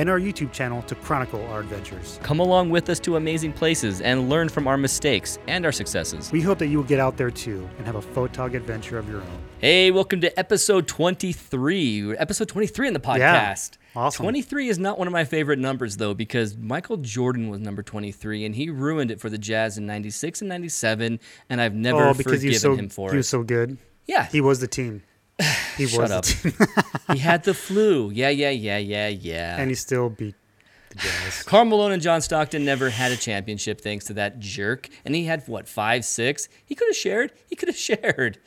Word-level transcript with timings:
and 0.00 0.08
our 0.08 0.18
YouTube 0.18 0.50
channel 0.50 0.80
to 0.80 0.94
chronicle 0.94 1.46
our 1.48 1.60
adventures. 1.60 2.18
Come 2.22 2.40
along 2.40 2.70
with 2.70 2.88
us 2.88 2.98
to 3.00 3.16
amazing 3.16 3.52
places 3.52 4.00
and 4.00 4.30
learn 4.30 4.48
from 4.48 4.66
our 4.66 4.78
mistakes 4.78 5.38
and 5.46 5.66
our 5.66 5.72
successes. 5.72 6.32
We 6.32 6.40
hope 6.40 6.58
that 6.60 6.68
you 6.68 6.78
will 6.78 6.86
get 6.86 6.98
out 7.00 7.18
there 7.18 7.30
too 7.30 7.68
and 7.76 7.86
have 7.86 7.96
a 7.96 8.00
photog 8.00 8.54
adventure 8.54 8.96
of 8.96 9.10
your 9.10 9.20
own. 9.20 9.38
Hey, 9.58 9.90
welcome 9.90 10.22
to 10.22 10.38
episode 10.38 10.88
23. 10.88 12.16
Episode 12.16 12.48
23 12.48 12.88
in 12.88 12.94
the 12.94 12.98
podcast. 12.98 13.18
Yeah, 13.94 14.00
awesome. 14.00 14.24
23 14.24 14.70
is 14.70 14.78
not 14.78 14.98
one 14.98 15.06
of 15.06 15.12
my 15.12 15.26
favorite 15.26 15.58
numbers, 15.58 15.98
though, 15.98 16.14
because 16.14 16.56
Michael 16.56 16.96
Jordan 16.96 17.50
was 17.50 17.60
number 17.60 17.82
23 17.82 18.46
and 18.46 18.54
he 18.54 18.70
ruined 18.70 19.10
it 19.10 19.20
for 19.20 19.28
the 19.28 19.36
Jazz 19.36 19.76
in 19.76 19.84
96 19.84 20.40
and 20.40 20.48
97, 20.48 21.20
and 21.50 21.60
I've 21.60 21.74
never 21.74 22.08
oh, 22.08 22.14
forgiven 22.14 22.54
so 22.54 22.74
him 22.74 22.88
for 22.88 23.10
he 23.10 23.16
it. 23.16 23.18
was 23.18 23.28
so 23.28 23.42
good. 23.42 23.76
yeah, 24.06 24.28
He 24.28 24.40
was 24.40 24.60
the 24.60 24.66
team. 24.66 25.02
He 25.76 25.86
Shut 25.86 26.00
was 26.00 26.10
up. 26.10 26.26
he 27.12 27.18
had 27.18 27.44
the 27.44 27.54
flu. 27.66 28.10
Yeah, 28.10 28.28
yeah, 28.28 28.50
yeah, 28.50 28.78
yeah, 28.78 29.08
yeah. 29.08 29.56
and 29.58 29.70
he 29.70 29.74
still 29.74 30.10
beat 30.10 30.34
the 30.90 30.96
Jazz. 30.96 31.42
Karl 31.46 31.64
Malone 31.64 31.92
and 31.92 32.02
John 32.02 32.20
Stockton 32.20 32.64
never 32.64 32.90
had 32.90 33.12
a 33.12 33.16
championship 33.16 33.80
thanks 33.80 34.04
to 34.06 34.14
that 34.14 34.38
jerk. 34.40 34.88
And 35.04 35.14
he 35.14 35.24
had, 35.24 35.42
what, 35.46 35.68
five, 35.68 36.04
six? 36.04 36.48
He 36.64 36.74
could 36.74 36.88
have 36.88 36.96
shared. 36.96 37.32
He 37.48 37.56
could 37.56 37.68
have 37.68 37.76
shared. 37.90 38.38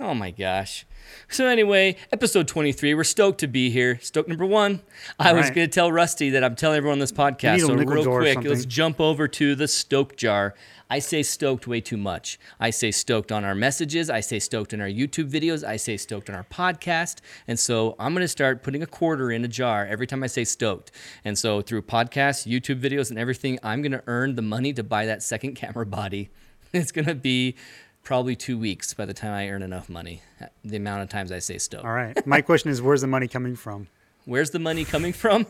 Oh 0.00 0.14
my 0.14 0.30
gosh. 0.30 0.84
So, 1.28 1.46
anyway, 1.46 1.96
episode 2.12 2.48
23. 2.48 2.94
We're 2.94 3.04
stoked 3.04 3.40
to 3.40 3.46
be 3.46 3.70
here. 3.70 3.98
Stoked 4.00 4.28
number 4.28 4.46
one. 4.46 4.80
I 5.18 5.32
was 5.32 5.44
Right. 5.46 5.54
going 5.54 5.68
to 5.68 5.72
tell 5.74 5.90
Rusty 5.92 6.30
that 6.30 6.42
I'm 6.44 6.54
telling 6.56 6.76
everyone 6.78 6.96
on 6.96 7.00
this 7.00 7.12
podcast. 7.12 7.60
So, 7.60 7.74
real 7.74 8.04
quick, 8.04 8.44
let's 8.44 8.64
jump 8.64 9.00
over 9.00 9.26
to 9.28 9.54
the 9.54 9.68
Stoke 9.68 10.16
jar. 10.16 10.54
I 10.92 10.98
say 10.98 11.22
stoked 11.22 11.66
way 11.66 11.80
too 11.80 11.96
much. 11.96 12.38
I 12.60 12.68
say 12.68 12.90
stoked 12.90 13.32
on 13.32 13.46
our 13.46 13.54
messages. 13.54 14.10
I 14.10 14.20
say 14.20 14.38
stoked 14.38 14.74
in 14.74 14.82
our 14.82 14.88
YouTube 14.88 15.30
videos. 15.30 15.64
I 15.64 15.78
say 15.78 15.96
stoked 15.96 16.28
on 16.28 16.36
our 16.36 16.44
podcast. 16.44 17.20
And 17.48 17.58
so 17.58 17.96
I'm 17.98 18.12
going 18.12 18.20
to 18.20 18.28
start 18.28 18.62
putting 18.62 18.82
a 18.82 18.86
quarter 18.86 19.32
in 19.32 19.42
a 19.42 19.48
jar 19.48 19.86
every 19.86 20.06
time 20.06 20.22
I 20.22 20.26
say 20.26 20.44
stoked. 20.44 20.90
And 21.24 21.38
so 21.38 21.62
through 21.62 21.80
podcasts, 21.80 22.46
YouTube 22.46 22.78
videos, 22.78 23.08
and 23.08 23.18
everything, 23.18 23.58
I'm 23.62 23.80
going 23.80 23.92
to 23.92 24.02
earn 24.06 24.34
the 24.34 24.42
money 24.42 24.74
to 24.74 24.82
buy 24.82 25.06
that 25.06 25.22
second 25.22 25.54
camera 25.54 25.86
body. 25.86 26.28
It's 26.74 26.92
going 26.92 27.06
to 27.06 27.14
be 27.14 27.56
probably 28.02 28.36
two 28.36 28.58
weeks 28.58 28.92
by 28.92 29.06
the 29.06 29.14
time 29.14 29.32
I 29.32 29.48
earn 29.48 29.62
enough 29.62 29.88
money. 29.88 30.20
The 30.62 30.76
amount 30.76 31.04
of 31.04 31.08
times 31.08 31.32
I 31.32 31.38
say 31.38 31.56
stoked. 31.56 31.86
All 31.86 31.92
right. 31.92 32.26
My 32.26 32.42
question 32.42 32.70
is, 32.70 32.82
where's 32.82 33.00
the 33.00 33.06
money 33.06 33.28
coming 33.28 33.56
from? 33.56 33.88
Where's 34.26 34.50
the 34.50 34.58
money 34.58 34.84
coming 34.84 35.14
from? 35.14 35.46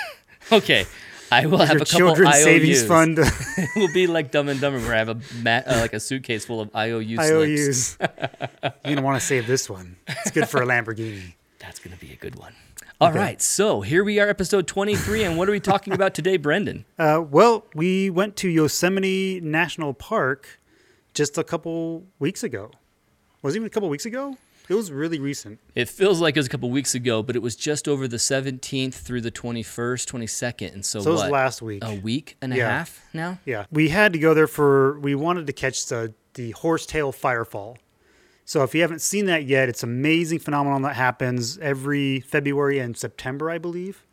okay. 0.52 0.86
I 1.30 1.46
will 1.46 1.58
have 1.58 1.76
a 1.76 1.84
couple 1.84 1.98
children's 1.98 2.34
IOUs. 2.34 2.44
savings 2.44 2.84
fund 2.84 3.18
it 3.58 3.68
will 3.76 3.92
be 3.92 4.06
like 4.06 4.30
Dumb 4.30 4.48
and 4.48 4.60
Dumber, 4.60 4.78
where 4.80 4.94
I 4.94 4.98
have 4.98 5.08
a 5.08 5.20
mat, 5.42 5.66
uh, 5.66 5.80
like 5.80 5.92
a 5.92 6.00
suitcase 6.00 6.44
full 6.44 6.60
of 6.60 6.74
IOU 6.74 7.16
slips. 7.16 7.96
IOUs. 7.98 7.98
You're 8.62 8.94
gonna 8.94 9.02
want 9.02 9.20
to 9.20 9.26
save 9.26 9.46
this 9.46 9.68
one. 9.68 9.96
It's 10.06 10.30
good 10.30 10.48
for 10.48 10.62
a 10.62 10.66
Lamborghini. 10.66 11.34
That's 11.58 11.78
gonna 11.78 11.96
be 11.96 12.12
a 12.12 12.16
good 12.16 12.36
one. 12.36 12.54
All 13.00 13.12
right, 13.12 13.40
so 13.40 13.80
here 13.80 14.02
we 14.02 14.18
are, 14.18 14.28
episode 14.28 14.66
23, 14.66 15.22
and 15.22 15.38
what 15.38 15.48
are 15.48 15.52
we 15.52 15.60
talking 15.60 15.92
about 15.92 16.14
today, 16.14 16.36
Brendan? 16.36 16.84
Uh, 16.98 17.22
well, 17.30 17.64
we 17.72 18.10
went 18.10 18.34
to 18.38 18.48
Yosemite 18.48 19.40
National 19.40 19.94
Park 19.94 20.58
just 21.14 21.38
a 21.38 21.44
couple 21.44 22.06
weeks 22.18 22.42
ago. 22.42 22.72
Was 23.40 23.54
it 23.54 23.58
even 23.58 23.68
a 23.68 23.70
couple 23.70 23.88
weeks 23.88 24.04
ago? 24.04 24.36
It 24.68 24.74
was 24.74 24.92
really 24.92 25.18
recent. 25.18 25.60
It 25.74 25.88
feels 25.88 26.20
like 26.20 26.36
it 26.36 26.40
was 26.40 26.46
a 26.46 26.50
couple 26.50 26.70
weeks 26.70 26.94
ago, 26.94 27.22
but 27.22 27.36
it 27.36 27.42
was 27.42 27.56
just 27.56 27.88
over 27.88 28.06
the 28.06 28.18
17th 28.18 28.94
through 28.94 29.22
the 29.22 29.30
21st, 29.30 30.06
22nd, 30.06 30.72
and 30.74 30.84
so, 30.84 31.00
So 31.00 31.10
it 31.10 31.12
was 31.12 31.22
what? 31.22 31.30
last 31.30 31.62
week. 31.62 31.82
A 31.84 31.98
week 32.00 32.36
and 32.42 32.52
a 32.52 32.56
half 32.56 33.02
now. 33.14 33.38
Yeah, 33.44 33.64
we 33.70 33.88
had 33.88 34.12
to 34.12 34.18
go 34.18 34.34
there 34.34 34.46
for 34.46 34.98
we 35.00 35.14
wanted 35.14 35.46
to 35.46 35.52
catch 35.52 35.86
the 35.86 36.14
the 36.34 36.50
horsetail 36.52 37.12
firefall. 37.12 37.76
So 38.44 38.62
if 38.62 38.74
you 38.74 38.80
haven't 38.80 39.02
seen 39.02 39.26
that 39.26 39.44
yet, 39.44 39.68
it's 39.68 39.82
an 39.82 39.90
amazing 39.90 40.38
phenomenon 40.38 40.82
that 40.82 40.96
happens 40.96 41.58
every 41.58 42.20
February 42.20 42.78
and 42.78 42.96
September, 42.96 43.50
I 43.50 43.58
believe. 43.58 44.06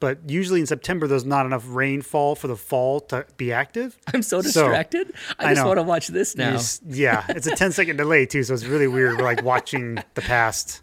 But 0.00 0.18
usually 0.28 0.60
in 0.60 0.66
September, 0.66 1.06
there's 1.08 1.24
not 1.24 1.44
enough 1.44 1.64
rainfall 1.66 2.36
for 2.36 2.46
the 2.46 2.56
fall 2.56 3.00
to 3.00 3.26
be 3.36 3.52
active. 3.52 3.98
I'm 4.14 4.22
so 4.22 4.40
So, 4.42 4.62
distracted. 4.62 5.12
I, 5.38 5.46
I 5.46 5.48
just 5.54 5.62
know. 5.62 5.68
want 5.68 5.78
to 5.78 5.82
watch 5.82 6.06
this 6.08 6.36
now. 6.36 6.60
yeah, 6.88 7.24
it's 7.28 7.46
a 7.48 7.56
10 7.56 7.72
second 7.72 7.96
delay 7.96 8.24
too, 8.26 8.42
so 8.44 8.54
it's 8.54 8.64
really 8.64 8.86
weird. 8.86 9.16
We're 9.18 9.24
like 9.24 9.42
watching 9.42 9.96
the 10.14 10.22
past 10.22 10.82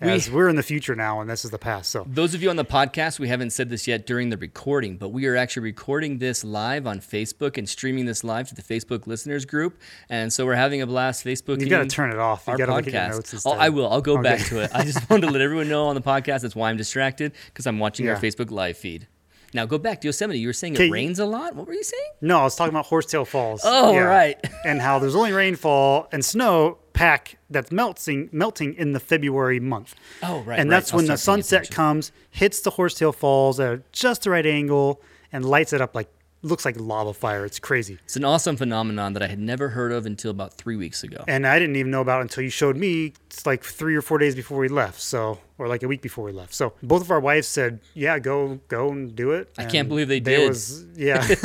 as 0.00 0.30
we, 0.30 0.40
are 0.42 0.48
in 0.48 0.56
the 0.56 0.62
future 0.62 0.94
now, 0.94 1.20
and 1.20 1.30
this 1.30 1.44
is 1.44 1.50
the 1.50 1.58
past. 1.58 1.90
So 1.90 2.04
Those 2.08 2.34
of 2.34 2.42
you 2.42 2.50
on 2.50 2.56
the 2.56 2.64
podcast, 2.64 3.18
we 3.18 3.28
haven't 3.28 3.50
said 3.50 3.70
this 3.70 3.86
yet 3.86 4.06
during 4.06 4.30
the 4.30 4.36
recording, 4.36 4.96
but 4.96 5.08
we 5.08 5.26
are 5.26 5.36
actually 5.36 5.62
recording 5.62 6.18
this 6.18 6.44
live 6.44 6.86
on 6.86 7.00
Facebook 7.00 7.56
and 7.56 7.68
streaming 7.68 8.04
this 8.04 8.22
live 8.22 8.48
to 8.48 8.54
the 8.54 8.62
Facebook 8.62 9.06
listeners 9.06 9.44
group. 9.44 9.78
And 10.08 10.32
so 10.32 10.44
we're 10.44 10.54
having 10.54 10.82
a 10.82 10.86
blast 10.86 11.24
Facebook. 11.24 11.60
you 11.60 11.68
got 11.68 11.82
to 11.82 11.86
turn 11.86 12.10
it 12.10 12.18
off. 12.18 12.46
You 12.46 12.52
our 12.52 12.58
got 12.58 12.66
to 12.66 12.74
look 12.74 12.86
at 12.88 12.92
your 12.92 13.22
podcast. 13.22 13.42
Oh. 13.46 13.52
I 13.52 13.70
will. 13.70 13.90
I'll 13.90 14.02
go 14.02 14.20
back 14.20 14.40
to 14.46 14.62
it. 14.62 14.70
I 14.74 14.84
just 14.84 15.08
wanted 15.08 15.26
to 15.26 15.32
let 15.32 15.40
everyone 15.40 15.68
know 15.68 15.86
on 15.86 15.94
the 15.94 16.02
podcast. 16.02 16.42
That's 16.42 16.56
why 16.56 16.70
I'm 16.70 16.76
distracted 16.76 17.32
because 17.46 17.66
I'm 17.66 17.78
watching 17.78 18.08
our 18.08 18.16
Facebook 18.16 18.50
live 18.50 18.76
feed. 18.76 19.08
Now 19.54 19.64
go 19.64 19.78
back 19.78 20.02
to 20.02 20.08
Yosemite. 20.08 20.38
You 20.38 20.48
were 20.48 20.52
saying 20.52 20.74
it 20.76 20.90
rains 20.90 21.18
a 21.18 21.24
lot. 21.24 21.54
What 21.54 21.66
were 21.66 21.72
you 21.72 21.82
saying? 21.82 22.10
No, 22.20 22.40
I 22.40 22.44
was 22.44 22.56
talking 22.56 22.74
about 22.74 22.86
Horsetail 22.86 23.24
Falls. 23.24 23.62
Oh, 23.64 23.96
right. 23.98 24.36
and 24.64 24.80
how 24.80 24.98
there's 24.98 25.14
only 25.14 25.32
rainfall 25.32 26.08
and 26.12 26.22
snow 26.22 26.78
pack 26.96 27.36
that's 27.50 27.70
melting 27.70 28.28
melting 28.32 28.74
in 28.74 28.92
the 28.92 29.00
February 29.00 29.60
month. 29.60 29.94
Oh, 30.22 30.40
right, 30.40 30.58
And 30.58 30.70
right. 30.70 30.76
that's 30.76 30.92
I'll 30.92 30.96
when 30.98 31.06
the 31.06 31.16
sunset 31.18 31.70
comes, 31.70 32.10
hits 32.30 32.60
the 32.60 32.70
Horsetail 32.70 33.12
Falls 33.12 33.60
at 33.60 33.92
just 33.92 34.22
the 34.22 34.30
right 34.30 34.46
angle, 34.46 35.00
and 35.32 35.44
lights 35.44 35.72
it 35.72 35.80
up 35.80 35.94
like 35.94 36.08
looks 36.46 36.64
like 36.64 36.78
lava 36.78 37.12
fire. 37.12 37.44
It's 37.44 37.58
crazy. 37.58 37.98
It's 38.04 38.16
an 38.16 38.24
awesome 38.24 38.56
phenomenon 38.56 39.12
that 39.14 39.22
I 39.22 39.26
had 39.26 39.38
never 39.38 39.70
heard 39.70 39.92
of 39.92 40.06
until 40.06 40.30
about 40.30 40.54
three 40.54 40.76
weeks 40.76 41.02
ago. 41.02 41.24
And 41.28 41.46
I 41.46 41.58
didn't 41.58 41.76
even 41.76 41.90
know 41.90 42.00
about 42.00 42.20
it 42.20 42.22
until 42.22 42.44
you 42.44 42.50
showed 42.50 42.76
me. 42.76 43.12
It's 43.26 43.46
like 43.46 43.64
three 43.64 43.96
or 43.96 44.02
four 44.02 44.18
days 44.18 44.34
before 44.34 44.58
we 44.58 44.68
left, 44.68 45.00
so 45.00 45.38
or 45.58 45.68
like 45.68 45.82
a 45.82 45.88
week 45.88 46.02
before 46.02 46.24
we 46.24 46.32
left. 46.32 46.54
So 46.54 46.74
both 46.82 47.02
of 47.02 47.10
our 47.10 47.20
wives 47.20 47.48
said, 47.48 47.80
"Yeah, 47.94 48.18
go, 48.18 48.60
go 48.68 48.90
and 48.90 49.14
do 49.14 49.32
it." 49.32 49.52
I 49.58 49.64
can't 49.64 49.88
believe 49.88 50.08
they 50.08 50.20
there 50.20 50.38
did. 50.38 50.48
Was, 50.48 50.84
yeah, 50.96 51.26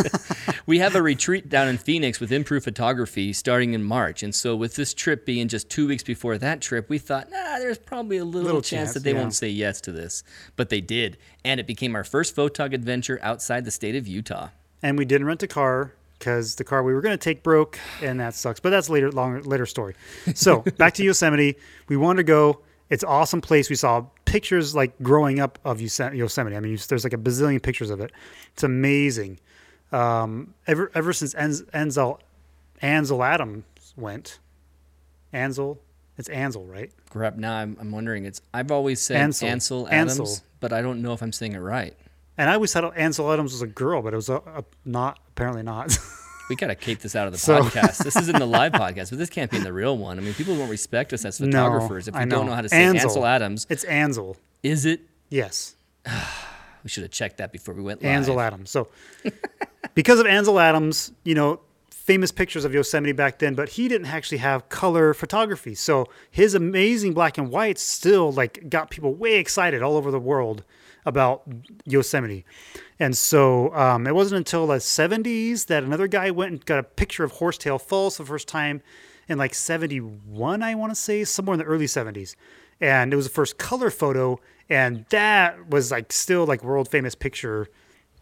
We 0.65 0.79
have 0.79 0.95
a 0.95 1.01
retreat 1.01 1.49
down 1.49 1.67
in 1.67 1.77
Phoenix 1.77 2.19
with 2.19 2.31
Improve 2.31 2.63
Photography 2.63 3.33
starting 3.33 3.73
in 3.73 3.83
March. 3.83 4.23
And 4.23 4.33
so, 4.33 4.55
with 4.55 4.75
this 4.75 4.93
trip 4.93 5.25
being 5.25 5.47
just 5.47 5.69
two 5.69 5.87
weeks 5.87 6.03
before 6.03 6.37
that 6.37 6.61
trip, 6.61 6.89
we 6.89 6.97
thought, 6.97 7.29
nah, 7.31 7.59
there's 7.59 7.77
probably 7.77 8.17
a 8.17 8.25
little, 8.25 8.45
Little 8.45 8.61
chance, 8.61 8.89
chance, 8.89 8.93
that 8.93 9.03
they 9.03 9.13
yeah. 9.13 9.19
won't 9.19 9.33
say 9.33 9.49
yes 9.49 9.81
to 9.81 9.91
this. 9.91 10.23
But 10.55 10.69
they 10.69 10.81
did. 10.81 11.17
And 11.43 11.59
it 11.59 11.67
became 11.67 11.95
our 11.95 12.03
first 12.03 12.35
photog 12.35 12.73
adventure 12.73 13.19
outside 13.21 13.65
the 13.65 13.71
state 13.71 13.95
of 13.95 14.07
Utah. 14.07 14.49
And 14.83 14.97
we 14.97 15.05
didn't 15.05 15.27
rent 15.27 15.43
a 15.43 15.47
car 15.47 15.93
because 16.17 16.55
the 16.55 16.63
car 16.63 16.83
we 16.83 16.93
were 16.93 17.01
going 17.01 17.17
to 17.17 17.23
take 17.23 17.41
broke, 17.43 17.79
and 18.01 18.19
that 18.19 18.35
sucks. 18.35 18.59
But 18.59 18.69
that's 18.69 18.89
later, 18.89 19.11
longer, 19.11 19.41
later 19.41 19.65
story. 19.65 19.95
So 20.35 20.61
back 20.77 20.93
to 20.95 21.03
Yosemite. 21.03 21.57
We 21.87 21.97
wanted 21.97 22.17
to 22.17 22.23
go. 22.23 22.59
It's 22.89 23.03
an 23.03 23.09
awesome 23.09 23.41
place. 23.41 23.69
We 23.69 23.75
saw 23.75 24.05
pictures 24.25 24.75
like 24.75 24.93
growing 25.01 25.39
up 25.39 25.57
of 25.65 25.81
Yosemite. 25.81 26.55
I 26.55 26.59
mean, 26.59 26.77
there's 26.87 27.03
like 27.03 27.13
a 27.13 27.17
bazillion 27.17 27.61
pictures 27.61 27.89
of 27.89 28.01
it. 28.01 28.11
It's 28.53 28.63
amazing. 28.63 29.39
Um, 29.91 30.53
ever 30.67 30.91
ever 30.93 31.11
since 31.11 31.33
Ansel 31.33 32.19
Ansel 32.81 33.23
Adams 33.23 33.63
went, 33.97 34.39
Ansel, 35.33 35.79
it's 36.17 36.29
Ansel, 36.29 36.65
right? 36.65 36.91
Crap, 37.09 37.35
now 37.35 37.55
I'm, 37.55 37.77
I'm 37.79 37.91
wondering, 37.91 38.25
it's 38.25 38.41
I've 38.53 38.71
always 38.71 39.01
said 39.01 39.17
Ansel. 39.17 39.47
Ansel, 39.47 39.87
Adams, 39.89 40.19
Ansel. 40.19 40.45
but 40.59 40.71
I 40.71 40.81
don't 40.81 41.01
know 41.01 41.13
if 41.13 41.21
I'm 41.21 41.31
saying 41.31 41.53
it 41.53 41.59
right. 41.59 41.95
And 42.37 42.49
I 42.49 42.53
always 42.55 42.71
thought 42.73 42.95
Ansel 42.97 43.31
Adams 43.31 43.51
was 43.51 43.61
a 43.61 43.67
girl, 43.67 44.01
but 44.01 44.13
it 44.13 44.15
was 44.15 44.29
a, 44.29 44.35
a 44.37 44.63
not 44.85 45.19
apparently 45.29 45.63
not. 45.63 45.97
We 46.49 46.57
got 46.57 46.67
to 46.67 46.75
keep 46.75 46.99
this 46.99 47.15
out 47.15 47.27
of 47.27 47.31
the 47.31 47.39
So- 47.39 47.61
podcast. 47.61 47.99
This 48.03 48.17
isn't 48.17 48.37
the 48.37 48.45
live 48.45 48.73
podcast, 48.73 49.09
but 49.11 49.19
this 49.19 49.29
can't 49.29 49.49
be 49.49 49.55
in 49.55 49.63
the 49.63 49.71
real 49.71 49.97
one. 49.97 50.17
I 50.17 50.21
mean, 50.21 50.33
people 50.33 50.53
won't 50.57 50.69
respect 50.69 51.13
us 51.13 51.23
as 51.23 51.39
No, 51.39 51.47
photographers 51.47 52.09
if 52.09 52.13
we 52.13 52.19
I 52.19 52.25
don't 52.25 52.29
know. 52.45 52.49
know 52.49 52.55
how 52.55 52.61
to 52.61 52.67
say 52.67 52.83
Ansel. 52.83 53.07
Ansel 53.09 53.25
Adams. 53.25 53.67
it's 53.69 53.85
Ansel. 53.85 54.35
Is 54.61 54.85
it? 54.85 54.99
Yes. 55.29 55.75
We 56.83 56.89
should 56.89 57.03
have 57.03 57.11
checked 57.11 57.37
that 57.37 57.51
before 57.53 57.73
we 57.75 57.83
went 57.83 58.01
live. 58.01 58.11
Ansel 58.11 58.41
Adams. 58.41 58.69
So, 58.71 58.87
because 59.93 60.19
of 60.19 60.25
Ansel 60.25 60.59
Adams, 60.59 61.11
you 61.23 61.35
know, 61.35 61.59
famous 61.89 62.31
pictures 62.31 62.65
of 62.65 62.73
Yosemite 62.73 63.11
back 63.13 63.39
then, 63.39 63.53
but 63.55 63.69
he 63.69 63.87
didn't 63.87 64.07
actually 64.07 64.39
have 64.39 64.67
color 64.67 65.13
photography. 65.13 65.75
So 65.75 66.07
his 66.31 66.55
amazing 66.55 67.13
black 67.13 67.37
and 67.37 67.49
whites 67.51 67.81
still 67.83 68.31
like 68.33 68.67
got 68.69 68.89
people 68.89 69.13
way 69.13 69.35
excited 69.35 69.81
all 69.83 69.95
over 69.95 70.09
the 70.11 70.19
world 70.19 70.63
about 71.05 71.43
Yosemite. 71.85 72.45
And 72.99 73.15
so 73.17 73.73
um, 73.75 74.07
it 74.07 74.13
wasn't 74.13 74.37
until 74.37 74.67
the 74.67 74.75
70s 74.75 75.67
that 75.67 75.83
another 75.83 76.07
guy 76.07 76.31
went 76.31 76.51
and 76.51 76.65
got 76.65 76.79
a 76.79 76.83
picture 76.83 77.23
of 77.23 77.33
Horsetail 77.33 77.79
Falls 77.79 78.17
for 78.17 78.23
the 78.23 78.27
first 78.27 78.47
time 78.47 78.81
in 79.27 79.37
like 79.37 79.53
71, 79.53 80.63
I 80.63 80.75
want 80.75 80.91
to 80.91 80.95
say, 80.95 81.23
somewhere 81.23 81.53
in 81.53 81.59
the 81.59 81.65
early 81.65 81.85
70s. 81.85 82.35
And 82.79 83.13
it 83.13 83.15
was 83.15 83.25
the 83.25 83.33
first 83.33 83.57
color 83.57 83.89
photo. 83.89 84.39
And 84.69 85.05
that 85.09 85.69
was 85.69 85.91
like 85.91 86.11
still 86.11 86.45
like 86.45 86.63
world 86.63 86.89
famous 86.89 87.15
picture 87.15 87.67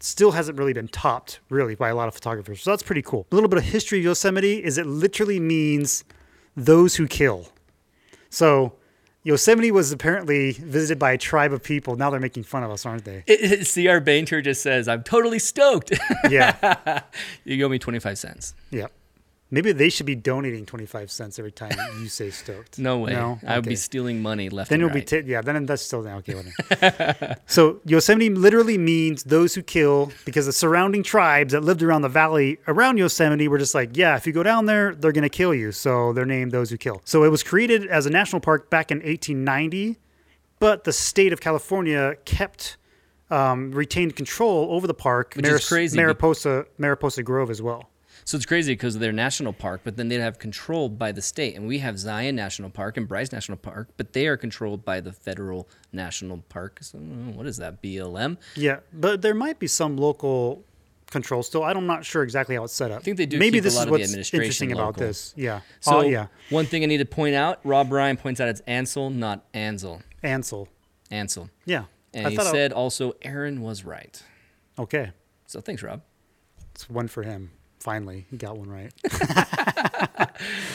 still 0.01 0.31
hasn't 0.31 0.57
really 0.57 0.73
been 0.73 0.87
topped 0.87 1.39
really 1.49 1.75
by 1.75 1.89
a 1.89 1.95
lot 1.95 2.07
of 2.07 2.13
photographers. 2.13 2.61
So 2.61 2.71
that's 2.71 2.83
pretty 2.83 3.01
cool. 3.01 3.27
A 3.31 3.35
little 3.35 3.49
bit 3.49 3.59
of 3.59 3.65
history 3.65 3.99
of 3.99 4.05
Yosemite 4.05 4.63
is 4.63 4.77
it 4.77 4.85
literally 4.85 5.39
means 5.39 6.03
those 6.55 6.95
who 6.95 7.07
kill. 7.07 7.49
So 8.29 8.73
Yosemite 9.23 9.69
was 9.71 9.91
apparently 9.91 10.53
visited 10.53 10.97
by 10.97 11.11
a 11.11 11.17
tribe 11.17 11.51
of 11.51 11.61
people. 11.61 11.95
Now 11.95 12.09
they're 12.09 12.19
making 12.21 12.43
fun 12.43 12.63
of 12.63 12.71
us, 12.71 12.85
aren't 12.85 13.05
they? 13.05 13.23
It, 13.27 13.51
it, 13.51 13.65
CR 13.67 13.99
Bainter 13.99 14.41
just 14.41 14.61
says, 14.61 14.87
I'm 14.87 15.03
totally 15.03 15.39
stoked. 15.39 15.91
Yeah. 16.29 17.01
you 17.43 17.65
owe 17.65 17.69
me 17.69 17.79
25 17.79 18.17
cents. 18.17 18.53
yeah. 18.71 18.87
Maybe 19.51 19.71
they 19.71 19.89
should 19.89 20.05
be 20.05 20.15
donating 20.15 20.65
25 20.67 21.09
cents 21.09 21.39
every 21.39 21.51
time 21.51 21.71
you 21.99 22.07
say 22.07 22.29
stoked. 22.29 22.77
No 22.77 22.99
way. 22.99 23.13
No? 23.13 23.39
I 23.47 23.55
would 23.55 23.65
be 23.65 23.75
stealing 23.75 24.21
money 24.21 24.47
left 24.49 24.69
Then 24.69 24.79
you'll 24.79 24.89
be 24.89 24.99
right. 24.99 25.07
t- 25.07 25.23
yeah. 25.25 25.41
Then 25.41 25.65
that's 25.65 25.81
still 25.81 26.07
okay. 26.07 26.35
Whatever. 26.35 27.35
so 27.47 27.79
Yosemite 27.85 28.29
literally 28.29 28.77
means 28.77 29.23
those 29.23 29.55
who 29.55 29.63
kill 29.63 30.11
because 30.23 30.45
the 30.45 30.53
surrounding 30.53 31.01
tribes 31.01 31.53
that 31.53 31.63
lived 31.63 31.81
around 31.81 32.03
the 32.03 32.09
valley 32.09 32.59
around 32.67 32.97
Yosemite 32.97 33.47
were 33.47 33.57
just 33.57 33.73
like, 33.73 33.97
yeah, 33.97 34.15
if 34.15 34.27
you 34.27 34.33
go 34.33 34.43
down 34.43 34.67
there, 34.67 34.93
they're 34.93 35.11
gonna 35.11 35.29
kill 35.29 35.55
you. 35.55 35.71
So 35.71 36.13
they're 36.13 36.25
named 36.25 36.51
those 36.51 36.69
who 36.69 36.77
kill. 36.77 37.01
So 37.05 37.23
it 37.23 37.29
was 37.29 37.41
created 37.41 37.87
as 37.87 38.05
a 38.05 38.11
national 38.11 38.41
park 38.41 38.69
back 38.69 38.91
in 38.91 38.97
1890, 38.97 39.97
but 40.59 40.83
the 40.83 40.93
state 40.93 41.33
of 41.33 41.41
California 41.41 42.15
kept 42.25 42.77
um, 43.31 43.71
retained 43.71 44.15
control 44.15 44.67
over 44.71 44.85
the 44.85 44.93
park, 44.93 45.33
Which 45.35 45.47
is 45.47 45.67
crazy 45.67 45.97
Mariposa 45.97 46.65
Mariposa 46.77 47.23
Grove 47.23 47.49
as 47.49 47.61
well. 47.63 47.89
So 48.29 48.35
it's 48.35 48.45
crazy 48.45 48.73
because 48.73 48.99
they're 48.99 49.11
national 49.11 49.53
park, 49.53 49.81
but 49.83 49.97
then 49.97 50.07
they'd 50.07 50.19
have 50.19 50.37
control 50.37 50.87
by 50.87 51.11
the 51.11 51.19
state. 51.23 51.55
And 51.55 51.67
we 51.67 51.79
have 51.79 51.97
Zion 51.97 52.35
National 52.35 52.69
Park 52.69 52.95
and 52.95 53.07
Bryce 53.07 53.31
National 53.31 53.57
Park, 53.57 53.89
but 53.97 54.13
they 54.13 54.27
are 54.27 54.37
controlled 54.37 54.85
by 54.85 54.99
the 55.01 55.11
federal 55.11 55.67
national 55.91 56.43
park. 56.47 56.77
So 56.83 56.99
what 56.99 57.47
is 57.47 57.57
that? 57.57 57.81
BLM? 57.81 58.37
Yeah, 58.55 58.81
but 58.93 59.23
there 59.23 59.33
might 59.33 59.57
be 59.57 59.65
some 59.65 59.97
local 59.97 60.63
control 61.09 61.41
still. 61.41 61.63
I'm 61.63 61.87
not 61.87 62.05
sure 62.05 62.21
exactly 62.21 62.53
how 62.53 62.65
it's 62.65 62.73
set 62.73 62.91
up. 62.91 62.99
I 62.99 63.01
think 63.01 63.17
they 63.17 63.25
do 63.25 63.39
Maybe 63.39 63.57
keep 63.57 63.61
a 63.61 63.63
this 63.63 63.75
lot 63.75 63.79
is 63.79 63.85
of 63.85 63.87
the 63.87 63.91
what's 63.93 64.03
administration 64.11 64.43
interesting 64.43 64.71
about 64.73 64.85
local. 64.89 65.07
this. 65.07 65.33
Yeah. 65.35 65.61
So 65.79 65.97
oh 65.97 66.01
yeah, 66.01 66.27
one 66.51 66.67
thing 66.67 66.83
I 66.83 66.85
need 66.85 66.97
to 66.99 67.05
point 67.05 67.33
out, 67.33 67.59
Rob 67.63 67.91
Ryan 67.91 68.15
points 68.15 68.39
out 68.39 68.47
it's 68.47 68.61
Ansel, 68.67 69.09
not 69.09 69.43
Ansel. 69.55 70.03
Ansel. 70.21 70.67
Ansel. 71.09 71.49
Yeah. 71.65 71.85
And 72.13 72.27
he 72.27 72.35
thought 72.35 72.45
I- 72.45 72.51
said 72.51 72.73
also 72.73 73.15
Aaron 73.23 73.63
was 73.63 73.83
right. 73.83 74.21
okay, 74.77 75.13
So 75.47 75.61
thanks, 75.61 75.81
Rob. 75.81 76.03
it's 76.75 76.87
one 76.87 77.07
for 77.07 77.23
him. 77.23 77.49
Finally, 77.79 78.25
he 78.29 78.37
got 78.37 78.57
one 78.57 78.69
right. 78.69 78.91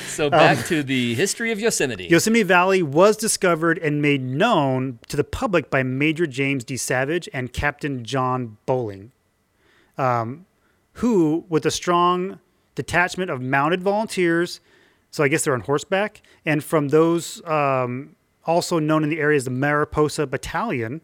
So 0.07 0.31
back 0.31 0.67
to 0.67 0.83
the 0.83 1.15
history 1.15 1.51
of 1.51 1.59
Yosemite. 1.59 2.07
Yosemite 2.07 2.43
Valley 2.45 2.83
was 2.83 3.17
discovered 3.17 3.79
and 3.79 4.01
made 4.01 4.23
known 4.23 4.99
to 5.09 5.17
the 5.17 5.25
public 5.25 5.71
by 5.71 5.83
Major 5.83 6.27
James 6.27 6.63
D. 6.65 6.77
Savage 6.77 7.29
and 7.33 7.53
Captain 7.53 8.05
John 8.05 8.59
Boling, 8.67 9.11
um, 9.99 10.47
who, 10.95 11.45
with 11.49 11.67
a 11.67 11.71
strong 11.71 12.39
detachment 12.75 13.31
of 13.31 13.41
mounted 13.41 13.83
volunteers, 13.83 14.61
so 15.11 15.25
I 15.25 15.29
guess 15.29 15.45
they're 15.45 15.55
on 15.55 15.63
horseback, 15.63 16.23
and 16.45 16.63
from 16.63 16.89
those 16.89 17.45
um, 17.47 18.15
also 18.45 18.79
known 18.79 19.03
in 19.03 19.11
the 19.11 19.19
area 19.19 19.37
as 19.37 19.45
the 19.45 19.51
Mariposa 19.51 20.27
Battalion, 20.27 21.01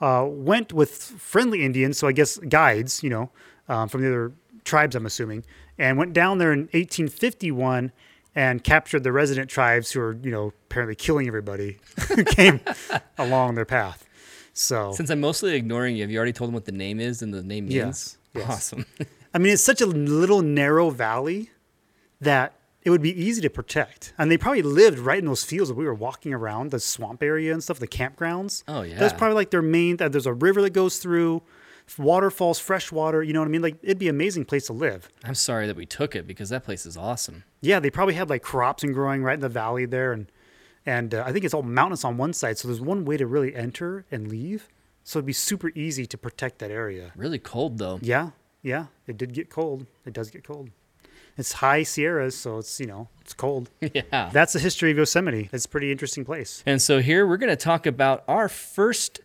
uh, 0.00 0.26
went 0.28 0.72
with 0.72 0.92
friendly 0.92 1.64
Indians, 1.64 1.96
so 1.96 2.06
I 2.06 2.12
guess 2.12 2.36
guides, 2.38 3.02
you 3.02 3.08
know, 3.10 3.30
um, 3.68 3.88
from 3.88 4.02
the 4.02 4.08
other 4.08 4.32
tribes, 4.66 4.94
I'm 4.94 5.06
assuming, 5.06 5.44
and 5.78 5.96
went 5.96 6.12
down 6.12 6.38
there 6.38 6.52
in 6.52 6.60
1851 6.72 7.92
and 8.34 8.62
captured 8.62 9.02
the 9.02 9.12
resident 9.12 9.48
tribes 9.48 9.92
who 9.92 10.00
were, 10.00 10.12
you 10.22 10.30
know, 10.30 10.52
apparently 10.66 10.94
killing 10.94 11.26
everybody 11.26 11.78
who 12.08 12.22
came 12.24 12.60
along 13.18 13.54
their 13.54 13.64
path. 13.64 14.06
So, 14.52 14.92
Since 14.92 15.10
I'm 15.10 15.20
mostly 15.20 15.54
ignoring 15.54 15.96
you, 15.96 16.02
have 16.02 16.10
you 16.10 16.16
already 16.16 16.32
told 16.32 16.48
them 16.48 16.54
what 16.54 16.64
the 16.64 16.72
name 16.72 17.00
is 17.00 17.22
and 17.22 17.32
the 17.32 17.42
name 17.42 17.64
means? 17.64 17.74
Yes, 17.74 18.18
yes. 18.34 18.48
Awesome. 18.48 18.86
I 19.34 19.38
mean, 19.38 19.52
it's 19.52 19.62
such 19.62 19.80
a 19.80 19.86
little 19.86 20.40
narrow 20.40 20.88
valley 20.90 21.50
that 22.22 22.54
it 22.82 22.90
would 22.90 23.02
be 23.02 23.20
easy 23.20 23.42
to 23.42 23.50
protect. 23.50 24.14
And 24.16 24.30
they 24.30 24.38
probably 24.38 24.62
lived 24.62 24.98
right 24.98 25.18
in 25.18 25.26
those 25.26 25.44
fields 25.44 25.68
that 25.68 25.74
we 25.74 25.84
were 25.84 25.92
walking 25.94 26.32
around, 26.32 26.70
the 26.70 26.80
swamp 26.80 27.22
area 27.22 27.52
and 27.52 27.62
stuff, 27.62 27.78
the 27.78 27.88
campgrounds. 27.88 28.62
Oh, 28.68 28.82
yeah. 28.82 28.96
That's 28.96 29.12
probably 29.12 29.34
like 29.34 29.50
their 29.50 29.60
main, 29.60 29.96
that 29.96 30.12
there's 30.12 30.24
a 30.24 30.32
river 30.32 30.62
that 30.62 30.70
goes 30.70 30.98
through, 30.98 31.42
waterfalls, 31.98 32.58
fresh 32.58 32.90
water, 32.90 33.22
you 33.22 33.32
know 33.32 33.40
what 33.40 33.48
I 33.48 33.50
mean? 33.50 33.62
Like, 33.62 33.78
it'd 33.82 33.98
be 33.98 34.08
an 34.08 34.14
amazing 34.14 34.44
place 34.44 34.66
to 34.66 34.72
live. 34.72 35.08
I'm 35.24 35.34
sorry 35.34 35.66
that 35.66 35.76
we 35.76 35.86
took 35.86 36.16
it 36.16 36.26
because 36.26 36.48
that 36.50 36.64
place 36.64 36.86
is 36.86 36.96
awesome. 36.96 37.44
Yeah, 37.60 37.80
they 37.80 37.90
probably 37.90 38.14
had 38.14 38.28
like 38.28 38.42
crops 38.42 38.82
and 38.82 38.92
growing 38.92 39.22
right 39.22 39.34
in 39.34 39.40
the 39.40 39.48
valley 39.48 39.86
there. 39.86 40.12
And, 40.12 40.30
and 40.84 41.14
uh, 41.14 41.24
I 41.26 41.32
think 41.32 41.44
it's 41.44 41.54
all 41.54 41.62
mountainous 41.62 42.04
on 42.04 42.16
one 42.16 42.32
side. 42.32 42.58
So 42.58 42.68
there's 42.68 42.80
one 42.80 43.04
way 43.04 43.16
to 43.16 43.26
really 43.26 43.54
enter 43.54 44.04
and 44.10 44.28
leave. 44.28 44.68
So 45.04 45.20
it'd 45.20 45.26
be 45.26 45.32
super 45.32 45.70
easy 45.76 46.04
to 46.06 46.18
protect 46.18 46.58
that 46.58 46.72
area. 46.72 47.12
Really 47.14 47.38
cold 47.38 47.78
though. 47.78 48.00
Yeah, 48.02 48.30
yeah, 48.62 48.86
it 49.06 49.16
did 49.16 49.32
get 49.32 49.50
cold. 49.50 49.86
It 50.04 50.12
does 50.12 50.30
get 50.30 50.42
cold. 50.42 50.70
It's 51.38 51.52
high 51.52 51.84
Sierras, 51.84 52.36
so 52.36 52.58
it's 52.58 52.80
you 52.80 52.86
know 52.86 53.08
it's 53.20 53.32
cold. 53.32 53.70
yeah. 53.80 54.30
That's 54.32 54.54
the 54.54 54.58
history 54.58 54.90
of 54.90 54.96
Yosemite. 54.96 55.48
It's 55.52 55.64
a 55.64 55.68
pretty 55.68 55.92
interesting 55.92 56.24
place. 56.24 56.64
And 56.66 56.82
so 56.82 57.00
here 57.00 57.24
we're 57.24 57.36
going 57.36 57.50
to 57.50 57.56
talk 57.56 57.86
about 57.86 58.24
our 58.26 58.48
first. 58.48 59.20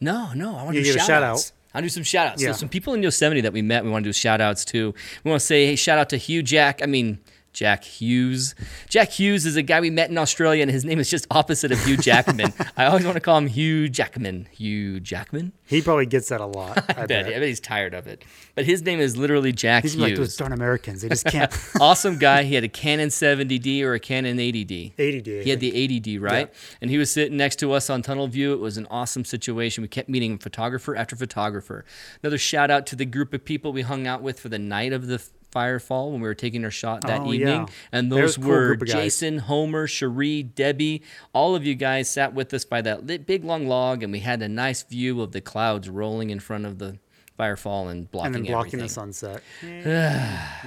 No, 0.00 0.32
no, 0.34 0.56
I 0.56 0.64
want 0.64 0.74
to 0.74 0.82
give 0.82 0.96
a 0.96 0.98
shout 0.98 1.06
shout 1.06 1.22
outs. 1.22 1.52
I'll 1.74 1.82
do 1.82 1.88
some 1.88 2.04
shout 2.04 2.28
outs. 2.28 2.42
Yeah. 2.42 2.52
So, 2.52 2.58
some 2.58 2.68
people 2.68 2.94
in 2.94 3.02
Yosemite 3.02 3.40
that 3.42 3.52
we 3.52 3.62
met, 3.62 3.84
we 3.84 3.90
want 3.90 4.04
to 4.04 4.08
do 4.08 4.12
shout 4.12 4.40
outs 4.40 4.64
to. 4.66 4.94
We 5.24 5.28
want 5.28 5.40
to 5.40 5.46
say, 5.46 5.66
hey, 5.66 5.76
shout 5.76 5.98
out 5.98 6.08
to 6.10 6.16
Hugh 6.16 6.42
Jack. 6.42 6.80
I 6.82 6.86
mean, 6.86 7.18
Jack 7.54 7.84
Hughes. 7.84 8.54
Jack 8.88 9.10
Hughes 9.12 9.46
is 9.46 9.56
a 9.56 9.62
guy 9.62 9.80
we 9.80 9.88
met 9.88 10.10
in 10.10 10.18
Australia, 10.18 10.60
and 10.62 10.70
his 10.70 10.84
name 10.84 10.98
is 10.98 11.08
just 11.08 11.26
opposite 11.30 11.70
of 11.72 11.82
Hugh 11.84 11.96
Jackman. 11.96 12.52
I 12.76 12.86
always 12.86 13.04
want 13.04 13.14
to 13.14 13.20
call 13.20 13.38
him 13.38 13.46
Hugh 13.46 13.88
Jackman. 13.88 14.48
Hugh 14.50 14.98
Jackman? 15.00 15.52
He 15.66 15.80
probably 15.80 16.06
gets 16.06 16.28
that 16.28 16.40
a 16.40 16.46
lot. 16.46 16.78
I, 16.90 17.02
I 17.02 17.06
bet. 17.06 17.08
bet. 17.08 17.26
I 17.28 17.30
bet 17.38 17.42
he's 17.48 17.60
tired 17.60 17.94
of 17.94 18.06
it. 18.06 18.24
But 18.56 18.66
his 18.66 18.82
name 18.82 18.98
is 19.00 19.16
literally 19.16 19.52
Jack 19.52 19.84
Hughes. 19.84 19.92
He's 19.94 20.00
Hughes. 20.02 20.10
like 20.10 20.16
those 20.18 20.36
darn 20.36 20.52
Americans. 20.52 21.02
They 21.02 21.08
just 21.08 21.26
can't. 21.26 21.50
awesome 21.80 22.18
guy. 22.18 22.42
He 22.42 22.54
had 22.56 22.64
a 22.64 22.68
Canon 22.68 23.08
70D 23.08 23.82
or 23.82 23.94
a 23.94 24.00
Canon 24.00 24.36
80D. 24.38 24.94
80D. 24.96 25.40
I 25.40 25.42
He 25.44 25.50
had 25.50 25.60
think. 25.60 25.72
the 25.74 26.00
80D, 26.00 26.20
right? 26.20 26.48
Yeah. 26.50 26.76
And 26.82 26.90
he 26.90 26.98
was 26.98 27.10
sitting 27.10 27.36
next 27.36 27.56
to 27.60 27.72
us 27.72 27.88
on 27.88 28.02
Tunnel 28.02 28.26
View. 28.26 28.52
It 28.52 28.60
was 28.60 28.76
an 28.76 28.86
awesome 28.90 29.24
situation. 29.24 29.82
We 29.82 29.88
kept 29.88 30.08
meeting 30.08 30.38
photographer 30.38 30.96
after 30.96 31.14
photographer. 31.16 31.84
Another 32.22 32.38
shout 32.38 32.70
out 32.70 32.84
to 32.86 32.96
the 32.96 33.06
group 33.06 33.32
of 33.32 33.44
people 33.44 33.72
we 33.72 33.82
hung 33.82 34.06
out 34.08 34.22
with 34.22 34.40
for 34.40 34.48
the 34.48 34.58
night 34.58 34.92
of 34.92 35.06
the 35.06 35.22
firefall 35.54 36.10
when 36.12 36.20
we 36.20 36.28
were 36.28 36.34
taking 36.34 36.64
our 36.64 36.70
shot 36.70 37.02
that 37.02 37.20
Oh, 37.20 37.32
evening. 37.32 37.46
yeah. 37.60 37.66
And 37.92 38.10
those 38.10 38.36
cool 38.36 38.48
were 38.48 38.66
group 38.68 38.82
of 38.82 38.88
guys. 38.88 38.94
Jason, 38.94 39.38
Homer, 39.38 39.86
Cherie, 39.86 40.42
Debbie. 40.42 41.02
All 41.32 41.54
of 41.54 41.64
you 41.64 41.74
guys 41.74 42.10
sat 42.10 42.34
with 42.34 42.52
us 42.52 42.64
by 42.64 42.82
that 42.82 43.06
lit, 43.06 43.26
big 43.26 43.44
long 43.44 43.66
log, 43.68 44.02
and 44.02 44.12
we 44.12 44.20
had 44.20 44.42
a 44.42 44.48
nice 44.48 44.82
view 44.82 45.20
of 45.22 45.32
the 45.32 45.40
clouds 45.40 45.88
rolling 45.88 46.30
in 46.30 46.40
front 46.40 46.66
of 46.66 46.78
the 46.78 46.98
firefall 47.38 47.90
and 47.90 48.08
blocking 48.12 48.26
and 48.36 48.44
then 48.46 48.52
blocking 48.52 48.80
everything. 48.80 48.86
the 48.86 48.88
sunset. 48.88 49.42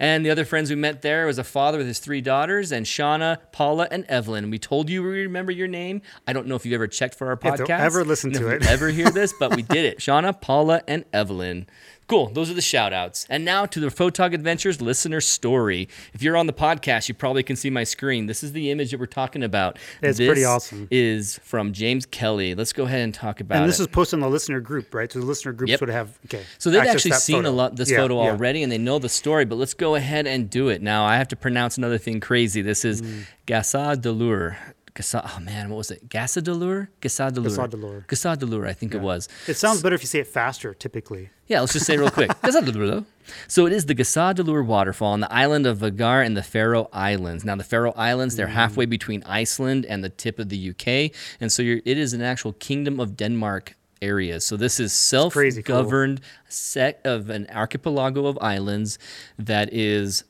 And 0.00 0.24
the 0.24 0.30
other 0.30 0.44
friends 0.44 0.70
we 0.70 0.76
met 0.76 1.02
there 1.02 1.26
was 1.26 1.38
a 1.38 1.44
father 1.44 1.78
with 1.78 1.86
his 1.86 1.98
three 1.98 2.20
daughters, 2.20 2.70
and 2.72 2.86
Shauna, 2.86 3.38
Paula, 3.52 3.88
and 3.90 4.04
Evelyn. 4.08 4.50
We 4.50 4.58
told 4.58 4.88
you 4.90 5.02
we 5.02 5.08
remember 5.22 5.50
your 5.52 5.66
name. 5.68 6.02
I 6.26 6.32
don't 6.32 6.46
know 6.46 6.54
if 6.54 6.64
you 6.64 6.74
ever 6.74 6.86
checked 6.86 7.14
for 7.16 7.28
our 7.28 7.36
podcast. 7.36 7.66
they'll 7.66 7.76
ever 7.80 8.04
listen 8.04 8.32
to 8.34 8.48
if 8.54 8.62
it. 8.62 8.68
ever 8.68 8.88
hear 8.88 9.10
this, 9.10 9.32
but 9.38 9.54
we 9.56 9.62
did 9.76 9.84
it. 9.84 9.98
Shauna, 9.98 10.40
Paula, 10.40 10.82
and 10.86 11.04
Evelyn. 11.12 11.66
Cool. 12.08 12.30
Those 12.30 12.50
are 12.50 12.54
the 12.54 12.62
shout 12.62 12.94
outs. 12.94 13.26
And 13.28 13.44
now 13.44 13.66
to 13.66 13.78
the 13.80 13.88
Photog 13.88 14.32
Adventures 14.32 14.80
listener 14.80 15.20
story. 15.20 15.90
If 16.14 16.22
you're 16.22 16.38
on 16.38 16.46
the 16.46 16.54
podcast, 16.54 17.06
you 17.06 17.14
probably 17.14 17.42
can 17.42 17.54
see 17.54 17.68
my 17.68 17.84
screen. 17.84 18.24
This 18.24 18.42
is 18.42 18.52
the 18.52 18.70
image 18.70 18.92
that 18.92 18.98
we're 19.00 19.04
talking 19.04 19.42
about. 19.42 19.78
It's 20.00 20.16
this 20.16 20.26
pretty 20.26 20.42
awesome. 20.44 20.88
is 20.90 21.38
from 21.44 21.74
James 21.74 22.06
Kelly. 22.06 22.54
Let's 22.54 22.72
go 22.72 22.84
ahead 22.84 23.00
and 23.02 23.12
talk 23.12 23.40
about 23.40 23.56
it. 23.56 23.60
And 23.60 23.68
this 23.68 23.78
it. 23.78 23.82
is 23.82 23.86
posted 23.88 24.16
in 24.16 24.20
the 24.22 24.30
listener 24.30 24.58
group, 24.60 24.94
right? 24.94 25.12
So 25.12 25.20
the 25.20 25.26
listener 25.26 25.52
groups 25.52 25.70
Yep. 25.72 25.80
would 25.80 25.90
have 25.90 26.18
okay. 26.24 26.44
So 26.56 26.70
they've 26.70 26.80
actually 26.82 27.10
seen 27.12 27.36
photo. 27.36 27.50
a 27.50 27.52
lot 27.52 27.76
this 27.76 27.90
Yeah, 27.90 27.98
photo 27.98 28.22
yeah. 28.24 28.30
already, 28.30 28.62
and 28.62 28.72
they 28.72 28.78
know 28.78 28.98
the 28.98 29.10
story. 29.10 29.44
But 29.44 29.56
let's 29.56 29.74
go 29.74 29.94
ahead 29.94 30.26
and 30.26 30.48
do 30.48 30.70
it 30.70 30.80
now. 30.80 31.04
I 31.04 31.16
have 31.18 31.28
to 31.28 31.36
pronounce 31.36 31.76
another 31.76 31.98
thing 31.98 32.20
crazy. 32.20 32.62
This 32.62 32.86
is 32.86 33.02
Mm. 33.02 33.24
Gassa 33.46 33.96
de 34.00 34.10
Lure. 34.10 34.56
Gassa, 34.94 35.30
oh 35.36 35.40
man, 35.40 35.68
what 35.68 35.76
was 35.76 35.90
it? 35.90 36.08
Gassa 36.08 36.40
de 36.42 36.54
Lure? 36.54 36.88
Gassa 37.02 37.30
de 37.30 37.38
Lure. 37.40 37.50
Gassa 37.50 37.68
de 37.68 37.76
Lure. 37.76 38.04
Gassa 38.08 38.34
de 38.36 38.66
I 38.66 38.72
think 38.72 38.94
it 38.94 39.02
was. 39.02 39.28
It 39.46 39.58
sounds 39.58 39.82
better 39.82 39.94
if 39.94 40.00
you 40.00 40.08
say 40.08 40.20
it 40.20 40.26
faster, 40.26 40.72
typically. 40.72 41.28
Yeah, 41.48 41.60
let's 41.60 41.72
just 41.72 41.86
say 41.86 41.96
real 41.96 42.10
quick. 42.10 42.30
Gassa 42.42 42.62
de 42.62 42.72
Lure. 42.72 43.04
So 43.46 43.66
it 43.66 43.72
is 43.72 43.86
the 43.86 43.94
de 43.94 44.42
Lure 44.42 44.62
waterfall 44.62 45.12
on 45.14 45.20
the 45.20 45.32
island 45.32 45.66
of 45.66 45.78
Vagar 45.78 46.24
in 46.24 46.34
the 46.34 46.42
Faroe 46.42 46.90
Islands. 46.92 47.42
Now 47.44 47.56
the 47.56 47.64
Faroe 47.64 47.92
Islands, 47.96 48.36
they're 48.36 48.46
mm. 48.46 48.52
halfway 48.52 48.84
between 48.84 49.22
Iceland 49.24 49.86
and 49.86 50.04
the 50.04 50.10
tip 50.10 50.38
of 50.38 50.50
the 50.50 50.70
UK, 50.70 51.10
and 51.40 51.50
so 51.50 51.62
you're, 51.62 51.80
it 51.86 51.96
is 51.98 52.12
an 52.12 52.20
actual 52.20 52.52
Kingdom 52.52 53.00
of 53.00 53.16
Denmark 53.16 53.76
area. 54.02 54.40
So 54.40 54.56
this 54.56 54.78
is 54.78 54.92
self-governed 54.92 56.20
set 56.48 57.00
of 57.04 57.30
an 57.30 57.46
archipelago 57.52 58.26
of 58.26 58.38
islands 58.40 58.98
that 59.38 59.72
is 59.72 60.24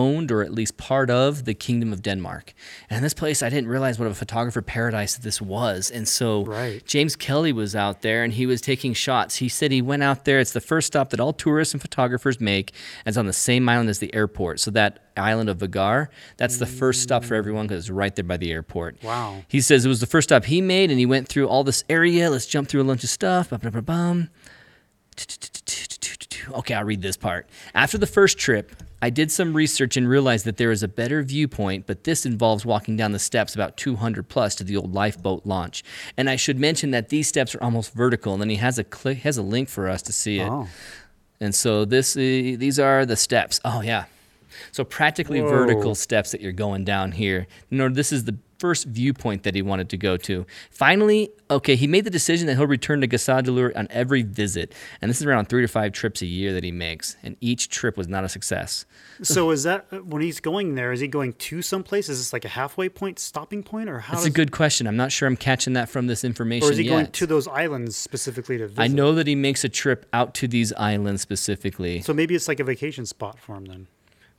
owned 0.00 0.32
or 0.32 0.42
at 0.42 0.52
least 0.52 0.76
part 0.76 1.10
of 1.10 1.44
the 1.44 1.54
kingdom 1.54 1.92
of 1.92 2.02
Denmark. 2.02 2.54
And 2.88 3.04
this 3.04 3.14
place, 3.14 3.42
I 3.42 3.48
didn't 3.50 3.68
realize 3.68 3.98
what 3.98 4.08
a 4.08 4.14
photographer 4.14 4.62
paradise 4.62 5.16
this 5.16 5.40
was. 5.40 5.90
And 5.90 6.08
so 6.08 6.44
Right. 6.44 6.84
James 6.86 7.14
Kelly 7.16 7.52
was 7.52 7.76
out 7.76 8.02
there 8.02 8.24
and 8.24 8.32
he 8.32 8.46
was 8.46 8.60
taking 8.60 8.94
shots. 8.94 9.36
He 9.36 9.48
said 9.48 9.70
he 9.70 9.82
went 9.82 10.02
out 10.02 10.24
there. 10.24 10.40
It's 10.40 10.52
the 10.52 10.60
first 10.60 10.86
stop 10.86 11.10
that 11.10 11.20
all 11.20 11.32
tourists 11.32 11.74
and 11.74 11.80
photographers 11.80 12.40
make. 12.40 12.72
And 13.04 13.12
it's 13.12 13.18
on 13.18 13.26
the 13.26 13.32
same 13.32 13.68
island 13.68 13.90
as 13.90 13.98
the 13.98 14.12
airport. 14.14 14.60
So 14.60 14.70
that 14.72 15.10
island 15.16 15.50
of 15.50 15.58
Vagar, 15.58 16.08
that's 16.38 16.56
the 16.56 16.66
first 16.66 17.02
stop 17.02 17.24
for 17.24 17.34
everyone 17.34 17.66
because 17.66 17.84
it's 17.84 17.90
right 17.90 18.14
there 18.14 18.24
by 18.24 18.38
the 18.38 18.50
airport. 18.50 19.02
Wow. 19.02 19.44
He 19.48 19.60
says 19.60 19.84
it 19.84 19.88
was 19.88 20.00
the 20.00 20.06
first 20.06 20.28
stop 20.30 20.44
he 20.44 20.60
made 20.60 20.90
and 20.90 20.98
he 20.98 21.06
went 21.06 21.28
through 21.28 21.48
all 21.48 21.64
this 21.64 21.84
area. 21.88 22.30
Let's 22.30 22.46
jump 22.46 22.68
through 22.68 22.80
a 22.80 22.84
bunch 22.84 23.04
of 23.04 23.10
stuff. 23.10 23.52
Okay, 26.52 26.74
I'll 26.74 26.84
read 26.84 27.02
this 27.02 27.16
part. 27.16 27.48
After 27.74 27.98
the 27.98 28.06
first 28.06 28.38
trip, 28.38 28.74
I 29.02 29.10
did 29.10 29.32
some 29.32 29.54
research 29.54 29.96
and 29.96 30.08
realized 30.08 30.44
that 30.44 30.56
there 30.56 30.70
is 30.70 30.82
a 30.82 30.88
better 30.88 31.22
viewpoint, 31.22 31.86
but 31.86 32.04
this 32.04 32.26
involves 32.26 32.66
walking 32.66 32.96
down 32.96 33.12
the 33.12 33.18
steps 33.18 33.54
about 33.54 33.76
200 33.76 34.28
plus 34.28 34.54
to 34.56 34.64
the 34.64 34.76
old 34.76 34.92
lifeboat 34.92 35.46
launch. 35.46 35.82
And 36.16 36.28
I 36.28 36.36
should 36.36 36.58
mention 36.58 36.90
that 36.90 37.08
these 37.08 37.28
steps 37.28 37.54
are 37.54 37.62
almost 37.62 37.94
vertical, 37.94 38.32
and 38.32 38.42
then 38.42 38.50
he 38.50 38.56
has 38.56 38.78
a 38.78 38.84
click, 38.84 39.18
has 39.18 39.38
a 39.38 39.42
link 39.42 39.68
for 39.68 39.88
us 39.88 40.02
to 40.02 40.12
see 40.12 40.40
it. 40.40 40.48
Oh. 40.48 40.68
And 41.40 41.54
so 41.54 41.84
this, 41.84 42.16
uh, 42.16 42.20
these 42.20 42.78
are 42.78 43.06
the 43.06 43.16
steps. 43.16 43.60
Oh 43.64 43.80
yeah, 43.80 44.04
so 44.72 44.84
practically 44.84 45.40
Whoa. 45.40 45.48
vertical 45.48 45.94
steps 45.94 46.32
that 46.32 46.40
you're 46.40 46.52
going 46.52 46.84
down 46.84 47.12
here. 47.12 47.46
No, 47.70 47.88
this 47.88 48.12
is 48.12 48.24
the 48.24 48.36
first 48.60 48.86
viewpoint 48.86 49.42
that 49.42 49.54
he 49.54 49.62
wanted 49.62 49.88
to 49.88 49.96
go 49.96 50.18
to. 50.18 50.46
Finally, 50.70 51.30
okay, 51.50 51.74
he 51.74 51.86
made 51.86 52.04
the 52.04 52.10
decision 52.10 52.46
that 52.46 52.56
he'll 52.56 52.66
return 52.66 53.00
to 53.00 53.08
Gassad 53.08 53.40
on 53.76 53.86
every 53.90 54.22
visit. 54.22 54.74
And 55.00 55.08
this 55.08 55.20
is 55.20 55.26
around 55.26 55.46
three 55.46 55.62
to 55.62 55.68
five 55.68 55.92
trips 55.92 56.20
a 56.20 56.26
year 56.26 56.52
that 56.52 56.62
he 56.62 56.70
makes. 56.70 57.16
And 57.22 57.36
each 57.40 57.70
trip 57.70 57.96
was 57.96 58.06
not 58.06 58.22
a 58.22 58.28
success. 58.28 58.84
So 59.22 59.50
is 59.50 59.62
that 59.62 60.04
when 60.04 60.20
he's 60.20 60.40
going 60.40 60.74
there? 60.74 60.92
Is 60.92 61.00
he 61.00 61.08
going 61.08 61.32
to 61.32 61.62
some 61.62 61.82
place? 61.82 62.08
Is 62.10 62.18
this 62.18 62.32
like 62.32 62.44
a 62.44 62.48
halfway 62.48 62.90
point, 62.90 63.18
stopping 63.18 63.62
point, 63.62 63.88
or 63.88 64.00
how? 64.00 64.14
That's 64.14 64.26
a 64.26 64.30
good 64.30 64.52
question. 64.52 64.86
I'm 64.86 64.96
not 64.96 65.10
sure 65.10 65.26
I'm 65.26 65.36
catching 65.36 65.72
that 65.72 65.88
from 65.88 66.06
this 66.06 66.22
information 66.22 66.68
Or 66.68 66.72
is 66.72 66.78
he 66.78 66.84
yet. 66.84 66.90
going 66.90 67.06
to 67.06 67.26
those 67.26 67.48
islands 67.48 67.96
specifically 67.96 68.58
to 68.58 68.68
visit? 68.68 68.80
I 68.80 68.88
know 68.88 69.14
that 69.14 69.26
he 69.26 69.34
makes 69.34 69.64
a 69.64 69.68
trip 69.70 70.06
out 70.12 70.34
to 70.34 70.48
these 70.48 70.72
islands 70.74 71.22
specifically. 71.22 72.02
So 72.02 72.12
maybe 72.12 72.34
it's 72.34 72.46
like 72.46 72.60
a 72.60 72.64
vacation 72.64 73.06
spot 73.06 73.38
for 73.38 73.56
him 73.56 73.64
then. 73.64 73.86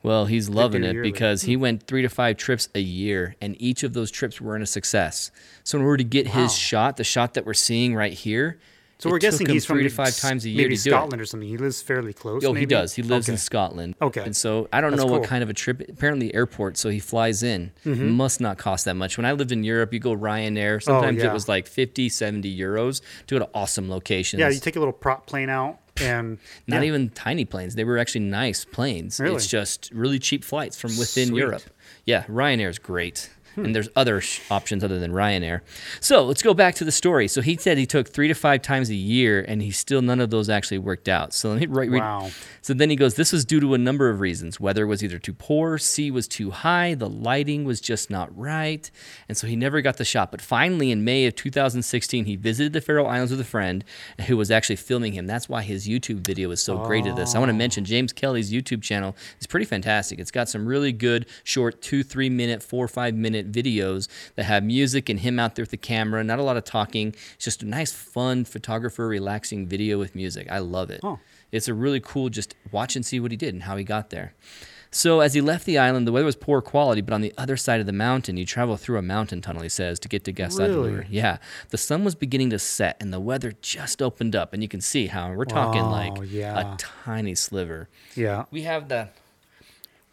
Well, 0.04 0.26
he's 0.26 0.50
loving 0.50 0.84
it 0.84 0.94
yearly. 0.94 1.12
because 1.12 1.44
he 1.44 1.56
went 1.56 1.84
three 1.84 2.02
to 2.02 2.10
five 2.10 2.38
trips 2.38 2.70
a 2.74 2.80
year, 2.82 3.36
and 3.42 3.56
each 3.62 3.84
of 3.84 3.94
those 3.94 4.10
trips 4.12 4.42
were 4.42 4.56
in 4.56 4.62
a 4.62 4.66
success. 4.68 5.30
So 5.64 5.78
in 5.78 5.84
order 5.86 5.98
to 5.98 6.04
get 6.04 6.28
Wow. 6.28 6.44
his 6.44 6.56
shot, 6.56 6.98
the 6.98 7.04
shot 7.04 7.36
that 7.36 7.46
we're 7.46 7.54
seeing 7.54 7.94
right 7.96 8.14
here, 8.14 8.58
So 8.98 9.10
it 9.10 9.14
we're 9.14 9.18
took 9.18 9.32
guessing 9.32 9.50
he's 9.50 9.66
from 9.66 9.78
three 9.78 9.84
to 9.84 9.90
five 9.90 10.16
times 10.16 10.46
a 10.46 10.50
year 10.50 10.66
maybe 10.68 10.78
to 10.78 10.84
do 10.84 10.90
Scotland 10.92 11.20
or 11.22 11.26
something. 11.26 11.50
He 11.50 11.58
lives 11.58 11.82
fairly 11.82 12.14
close. 12.14 12.44
it. 12.44 12.48
Oh, 12.48 12.54
maybe? 12.54 12.60
he 12.62 12.66
does. 12.68 12.94
He 12.94 13.02
lives 13.02 13.30
in 13.30 13.38
Scotland. 13.38 13.96
Okay. 14.00 14.22
And 14.22 14.36
so 14.36 14.68
I 14.72 14.80
don't 14.80 14.92
That's 14.92 15.02
know 15.02 15.06
what 15.08 15.18
cool. 15.18 15.24
Mm-hmm. 15.24 15.30
kind 15.30 15.44
of 15.44 15.50
a 15.50 15.54
trip. 15.56 15.82
Apparently, 15.90 16.32
airport. 16.36 16.78
So 16.78 16.90
he 16.90 17.00
flies 17.00 17.42
in. 17.42 17.72
Must 17.84 18.40
not 18.42 18.60
cost 18.60 18.86
that 18.86 18.94
much. 18.96 19.18
When 19.18 19.26
I 19.26 19.32
lived 19.32 19.52
in 19.52 19.64
Europe, 19.64 19.92
you 19.92 20.00
go 20.00 20.16
Ryanair. 20.16 20.84
Sometimes 20.84 21.18
it 21.18 21.22
Oh, 21.26 21.28
yeah. 21.30 21.34
was 21.34 21.48
like 21.48 21.66
50, 21.66 22.10
70 22.10 22.56
euros 22.56 23.02
to 23.26 23.36
go 23.36 23.40
to 23.46 23.50
awesome 23.56 23.90
locations. 23.90 24.40
Yeah, 24.40 24.50
you 24.50 24.60
take 24.60 24.76
a 24.76 24.80
little 24.80 24.94
prop 24.94 25.26
plane 25.26 25.50
out 25.50 25.80
and 25.98 26.38
Not 26.68 26.82
yeah. 26.82 26.88
even 26.88 27.10
tiny 27.10 27.46
planes. 27.46 27.76
They 27.76 27.84
were 27.84 27.98
actually 27.98 28.22
nice 28.22 28.66
planes. 28.66 29.20
Really? 29.20 29.36
It's 29.36 29.48
just 29.48 29.92
really 29.94 30.20
cheap 30.20 30.44
flights 30.44 30.80
from 30.80 30.98
within 30.98 31.30
Sweet. 31.30 31.40
Europe. 31.40 31.64
Yeah, 32.06 32.24
Ryanair 32.24 32.70
is 32.70 32.80
great. 32.80 33.30
Hmm. 33.56 33.66
And 33.66 33.76
there's 33.76 33.90
other 33.96 34.22
sh- 34.22 34.40
options 34.50 34.84
other 34.84 35.00
than 35.00 35.12
Ryanair. 35.12 35.62
So 36.00 36.24
let's 36.24 36.42
go 36.42 36.54
back 36.54 36.76
to 36.76 36.86
the 36.86 36.92
story. 36.92 37.28
So 37.28 37.42
he 37.42 37.58
said 37.58 37.78
he 37.78 37.86
took 37.86 38.08
three 38.08 38.28
to 38.28 38.34
five 38.34 38.62
times 38.62 38.90
a 38.90 38.96
year, 38.96 39.44
and 39.48 39.62
he 39.62 39.72
still 39.72 40.02
none 40.02 40.20
of 40.20 40.30
those 40.30 40.50
actually 40.50 40.78
worked 40.78 41.10
out. 41.10 41.34
So 41.34 41.50
let 41.50 41.60
me 41.60 41.66
read- 41.68 41.92
Wow. 41.92 42.32
So 42.62 42.74
then 42.74 42.90
he 42.90 42.96
goes, 42.96 43.16
This 43.16 43.32
was 43.32 43.44
due 43.44 43.60
to 43.60 43.74
a 43.74 43.78
number 43.78 44.10
of 44.10 44.20
reasons. 44.20 44.60
Weather 44.60 44.88
was 44.88 45.04
either 45.04 45.20
too 45.20 45.34
poor, 45.34 45.78
sea 45.78 46.12
was 46.12 46.28
too 46.28 46.52
high, 46.52 46.94
the 46.94 47.10
lighting 47.10 47.66
was 47.66 47.82
just 47.82 48.10
not 48.10 48.36
right. 48.38 48.90
And 49.28 49.38
so 49.38 49.48
he 49.48 49.56
never 49.56 49.82
got 49.82 49.98
the 49.98 50.06
shot. 50.06 50.32
But 50.32 50.42
finally, 50.42 50.92
in 50.92 51.04
May 51.04 51.26
of 51.26 51.36
2016, 51.36 52.26
he 52.26 52.36
visited 52.36 52.74
the 52.74 52.82
Faroe 52.82 53.06
Islands 53.06 53.32
with 53.32 53.42
a 53.42 53.46
friend 53.46 53.84
who 54.28 54.38
was 54.38 54.52
actually 54.52 54.76
filming 54.78 55.14
him. 55.14 55.28
That's 55.28 55.50
why 55.50 55.62
his 55.62 55.88
YouTube 55.88 56.26
video 56.26 56.52
is 56.52 56.62
so 56.62 56.78
great 56.78 57.06
at 57.06 57.16
this. 57.16 57.36
I 57.36 57.40
want 57.40 57.50
to 57.50 57.54
mention 57.54 57.84
oh. 57.84 57.86
James 57.86 58.14
Kelly's 58.14 58.52
YouTube 58.52 58.82
channel 58.82 59.16
is 59.40 59.48
pretty 59.48 59.66
fantastic. 59.66 60.20
It's 60.20 60.32
got 60.32 60.48
some 60.48 60.66
really 60.66 60.92
good, 60.92 61.26
short, 61.44 61.82
two, 61.82 62.04
three 62.04 62.30
minute, 62.30 62.62
four, 62.64 62.88
five 62.88 63.16
minute 63.16 63.41
videos 63.48 64.08
that 64.36 64.44
have 64.44 64.64
music 64.64 65.10
and 65.10 65.20
him 65.20 65.40
out 65.40 65.56
there 65.56 65.64
with 65.64 65.72
the 65.72 65.78
camera. 65.78 66.24
Not 66.24 66.40
a 66.40 66.44
lot 66.44 66.58
of 66.58 66.64
talking. 66.64 67.16
It's 67.36 67.46
just 67.46 67.64
a 67.64 67.68
nice, 67.68 67.92
fun 67.92 68.46
photographer, 68.46 69.08
relaxing 69.08 69.68
video 69.68 69.98
with 70.00 70.16
music. 70.16 70.48
I 70.52 70.60
love 70.60 70.90
it. 70.90 71.02
Oh. 71.04 71.20
It's 71.52 71.68
a 71.68 71.74
really 71.74 72.00
cool 72.00 72.30
just 72.30 72.56
watch 72.72 72.96
and 72.96 73.06
see 73.06 73.20
what 73.20 73.32
he 73.32 73.38
did 73.38 73.54
and 73.54 73.64
how 73.64 73.78
he 73.78 73.84
got 73.84 74.10
there. 74.10 74.34
So 74.94 75.22
as 75.22 75.34
he 75.34 75.40
left 75.40 75.66
the 75.66 75.78
island, 75.78 76.06
the 76.06 76.12
weather 76.12 76.26
was 76.26 76.36
poor 76.36 76.62
quality, 76.62 77.00
but 77.00 77.14
on 77.14 77.22
the 77.22 77.34
other 77.38 77.56
side 77.56 77.80
of 77.80 77.86
the 77.86 77.94
mountain, 77.94 78.36
you 78.36 78.46
travel 78.46 78.76
through 78.76 78.98
a 78.98 79.02
mountain 79.02 79.40
tunnel, 79.40 79.62
he 79.62 79.70
says, 79.70 80.00
to 80.00 80.10
get 80.10 80.26
to 80.26 80.34
Gassadalur. 80.34 80.98
Really? 80.98 81.08
Yeah. 81.10 81.38
The 81.70 81.78
sun 81.78 82.04
was 82.04 82.14
beginning 82.14 82.50
to 82.50 82.60
set 82.60 82.98
and 83.00 83.14
the 83.14 83.20
weather 83.22 83.54
just 83.62 84.02
opened 84.02 84.36
up. 84.36 84.54
And 84.54 84.62
you 84.62 84.68
can 84.68 84.82
see 84.82 85.08
how 85.08 85.32
we're 85.32 85.46
talking 85.46 85.84
like 85.84 86.18
yeah. 86.26 86.74
a 86.74 86.78
tiny 86.78 87.36
sliver. 87.36 87.88
yeah. 88.16 88.46
We 88.52 88.64
have 88.64 88.90
the 88.90 89.08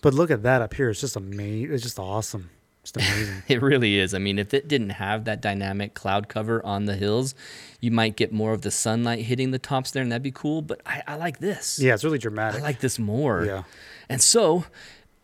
But 0.00 0.14
look 0.14 0.30
at 0.30 0.44
that 0.44 0.62
up 0.62 0.75
here. 0.75 0.90
It's 0.90 1.00
just 1.00 1.16
amazing. 1.16 1.75
It's 1.75 1.82
just 1.82 1.99
awesome. 1.99 2.50
Just 2.92 2.97
amazing. 2.97 3.42
It 3.49 3.62
really 3.62 3.99
is. 3.99 4.14
I 4.14 4.18
mean, 4.18 4.38
if 4.38 4.54
it 4.54 4.68
didn't 4.68 4.90
have 4.90 5.25
that 5.25 5.40
dynamic 5.40 5.95
cloud 5.95 6.28
cover 6.28 6.64
on 6.64 6.87
the 6.87 6.97
hills, 6.97 7.35
you 7.80 7.90
might 7.90 8.16
get 8.16 8.33
more 8.33 8.52
of 8.52 8.62
the 8.62 8.71
sunlight 8.71 9.25
hitting 9.25 9.50
the 9.50 9.59
tops 9.59 9.90
there, 9.90 10.02
and 10.02 10.11
that'd 10.12 10.23
be 10.23 10.30
cool. 10.30 10.62
But 10.62 10.80
I, 10.87 11.02
I 11.07 11.16
like 11.16 11.38
this. 11.38 11.78
yeah, 11.78 11.95
it's 11.95 12.04
really 12.04 12.18
dramatic. 12.18 12.61
I 12.61 12.64
like 12.64 12.80
this 12.80 12.99
more. 12.99 13.45
Yeah. 13.45 13.62
And 14.09 14.23
so 14.23 14.64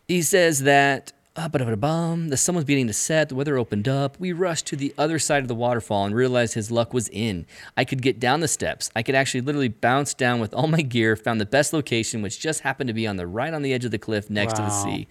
he 0.07 0.21
says 0.21 0.63
that 0.63 1.13
uh, 1.35 1.47
the 1.49 2.37
sun 2.37 2.55
was 2.55 2.63
beginning 2.63 2.87
to 2.87 2.93
set, 2.93 3.29
the 3.29 3.35
weather 3.35 3.57
opened 3.57 3.87
up. 3.87 4.17
We 4.19 4.31
rushed 4.31 4.67
to 4.67 4.75
the 4.75 4.93
other 4.97 5.19
side 5.19 5.41
of 5.41 5.47
the 5.47 5.55
waterfall 5.55 6.05
and 6.05 6.15
realized 6.15 6.53
his 6.53 6.71
luck 6.71 6.93
was 6.93 7.09
in. 7.09 7.45
I 7.75 7.83
could 7.83 8.01
get 8.01 8.19
down 8.19 8.39
the 8.39 8.47
steps. 8.47 8.89
I 8.95 9.03
could 9.03 9.15
actually 9.15 9.41
literally 9.41 9.67
bounce 9.67 10.13
down 10.13 10.39
with 10.39 10.53
all 10.53 10.67
my 10.67 10.81
gear, 10.81 11.15
found 11.15 11.41
the 11.41 11.45
best 11.45 11.73
location, 11.73 12.21
which 12.21 12.39
just 12.39 12.61
happened 12.61 12.87
to 12.87 12.93
be 12.93 13.05
on 13.05 13.17
the 13.17 13.27
right 13.27 13.53
on 13.53 13.63
the 13.63 13.73
edge 13.73 13.83
of 13.85 13.91
the 13.91 13.99
cliff 13.99 14.29
next 14.29 14.53
to 14.53 14.61
the 14.61 14.69
sea. 14.69 15.07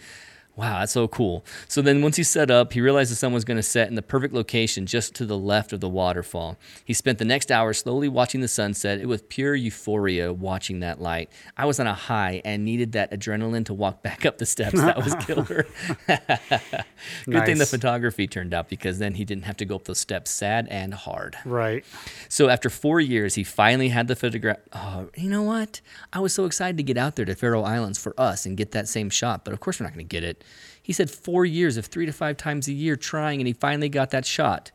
Wow, 0.56 0.78
that's 0.80 0.92
so 0.92 1.08
cool. 1.08 1.44
So 1.66 1.82
then 1.82 2.00
once 2.00 2.16
he 2.16 2.23
set 2.23 2.49
up, 2.49 2.73
he 2.73 2.80
realized 2.80 3.11
the 3.11 3.16
sun 3.16 3.32
was 3.32 3.44
going 3.44 3.56
to 3.56 3.62
set 3.62 3.88
in 3.88 3.96
the 3.96 4.02
perfect 4.02 4.32
location 4.32 4.87
just 4.87 5.14
to 5.16 5.26
the 5.26 5.37
left 5.37 5.73
of 5.73 5.80
the 5.80 5.88
waterfall. 5.88 6.56
He 6.84 6.94
spent 6.94 7.18
the 7.18 7.25
next 7.25 7.50
hour 7.50 7.73
slowly 7.73 8.08
watching 8.08 8.40
the 8.40 8.46
sunset. 8.46 9.00
It 9.00 9.06
was 9.06 9.23
pure 9.23 9.56
euphoria 9.56 10.32
watching 10.32 10.78
that 10.80 11.00
light. 11.00 11.30
I 11.56 11.64
was 11.64 11.80
on 11.80 11.88
a 11.88 11.94
high 11.94 12.40
and 12.44 12.64
needed 12.64 12.92
that 12.92 13.11
adrenaline 13.11 13.64
to 13.66 13.75
walk 13.75 14.02
back 14.04 14.25
up 14.25 14.38
the 14.38 14.46
steps. 14.46 14.80
That 14.80 15.02
was 15.02 15.14
killer. 15.26 15.66
Good 16.06 17.46
thing 17.46 17.58
the 17.58 17.66
photography 17.66 18.28
turned 18.28 18.54
out 18.54 18.68
because 18.68 18.99
then 18.99 19.14
he 19.14 19.25
didn't 19.25 19.44
have 19.44 19.56
to 19.56 19.64
go 19.64 19.76
up 19.76 19.84
those 19.84 19.99
steps 19.99 20.30
sad 20.30 20.68
and 20.70 20.94
hard. 20.94 21.37
right. 21.44 21.84
So 22.28 22.49
after 22.49 22.70
four 22.70 23.00
years, 23.00 23.34
he 23.34 23.42
finally 23.44 23.88
had 23.88 24.06
the 24.08 24.16
photograph. 24.16 24.58
Oh, 24.73 25.08
you 25.16 25.28
know 25.28 25.42
what? 25.42 25.80
I 26.12 26.20
was 26.20 26.32
so 26.32 26.44
excited 26.44 26.76
to 26.76 26.82
get 26.82 26.96
out 26.96 27.16
there 27.16 27.25
to 27.25 27.34
Faroe 27.34 27.62
Islands 27.62 27.99
for 27.99 28.14
us 28.18 28.46
and 28.46 28.56
get 28.56 28.70
that 28.73 28.88
same 28.88 29.11
shot, 29.11 29.44
but 29.44 29.52
of 29.52 29.61
course 29.61 29.80
we're 29.80 29.87
not 29.87 29.94
going 29.94 30.06
to 30.06 30.08
get 30.08 30.23
it. 30.23 30.43
He 30.84 30.92
said 30.92 31.10
four 31.10 31.44
years 31.44 31.76
of 31.78 31.86
three 31.86 32.04
to 32.06 32.12
five 32.12 32.36
times 32.36 32.68
a 32.68 32.72
year 32.72 32.94
trying, 32.94 33.40
and 33.40 33.48
he 33.48 33.54
finally 33.54 33.88
got 33.88 34.10
that 34.10 34.24
shot. 34.26 34.70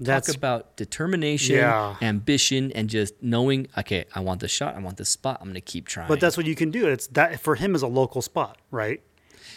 That's 0.00 0.26
Talk 0.26 0.36
about 0.36 0.76
determination, 0.76 1.56
Yeah. 1.56 1.94
ambition, 2.02 2.72
and 2.72 2.90
just 2.90 3.14
knowing, 3.22 3.68
okay, 3.78 4.04
I 4.14 4.20
want 4.20 4.40
this 4.40 4.50
shot, 4.50 4.74
I 4.74 4.80
want 4.80 4.96
this 4.96 5.08
spot, 5.08 5.38
I'm 5.40 5.46
going 5.46 5.54
to 5.54 5.60
keep 5.60 5.86
trying. 5.86 6.08
But 6.08 6.18
that's 6.18 6.36
what 6.36 6.46
you 6.46 6.56
can 6.56 6.72
do. 6.72 6.88
It's 6.88 7.06
that 7.08 7.38
for 7.40 7.54
him 7.54 7.76
is 7.76 7.82
a 7.82 7.86
local 7.86 8.20
spot, 8.20 8.58
right? 8.72 9.00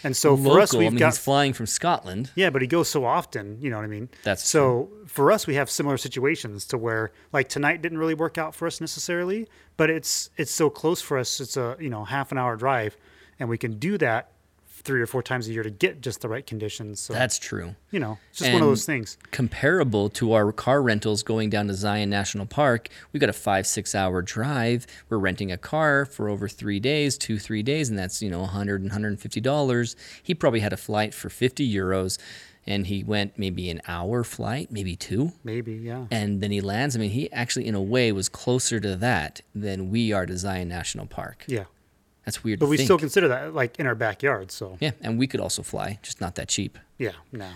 And 0.04 0.16
so 0.16 0.34
local. 0.34 0.52
for 0.54 0.60
us, 0.60 0.72
we've 0.72 0.92
mean, 0.92 0.98
got 1.00 1.14
he's 1.14 1.18
flying 1.18 1.52
from 1.52 1.66
Scotland. 1.66 2.30
yeah, 2.36 2.50
but 2.50 2.62
he 2.62 2.68
goes 2.68 2.88
so 2.88 3.04
often. 3.04 3.58
You 3.60 3.70
know 3.70 3.76
what 3.76 3.84
I 3.84 3.88
mean? 3.88 4.08
That's 4.22 4.46
so 4.46 4.90
for 5.06 5.32
us. 5.32 5.48
We 5.48 5.54
have 5.56 5.68
similar 5.68 5.96
situations 5.96 6.64
to 6.66 6.78
where 6.78 7.10
like 7.32 7.48
tonight 7.48 7.82
didn't 7.82 7.98
really 7.98 8.14
work 8.14 8.38
out 8.38 8.54
for 8.54 8.66
us 8.68 8.80
necessarily, 8.80 9.48
but 9.76 9.90
it's 9.90 10.30
it's 10.36 10.52
so 10.52 10.70
close 10.70 11.00
for 11.02 11.18
us. 11.18 11.40
It's 11.40 11.56
a 11.56 11.76
you 11.80 11.88
know 11.90 12.04
half 12.04 12.30
an 12.30 12.38
hour 12.38 12.54
drive, 12.56 12.96
and 13.40 13.48
we 13.48 13.58
can 13.58 13.78
do 13.80 13.98
that 13.98 14.30
three 14.82 15.00
or 15.00 15.06
four 15.06 15.22
times 15.22 15.48
a 15.48 15.52
year 15.52 15.62
to 15.62 15.70
get 15.70 16.00
just 16.00 16.20
the 16.20 16.28
right 16.28 16.46
conditions. 16.46 17.00
So 17.00 17.12
That's 17.12 17.38
true. 17.38 17.74
you 17.90 17.98
know, 17.98 18.18
it's 18.30 18.40
just 18.40 18.52
one 18.52 18.62
of 18.62 18.68
those 18.68 18.84
things. 18.84 19.16
comparable 19.30 20.08
to 20.10 20.32
our 20.32 20.52
car 20.52 20.82
rentals 20.82 21.22
going 21.22 21.50
down 21.50 21.66
to 21.68 21.74
Zion 21.74 22.10
National 22.10 22.46
Park. 22.46 22.88
We 23.12 23.20
got 23.20 23.30
a 23.30 23.34
five, 23.34 23.66
six 23.66 23.94
hour 23.94 24.22
drive. 24.22 24.86
We're 25.08 25.18
renting 25.18 25.50
a 25.50 25.56
car 25.56 26.04
for 26.04 26.28
over 26.28 26.48
three 26.48 26.80
days, 26.80 27.18
two, 27.18 27.38
three 27.38 27.62
days, 27.62 27.88
and 27.88 27.98
that's, 27.98 28.22
you 28.22 28.30
know, 28.30 28.40
100 28.40 28.82
and 28.82 28.90
$150. 28.90 29.96
He 30.22 30.34
probably 30.34 30.60
had 30.60 30.72
a 30.72 30.76
flight 30.76 31.14
for 31.14 31.28
50 31.30 31.68
euros 31.72 32.18
and 32.66 32.86
he 32.88 33.04
went 33.04 33.38
maybe 33.38 33.70
an 33.70 33.80
hour 33.86 34.24
flight, 34.24 34.72
maybe 34.72 34.96
two. 34.96 35.32
Maybe 35.44 35.74
yeah. 35.74 36.06
And 36.10 36.40
then 36.40 36.50
he 36.50 36.60
lands. 36.60 36.96
I 36.96 36.98
mean, 36.98 37.10
he 37.10 37.30
actually, 37.32 37.66
in 37.66 37.74
a 37.76 37.82
way, 37.82 38.10
was 38.12 38.28
closer 38.28 38.80
to 38.80 38.96
that 38.96 39.40
than 39.54 39.88
we 39.90 40.12
are 40.12 40.26
to 40.26 40.36
Zion 40.36 40.68
National 40.68 41.06
Park. 41.06 41.44
Yeah, 41.46 41.64
That's 42.26 42.44
weird. 42.44 42.58
but 42.58 42.66
to 42.66 42.70
we 42.70 42.76
think. 42.76 42.88
still 42.88 42.98
consider 42.98 43.28
that 43.28 43.54
like 43.54 43.78
in 43.78 43.86
our 43.86 43.94
backyard. 43.94 44.50
So 44.50 44.76
yeah, 44.80 44.90
and 45.00 45.18
we 45.18 45.26
could 45.26 45.40
also 45.40 45.62
fly, 45.62 45.98
just 46.02 46.20
not 46.20 46.34
that 46.34 46.48
cheap. 46.48 46.76
yeah, 46.98 47.12
no. 47.32 47.48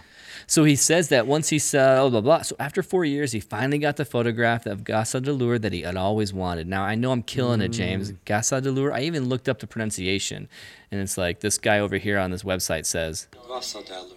So 0.46 0.64
he 0.64 0.76
says 0.76 1.08
that 1.08 1.26
once 1.26 1.48
he 1.50 1.58
saw 1.58 1.96
blah 2.08 2.08
blah 2.08 2.20
blah. 2.20 2.42
So 2.42 2.56
after 2.58 2.82
four 2.82 3.04
years, 3.04 3.32
he 3.32 3.40
finally 3.40 3.78
got 3.78 3.96
the 3.96 4.04
photograph 4.04 4.64
of 4.66 4.84
Gasa 4.84 5.20
Delure 5.20 5.60
that 5.60 5.72
he 5.72 5.82
had 5.82 5.96
always 5.96 6.32
wanted. 6.32 6.66
Now 6.68 6.84
I 6.84 6.94
know 6.94 7.10
I'm 7.10 7.22
killing 7.22 7.60
it, 7.60 7.70
James. 7.70 8.12
Mm. 8.12 8.16
Gasa 8.24 8.62
Delure. 8.62 8.92
I 8.92 9.00
even 9.02 9.28
looked 9.28 9.48
up 9.48 9.58
the 9.58 9.66
pronunciation, 9.66 10.48
and 10.90 11.00
it's 11.00 11.18
like 11.18 11.40
this 11.40 11.58
guy 11.58 11.80
over 11.80 11.98
here 11.98 12.18
on 12.18 12.30
this 12.30 12.44
website 12.44 12.86
says 12.86 13.26
Gassadalur. 13.34 14.14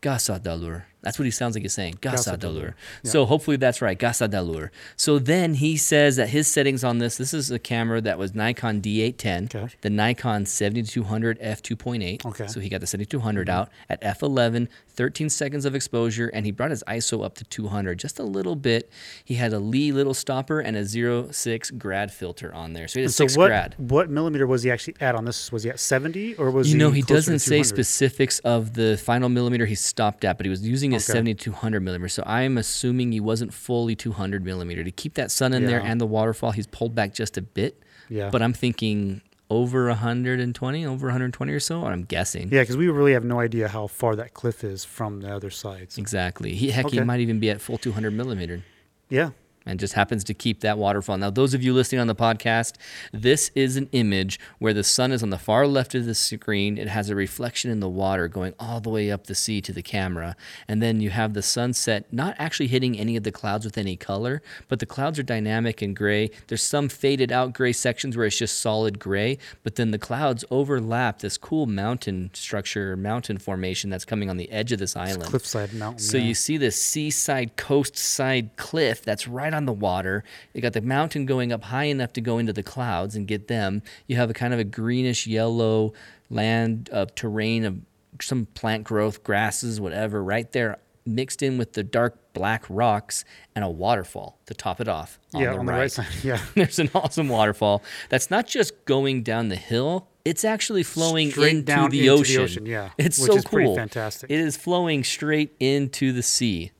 Gasa 0.00 0.40
Delure. 0.40 0.84
That's 1.02 1.18
what 1.18 1.24
he 1.24 1.30
sounds 1.32 1.56
like 1.56 1.62
he's 1.62 1.74
saying. 1.74 1.94
Gasa 2.00 2.38
Dalur. 2.38 2.74
So 3.02 3.26
hopefully 3.26 3.56
that's 3.56 3.82
right. 3.82 3.98
Gasa 3.98 4.28
Dalur. 4.28 4.70
So 4.96 5.18
then 5.18 5.54
he 5.54 5.76
says 5.76 6.16
that 6.16 6.28
his 6.28 6.46
settings 6.46 6.84
on 6.84 6.98
this, 6.98 7.16
this 7.16 7.34
is 7.34 7.50
a 7.50 7.58
camera 7.58 8.00
that 8.00 8.18
was 8.18 8.34
Nikon 8.34 8.80
D810, 8.80 9.54
Okay. 9.54 9.74
the 9.80 9.90
Nikon 9.90 10.46
7200 10.46 11.40
f2.8. 11.40 12.24
Okay. 12.24 12.46
So 12.46 12.60
he 12.60 12.68
got 12.68 12.80
the 12.80 12.86
7200 12.86 13.48
mm-hmm. 13.48 13.58
out 13.58 13.68
at 13.90 14.00
f11, 14.02 14.68
13 14.94 15.28
seconds 15.28 15.64
of 15.64 15.74
exposure, 15.74 16.28
and 16.28 16.46
he 16.46 16.52
brought 16.52 16.70
his 16.70 16.84
ISO 16.86 17.24
up 17.24 17.34
to 17.36 17.44
200 17.44 17.98
just 17.98 18.18
a 18.18 18.22
little 18.22 18.54
bit. 18.56 18.90
He 19.24 19.34
had 19.34 19.52
a 19.52 19.58
Lee 19.58 19.90
little 19.90 20.14
stopper 20.14 20.60
and 20.60 20.76
a 20.76 20.84
06 21.32 21.70
grad 21.72 22.12
filter 22.12 22.54
on 22.54 22.74
there. 22.74 22.86
So 22.86 23.00
he 23.00 23.02
had 23.02 23.10
a 23.10 23.12
So 23.12 23.24
6 23.24 23.36
what 23.36 23.48
grad. 23.48 23.74
what 23.78 24.08
millimeter 24.10 24.46
was 24.46 24.62
he 24.62 24.70
actually 24.70 24.94
at 25.00 25.14
on 25.14 25.24
this? 25.24 25.50
Was 25.50 25.64
he 25.64 25.70
at 25.70 25.80
70 25.80 26.34
or 26.36 26.50
was 26.50 26.68
You 26.68 26.74
he 26.74 26.78
know, 26.78 26.90
he 26.90 27.02
doesn't 27.02 27.40
say 27.40 27.62
specifics 27.62 28.38
of 28.40 28.74
the 28.74 28.96
final 28.96 29.28
millimeter 29.28 29.66
he 29.66 29.74
stopped 29.74 30.24
at, 30.24 30.36
but 30.36 30.46
he 30.46 30.50
was 30.50 30.66
using 30.66 30.91
a 30.92 30.96
Okay. 30.96 31.02
7200 31.02 31.80
millimeters. 31.80 32.12
So 32.14 32.22
I'm 32.26 32.58
assuming 32.58 33.12
he 33.12 33.20
wasn't 33.20 33.52
fully 33.52 33.94
200 33.94 34.44
millimeter. 34.44 34.84
To 34.84 34.90
keep 34.90 35.14
that 35.14 35.30
sun 35.30 35.52
in 35.52 35.66
there 35.66 35.80
and 35.80 36.00
the 36.00 36.06
waterfall, 36.06 36.52
he's 36.52 36.66
pulled 36.66 36.94
back 36.94 37.14
just 37.14 37.36
a 37.36 37.42
bit. 37.42 37.82
Yeah. 38.08 38.30
But 38.30 38.42
I'm 38.42 38.52
thinking 38.52 39.22
over 39.50 39.86
120, 39.88 40.86
over 40.86 41.06
120 41.08 41.52
or 41.52 41.60
so. 41.60 41.84
I'm 41.84 42.04
guessing. 42.04 42.48
Yeah, 42.50 42.62
because 42.62 42.76
we 42.76 42.88
really 42.88 43.12
have 43.12 43.24
no 43.24 43.40
idea 43.40 43.68
how 43.68 43.86
far 43.86 44.16
that 44.16 44.32
cliff 44.34 44.64
is 44.64 44.84
from 44.84 45.20
the 45.20 45.34
other 45.34 45.50
sides. 45.50 45.98
Exactly. 45.98 46.54
He 46.54 46.70
heck, 46.70 46.90
he 46.90 47.00
might 47.00 47.20
even 47.20 47.38
be 47.38 47.50
at 47.50 47.60
full 47.60 47.78
200 47.78 48.12
millimeter. 48.12 48.64
Yeah. 49.10 49.30
And 49.66 49.80
just 49.80 49.94
happens 49.94 50.24
to 50.24 50.34
keep 50.34 50.60
that 50.60 50.78
waterfall. 50.78 51.18
Now, 51.18 51.30
those 51.30 51.54
of 51.54 51.62
you 51.62 51.72
listening 51.72 52.00
on 52.00 52.06
the 52.06 52.14
podcast, 52.14 52.74
this 53.12 53.50
is 53.54 53.76
an 53.76 53.88
image 53.92 54.38
where 54.58 54.74
the 54.74 54.84
sun 54.84 55.12
is 55.12 55.22
on 55.22 55.30
the 55.30 55.38
far 55.38 55.66
left 55.66 55.94
of 55.94 56.06
the 56.06 56.14
screen. 56.14 56.78
It 56.78 56.88
has 56.88 57.10
a 57.10 57.14
reflection 57.14 57.70
in 57.70 57.80
the 57.80 57.88
water 57.88 58.28
going 58.28 58.54
all 58.58 58.80
the 58.80 58.90
way 58.90 59.10
up 59.10 59.26
the 59.26 59.34
sea 59.34 59.60
to 59.62 59.72
the 59.72 59.82
camera. 59.82 60.36
And 60.68 60.82
then 60.82 61.00
you 61.00 61.10
have 61.10 61.34
the 61.34 61.42
sunset 61.42 62.06
not 62.12 62.34
actually 62.38 62.68
hitting 62.68 62.98
any 62.98 63.16
of 63.16 63.22
the 63.22 63.32
clouds 63.32 63.64
with 63.64 63.78
any 63.78 63.96
color, 63.96 64.42
but 64.68 64.78
the 64.78 64.86
clouds 64.86 65.18
are 65.18 65.22
dynamic 65.22 65.82
and 65.82 65.94
gray. 65.94 66.30
There's 66.48 66.62
some 66.62 66.88
faded 66.88 67.32
out 67.32 67.52
gray 67.52 67.72
sections 67.72 68.16
where 68.16 68.26
it's 68.26 68.38
just 68.38 68.60
solid 68.60 68.98
gray, 68.98 69.38
but 69.62 69.76
then 69.76 69.90
the 69.90 69.98
clouds 69.98 70.44
overlap 70.50 71.20
this 71.20 71.38
cool 71.38 71.66
mountain 71.66 72.30
structure, 72.34 72.96
mountain 72.96 73.38
formation 73.38 73.90
that's 73.90 74.04
coming 74.04 74.30
on 74.30 74.36
the 74.36 74.50
edge 74.50 74.72
of 74.72 74.78
this 74.78 74.96
island. 74.96 75.24
Cliffside 75.24 75.72
mountain. 75.74 75.98
So 75.98 76.16
yeah. 76.16 76.24
you 76.24 76.34
see 76.34 76.56
this 76.56 76.80
seaside 76.80 77.56
coast 77.56 77.96
side 77.96 78.56
cliff 78.56 79.02
that's 79.02 79.28
right 79.28 79.51
on 79.54 79.66
the 79.66 79.72
water. 79.72 80.24
You 80.54 80.60
got 80.60 80.72
the 80.72 80.80
mountain 80.80 81.26
going 81.26 81.52
up 81.52 81.64
high 81.64 81.84
enough 81.84 82.12
to 82.14 82.20
go 82.20 82.38
into 82.38 82.52
the 82.52 82.62
clouds 82.62 83.14
and 83.14 83.26
get 83.26 83.48
them. 83.48 83.82
You 84.06 84.16
have 84.16 84.30
a 84.30 84.34
kind 84.34 84.52
of 84.54 84.60
a 84.60 84.64
greenish 84.64 85.26
yellow 85.26 85.92
land 86.30 86.88
of 86.90 87.14
terrain 87.14 87.64
of 87.64 87.78
some 88.20 88.46
plant 88.46 88.84
growth, 88.84 89.22
grasses, 89.24 89.80
whatever, 89.80 90.22
right 90.22 90.50
there 90.52 90.78
mixed 91.04 91.42
in 91.42 91.58
with 91.58 91.72
the 91.72 91.82
dark 91.82 92.32
black 92.32 92.64
rocks 92.68 93.24
and 93.54 93.64
a 93.64 93.68
waterfall 93.68 94.38
to 94.46 94.54
top 94.54 94.80
it 94.80 94.88
off. 94.88 95.18
On 95.34 95.42
yeah, 95.42 95.52
the 95.52 95.58
on 95.58 95.66
the 95.66 95.72
right. 95.72 95.78
right 95.80 95.92
side. 95.92 96.06
Yeah. 96.22 96.40
There's 96.54 96.78
an 96.78 96.90
awesome 96.94 97.28
waterfall 97.28 97.82
that's 98.08 98.30
not 98.30 98.46
just 98.46 98.84
going 98.84 99.22
down 99.22 99.48
the 99.48 99.56
hill, 99.56 100.08
it's 100.24 100.44
actually 100.44 100.82
flowing 100.84 101.30
Straight 101.30 101.50
into, 101.50 101.62
down 101.64 101.90
the, 101.90 101.98
into 101.98 102.02
the 102.02 102.20
ocean. 102.20 102.42
ocean, 102.42 102.66
yeah, 102.66 102.90
It's 102.96 103.18
which 103.18 103.32
so 103.32 103.36
is 103.38 103.44
pretty 103.44 103.66
cool. 103.66 103.76
fantastic. 103.76 104.30
It 104.30 104.38
is 104.38 104.56
flowing 104.56 105.04
straight 105.04 105.54
into 105.58 106.12
the 106.12 106.22
sea. 106.22 106.70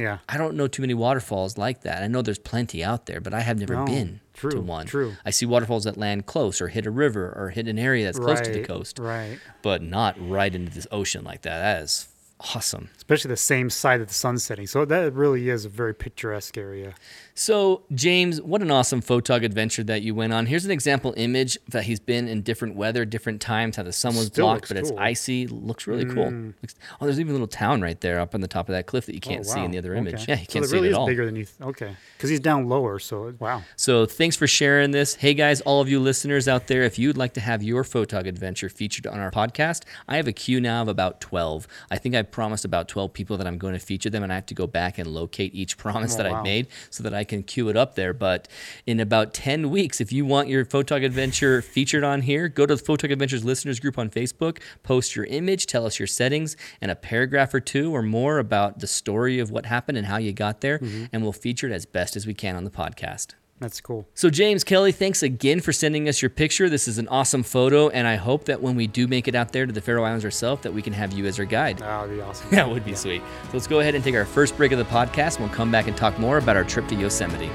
Yeah. 0.00 0.18
I 0.28 0.36
don't 0.38 0.54
know 0.56 0.66
too 0.68 0.82
many 0.82 0.94
waterfalls 0.94 1.58
like 1.58 1.82
that. 1.82 2.02
I 2.02 2.06
know 2.08 2.22
there's 2.22 2.38
plenty 2.38 2.82
out 2.82 3.06
there, 3.06 3.20
but 3.20 3.34
I 3.34 3.40
have 3.40 3.58
never 3.58 3.74
No, 3.74 3.84
been 3.84 4.20
to 4.34 4.60
one. 4.60 4.86
true. 4.86 5.14
I 5.24 5.30
see 5.30 5.44
waterfalls 5.46 5.84
that 5.84 5.96
land 5.96 6.26
close 6.26 6.60
or 6.60 6.68
hit 6.68 6.86
a 6.86 6.90
river 6.90 7.32
or 7.36 7.50
hit 7.50 7.68
an 7.68 7.78
area 7.78 8.04
that's 8.06 8.18
close 8.18 8.40
to 8.40 8.50
the 8.50 8.62
coast, 8.62 8.98
Right. 8.98 9.38
but 9.62 9.82
not 9.82 10.16
right 10.18 10.54
into 10.54 10.72
this 10.72 10.86
ocean 10.90 11.24
like 11.24 11.42
that. 11.42 11.58
That 11.60 11.82
is 11.82 12.08
awesome. 12.54 12.88
Especially 12.96 13.28
the 13.28 13.36
same 13.36 13.68
side 13.68 14.00
that 14.00 14.08
the 14.08 14.14
sun's 14.14 14.42
setting. 14.42 14.66
So 14.66 14.84
that 14.86 15.12
really 15.12 15.50
is 15.50 15.66
a 15.66 15.68
very 15.68 15.94
picturesque 15.94 16.56
area. 16.56 16.94
So, 17.44 17.84
James, 17.94 18.38
what 18.42 18.60
an 18.60 18.70
awesome 18.70 19.00
photog 19.00 19.46
adventure 19.46 19.82
that 19.84 20.02
you 20.02 20.14
went 20.14 20.34
on. 20.34 20.44
Here's 20.44 20.66
an 20.66 20.70
example 20.70 21.14
image 21.16 21.56
that 21.68 21.84
he's 21.84 21.98
been 21.98 22.28
in 22.28 22.42
different 22.42 22.76
weather, 22.76 23.06
different 23.06 23.40
times, 23.40 23.76
how 23.76 23.82
the 23.82 23.94
sun 23.94 24.14
was 24.14 24.26
Still 24.26 24.44
blocked, 24.44 24.68
but 24.68 24.76
it's 24.76 24.90
cool. 24.90 24.98
Mm. 24.98 25.02
icy. 25.02 25.46
Looks 25.46 25.86
really 25.86 26.04
cool. 26.04 26.30
Looks- 26.60 26.74
oh, 27.00 27.06
there's 27.06 27.18
even 27.18 27.30
a 27.30 27.32
little 27.32 27.46
town 27.46 27.80
right 27.80 27.98
there 27.98 28.20
up 28.20 28.34
on 28.34 28.42
the 28.42 28.46
top 28.46 28.68
of 28.68 28.74
that 28.74 28.84
cliff 28.84 29.06
that 29.06 29.14
you 29.14 29.22
can't 29.22 29.46
Oh, 29.48 29.54
see 29.54 29.60
in 29.64 29.70
the 29.70 29.78
other 29.78 29.94
image. 29.94 30.16
Okay. 30.24 30.24
Yeah, 30.28 30.38
you 30.40 30.44
So 30.44 30.52
can't 30.52 30.52
see 30.52 30.58
it 30.66 30.68
see 30.68 30.74
really 30.76 30.88
it 30.88 30.90
is 30.90 30.96
at 30.96 31.00
all. 31.00 31.06
bigger 31.06 31.24
than 31.24 31.36
you. 31.36 31.44
Th- 31.46 31.68
okay. 31.70 31.96
Because 32.18 32.28
he's 32.28 32.40
down 32.40 32.68
lower. 32.68 32.98
So 32.98 33.32
wow. 33.38 33.62
So 33.74 34.04
thanks 34.04 34.36
for 34.36 34.46
sharing 34.46 34.90
this. 34.90 35.14
Hey 35.14 35.32
guys, 35.32 35.62
all 35.62 35.80
of 35.80 35.88
you 35.88 35.98
listeners 35.98 36.46
out 36.46 36.66
there, 36.66 36.82
if 36.82 36.98
you'd 36.98 37.16
like 37.16 37.32
to 37.34 37.40
have 37.40 37.62
your 37.62 37.84
photog 37.84 38.26
adventure 38.26 38.68
featured 38.68 39.06
on 39.06 39.18
our 39.18 39.30
podcast, 39.30 39.84
I 40.06 40.16
have 40.16 40.28
a 40.28 40.32
queue 40.34 40.60
now 40.60 40.82
of 40.82 40.88
about 40.88 41.22
12. 41.22 41.66
I 41.90 41.96
think 41.96 42.14
I 42.14 42.20
promised 42.20 42.66
about 42.66 42.86
12 42.86 43.14
people 43.14 43.38
that 43.38 43.46
I'm 43.46 43.56
going 43.56 43.72
to 43.72 43.78
feature 43.80 44.10
them 44.10 44.22
and 44.22 44.30
I 44.30 44.34
have 44.34 44.46
to 44.46 44.54
go 44.54 44.66
back 44.66 44.98
and 44.98 45.08
locate 45.08 45.54
each 45.54 45.78
promise 45.78 46.12
Oh, 46.16 46.18
that 46.18 46.26
I've 46.26 46.44
made 46.44 46.66
so 46.90 47.02
that 47.02 47.14
I 47.14 47.24
can 47.30 47.42
queue 47.42 47.70
it 47.70 47.76
up 47.76 47.94
there. 47.94 48.12
But 48.12 48.46
in 48.86 49.00
about 49.00 49.32
10 49.32 49.70
weeks, 49.70 50.00
if 50.02 50.12
you 50.12 50.26
want 50.26 50.48
your 50.48 50.66
photog 50.66 51.02
adventure 51.04 51.62
featured 51.76 52.04
on 52.04 52.20
here, 52.22 52.48
go 52.48 52.66
to 52.66 52.76
the 52.76 52.82
Photog 52.82 53.10
Adventures 53.10 53.44
listeners 53.44 53.80
group 53.80 53.96
on 53.96 54.10
Facebook, 54.10 54.58
post 54.82 55.16
your 55.16 55.24
image, 55.26 55.64
tell 55.66 55.86
us 55.86 55.98
your 55.98 56.06
settings 56.06 56.56
and 56.82 56.90
a 56.90 56.94
paragraph 56.96 57.54
or 57.54 57.60
two 57.60 57.94
or 57.96 58.02
more 58.02 58.38
about 58.38 58.80
the 58.80 58.86
story 58.86 59.38
of 59.38 59.50
what 59.50 59.64
happened 59.66 59.96
and 59.96 60.06
how 60.08 60.18
you 60.18 60.32
got 60.32 60.60
there, 60.60 60.78
Mm-hmm. 60.80 61.04
and 61.12 61.22
we'll 61.22 61.32
feature 61.32 61.66
it 61.68 61.72
as 61.72 61.86
best 61.86 62.16
as 62.16 62.26
we 62.26 62.34
can 62.34 62.54
on 62.56 62.64
the 62.64 62.70
podcast. 62.70 63.34
That's 63.60 63.80
cool. 63.82 64.08
So, 64.14 64.30
James 64.30 64.64
Kelly, 64.64 64.90
thanks 64.90 65.22
again 65.22 65.60
for 65.60 65.70
sending 65.70 66.08
us 66.08 66.22
your 66.22 66.30
picture. 66.30 66.70
This 66.70 66.88
is 66.88 66.96
an 66.96 67.06
awesome 67.08 67.42
photo, 67.42 67.90
and 67.90 68.06
I 68.08 68.16
hope 68.16 68.46
that 68.46 68.62
when 68.62 68.74
we 68.74 68.86
do 68.86 69.06
make 69.06 69.28
it 69.28 69.34
out 69.34 69.52
there 69.52 69.66
to 69.66 69.72
the 69.72 69.82
Faroe 69.82 70.02
Islands 70.02 70.24
ourselves, 70.24 70.62
that 70.62 70.72
we 70.72 70.80
can 70.80 70.94
have 70.94 71.12
you 71.12 71.26
as 71.26 71.38
our 71.38 71.44
guide. 71.44 71.78
That 71.78 72.08
would 72.08 72.16
be 72.16 72.22
awesome. 72.22 72.48
That 72.60 72.68
would 72.68 72.84
be 72.84 72.94
sweet. 72.94 73.20
So, 73.44 73.50
let's 73.52 73.66
go 73.66 73.80
ahead 73.80 73.94
and 73.94 74.02
take 74.02 74.14
our 74.14 74.24
first 74.24 74.56
break 74.56 74.72
of 74.72 74.78
the 74.78 74.84
podcast, 74.86 75.36
and 75.36 75.46
we'll 75.46 75.54
come 75.54 75.70
back 75.70 75.88
and 75.88 75.96
talk 75.96 76.18
more 76.18 76.38
about 76.38 76.56
our 76.56 76.64
trip 76.64 76.88
to 76.88 76.94
Yosemite. 76.94 77.50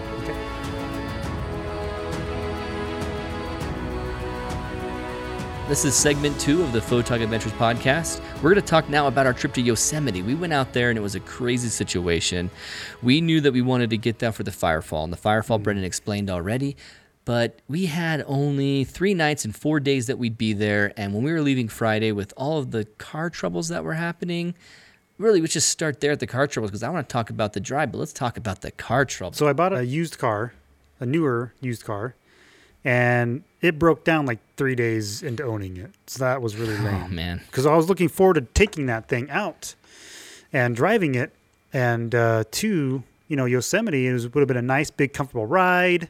This 5.68 5.84
is 5.84 5.96
segment 5.96 6.40
two 6.40 6.62
of 6.62 6.74
the 6.74 6.80
Photog 6.80 7.24
Adventures 7.24 7.52
podcast. 7.54 8.22
We're 8.36 8.54
going 8.54 8.56
to 8.58 8.62
talk 8.62 8.88
now 8.88 9.08
about 9.08 9.26
our 9.26 9.34
trip 9.34 9.52
to 9.54 9.62
Yosemite. 9.62 10.22
We 10.22 10.36
went 10.36 10.54
out 10.54 10.74
there 10.74 10.92
and 10.92 10.98
it 10.98 11.02
was 11.02 11.16
a 11.16 11.20
crazy 11.20 11.70
situation. 11.70 12.52
We 13.02 13.20
knew 13.20 13.42
that 13.42 13.52
we 13.52 13.64
wanted 13.64 13.90
to 13.90 13.98
get 13.98 14.20
that 14.20 14.36
for 14.36 14.44
the 14.44 14.52
Firefall, 14.52 15.06
and 15.06 15.12
the 15.12 15.18
Firefall 15.18 15.60
mm. 15.60 15.64
Brendan 15.64 15.84
explained 15.84 16.30
already. 16.30 16.78
But 17.26 17.64
we 17.68 17.88
had 17.88 18.24
only 18.28 18.84
three 18.84 19.16
nights 19.16 19.44
and 19.44 19.56
four 19.56 19.80
days 19.80 20.06
that 20.06 20.20
we'd 20.20 20.38
be 20.38 20.54
there. 20.54 20.94
And 20.96 21.16
when 21.16 21.24
we 21.24 21.32
were 21.32 21.42
leaving 21.42 21.68
Friday 21.68 22.12
with 22.12 22.32
all 22.38 22.60
of 22.60 22.70
the 22.70 22.86
car 23.00 23.32
troubles 23.32 23.70
that 23.70 23.84
were 23.84 23.96
happening, 23.96 24.54
really, 25.18 25.42
let's 25.42 25.54
just 25.54 25.70
start 25.70 26.00
there 26.00 26.12
at 26.12 26.20
the 26.20 26.28
car 26.28 26.46
troubles 26.46 26.70
because 26.70 26.84
I 26.84 26.90
want 26.90 27.10
to 27.10 27.12
talk 27.12 27.32
about 27.32 27.54
the 27.54 27.60
drive, 27.60 27.92
but 27.92 27.98
let's 27.98 28.14
talk 28.14 28.38
about 28.38 28.62
the 28.62 28.70
car 28.70 29.04
troubles. 29.04 29.38
So 29.38 29.48
I 29.48 29.54
bought 29.54 29.74
a 29.74 29.84
used 29.84 30.20
car, 30.20 30.54
a 31.00 31.08
newer 31.08 31.56
used 31.60 31.84
car, 31.86 32.14
and 32.84 33.44
it 33.66 33.80
broke 33.80 34.04
down 34.04 34.26
like 34.26 34.40
three 34.58 34.76
days 34.76 35.24
into 35.24 35.44
owning 35.44 35.78
it. 35.78 35.92
So 36.08 36.24
that 36.24 36.42
was 36.42 36.56
really 36.56 36.76
Oh, 36.76 37.08
man. 37.08 37.42
Because 37.48 37.66
I 37.66 37.76
was 37.76 37.90
looking 37.90 38.10
forward 38.10 38.36
to 38.36 38.42
taking 38.42 38.86
that 38.86 39.08
thing 39.08 39.30
out 39.30 39.76
and 40.54 40.76
driving 40.76 41.16
it 41.16 41.34
and 41.74 42.14
uh, 42.14 42.44
to 42.52 43.04
you 43.28 43.36
know 43.36 43.46
Yosemite. 43.46 44.08
It 44.08 44.14
was, 44.14 44.34
would 44.34 44.42
have 44.42 44.48
been 44.48 44.58
a 44.58 44.62
nice, 44.62 44.92
big, 44.92 45.14
comfortable 45.14 45.46
ride. 45.46 46.10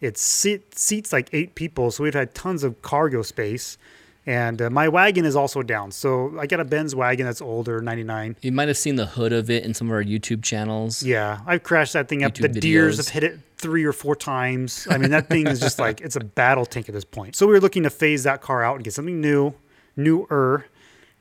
It 0.00 0.18
seat, 0.18 0.78
seats 0.78 1.12
like 1.12 1.28
eight 1.32 1.54
people, 1.54 1.90
so 1.90 2.04
we'd 2.04 2.14
had 2.14 2.34
tons 2.34 2.62
of 2.62 2.80
cargo 2.82 3.22
space. 3.22 3.78
And 4.26 4.62
uh, 4.62 4.70
my 4.70 4.88
wagon 4.88 5.26
is 5.26 5.36
also 5.36 5.62
down, 5.62 5.90
so 5.90 6.38
I 6.38 6.46
got 6.46 6.58
a 6.58 6.64
Benz 6.64 6.94
wagon 6.94 7.26
that's 7.26 7.42
older, 7.42 7.82
'99. 7.82 8.36
You 8.40 8.52
might 8.52 8.68
have 8.68 8.78
seen 8.78 8.96
the 8.96 9.04
hood 9.04 9.34
of 9.34 9.50
it 9.50 9.64
in 9.64 9.74
some 9.74 9.88
of 9.88 9.92
our 9.92 10.02
YouTube 10.02 10.42
channels. 10.42 11.02
Yeah, 11.02 11.40
I've 11.46 11.62
crashed 11.62 11.92
that 11.92 12.08
thing 12.08 12.24
up. 12.24 12.32
YouTube 12.32 12.54
the 12.54 12.60
deers 12.60 12.96
have 12.96 13.08
hit 13.08 13.22
it 13.22 13.38
three 13.58 13.84
or 13.84 13.92
four 13.92 14.16
times. 14.16 14.88
I 14.90 14.96
mean, 14.96 15.10
that 15.10 15.28
thing 15.28 15.46
is 15.46 15.60
just 15.60 15.78
like 15.78 16.00
it's 16.00 16.16
a 16.16 16.20
battle 16.20 16.64
tank 16.64 16.88
at 16.88 16.94
this 16.94 17.04
point. 17.04 17.36
So 17.36 17.46
we 17.46 17.52
were 17.52 17.60
looking 17.60 17.82
to 17.82 17.90
phase 17.90 18.22
that 18.24 18.40
car 18.40 18.64
out 18.64 18.76
and 18.76 18.84
get 18.84 18.94
something 18.94 19.20
new, 19.20 19.52
newer, 19.94 20.64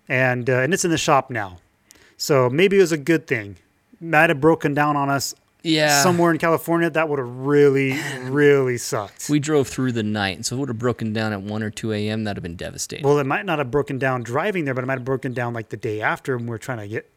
and 0.08 0.50
uh, 0.50 0.60
and 0.60 0.74
it's 0.74 0.86
in 0.86 0.92
the 0.92 0.98
shop 0.98 1.30
now. 1.30 1.58
So 2.16 2.50
maybe 2.50 2.78
it 2.78 2.82
was 2.82 2.94
a 2.94 2.98
good 2.98 3.28
thing. 3.28 3.58
Might 4.00 4.30
have 4.30 4.40
broken 4.40 4.74
down 4.74 4.96
on 4.96 5.10
us 5.10 5.36
Yeah. 5.64 6.04
somewhere 6.04 6.32
in 6.32 6.38
California. 6.38 6.90
That 6.90 7.10
would 7.10 7.20
have 7.20 7.30
really, 7.30 7.98
really 8.24 8.78
sucked. 8.78 9.30
We 9.30 9.40
drove 9.40 9.68
through 9.68 9.94
the 9.94 10.04
night, 10.04 10.46
so 10.46 10.56
it 10.56 10.60
would 10.60 10.70
have 10.70 10.80
broken 10.80 11.14
down 11.14 11.34
at 11.34 11.42
1 11.42 11.64
or 11.64 11.70
2 11.70 11.94
a.m., 11.94 12.26
that'd 12.26 12.38
have 12.38 12.44
been 12.44 12.56
devastating. 12.56 13.06
well, 13.06 13.18
it 13.20 13.26
might 13.26 13.46
not 13.46 13.60
have 13.60 13.72
broken 13.72 13.98
down 13.98 14.24
driving 14.24 14.66
there, 14.66 14.74
but 14.74 14.84
it 14.84 14.88
might 14.88 15.00
have 15.00 15.06
broken 15.06 15.34
down 15.34 15.54
like 15.54 15.70
the 15.70 15.78
day 15.78 16.02
after 16.02 16.38
when 16.38 16.48
we 16.48 16.56
are 16.56 16.60
trying 16.60 16.80
to 16.80 16.88
get 16.88 17.10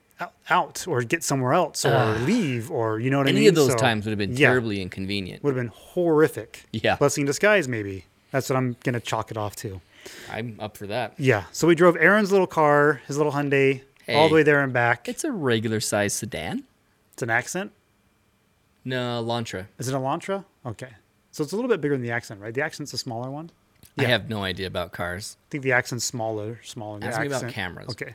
out, 0.48 0.86
or 0.88 1.02
get 1.02 1.22
somewhere 1.22 1.52
else 1.52 1.84
or 1.84 1.92
ah. 1.92 2.16
leave 2.24 2.70
or 2.70 2.98
you 2.98 3.10
know 3.10 3.18
what 3.18 3.26
I 3.26 3.32
mean. 3.32 3.36
Any 3.36 3.46
of 3.48 3.54
those 3.54 3.72
So, 3.72 3.76
times 3.76 4.06
would 4.06 4.12
have 4.12 4.18
been 4.18 4.34
yeah. 4.36 4.48
terribly 4.48 4.80
inconvenient. 4.80 5.42
would 5.44 5.54
have 5.54 5.62
been 5.62 5.72
horrific. 5.74 6.64
Yeah. 6.72 6.96
Blessing 6.96 7.22
in 7.22 7.26
disguise, 7.26 7.68
maybe. 7.68 8.06
That's 8.30 8.48
what 8.48 8.56
I'm 8.56 8.76
gonna 8.82 9.00
chalk 9.00 9.30
it 9.30 9.36
off 9.36 9.56
to. 9.56 9.80
I'm 10.30 10.56
up 10.58 10.76
for 10.76 10.86
that. 10.86 11.14
Yeah. 11.18 11.44
So 11.52 11.66
we 11.66 11.74
drove 11.74 11.96
Aaron's 11.96 12.30
little 12.32 12.46
car, 12.46 13.02
his 13.06 13.16
little 13.18 13.32
Hyundai, 13.32 13.82
all 14.08 14.28
the 14.28 14.34
way 14.36 14.42
there 14.42 14.62
and 14.62 14.72
back. 14.72 15.08
It's 15.08 15.24
a 15.24 15.32
regular 15.32 15.80
sized 15.80 16.16
sedan. 16.16 16.64
It's 17.12 17.22
an 17.22 17.30
accent. 17.30 17.72
No, 18.86 19.22
Elantra. 19.22 19.66
Is 19.78 19.88
it 19.88 19.94
Elantra? 19.94 20.44
Okay. 20.64 20.88
So 21.32 21.42
it's 21.42 21.52
a 21.52 21.56
little 21.56 21.68
bit 21.68 21.80
bigger 21.80 21.94
than 21.94 22.02
the 22.02 22.12
accent, 22.12 22.40
right? 22.40 22.54
The 22.54 22.62
accent's 22.62 22.92
a 22.94 22.98
smaller 22.98 23.30
one. 23.30 23.50
I 23.98 24.04
have 24.04 24.28
no 24.28 24.42
idea 24.44 24.66
about 24.66 24.92
cars. 24.92 25.36
I 25.40 25.50
think 25.50 25.64
the 25.64 25.72
accent's 25.72 26.04
smaller, 26.04 26.60
smaller. 26.62 27.00
Than 27.00 27.08
the 27.10 27.14
Ask 27.14 27.20
me 27.20 27.26
about 27.26 27.36
accent. 27.36 27.52
cameras. 27.54 27.88
Okay. 27.90 28.14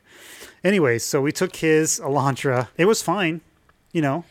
Anyway, 0.64 0.98
so 1.00 1.22
we 1.22 1.32
took 1.32 1.56
his 1.58 2.00
Elantra. 2.00 2.70
It 2.78 2.86
was 2.86 3.02
fine, 3.02 3.42
you 3.92 4.02
know, 4.02 4.24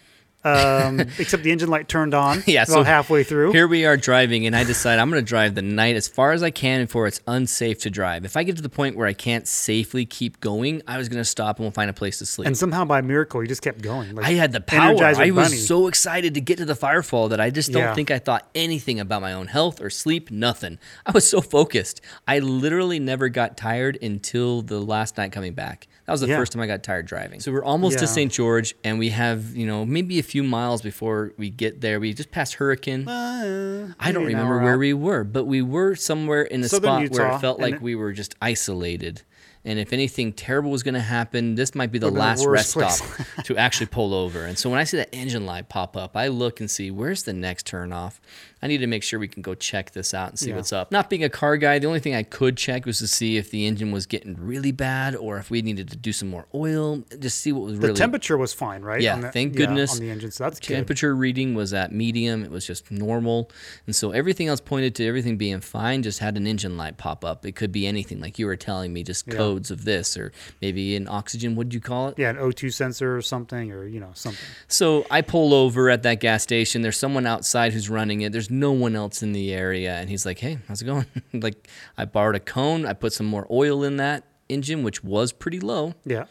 um, 0.45 1.01
except 1.19 1.43
the 1.43 1.53
engine 1.53 1.69
light 1.69 1.89
turned 1.89 2.15
on. 2.15 2.43
Yeah, 2.47 2.63
about 2.63 2.73
so 2.73 2.83
halfway 2.83 3.23
through. 3.25 3.53
Here 3.53 3.69
we 3.69 3.85
are 3.85 3.97
driving, 3.97 4.47
and 4.47 4.57
I 4.57 4.65
decide 4.65 4.99
I'm 4.99 5.11
going 5.11 5.23
to 5.23 5.29
drive 5.29 5.55
the 5.55 5.63
night 5.63 5.95
as 5.97 6.09
far 6.09 6.33
as 6.33 6.43
I 6.43 6.51
can 6.51 6.85
before 6.85 7.07
it's 7.07 7.21
unsafe 7.27 7.79
to 7.81 7.91
drive. 7.91 8.25
If 8.25 8.37
I 8.37 8.43
get 8.43 8.57
to 8.57 8.63
the 8.63 8.69
point 8.69 8.97
where 8.97 9.07
I 9.07 9.13
can't 9.13 9.47
safely 9.47 10.05
keep 10.07 10.41
going, 10.41 10.83
I 10.87 10.99
was 10.99 11.09
going 11.09 11.21
to 11.21 11.25
stop 11.25 11.59
and 11.59 11.65
we'll 11.65 11.71
find 11.73 11.91
a 11.91 11.93
place 11.95 12.19
to 12.19 12.27
sleep. 12.27 12.47
and 12.47 12.57
somehow 12.57 12.85
by 12.85 13.01
miracle, 13.03 13.43
you 13.43 13.49
just 13.49 13.63
kept 13.63 13.83
going. 13.83 14.15
Like 14.17 14.27
I 14.27 14.31
had 14.33 14.53
the 14.53 14.61
power. 14.61 14.95
Energizer 14.95 15.27
I 15.27 15.31
was 15.31 15.49
Bunny. 15.51 15.57
so 15.61 15.87
excited 15.87 16.35
to 16.35 16.41
get 16.41 16.59
to 16.59 16.65
the 16.65 16.75
firefall 16.75 17.29
that 17.31 17.41
I 17.41 17.51
just 17.51 17.71
don't 17.73 17.83
Yeah. 17.83 17.95
think 17.95 18.11
I 18.11 18.19
thought 18.19 18.49
anything 18.55 18.99
about 18.99 19.21
my 19.23 19.33
own 19.33 19.47
health 19.49 19.81
or 19.81 19.91
sleep, 19.91 20.31
nothing. 20.31 20.79
I 21.07 21.13
was 21.13 21.29
so 21.29 21.41
focused. 21.41 22.01
I 22.27 22.39
literally 22.39 22.99
never 22.99 23.29
got 23.29 23.57
tired 23.57 23.99
until 24.03 24.63
the 24.63 24.81
last 24.81 25.17
night 25.19 25.33
coming 25.33 25.53
back. 25.53 25.87
That 26.11 26.15
was 26.15 26.21
the 26.23 26.27
Yeah. 26.27 26.39
first 26.39 26.51
time 26.51 26.61
I 26.61 26.67
got 26.67 26.83
tired 26.83 27.07
driving. 27.07 27.39
So 27.39 27.53
we're 27.53 27.63
almost 27.63 28.01
to 28.01 28.07
St. 28.09 28.33
George 28.33 28.75
and 28.83 28.99
we 28.99 29.11
have, 29.11 29.55
you 29.55 29.65
know, 29.65 29.87
maybe 29.87 30.19
a 30.19 30.25
few 30.25 30.43
miles 30.43 30.83
before 30.83 31.33
we 31.39 31.51
get 31.51 31.81
there. 31.83 32.01
We 32.01 32.13
just 32.15 32.33
passed 32.33 32.55
Hurricane. 32.55 33.07
Uh, 33.07 33.93
I 34.01 34.11
don't 34.11 34.25
remember 34.27 34.59
where 34.59 34.73
out. 34.73 34.79
we 34.81 34.93
were, 34.93 35.23
but 35.23 35.45
we 35.45 35.63
were 35.63 35.95
somewhere 35.95 36.43
in 36.43 36.63
a 36.63 36.69
Southern 36.69 37.07
spot 37.07 37.17
where 37.17 37.31
it 37.31 37.39
felt 37.41 37.61
like 37.61 37.75
it- 37.75 37.81
we 37.83 37.95
were 37.95 38.11
just 38.13 38.35
isolated. 38.43 39.23
And 39.65 39.79
if 39.79 39.93
anything 39.93 40.33
terrible 40.33 40.73
was 40.73 40.83
going 40.83 40.95
to 40.95 41.01
happen, 41.01 41.55
this 41.55 41.77
might 41.77 41.93
be 41.93 42.01
the 42.01 42.07
Would've 42.07 42.15
been 42.15 42.23
the 42.23 42.29
last 42.29 42.47
rest 42.47 42.75
worst 42.77 43.05
stop 43.05 43.45
to 43.45 43.57
actually 43.57 43.87
pull 43.87 44.13
over. 44.13 44.47
And 44.47 44.59
so 44.59 44.69
when 44.69 44.81
I 44.81 44.85
see 44.85 44.97
that 44.97 45.11
engine 45.15 45.47
light 45.47 45.69
pop 45.69 45.97
up, 45.97 46.17
I 46.17 46.27
look 46.27 46.59
and 46.59 46.69
see 46.69 46.91
where's 46.91 47.23
the 47.23 47.35
next 47.35 47.67
turn 47.67 47.93
off. 47.93 48.21
I 48.63 48.67
need 48.67 48.79
to 48.79 48.87
make 48.87 49.03
sure 49.03 49.19
we 49.19 49.29
can 49.29 49.43
go 49.43 49.55
check 49.55 49.93
this 49.93 50.13
out 50.13 50.31
and 50.31 50.39
see 50.39 50.51
Yeah. 50.51 50.57
what's 50.57 50.73
up. 50.73 50.93
Not 50.93 51.09
being 51.09 51.25
a 51.25 51.29
car 51.31 51.57
guy, 51.57 51.79
the 51.79 51.87
only 51.87 52.01
thing 52.01 52.15
I 52.15 52.23
could 52.23 52.57
check 52.57 52.85
was 52.85 52.99
to 52.99 53.07
see 53.09 53.37
if 53.39 53.51
the 53.51 53.67
engine 53.67 53.91
was 53.91 54.05
getting 54.07 54.37
really 54.39 54.73
bad 54.73 55.15
or 55.17 55.39
if 55.39 55.51
we 55.51 55.63
needed 55.63 55.89
to 55.91 55.97
do 55.97 56.13
some 56.13 56.29
more 56.29 56.47
oil, 56.55 57.03
just 57.19 57.39
see 57.41 57.53
what 57.53 57.63
was 57.65 57.75
The 57.75 57.79
really 57.81 57.93
The 57.95 57.99
temperature 57.99 58.37
was 58.37 58.53
fine, 58.53 58.83
right? 58.83 59.01
Yeah, 59.01 59.15
On 59.15 59.21
the- 59.23 59.31
thank 59.33 59.57
goodness. 59.57 59.95
on 59.95 60.01
the 60.01 60.11
engine, 60.11 60.31
so 60.31 60.45
that's 60.45 60.61
good. 60.61 60.75
temperature 60.75 61.15
reading 61.15 61.55
was 61.55 61.73
at 61.73 61.93
medium. 61.93 62.45
It 62.45 62.51
was 62.51 62.67
just 62.67 62.91
normal. 62.91 63.51
And 63.87 63.97
so 63.97 64.11
everything 64.11 64.49
else 64.49 64.61
pointed 64.61 64.95
to 64.97 65.07
everything 65.07 65.37
being 65.39 65.61
fine, 65.61 66.03
just 66.03 66.19
had 66.19 66.37
an 66.37 66.47
engine 66.47 66.77
light 66.77 66.99
pop 66.99 67.25
up. 67.25 67.47
It 67.47 67.53
could 67.57 67.73
be 67.73 67.87
anything, 67.87 68.21
like 68.21 68.39
you 68.39 68.47
were 68.47 68.57
telling 68.57 68.93
me, 68.93 69.03
just 69.03 69.27
Yeah. 69.27 69.35
codes 69.35 69.71
of 69.71 69.85
this 69.85 70.17
or 70.19 70.33
maybe 70.61 70.97
an 70.97 71.09
oxygen. 71.09 71.55
What 71.57 71.69
did 71.71 71.75
you 71.75 71.81
call 71.81 72.09
it? 72.09 72.15
Yeah, 72.19 72.31
an 72.31 72.37
O2 72.37 72.71
sensor 72.71 73.17
or 73.17 73.23
something, 73.23 73.73
or 73.73 73.87
you 73.87 74.01
know 74.01 74.11
something. 74.15 74.39
So 74.69 75.07
I 75.11 75.23
pull 75.23 75.55
over 75.55 75.89
at 75.89 76.03
that 76.03 76.21
gas 76.21 76.43
station. 76.43 76.83
There's 76.83 76.99
someone 76.99 77.27
outside 77.27 77.73
who's 77.73 77.89
running 77.89 78.21
it. 78.21 78.33
There's 78.33 78.50
no 78.51 78.73
one 78.73 78.97
else 78.97 79.23
in 79.23 79.33
the 79.33 79.53
area. 79.53 79.95
And 79.95 80.11
he's 80.11 80.27
like, 80.27 80.39
hey, 80.39 80.59
how's 80.69 80.83
it 80.83 80.87
going? 80.87 81.07
like, 81.33 81.69
I 81.97 82.05
borrowed 82.05 82.37
a 82.37 82.41
cone. 82.41 82.87
I 82.87 82.93
put 82.93 83.13
some 83.13 83.27
more 83.27 83.47
oil 83.51 83.83
in 83.85 83.97
that 83.99 84.25
engine, 84.49 84.83
which 84.83 85.03
was 85.05 85.33
pretty 85.33 85.61
low. 85.61 85.95
Yeah, 86.05 86.27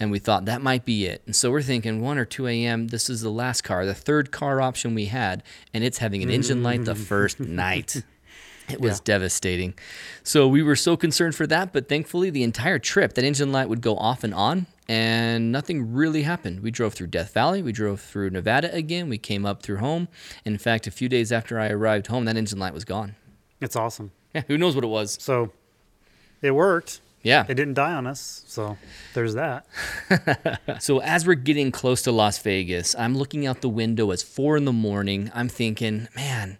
and 0.00 0.10
we 0.10 0.18
thought 0.18 0.44
that 0.46 0.60
might 0.60 0.84
be 0.84 1.06
it. 1.06 1.22
And 1.26 1.34
so 1.36 1.50
we're 1.50 1.62
thinking 1.62 2.00
1 2.00 2.18
or 2.18 2.24
2 2.24 2.46
a.m. 2.48 2.88
This 2.88 3.08
is 3.08 3.20
the 3.20 3.30
last 3.30 3.62
car, 3.62 3.86
the 3.86 3.94
third 3.94 4.30
car 4.32 4.60
option 4.60 4.94
we 4.94 5.06
had, 5.06 5.42
and 5.72 5.84
it's 5.84 5.98
having 5.98 6.22
an 6.22 6.30
engine 6.30 6.62
light 6.62 6.84
the 6.84 6.94
mm. 6.94 6.98
first 7.04 7.40
night. 7.40 8.02
It 8.68 8.80
was 8.80 8.98
Yeah. 8.98 9.04
devastating. 9.04 9.74
So 10.22 10.48
we 10.48 10.62
were 10.62 10.76
so 10.76 10.96
concerned 10.96 11.34
for 11.34 11.46
that, 11.46 11.72
but 11.72 11.88
thankfully 11.88 12.30
the 12.30 12.42
entire 12.42 12.78
trip 12.78 13.14
that 13.14 13.24
engine 13.24 13.52
light 13.52 13.68
would 13.68 13.82
go 13.82 13.96
off 13.96 14.24
and 14.24 14.34
on 14.34 14.66
and 14.88 15.50
nothing 15.52 15.92
really 15.94 16.22
happened. 16.22 16.60
We 16.60 16.70
drove 16.70 16.94
through 16.94 17.08
Death 17.08 17.32
Valley, 17.32 17.62
we 17.62 17.72
drove 17.72 18.00
through 18.00 18.30
Nevada 18.30 18.72
again, 18.74 19.08
we 19.08 19.18
came 19.18 19.46
up 19.46 19.62
through 19.62 19.78
home. 19.78 20.08
In 20.44 20.58
fact, 20.58 20.86
a 20.86 20.90
few 20.90 21.08
days 21.08 21.32
after 21.32 21.58
I 21.58 21.68
arrived 21.68 22.08
home, 22.08 22.24
that 22.26 22.36
engine 22.36 22.58
light 22.58 22.74
was 22.74 22.84
gone. 22.84 23.14
it's 23.60 23.76
awesome. 23.76 24.12
Yeah, 24.34 24.42
who 24.48 24.58
knows 24.58 24.74
what 24.74 24.84
it 24.84 24.88
was? 24.88 25.16
So 25.20 25.52
it 26.42 26.50
worked. 26.50 27.00
Yeah. 27.22 27.46
It 27.48 27.54
didn't 27.54 27.74
die 27.74 27.94
on 27.94 28.06
us. 28.06 28.44
So 28.46 28.76
there's 29.14 29.34
that. 29.34 29.66
So 30.80 30.98
as 31.00 31.26
we're 31.26 31.34
getting 31.34 31.70
close 31.70 32.02
to 32.02 32.12
Las 32.12 32.38
Vegas, 32.38 32.94
I'm 32.96 33.16
looking 33.16 33.46
out 33.46 33.60
the 33.62 33.68
window. 33.68 34.10
It's 34.10 34.22
four 34.22 34.56
in 34.56 34.64
the 34.66 34.72
morning. 34.72 35.30
I'm 35.34 35.48
thinking, 35.48 36.08
man, 36.14 36.58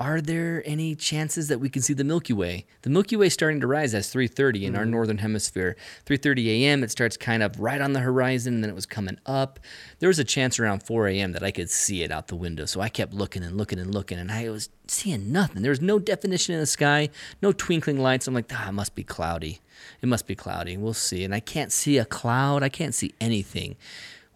are 0.00 0.22
there 0.22 0.62
any 0.64 0.94
chances 0.94 1.48
that 1.48 1.60
we 1.60 1.68
can 1.68 1.82
see 1.82 1.92
the 1.92 2.04
Milky 2.04 2.32
Way? 2.32 2.64
The 2.82 2.88
Milky 2.88 3.16
Way 3.16 3.26
is 3.26 3.34
starting 3.34 3.60
to 3.60 3.66
rise 3.66 3.94
as 3.94 4.10
3:30 4.10 4.64
in 4.64 4.74
our 4.74 4.86
northern 4.86 5.18
hemisphere. 5.18 5.76
3:30 6.06 6.48
a.m. 6.48 6.82
It 6.82 6.90
starts 6.90 7.18
kind 7.18 7.42
of 7.42 7.60
right 7.60 7.82
on 7.82 7.92
the 7.92 8.00
horizon, 8.00 8.54
and 8.54 8.64
then 8.64 8.70
it 8.70 8.74
was 8.74 8.86
coming 8.86 9.18
up. 9.26 9.60
There 9.98 10.08
was 10.08 10.18
a 10.18 10.24
chance 10.24 10.58
around 10.58 10.82
4 10.84 11.08
a.m. 11.08 11.32
that 11.32 11.42
I 11.42 11.50
could 11.50 11.68
see 11.68 12.02
it 12.02 12.10
out 12.10 12.28
the 12.28 12.34
window. 12.34 12.64
So 12.64 12.80
I 12.80 12.88
kept 12.88 13.12
looking 13.12 13.42
and 13.42 13.58
looking 13.58 13.78
and 13.78 13.94
looking, 13.94 14.18
and 14.18 14.32
I 14.32 14.48
was 14.48 14.70
seeing 14.88 15.30
nothing. 15.30 15.60
There 15.60 15.70
was 15.70 15.82
no 15.82 15.98
definition 15.98 16.54
in 16.54 16.60
the 16.60 16.66
sky, 16.66 17.10
no 17.42 17.52
twinkling 17.52 18.00
lights. 18.00 18.26
I'm 18.26 18.32
like, 18.32 18.50
ah, 18.52 18.70
it 18.70 18.72
must 18.72 18.94
be 18.94 19.04
cloudy. 19.04 19.60
It 20.00 20.06
must 20.06 20.26
be 20.26 20.34
cloudy. 20.34 20.78
We'll 20.78 20.94
see. 20.94 21.24
And 21.24 21.34
I 21.34 21.40
can't 21.40 21.72
see 21.72 21.98
a 21.98 22.06
cloud. 22.06 22.62
I 22.62 22.70
can't 22.70 22.94
see 22.94 23.12
anything. 23.20 23.76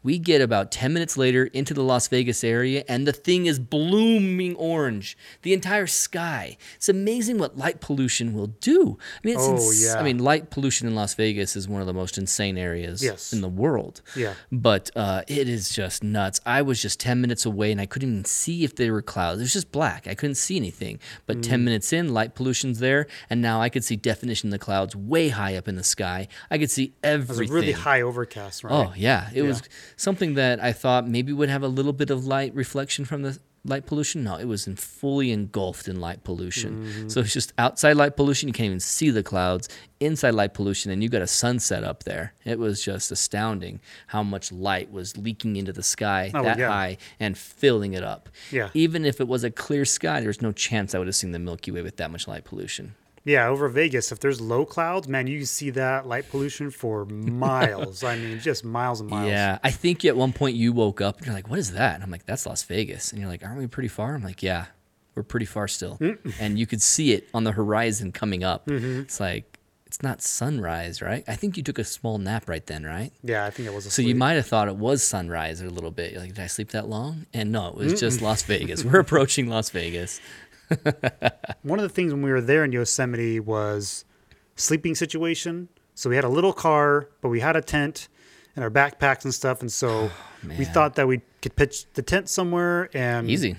We 0.05 0.19
get 0.21 0.41
about 0.41 0.71
10 0.71 0.93
minutes 0.93 1.17
later 1.17 1.47
into 1.47 1.75
the 1.75 1.83
Las 1.83 2.07
Vegas 2.09 2.45
area, 2.45 2.85
and 2.89 3.07
the 3.09 3.13
thing 3.13 3.47
is 3.47 3.59
blooming 3.59 4.55
orange. 4.57 5.17
The 5.43 5.53
entire 5.53 5.87
sky. 5.89 6.57
It's 6.77 6.89
amazing 6.89 7.39
what 7.39 7.57
light 7.57 7.81
pollution 7.81 8.35
will 8.35 8.49
do. 8.49 8.99
I 9.17 9.27
mean, 9.27 9.35
it's 9.35 9.45
Oh, 9.45 9.57
ins- 9.57 9.83
yeah. 9.83 9.95
I 9.99 10.03
mean, 10.03 10.19
light 10.19 10.51
pollution 10.51 10.87
in 10.87 10.95
Las 10.95 11.15
Vegas 11.15 11.57
is 11.57 11.67
one 11.69 11.81
of 11.81 11.87
the 11.87 11.95
most 11.95 12.19
insane 12.19 12.59
areas 12.59 13.03
Yes. 13.03 13.33
in 13.33 13.41
the 13.41 13.49
world. 13.49 14.03
Yeah. 14.15 14.35
But 14.53 14.91
uh, 14.95 15.23
it 15.27 15.49
is 15.49 15.71
just 15.71 16.05
nuts. 16.05 16.41
I 16.45 16.61
was 16.63 16.81
just 16.83 17.01
10 17.01 17.21
minutes 17.21 17.47
away 17.47 17.73
and 17.73 17.81
I 17.81 17.87
couldn't 17.87 18.11
even 18.11 18.25
see 18.27 18.63
if 18.63 18.77
there 18.77 18.93
were 18.93 19.03
clouds. 19.03 19.41
It 19.41 19.45
was 19.45 19.53
just 19.55 19.73
black. 19.73 20.07
I 20.07 20.15
couldn't 20.15 20.35
see 20.37 20.57
anything. 20.57 20.99
But 21.27 21.43
10 21.43 21.61
Mm. 21.61 21.65
minutes 21.65 21.93
in, 21.95 22.13
light 22.13 22.35
pollution's 22.35 22.79
there. 22.79 23.07
And 23.31 23.41
now 23.41 23.61
I 23.63 23.71
could 23.71 23.85
see 23.85 23.97
definition 23.97 24.49
in 24.49 24.51
the 24.51 24.59
clouds 24.59 24.95
way 24.95 25.29
high 25.31 25.57
up 25.57 25.67
in 25.67 25.77
the 25.77 25.83
sky. 25.85 26.29
I 26.51 26.59
could 26.59 26.71
see 26.71 26.93
everything. 27.03 27.37
It 27.37 27.41
was 27.41 27.51
really 27.51 27.73
high 27.73 28.03
overcast, 28.03 28.65
right? 28.65 28.73
Oh 28.73 28.93
yeah, 28.95 29.31
it 29.33 29.43
was 29.43 29.61
Yeah. 29.63 29.69
Something 29.97 30.35
that 30.35 30.63
I 30.63 30.73
thought 30.73 31.09
maybe 31.09 31.33
would 31.33 31.49
have 31.49 31.63
a 31.63 31.69
little 31.69 31.93
bit 31.93 32.11
of 32.11 32.27
light 32.27 32.55
reflection 32.55 33.05
from 33.05 33.23
the 33.23 33.39
light 33.67 33.87
pollution. 33.87 34.25
No, 34.25 34.37
it 34.37 34.45
was 34.45 34.67
in 34.67 34.77
fully 34.77 35.33
engulfed 35.33 35.89
in 35.89 35.99
light 36.01 36.23
pollution. 36.23 36.85
Mm-hmm. 36.85 37.09
So 37.09 37.21
it's 37.21 37.33
just 37.33 37.53
outside 37.57 37.97
light 37.97 38.15
pollution, 38.17 38.49
you 38.49 38.53
can't 38.53 38.67
even 38.67 38.81
see 38.81 39.11
the 39.11 39.23
clouds. 39.23 39.69
Inside 40.01 40.35
light 40.35 40.53
pollution, 40.53 40.91
and 40.91 41.03
you 41.03 41.09
got 41.09 41.23
a 41.23 41.27
sunset 41.27 41.83
up 41.83 42.05
there. 42.05 42.35
It 42.45 42.59
was 42.59 42.85
just 42.85 43.11
astounding 43.11 43.81
how 44.09 44.23
much 44.23 44.53
light 44.53 44.93
was 44.93 45.17
leaking 45.17 45.57
into 45.57 45.73
the 45.73 45.83
sky 45.83 46.31
Oh, 46.35 46.43
that 46.43 46.59
yeah. 46.59 46.69
high 46.69 46.99
and 47.19 47.39
filling 47.39 47.95
it 47.95 48.05
up. 48.05 48.29
Yeah. 48.51 48.69
Even 48.75 49.07
if 49.07 49.19
it 49.19 49.29
was 49.29 49.45
a 49.45 49.51
clear 49.51 49.87
sky, 49.87 50.21
there's 50.21 50.43
no 50.43 50.53
chance 50.53 50.95
I 50.95 50.99
would 50.99 51.09
have 51.09 51.17
seen 51.17 51.33
the 51.33 51.39
Milky 51.39 51.71
Way 51.71 51.81
with 51.81 51.97
that 51.97 52.11
much 52.11 52.29
light 52.29 52.45
pollution. 52.45 52.95
Yeah, 53.25 53.49
over 53.49 53.69
Vegas, 53.69 54.13
if 54.13 54.21
there's 54.21 54.41
low 54.41 54.67
clouds, 54.67 55.09
man, 55.09 55.27
you 55.27 55.47
see 55.47 55.71
that 55.71 56.07
light 56.07 56.31
pollution 56.31 56.71
for 56.71 57.07
miles. 57.07 58.05
I 58.05 58.17
mean, 58.17 58.39
just 58.39 58.65
miles 58.65 59.01
and 59.01 59.09
miles. 59.09 59.31
Yeah, 59.31 59.59
I 59.65 59.71
think 59.71 60.05
at 60.05 60.15
one 60.15 60.33
point 60.35 60.57
you 60.57 60.73
woke 60.73 61.01
up 61.01 61.17
and 61.17 61.27
you're 61.27 61.35
like, 61.35 61.49
"What 61.49 61.59
is 61.59 61.73
that?" 61.73 61.95
And 61.95 62.05
I'm 62.05 62.11
like, 62.11 62.27
"That's 62.27 62.45
Las 62.45 62.63
Vegas." 62.65 63.13
And 63.13 63.21
you're 63.21 63.31
like, 63.31 63.43
"Aren't 63.43 63.59
we 63.59 63.67
pretty 63.67 63.89
far?" 63.89 64.15
I'm 64.15 64.23
like, 64.23 64.43
"Yeah, 64.43 64.67
we're 65.15 65.23
pretty 65.23 65.47
far 65.47 65.69
still." 65.69 65.99
and 66.39 66.59
you 66.59 66.67
could 66.67 66.83
see 66.83 67.13
it 67.13 67.29
on 67.33 67.45
the 67.45 67.53
horizon 67.53 68.13
coming 68.13 68.45
up. 68.45 68.67
Mm-hmm. 68.67 69.01
It's 69.01 69.21
like 69.21 69.55
it's 69.95 70.03
not 70.03 70.21
sunrise, 70.21 71.01
right? 71.01 71.23
I 71.29 71.37
think 71.37 71.57
you 71.57 71.63
took 71.63 71.79
a 71.79 71.85
small 71.85 72.19
nap 72.19 72.49
right 72.49 72.67
then, 72.67 72.83
right? 72.83 73.13
Yeah, 73.23 73.47
I 73.47 73.51
think 73.51 73.69
it 73.69 73.73
was 73.73 73.87
a 73.87 73.91
So 73.93 74.03
you 74.03 74.17
might 74.17 74.33
have 74.33 74.47
thought 74.47 74.67
it 74.67 74.75
was 74.75 75.05
sunrise 75.05 75.61
a 75.61 75.71
little 75.71 75.93
bit. 75.93 76.11
You're 76.11 76.21
like, 76.21 76.35
did 76.35 76.43
I 76.43 76.49
sleep 76.49 76.71
that 76.71 76.89
long? 76.89 77.27
And 77.33 77.53
no, 77.53 77.69
it 77.69 77.77
was 77.77 78.01
just 78.01 78.21
Las 78.21 78.43
Vegas. 78.43 78.85
We're 78.85 78.99
approaching 79.07 79.49
Las 79.49 79.71
Vegas. 79.71 80.21
One 81.63 81.79
of 81.79 81.83
the 81.83 81.89
things 81.89 82.13
when 82.13 82.23
we 82.23 82.31
were 82.31 82.41
there 82.41 82.65
in 82.65 82.73
Yosemite 82.73 83.41
was 83.41 84.05
sleeping 84.57 84.95
situation. 84.95 85.69
So 85.95 86.11
we 86.11 86.17
had 86.17 86.25
a 86.25 86.29
little 86.29 86.53
car, 86.53 87.09
but 87.21 87.29
we 87.29 87.41
had 87.41 87.57
a 87.57 87.61
tent 87.61 88.09
and 88.57 88.65
our 88.65 88.71
backpacks 88.71 89.25
and 89.25 89.35
stuff, 89.35 89.61
and 89.61 89.71
so 89.71 90.11
oh, 90.11 90.49
we 90.59 90.65
thought 90.65 90.95
that 90.95 91.09
we 91.09 91.21
could 91.43 91.57
pitch 91.57 91.87
the 91.95 92.03
tent 92.03 92.29
somewhere 92.29 92.89
and 92.95 93.31
Easy. 93.31 93.57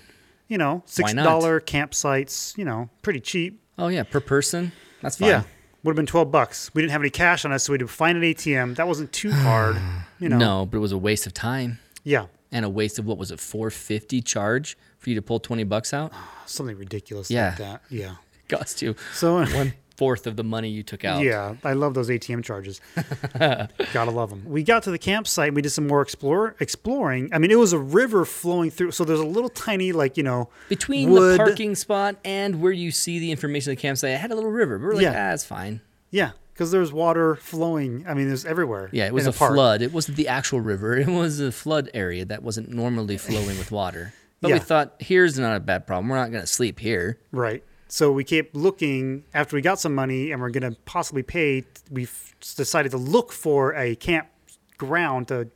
You 0.48 0.58
know, 0.58 0.84
sixty 0.86 1.16
not? 1.16 1.42
campsites. 1.42 2.58
You 2.58 2.66
know, 2.66 2.90
pretty 3.02 3.20
cheap. 3.20 3.62
Oh 3.78 3.88
yeah, 3.88 4.04
per 4.04 4.20
person. 4.20 4.72
That's 5.02 5.18
fine. 5.18 5.30
Yeah, 5.30 5.44
would 5.84 5.92
have 5.92 5.96
been 5.96 6.06
twelve 6.06 6.32
bucks. 6.32 6.72
We 6.74 6.82
didn't 6.82 6.92
have 6.92 7.02
any 7.02 7.10
cash 7.10 7.46
on 7.46 7.52
us, 7.52 7.64
so 7.64 7.74
we 7.74 7.76
had 7.76 7.82
to 7.82 7.88
find 7.88 8.18
an 8.18 8.24
ATM. 8.24 8.76
That 8.76 8.88
wasn't 8.88 9.12
too 9.12 9.32
hard. 9.32 9.78
You 10.18 10.30
know. 10.30 10.38
No, 10.38 10.66
but 10.66 10.78
it 10.78 10.80
was 10.80 10.94
a 10.94 10.98
waste 10.98 11.28
of 11.28 11.34
time 11.34 11.78
Yeah, 12.06 12.28
and 12.56 12.64
a 12.66 12.70
waste 12.70 12.98
of 13.00 13.06
what 13.06 13.18
was 13.18 13.32
it, 13.32 13.40
450 13.40 14.22
charge 14.22 14.78
for 14.98 15.10
you 15.10 15.16
to 15.16 15.22
pull 15.22 15.40
20 15.40 15.64
bucks 15.66 15.94
out? 15.94 16.12
something 16.48 16.78
ridiculous 16.78 17.30
Yeah. 17.30 17.50
like 17.50 17.58
that. 17.58 17.82
Yeah. 17.90 18.16
Cost 18.48 18.82
you 18.82 18.96
So 19.14 19.36
one 19.56 19.74
fourth 19.98 20.28
of 20.28 20.36
the 20.36 20.44
money 20.44 20.70
you 20.70 20.84
took 20.84 21.04
out. 21.06 21.24
Yeah, 21.24 21.56
I 21.64 21.74
love 21.74 21.94
those 21.94 22.10
ATM 22.10 22.44
charges. 22.44 22.80
Gotta 23.94 24.12
love 24.12 24.30
them. 24.30 24.44
We 24.46 24.62
got 24.64 24.84
to 24.84 24.92
the 24.92 24.98
campsite. 25.00 25.48
and 25.48 25.56
We 25.56 25.62
did 25.62 25.70
some 25.72 25.88
more 25.88 26.02
explore 26.02 26.56
exploring. 26.60 27.30
I 27.34 27.40
mean, 27.40 27.50
it 27.52 27.58
was 27.60 27.74
a 27.74 27.80
river 27.80 28.26
flowing 28.26 28.70
through. 28.72 28.92
So 28.92 29.04
there's 29.06 29.20
a 29.20 29.26
little 29.26 29.50
tiny, 29.50 29.92
like 29.94 30.18
you 30.18 30.24
know, 30.24 30.50
Between 30.70 31.10
wood- 31.12 31.34
the 31.34 31.38
parking 31.38 31.76
spot 31.76 32.18
and 32.26 32.62
where 32.62 32.72
you 32.74 32.92
see 32.92 33.20
the 33.20 33.32
information 33.32 33.72
of 33.72 33.78
the 33.78 33.82
campsite, 33.82 34.12
it 34.12 34.18
had 34.20 34.32
a 34.32 34.36
little 34.36 34.52
river. 34.52 34.78
We 34.78 34.86
were 34.86 34.94
like, 34.96 35.04
Yeah. 35.04 35.30
ah, 35.30 35.34
it's 35.34 35.46
fine. 35.46 35.82
Yeah, 36.12 36.32
because 36.56 36.72
there's 36.72 36.94
water 36.94 37.36
flowing. 37.36 38.06
I 38.08 38.14
mean, 38.14 38.30
there's 38.30 38.46
everywhere. 38.46 38.90
Yeah, 38.94 39.08
it 39.08 39.14
was 39.14 39.26
a 39.28 39.32
the 39.32 39.34
flood. 39.34 39.82
It 39.82 39.92
wasn't 39.92 40.16
the 40.16 40.30
actual 40.30 40.62
river. 40.62 40.98
It 40.98 41.08
was 41.08 41.42
a 41.42 41.52
flood 41.52 41.92
area 41.94 42.24
that 42.24 42.42
wasn't 42.44 42.70
normally 42.70 43.18
flowing 43.18 43.58
with 43.58 43.72
water. 43.72 44.14
But 44.40 44.48
Yeah. 44.50 44.54
we 44.56 44.60
thought, 44.62 44.96
here's 45.00 45.38
not 45.38 45.58
a 45.58 45.60
bad 45.60 45.86
problem. 45.86 46.08
We're 46.08 46.16
not 46.16 46.32
going 46.32 46.42
to 46.44 46.48
sleep 46.48 46.80
here. 46.80 47.20
Right. 47.34 47.62
So 47.90 48.12
we 48.14 48.24
kept 48.24 48.56
looking 48.56 49.26
after 49.34 49.56
we 49.58 49.62
got 49.62 49.80
some 49.82 49.94
money 49.94 50.32
and 50.32 50.42
we're 50.42 50.50
going 50.50 50.74
to 50.74 50.80
possibly 50.86 51.24
pay. 51.24 51.66
We 51.92 52.08
decided 52.56 52.92
to 52.92 52.98
look 52.98 53.32
for 53.34 53.76
a 53.76 53.96
campground 53.96 55.28
to 55.28 55.50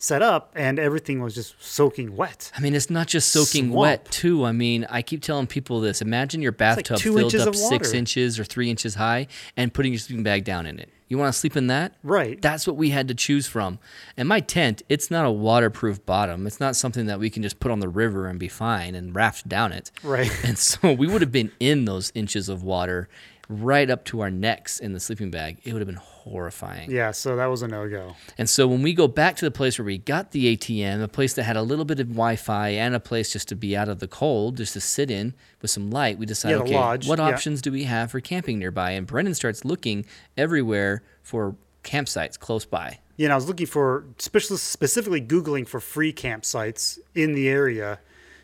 set 0.00 0.22
up, 0.22 0.50
and 0.56 0.78
everything 0.78 1.22
was 1.22 1.34
just 1.34 1.62
soaking 1.62 2.16
wet. 2.16 2.50
I 2.56 2.60
mean, 2.60 2.74
it's 2.74 2.90
not 2.90 3.06
just 3.06 3.28
soaking 3.28 3.66
Swamp. 3.70 3.80
wet 3.80 4.04
too. 4.10 4.44
I 4.44 4.50
mean, 4.50 4.86
I 4.90 5.02
keep 5.02 5.22
telling 5.22 5.46
people 5.46 5.80
this. 5.80 6.02
Imagine 6.02 6.42
your 6.42 6.52
bathtub 6.52 6.98
two 6.98 7.14
filled 7.16 7.34
up 7.36 7.54
six 7.54 7.92
inches 7.92 8.40
or 8.40 8.44
three 8.44 8.70
inches 8.70 8.96
high, 8.96 9.28
and 9.56 9.72
putting 9.72 9.92
your 9.92 10.00
sleeping 10.00 10.24
bag 10.24 10.44
down 10.44 10.66
in 10.66 10.80
it. 10.80 10.90
You 11.08 11.18
want 11.18 11.34
to 11.34 11.38
sleep 11.38 11.56
in 11.56 11.66
that? 11.66 11.94
Right. 12.04 12.40
That's 12.40 12.68
what 12.68 12.76
we 12.76 12.90
had 12.90 13.08
to 13.08 13.14
choose 13.14 13.48
from. 13.48 13.80
And 14.16 14.28
my 14.28 14.38
tent, 14.38 14.82
it's 14.88 15.10
not 15.10 15.26
a 15.26 15.30
waterproof 15.30 16.06
bottom. 16.06 16.46
It's 16.46 16.60
not 16.60 16.76
something 16.76 17.06
that 17.06 17.18
we 17.18 17.30
can 17.30 17.42
just 17.42 17.58
put 17.58 17.72
on 17.72 17.80
the 17.80 17.88
river 17.88 18.28
and 18.28 18.38
be 18.38 18.46
fine 18.46 18.94
and 18.94 19.12
raft 19.12 19.48
down 19.48 19.72
it. 19.72 19.90
Right. 20.04 20.30
And 20.44 20.56
so 20.56 20.92
we 20.92 21.08
would 21.08 21.20
have 21.20 21.32
been 21.32 21.50
in 21.58 21.84
those 21.84 22.12
inches 22.14 22.48
of 22.48 22.62
water 22.62 23.08
right 23.48 23.90
up 23.90 24.04
to 24.06 24.20
our 24.20 24.30
necks 24.30 24.78
in 24.78 24.92
the 24.92 25.00
sleeping 25.00 25.32
bag. 25.32 25.58
It 25.64 25.72
would 25.72 25.80
have 25.80 25.88
been 25.88 25.96
horrifying. 26.24 26.90
Yeah, 26.90 27.10
so 27.10 27.36
that 27.36 27.46
was 27.46 27.62
a 27.62 27.68
no 27.68 27.88
go. 27.88 28.14
And 28.38 28.48
so 28.48 28.66
when 28.68 28.82
we 28.82 28.92
go 28.92 29.08
back 29.08 29.36
to 29.36 29.44
the 29.44 29.50
place 29.50 29.78
where 29.78 29.86
we 29.86 29.98
got 29.98 30.32
the 30.32 30.56
ATM, 30.56 31.02
a 31.02 31.08
place 31.08 31.34
that 31.34 31.44
had 31.44 31.56
a 31.56 31.62
little 31.62 31.84
bit 31.84 31.98
of 32.00 32.08
Wi-Fi 32.08 32.68
and 32.70 32.94
a 32.94 33.00
place 33.00 33.32
just 33.32 33.48
to 33.48 33.56
be 33.56 33.76
out 33.76 33.88
of 33.88 34.00
the 34.00 34.08
cold, 34.08 34.56
just 34.58 34.74
to 34.74 34.80
sit 34.80 35.10
in 35.10 35.34
with 35.62 35.70
some 35.70 35.90
light, 35.90 36.18
we 36.18 36.26
decided, 36.26 36.58
Yeah, 36.58 36.62
okay, 36.64 36.74
lodge, 36.74 37.08
what 37.08 37.18
yeah. 37.18 37.28
options 37.28 37.62
do 37.62 37.72
we 37.72 37.84
have 37.84 38.10
for 38.10 38.20
camping 38.20 38.58
nearby? 38.58 38.92
And 38.92 39.06
Brendan 39.06 39.34
starts 39.34 39.64
looking 39.64 40.04
everywhere 40.36 41.02
for 41.22 41.56
campsites 41.84 42.38
close 42.38 42.64
by. 42.64 42.98
Yeah, 43.16 43.26
and 43.26 43.32
I 43.32 43.36
was 43.36 43.48
looking 43.48 43.66
for, 43.66 44.04
specifically 44.18 45.20
Googling 45.20 45.66
for 45.68 45.80
free 45.80 46.12
campsites 46.12 46.98
in 47.14 47.32
the 47.32 47.48
area. 47.48 47.98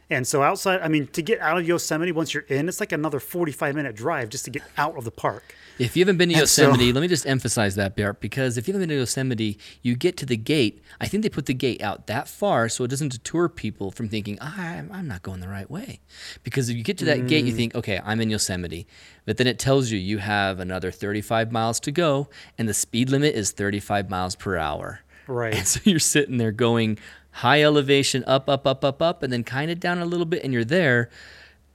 And 0.08 0.24
so 0.24 0.40
outside, 0.42 0.80
I 0.82 0.88
mean, 0.88 1.08
to 1.08 1.22
get 1.22 1.40
out 1.40 1.58
of 1.58 1.66
Yosemite, 1.66 2.12
once 2.12 2.32
you're 2.32 2.44
in, 2.44 2.68
it's 2.68 2.78
like 2.78 2.92
another 2.92 3.18
45 3.18 3.74
minute 3.74 3.96
drive 3.96 4.28
just 4.28 4.44
to 4.44 4.50
get 4.52 4.62
out 4.78 4.96
of 4.96 5.04
the 5.04 5.10
park. 5.10 5.54
If 5.80 5.96
you 5.96 6.02
haven't 6.04 6.16
been 6.16 6.28
to 6.28 6.36
And 6.36 6.48
so- 6.48 6.62
Yosemite, 6.62 6.92
let 6.92 7.00
me 7.00 7.08
just 7.08 7.26
emphasize 7.26 7.74
that, 7.74 7.96
Bart, 7.96 8.20
because 8.20 8.56
if 8.56 8.68
you 8.68 8.72
haven't 8.72 8.88
been 8.88 8.94
to 8.96 9.00
Yosemite, 9.00 9.58
you 9.82 9.96
get 9.96 10.16
to 10.18 10.26
the 10.26 10.36
gate. 10.36 10.80
I 11.00 11.08
think 11.08 11.24
they 11.24 11.28
put 11.28 11.46
the 11.46 11.54
gate 11.54 11.82
out 11.82 12.06
that 12.06 12.28
far 12.28 12.68
so 12.68 12.84
it 12.84 12.88
doesn't 12.88 13.10
deter 13.12 13.48
people 13.48 13.90
from 13.90 14.08
thinking, 14.08 14.38
ah, 14.40 14.54
I'm 14.58 14.90
I'm 14.92 15.08
not 15.08 15.22
going 15.22 15.40
the 15.40 15.48
right 15.48 15.68
way. 15.70 15.98
Because 16.44 16.68
if 16.70 16.76
you 16.76 16.84
get 16.84 16.98
to 16.98 17.04
that 17.06 17.26
gate, 17.26 17.44
you 17.44 17.52
Mm. 17.52 17.56
think, 17.56 17.74
okay, 17.74 18.00
I'm 18.04 18.20
in 18.20 18.30
Yosemite. 18.30 18.86
But 19.24 19.38
then 19.38 19.48
it 19.48 19.58
tells 19.58 19.90
you 19.90 19.98
you 19.98 20.18
have 20.18 20.60
another 20.60 20.92
35 20.92 21.50
miles 21.50 21.80
to 21.80 21.90
go, 21.90 22.28
and 22.56 22.68
the 22.68 22.74
speed 22.74 23.10
limit 23.10 23.34
is 23.34 23.50
35 23.50 24.08
miles 24.08 24.36
per 24.36 24.56
hour. 24.56 25.00
Right. 25.26 25.54
And 25.56 25.66
so 25.66 25.80
you're 25.84 25.98
sitting 25.98 26.36
there 26.36 26.52
going 26.52 26.98
high 27.36 27.62
elevation, 27.62 28.24
up, 28.26 28.48
up, 28.48 28.66
up, 28.66 28.84
up, 28.84 29.02
up, 29.02 29.22
and 29.22 29.32
then 29.32 29.44
kind 29.44 29.70
of 29.70 29.78
down 29.78 29.98
a 29.98 30.06
little 30.06 30.24
bit, 30.26 30.42
and 30.42 30.52
you're 30.52 30.64
there 30.64 31.10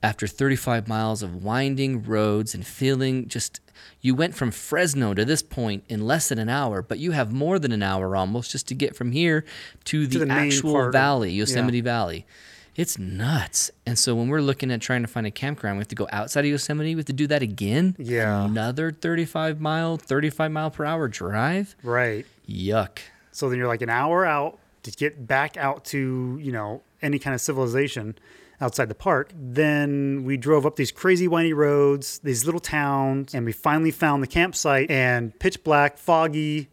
after 0.02 0.26
35 0.26 0.88
miles 0.88 1.22
of 1.22 1.44
winding 1.44 2.02
roads 2.02 2.54
and 2.54 2.66
feeling 2.66 3.28
just. 3.28 3.60
You 4.00 4.14
went 4.16 4.34
from 4.34 4.50
Fresno 4.50 5.14
to 5.14 5.24
this 5.24 5.42
point 5.42 5.84
in 5.88 6.06
less 6.06 6.28
than 6.28 6.38
an 6.38 6.48
hour, 6.48 6.82
but 6.82 6.98
you 6.98 7.12
have 7.12 7.32
more 7.32 7.58
than 7.60 7.70
an 7.72 7.82
hour 7.82 8.16
almost 8.16 8.50
just 8.50 8.66
to 8.68 8.74
get 8.74 8.96
from 8.96 9.12
here 9.12 9.44
to 9.84 10.06
the, 10.06 10.24
the 10.24 10.32
actual 10.32 10.86
of- 10.86 10.92
valley, 10.92 11.30
yeah. 11.30 11.38
Yosemite 11.38 11.80
Valley. 11.80 12.26
It's 12.74 12.98
nuts. 12.98 13.70
And 13.86 13.98
so 13.98 14.14
when 14.14 14.28
we're 14.28 14.40
looking 14.40 14.70
at 14.70 14.80
trying 14.80 15.02
to 15.02 15.08
find 15.08 15.26
a 15.26 15.30
campground, 15.30 15.76
we 15.76 15.80
have 15.82 15.88
to 15.88 15.94
go 15.94 16.08
outside 16.10 16.40
of 16.40 16.50
Yosemite. 16.50 16.94
We 16.94 16.98
have 17.00 17.06
to 17.06 17.12
do 17.12 17.26
that 17.26 17.42
again. 17.42 17.94
Yeah. 17.98 18.44
Another 18.44 18.90
35 18.90 19.60
mile, 19.60 19.98
35 19.98 20.50
mile 20.50 20.70
per 20.70 20.84
hour 20.84 21.06
drive. 21.06 21.76
Right. 21.82 22.24
Yuck. 22.48 22.98
So 23.30 23.48
then 23.48 23.58
you're 23.58 23.68
like 23.68 23.82
an 23.82 23.90
hour 23.90 24.24
out 24.24 24.58
to 24.82 24.90
get 24.90 25.26
back 25.26 25.56
out 25.56 25.84
to, 25.86 26.38
you 26.40 26.52
know, 26.52 26.82
any 27.00 27.18
kind 27.18 27.34
of 27.34 27.40
civilization 27.40 28.16
outside 28.60 28.88
the 28.88 28.94
park. 28.94 29.32
Then 29.34 30.22
we 30.24 30.36
drove 30.36 30.64
up 30.64 30.76
these 30.76 30.92
crazy 30.92 31.26
windy 31.28 31.52
roads, 31.52 32.20
these 32.20 32.44
little 32.44 32.60
towns, 32.60 33.34
and 33.34 33.44
we 33.44 33.52
finally 33.52 33.90
found 33.90 34.22
the 34.22 34.26
campsite 34.28 34.90
and 34.90 35.38
pitch 35.38 35.62
black, 35.64 35.98
foggy, 35.98 36.68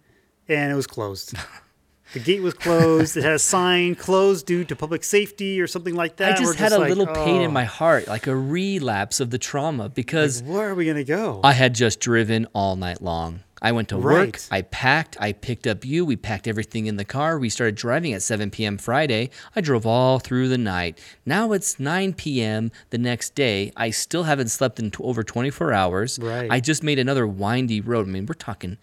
and 0.48 0.72
it 0.72 0.76
was 0.76 0.88
closed. 0.88 1.34
the 2.14 2.20
gate 2.20 2.42
was 2.42 2.54
closed. 2.54 3.18
It 3.18 3.24
had 3.24 3.34
a 3.34 3.40
sign 3.40 3.96
closed 3.96 4.46
due 4.46 4.64
to 4.66 4.76
public 4.76 5.04
safety 5.04 5.60
or 5.62 5.68
something 5.68 5.96
like 5.96 6.18
that. 6.18 6.38
I 6.38 6.42
We're 6.42 6.48
just 6.54 6.60
had 6.60 6.72
a 6.72 6.80
like, 6.80 6.90
little 6.90 7.08
pain 7.08 7.42
in 7.42 7.50
"Oh, 7.50 7.54
my 7.54 7.66
heart, 7.66 8.08
like 8.08 8.28
a 8.28 8.36
relapse 8.36 9.20
of 9.20 9.32
the 9.32 9.38
trauma, 9.40 9.90
because 9.90 10.44
Where 10.44 10.70
are 10.70 10.76
we 10.76 10.86
going 10.86 10.98
to 10.98 11.04
go? 11.04 11.42
I 11.44 11.54
had 11.54 11.74
just 11.76 12.00
driven 12.00 12.48
all 12.54 12.76
night 12.76 13.02
long. 13.02 13.42
I 13.62 13.72
went 13.72 13.90
to 13.90 13.98
work, 13.98 14.40
I 14.52 14.62
packed, 14.62 15.18
I 15.20 15.34
picked 15.34 15.68
up 15.68 15.84
you, 15.86 16.06
we 16.06 16.16
packed 16.16 16.48
everything 16.48 16.86
in 16.86 16.98
the 16.98 17.06
car. 17.06 17.38
We 17.38 17.50
started 17.50 17.76
driving 17.76 18.14
at 18.14 18.22
7 18.22 18.52
p.m. 18.52 18.78
Friday. 18.78 19.30
I 19.56 19.62
drove 19.62 19.86
all 19.86 20.20
through 20.20 20.48
the 20.50 20.58
night. 20.58 21.00
Now 21.26 21.52
it's 21.52 21.80
9 21.80 22.14
p.m. 22.14 22.72
the 22.90 22.98
next 22.98 23.36
day. 23.36 23.72
I 23.76 23.90
still 23.90 24.24
haven't 24.24 24.50
slept 24.50 24.80
in 24.80 24.92
t- 24.92 25.04
over 25.04 25.24
24 25.24 25.74
hours. 25.74 26.20
Right. 26.20 26.50
I 26.50 26.60
just 26.60 26.84
made 26.84 27.00
another 27.00 27.28
windy 27.28 27.82
road. 27.82 28.08
I 28.08 28.12
mean, 28.12 28.26
we're 28.26 28.34
talking 28.34 28.78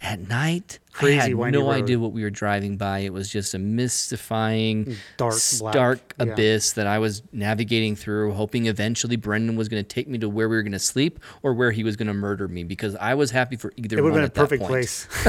at 0.00 0.28
night. 0.28 0.78
Crazy 0.96 1.18
I 1.18 1.22
had 1.24 1.34
windy 1.34 1.58
no 1.58 1.66
road. 1.66 1.72
idea 1.72 1.98
what 1.98 2.12
we 2.12 2.22
were 2.22 2.30
driving 2.30 2.78
by. 2.78 3.00
It 3.00 3.12
was 3.12 3.28
just 3.28 3.52
a 3.52 3.58
mystifying, 3.58 4.96
Dark 5.18 5.34
stark 5.34 6.16
black, 6.16 6.26
yeah. 6.26 6.32
abyss 6.32 6.72
that 6.72 6.86
I 6.86 6.98
was 6.98 7.22
navigating 7.32 7.96
through, 7.96 8.32
hoping 8.32 8.66
eventually 8.66 9.16
Brendan 9.16 9.56
was 9.56 9.68
going 9.68 9.82
to 9.82 9.88
take 9.88 10.08
me 10.08 10.16
to 10.18 10.28
where 10.28 10.48
we 10.48 10.56
were 10.56 10.62
going 10.62 10.72
to 10.72 10.78
sleep 10.78 11.20
or 11.42 11.52
where 11.52 11.70
he 11.70 11.84
was 11.84 11.96
going 11.96 12.06
to 12.06 12.14
murder 12.14 12.48
me 12.48 12.64
because 12.64 12.96
I 12.96 13.12
was 13.14 13.30
happy 13.30 13.56
for 13.56 13.74
either 13.76 13.98
it 13.98 14.02
would 14.02 14.12
one 14.12 14.22
have 14.22 14.32
been 14.32 14.42
a 14.42 14.46
perfect 14.46 14.64
place. 14.64 15.06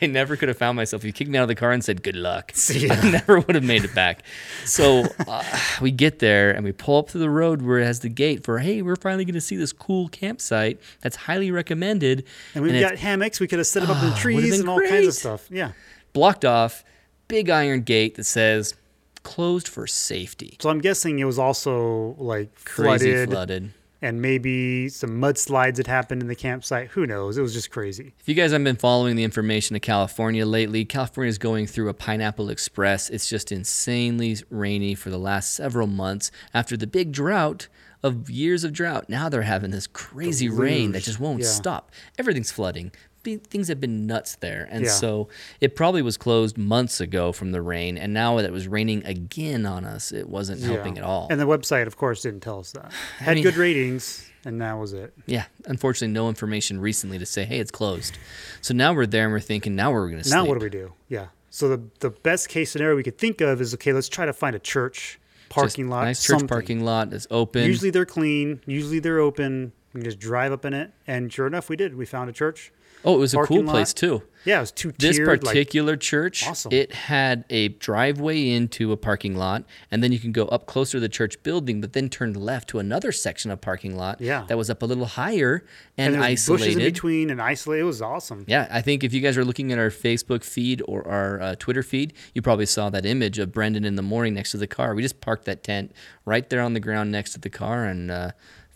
I 0.00 0.06
never 0.06 0.36
could 0.36 0.48
have 0.48 0.58
found 0.58 0.76
myself. 0.76 1.02
If 1.02 1.06
you 1.06 1.12
kicked 1.12 1.30
me 1.30 1.38
out 1.38 1.42
of 1.42 1.48
the 1.48 1.54
car 1.56 1.72
and 1.72 1.84
said 1.84 2.02
good 2.02 2.16
luck, 2.16 2.52
See. 2.54 2.88
I 2.88 3.10
never 3.10 3.40
would 3.40 3.54
have 3.56 3.64
made 3.64 3.84
it 3.84 3.94
back. 3.94 4.22
So 4.64 5.04
uh, 5.26 5.42
we 5.80 5.90
get 5.90 6.20
there 6.20 6.52
and 6.52 6.64
we 6.64 6.72
pull 6.72 6.98
up 6.98 7.08
to 7.08 7.18
the 7.18 7.30
road 7.30 7.62
where 7.62 7.78
it 7.78 7.84
has 7.84 8.00
the 8.00 8.08
gate 8.08 8.44
for 8.44 8.60
hey, 8.60 8.82
we're 8.82 8.96
finally 8.96 9.24
going 9.24 9.34
to 9.34 9.40
see 9.40 9.56
this 9.56 9.72
cool 9.72 10.08
campsite 10.08 10.80
that's 11.00 11.16
highly 11.16 11.50
recommended. 11.50 12.24
And 12.54 12.62
we've 12.62 12.74
it's 12.74 12.88
got 12.88 12.98
hammocks. 12.98 13.40
We 13.40 13.48
could 13.48 13.58
have 13.58 13.66
set 13.80 13.88
them 13.88 13.96
up 13.96 14.02
in 14.02 14.08
ah, 14.08 14.10
would've 14.10 14.18
trees 14.20 14.60
and 14.60 14.68
all 14.68 14.80
kinds 14.80 15.06
of 15.06 15.14
stuff. 15.14 15.48
Yeah. 15.50 15.72
blocked 16.12 16.44
off, 16.44 16.84
big 17.28 17.50
iron 17.50 17.82
gate 17.82 18.16
that 18.16 18.24
says 18.24 18.74
closed 19.22 19.68
for 19.68 19.86
safety. 19.86 20.56
So 20.60 20.70
I'm 20.70 20.80
guessing 20.80 21.18
it 21.18 21.24
was 21.24 21.38
also 21.38 22.14
like 22.18 22.54
Crazy 22.64 23.10
flooded, 23.12 23.30
flooded. 23.30 23.70
and 24.02 24.22
maybe 24.22 24.88
some 24.88 25.20
mudslides 25.20 25.76
had 25.76 25.86
happened 25.86 26.22
in 26.22 26.28
the 26.28 26.34
campsite. 26.34 26.88
Who 26.90 27.06
knows? 27.06 27.36
It 27.38 27.42
was 27.42 27.52
just 27.52 27.70
crazy. 27.70 28.14
If 28.18 28.28
you 28.28 28.34
guys 28.34 28.52
haven't 28.52 28.64
been 28.64 28.76
following 28.76 29.16
the 29.16 29.24
information 29.24 29.76
of 29.76 29.82
California 29.82 30.46
lately, 30.46 30.84
California 30.84 31.28
is 31.28 31.38
going 31.38 31.66
through 31.66 31.88
a 31.88 31.94
pineapple 31.94 32.50
express. 32.50 33.10
It's 33.10 33.28
just 33.28 33.52
insanely 33.52 34.36
rainy 34.50 34.94
for 34.94 35.10
the 35.10 35.18
last 35.18 35.52
several 35.52 35.86
months 35.86 36.30
after 36.54 36.76
the 36.76 36.86
big 36.86 37.12
drought 37.12 37.68
of 38.02 38.30
years 38.30 38.64
of 38.64 38.72
drought. 38.72 39.08
Now 39.08 39.28
they're 39.28 39.42
having 39.42 39.70
this 39.70 39.86
crazy 39.86 40.48
rain 40.48 40.92
that 40.92 41.02
just 41.02 41.20
won't 41.20 41.40
yeah. 41.40 41.46
stop. 41.48 41.90
Everything's 42.18 42.50
flooding. 42.50 42.92
Be- 43.22 43.36
Things 43.36 43.68
have 43.68 43.80
been 43.80 44.06
nuts 44.06 44.36
there. 44.36 44.66
And 44.70 44.84
Yeah. 44.84 44.90
so 44.92 45.28
it 45.60 45.76
probably 45.76 46.02
was 46.02 46.16
closed 46.16 46.56
months 46.56 47.00
ago 47.00 47.32
from 47.32 47.52
the 47.52 47.60
rain. 47.62 47.98
And 47.98 48.14
now 48.14 48.36
that 48.36 48.44
it 48.46 48.52
was 48.52 48.66
raining 48.68 49.04
again 49.04 49.66
on 49.66 49.84
us, 49.84 50.10
it 50.12 50.28
wasn't 50.28 50.62
helping 50.62 50.96
Yeah. 50.96 51.02
at 51.02 51.06
all. 51.06 51.26
And 51.30 51.38
the 51.40 51.46
website, 51.46 51.86
of 51.86 51.96
course, 51.96 52.22
didn't 52.22 52.40
tell 52.40 52.58
us 52.60 52.72
that. 52.72 52.92
Had 53.18 53.34
mean- 53.34 53.44
good 53.44 53.56
ratings, 53.56 54.26
and 54.44 54.60
that 54.62 54.72
was 54.78 54.92
it. 54.94 55.12
yeah, 55.26 55.44
unfortunately, 55.66 56.12
no 56.14 56.28
information 56.30 56.80
recently 56.80 57.18
to 57.18 57.26
say, 57.26 57.44
hey, 57.44 57.58
it's 57.58 57.70
closed. 57.70 58.16
So 58.62 58.72
now 58.72 58.92
we're 58.94 59.06
there 59.06 59.24
and 59.24 59.32
we're 59.32 59.40
thinking, 59.40 59.76
now 59.76 59.92
we're 59.92 60.08
going 60.08 60.22
to. 60.22 60.30
Now 60.30 60.44
what 60.46 60.58
do 60.58 60.64
we 60.64 60.70
do? 60.70 60.92
Yeah. 61.08 61.26
So 61.50 61.68
the 61.68 61.82
the 61.98 62.10
best 62.10 62.48
case 62.48 62.70
scenario 62.70 62.94
we 62.96 63.02
could 63.02 63.18
think 63.18 63.40
of 63.40 63.60
is 63.60 63.74
okay. 63.74 63.92
Let's 63.92 64.08
try 64.08 64.24
to 64.24 64.32
find 64.32 64.54
a 64.54 64.60
church 64.60 65.18
Just 65.40 65.50
parking 65.50 65.88
lot. 65.90 66.04
Nice 66.04 66.22
church 66.22 66.28
something. 66.38 66.48
parking 66.48 66.84
lot 66.84 67.12
is 67.12 67.26
open. 67.30 67.64
Usually 67.66 67.90
they're 67.90 68.06
clean. 68.06 68.60
Usually 68.66 69.00
they're 69.00 69.18
open. 69.18 69.72
We 69.92 70.00
can 70.00 70.04
just 70.08 70.20
drive 70.20 70.52
up 70.52 70.64
in 70.64 70.72
it. 70.74 70.92
And 71.08 71.32
sure 71.32 71.48
enough, 71.48 71.68
we 71.68 71.74
did. 71.74 71.96
We 71.96 72.06
found 72.06 72.30
a 72.30 72.32
church. 72.32 72.72
Oh, 73.04 73.14
it 73.14 73.18
was 73.18 73.34
a 73.34 73.38
cool 73.44 73.62
lot. 73.62 73.72
place 73.72 73.92
too. 73.94 74.22
Yeah, 74.46 74.56
it 74.56 74.60
was 74.60 74.72
two 74.72 74.92
This 74.98 75.16
tiered. 75.16 75.28
like, 75.28 75.40
particular 75.42 75.98
church, 75.98 76.46
Awesome. 76.46 76.72
it 76.72 76.94
had 76.94 77.44
a 77.50 77.68
driveway 77.68 78.48
into 78.48 78.90
a 78.90 78.96
parking 78.96 79.36
lot, 79.36 79.64
and 79.90 80.02
then 80.02 80.12
you 80.12 80.18
can 80.18 80.32
go 80.32 80.46
up 80.46 80.64
closer 80.64 80.92
to 80.92 81.00
the 81.00 81.10
church 81.10 81.42
building, 81.42 81.82
but 81.82 81.92
then 81.92 82.08
turn 82.08 82.32
left 82.32 82.70
to 82.70 82.78
another 82.78 83.12
section 83.12 83.50
of 83.50 83.60
parking 83.60 83.96
lot 83.96 84.18
Yeah. 84.18 84.46
that 84.48 84.56
was 84.56 84.70
up 84.70 84.80
a 84.80 84.86
little 84.86 85.04
higher 85.04 85.62
and 85.98 86.14
and, 86.14 86.24
was 86.24 86.46
bushes 86.46 86.74
in 86.74 86.78
between 86.82 87.28
and 87.28 87.40
isolated. 87.42 87.82
It 87.82 87.84
was 87.84 88.00
awesome. 88.00 88.46
Yeah, 88.48 88.66
I 88.70 88.80
think 88.80 89.04
if 89.04 89.12
you 89.12 89.20
guys 89.20 89.36
are 89.36 89.44
looking 89.44 89.72
at 89.72 89.78
our 89.78 89.90
Facebook 89.90 90.42
feed 90.42 90.80
or 90.88 91.06
our 91.06 91.40
uh, 91.42 91.54
Twitter 91.58 91.82
feed, 91.82 92.14
you 92.32 92.40
probably 92.40 92.64
saw 92.66 92.88
that 92.88 93.04
image 93.04 93.38
of 93.38 93.52
Brendan 93.52 93.84
in 93.84 93.96
the 93.96 94.02
morning 94.02 94.32
next 94.32 94.52
to 94.52 94.56
the 94.56 94.66
car. 94.66 94.94
We 94.94 95.02
just 95.02 95.20
parked 95.20 95.44
that 95.44 95.62
tent 95.62 95.92
right 96.24 96.48
there 96.48 96.62
on 96.62 96.72
the 96.72 96.80
ground 96.80 97.12
next 97.12 97.34
to 97.34 97.40
the 97.40 97.50
car 97.50 97.84
and 97.84 98.10
uh, 98.10 98.30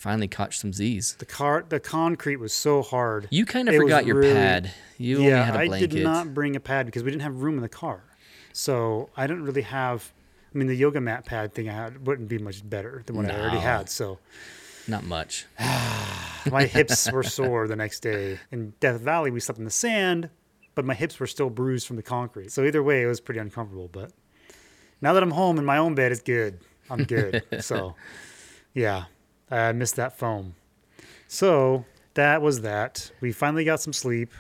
finally 0.05 0.29
caught 0.29 0.53
some 0.53 0.71
Z's. 0.73 1.17
The 1.19 1.25
car, 1.25 1.65
the 1.67 1.81
concrete 1.81 2.37
was 2.37 2.53
so 2.53 2.83
hard. 2.83 3.27
You 3.31 3.47
kind 3.47 3.69
of 3.71 3.75
It 3.75 3.79
forgot 3.79 4.05
your 4.05 4.17
really- 4.17 4.35
pad. 4.35 4.71
You 4.99 5.17
only 5.17 5.31
yeah, 5.31 5.45
had 5.45 5.57
a 5.57 5.61
I 5.61 5.67
blanket. 5.67 5.91
did 5.91 6.05
not 6.05 6.35
bring 6.35 6.55
a 6.57 6.61
pad 6.61 6.85
because 6.85 7.03
we 7.03 7.11
didn't 7.11 7.23
have 7.23 7.37
room 7.43 7.57
in 7.57 7.63
the 7.63 7.71
car. 7.71 8.05
So 8.53 9.09
I 9.17 9.27
didn't 9.27 9.45
really 9.45 9.63
have. 9.63 10.13
I 10.55 10.59
mean, 10.59 10.69
the 10.69 10.75
yoga 10.77 11.01
mat 11.01 11.25
pad 11.25 11.55
thing 11.55 11.69
I 11.71 11.73
had 11.73 12.07
wouldn't 12.07 12.29
be 12.29 12.39
much 12.39 12.69
better 12.69 13.03
than 13.07 13.17
what 13.17 13.29
I 13.31 13.41
already 13.41 13.59
had. 13.59 13.89
So 13.89 14.19
Not 14.87 15.05
much. 15.05 15.47
my 16.51 16.65
hips 16.65 17.11
were 17.11 17.23
sore 17.23 17.67
the 17.67 17.75
next 17.75 18.01
day. 18.01 18.39
In 18.53 18.75
Death 18.81 19.01
Valley, 19.01 19.31
we 19.31 19.41
slept 19.41 19.59
in 19.59 19.65
the 19.65 19.71
sand, 19.71 20.29
but 20.75 20.85
my 20.85 20.95
hips 20.95 21.19
were 21.19 21.27
still 21.27 21.49
bruised 21.51 21.87
from 21.87 21.97
the 21.97 22.03
concrete. 22.03 22.53
So 22.53 22.63
either 22.65 22.83
way, 22.83 23.03
it 23.03 23.07
was 23.07 23.21
pretty 23.21 23.41
uncomfortable. 23.41 23.89
But 23.91 24.13
now 25.01 25.15
that 25.15 25.23
I'm 25.23 25.31
home 25.33 25.59
in 25.59 25.65
my 25.65 25.79
own 25.79 25.95
bed, 25.95 26.13
it's 26.13 26.21
good. 26.23 26.61
I'm 26.91 27.05
good. 27.05 27.43
so 27.61 27.95
yeah, 28.75 29.05
I 29.55 29.73
missed 29.73 29.97
that 29.97 30.19
foam. 30.19 30.55
So 31.29 31.85
that 32.15 32.43
was 32.43 32.61
that. 32.63 33.11
We 33.21 33.33
finally 33.33 33.65
got 33.65 33.81
some 33.81 33.93
sleep. 33.93 34.31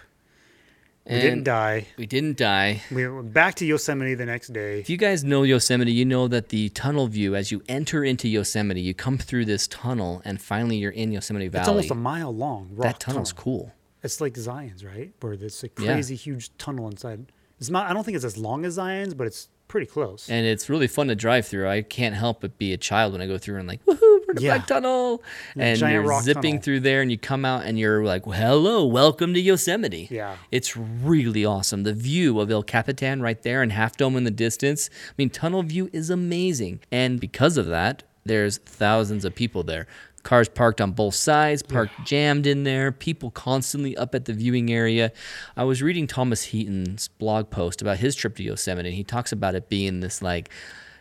We 1.07 1.21
didn't 1.21 1.45
die. 1.45 1.87
we 1.99 2.07
didn't 2.07 2.39
die. 2.39 2.81
We 2.91 3.07
went 3.07 3.35
back 3.35 3.57
to 3.57 3.67
Yosemite 3.67 4.15
the 4.15 4.25
next 4.25 4.55
day. 4.55 4.81
If 4.81 4.89
you 4.89 4.97
guys 4.97 5.23
know 5.23 5.43
Yosemite, 5.43 5.93
you 5.93 6.07
know 6.07 6.29
that 6.29 6.49
the 6.49 6.71
tunnel 6.71 7.09
view, 7.09 7.37
as 7.37 7.53
you 7.53 7.63
enter 7.69 8.03
into 8.05 8.27
Yosemite, 8.27 8.81
you 8.81 8.95
come 8.95 9.19
through 9.19 9.45
this 9.45 9.69
tunnel, 9.69 10.23
and 10.25 10.41
finally 10.41 10.77
you're 10.77 10.93
in 10.93 11.13
Yosemite 11.13 11.49
Valley. 11.49 11.61
It's 11.61 11.69
almost 11.69 11.91
a 11.91 11.95
mile 11.95 12.35
long. 12.35 12.71
That 12.79 13.01
tunnel's 13.01 13.33
tunnel. 13.35 13.43
cool. 13.45 13.73
It's 14.03 14.19
like 14.23 14.35
Zion's, 14.39 14.83
right? 14.83 15.13
Where 15.21 15.37
there's 15.37 15.63
a 15.63 15.69
Yeah. 15.79 15.93
crazy 15.93 16.17
huge 16.17 16.57
tunnel 16.57 16.89
inside. 16.89 17.27
It's 17.61 17.69
not. 17.69 17.91
I 17.91 17.93
don't 17.93 18.03
think 18.05 18.17
it's 18.17 18.25
as 18.25 18.39
long 18.39 18.65
as 18.65 18.75
Zion's, 18.75 19.13
but 19.13 19.27
it's 19.27 19.49
pretty 19.75 19.87
close. 19.91 20.31
And 20.31 20.47
it's 20.47 20.71
really 20.71 20.87
fun 20.87 21.09
to 21.09 21.17
drive 21.17 21.49
through. 21.49 21.69
I 21.69 21.83
can't 21.83 22.15
help 22.15 22.43
but 22.43 22.59
be 22.59 22.73
a 22.73 22.77
child 22.77 23.13
when 23.13 23.21
I 23.21 23.27
go 23.27 23.39
through 23.39 23.59
and 23.59 23.67
like, 23.67 23.85
woohoo, 23.87 23.99
we're 24.01 24.31
in 24.31 24.37
the 24.37 24.43
Yeah. 24.43 24.55
Black 24.59 24.69
Tunnel. 24.69 25.21
And 25.57 25.81
you're 25.81 26.23
zipping 26.23 26.43
tunnel. 26.43 26.63
through 26.63 26.81
there 26.81 27.03
and 27.03 27.11
you 27.11 27.19
come 27.19 27.45
out 27.45 27.65
and 27.65 27.77
you're 27.77 28.05
like, 28.05 28.25
well, 28.25 28.39
hello, 28.39 28.87
welcome 28.87 29.35
to 29.35 29.41
Yosemite. 29.41 30.07
Yeah. 30.13 30.37
It's 30.53 30.77
really 30.77 31.45
awesome. 31.45 31.83
The 31.83 31.93
view 31.93 32.39
of 32.39 32.53
El 32.53 32.63
Capitan 32.63 33.21
right 33.21 33.43
there 33.43 33.63
and 33.63 33.73
Half 33.73 33.97
Dome 33.97 34.17
in 34.17 34.23
the 34.23 34.31
distance. 34.31 34.91
I 35.09 35.15
mean, 35.19 35.29
tunnel 35.29 35.65
view 35.65 35.91
is 35.93 36.09
amazing. 36.09 36.79
And 36.93 37.19
because 37.19 37.57
of 37.57 37.67
that, 37.67 38.05
there's 38.25 38.59
thousands 38.59 39.25
of 39.25 39.35
people 39.35 39.65
there. 39.65 39.89
Cars 40.25 40.49
parked 40.49 40.81
on 40.81 40.93
both 40.93 41.15
sides, 41.15 41.63
parked 41.63 41.93
jammed 42.05 42.47
in 42.47 42.65
there, 42.65 42.91
people 42.91 43.31
constantly 43.31 43.97
up 43.97 44.15
at 44.15 44.25
the 44.25 44.33
viewing 44.33 44.73
area. 44.73 45.13
I 45.57 45.65
was 45.65 45.83
reading 45.83 46.07
Thomas 46.07 46.45
Heaton's 46.45 47.09
blog 47.09 47.51
post 47.51 47.81
about 47.81 47.99
his 47.99 48.17
trip 48.17 48.35
to 48.37 48.43
Yosemite, 48.43 48.89
and 48.89 48.97
he 48.97 49.05
talks 49.05 49.33
about 49.33 49.55
it 49.55 49.69
being 49.69 50.01
this 50.01 50.23
like 50.23 50.49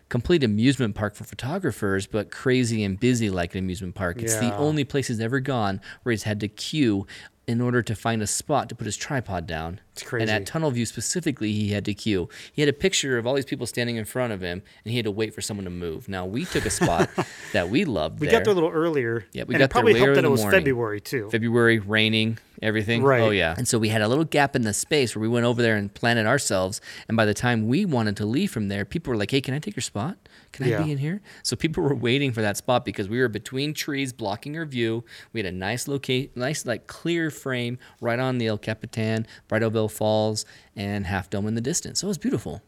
complete 0.10 0.44
amusement 0.44 0.94
park 0.94 1.16
for 1.16 1.24
photographers, 1.24 2.06
but 2.06 2.30
crazy 2.30 2.84
and 2.84 3.00
busy 3.00 3.30
like 3.30 3.56
an 3.56 3.60
amusement 3.60 3.96
park. 3.96 4.22
It's 4.22 4.36
the 4.36 4.56
only 4.58 4.84
place 4.84 5.08
he's 5.08 5.20
ever 5.20 5.40
gone 5.40 5.82
where 6.04 6.12
he's 6.12 6.24
had 6.24 6.40
to 6.42 6.48
queue 6.48 7.08
in 7.46 7.60
order 7.60 7.82
to 7.82 7.96
find 7.96 8.22
a 8.22 8.28
spot 8.28 8.70
to 8.70 8.76
put 8.76 8.86
his 8.86 8.96
tripod 8.96 9.46
down. 9.46 9.80
It's 9.92 10.12
And 10.12 10.30
at 10.30 10.46
Tunnel 10.46 10.72
View 10.72 10.86
specifically, 10.86 11.52
he 11.52 11.70
had 11.70 11.86
to 11.86 11.94
queue. 11.94 12.30
He 12.52 12.62
had 12.62 12.70
a 12.70 12.74
picture 12.74 13.18
of 13.18 13.28
all 13.28 13.36
these 13.36 13.46
people 13.46 13.68
standing 13.68 13.98
in 13.98 14.06
front 14.06 14.34
of 14.34 14.42
him, 14.42 14.64
and 14.84 14.92
he 14.92 14.98
had 14.98 15.06
to 15.06 15.12
wait 15.12 15.36
for 15.36 15.42
someone 15.42 15.66
to 15.66 15.70
move. 15.70 16.08
Now 16.08 16.26
we 16.26 16.46
took 16.46 16.66
a 16.66 16.70
spot 16.70 17.10
that 17.54 17.70
we 17.70 17.86
loved. 17.86 18.20
we 18.20 18.28
there. 18.28 18.40
got 18.40 18.46
there 18.46 18.54
a 18.54 18.56
little 18.56 18.72
earlier. 18.72 19.26
Yeah, 19.34 19.44
we 19.44 19.56
and 19.56 19.60
got 19.60 19.70
probably 19.70 19.94
there 19.94 20.02
way 20.02 20.06
helped 20.08 20.16
that 20.16 20.26
it 20.26 20.32
was 20.32 20.42
morning. 20.42 20.62
February 20.62 21.02
too. 21.02 21.30
February, 21.30 21.80
raining, 21.80 22.40
everything. 22.62 23.04
Oh, 23.04 23.08
right. 23.08 23.22
Oh 23.22 23.30
yeah. 23.30 23.54
And 23.58 23.68
so 23.68 23.78
we 23.78 23.90
had 23.90 24.02
a 24.02 24.08
little 24.08 24.24
gap 24.24 24.56
in 24.56 24.64
the 24.64 24.74
space 24.74 25.16
where 25.16 25.22
we 25.22 25.28
went 25.28 25.46
over 25.46 25.62
there 25.62 25.76
and 25.76 25.94
planted 25.94 26.26
ourselves. 26.26 26.82
And 27.08 27.18
by 27.18 27.26
the 27.26 27.34
time 27.34 27.68
we 27.68 27.86
wanted 27.86 28.18
to 28.18 28.26
leave 28.26 28.52
from 28.52 28.70
there, 28.70 28.86
people 28.86 29.12
were 29.12 29.18
like, 29.18 29.32
"Hey, 29.32 29.42
can 29.42 29.54
I 29.54 29.60
take 29.60 29.76
your 29.76 29.82
spot? 29.82 30.18
Can 30.54 30.74
I 30.74 30.82
be 30.82 30.92
in 30.92 30.98
here?" 30.98 31.22
So 31.44 31.58
people 31.58 31.84
were 31.84 31.94
waiting 31.94 32.32
for 32.32 32.42
that 32.42 32.56
spot 32.56 32.86
because 32.86 33.10
we 33.10 33.20
were 33.20 33.28
between 33.28 33.74
trees 33.74 34.14
blocking 34.14 34.58
our 34.58 34.66
view. 34.66 35.04
We 35.34 35.42
had 35.42 35.54
a 35.54 35.56
nice 35.56 35.88
locate, 35.88 36.38
nice 36.38 36.66
like 36.66 36.88
clear 36.88 37.30
frame 37.30 37.78
right 38.00 38.20
on 38.20 38.38
the 38.38 38.48
El 38.48 38.58
Capitan, 38.58 39.28
Bridalveil 39.50 39.92
Falls, 39.92 40.46
and 40.76 41.06
Half 41.06 41.30
Dome 41.30 41.48
in 41.48 41.56
the 41.56 41.62
distance. 41.62 42.00
So 42.00 42.08
it 42.08 42.10
was 42.10 42.18
beautiful. 42.18 42.62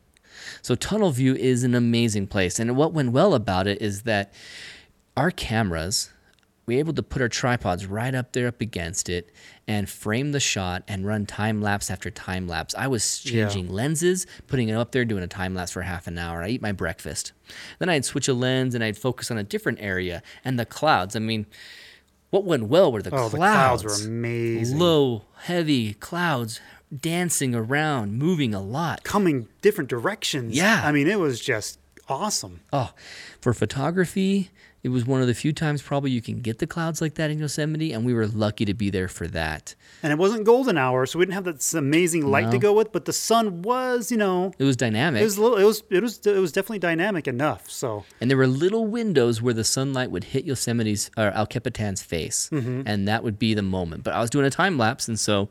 So 0.62 0.76
Tunnel 0.76 1.12
View 1.12 1.34
is 1.36 1.64
an 1.64 1.76
amazing 1.76 2.28
place. 2.28 2.60
And 2.60 2.76
what 2.76 2.92
went 2.92 3.14
well 3.14 3.34
about 3.34 3.68
it 3.68 3.82
is 3.82 4.02
that 4.02 4.34
our 5.16 5.32
cameras, 5.32 6.10
we 6.66 6.76
were 6.76 6.80
able 6.80 6.94
to 6.94 7.04
put 7.04 7.22
our 7.22 7.30
tripods 7.30 7.86
right 7.86 8.14
up 8.14 8.34
there 8.34 8.48
up 8.48 8.60
against 8.60 9.08
it 9.08 9.32
and 9.68 9.90
frame 9.90 10.32
the 10.32 10.40
shot 10.40 10.84
and 10.88 11.06
run 11.08 11.26
time 11.26 11.62
lapse 11.62 11.90
after 11.90 12.12
time 12.12 12.48
lapse. 12.48 12.76
I 12.78 12.88
was 12.88 13.26
Yeah. 13.26 13.48
changing 13.48 13.74
lenses, 13.74 14.28
putting 14.48 14.70
it 14.70 14.74
up 14.76 14.92
there, 14.92 15.06
doing 15.06 15.24
a 15.24 15.28
time 15.28 15.56
lapse 15.56 15.72
for 15.72 15.82
half 15.82 16.06
an 16.08 16.18
hour. 16.18 16.44
I 16.44 16.50
eat 16.50 16.62
my 16.62 16.72
breakfast. 16.72 17.32
Then 17.80 17.90
I'd 17.90 18.06
switch 18.06 18.28
a 18.28 18.34
lens 18.34 18.76
and 18.76 18.84
I'd 18.84 18.98
focus 18.98 19.32
on 19.32 19.38
a 19.38 19.44
different 19.44 19.80
area. 19.82 20.22
And 20.44 20.60
the 20.60 20.66
clouds, 20.66 21.16
I 21.16 21.20
mean, 21.20 21.48
what 22.30 22.44
went 22.46 22.68
well 22.68 22.92
were 22.92 23.02
the 23.02 23.10
Oh, 23.10 23.30
clouds. 23.30 23.32
the 23.32 23.38
clouds 23.38 23.84
were 23.84 24.08
amazing. 24.08 24.78
Low, 24.78 25.26
heavy 25.44 25.94
clouds 25.96 26.60
dancing 26.96 27.56
around, 27.56 28.14
moving 28.14 28.54
a 28.54 28.62
lot. 28.62 29.04
Coming 29.04 29.48
different 29.62 29.90
directions. 29.90 30.56
Yeah. 30.56 30.82
I 30.86 30.92
mean, 30.92 31.08
it 31.08 31.20
was 31.20 31.40
just 31.40 31.80
awesome. 32.08 32.60
Oh, 32.72 32.92
for 33.42 33.54
photography, 33.54 34.52
it 34.86 34.90
was 34.90 35.04
one 35.06 35.20
of 35.22 35.28
the 35.28 35.34
few 35.34 35.52
times 35.52 35.82
probably 35.82 36.12
you 36.12 36.22
can 36.22 36.38
get 36.42 36.60
the 36.60 36.68
clouds 36.68 37.02
like 37.02 37.16
that 37.16 37.32
in 37.32 37.40
Yosemite, 37.40 37.92
and 37.92 38.06
we 38.06 38.14
were 38.14 38.28
lucky 38.28 38.66
to 38.66 38.74
be 38.74 38.90
there 38.92 39.08
for 39.08 39.26
that. 39.30 39.74
And 40.04 40.14
it 40.14 40.20
wasn't 40.20 40.46
golden 40.46 40.78
hour, 40.78 41.06
so 41.08 41.18
we 41.18 41.26
didn't 41.26 41.34
have 41.40 41.46
this 41.46 41.74
amazing 41.74 42.24
light 42.28 42.52
to 42.52 42.60
go 42.60 42.72
with. 42.74 42.92
But 42.92 43.06
the 43.06 43.14
sun 43.14 43.64
was, 43.64 44.12
you 44.12 44.18
know, 44.18 44.54
It 44.60 44.64
was 44.64 44.78
dynamic, 44.78 45.22
it 45.22 45.26
was 45.26 45.40
little, 45.40 45.58
it 45.58 45.64
was, 45.64 45.84
it 45.90 46.04
was, 46.04 46.14
it 46.28 46.40
was 46.40 46.52
definitely 46.52 46.80
dynamic 46.80 47.28
enough. 47.28 47.68
So 47.70 48.06
and 48.22 48.30
there 48.30 48.38
were 48.38 48.48
little 48.48 48.86
windows 48.86 49.42
where 49.42 49.56
the 49.56 49.64
sunlight 49.64 50.12
would 50.12 50.26
hit 50.26 50.46
Yosemite's 50.46 51.10
or 51.18 51.32
El 51.32 51.48
Capitan's 51.48 52.04
face, 52.04 52.50
Mm-hmm. 52.52 52.84
and 52.86 53.08
that 53.08 53.24
would 53.24 53.40
be 53.40 53.56
the 53.56 53.64
moment. 53.78 54.04
But 54.04 54.14
I 54.14 54.22
was 54.22 54.30
doing 54.30 54.46
a 54.46 54.52
time 54.52 54.78
lapse, 54.78 55.08
and 55.08 55.20
so 55.20 55.50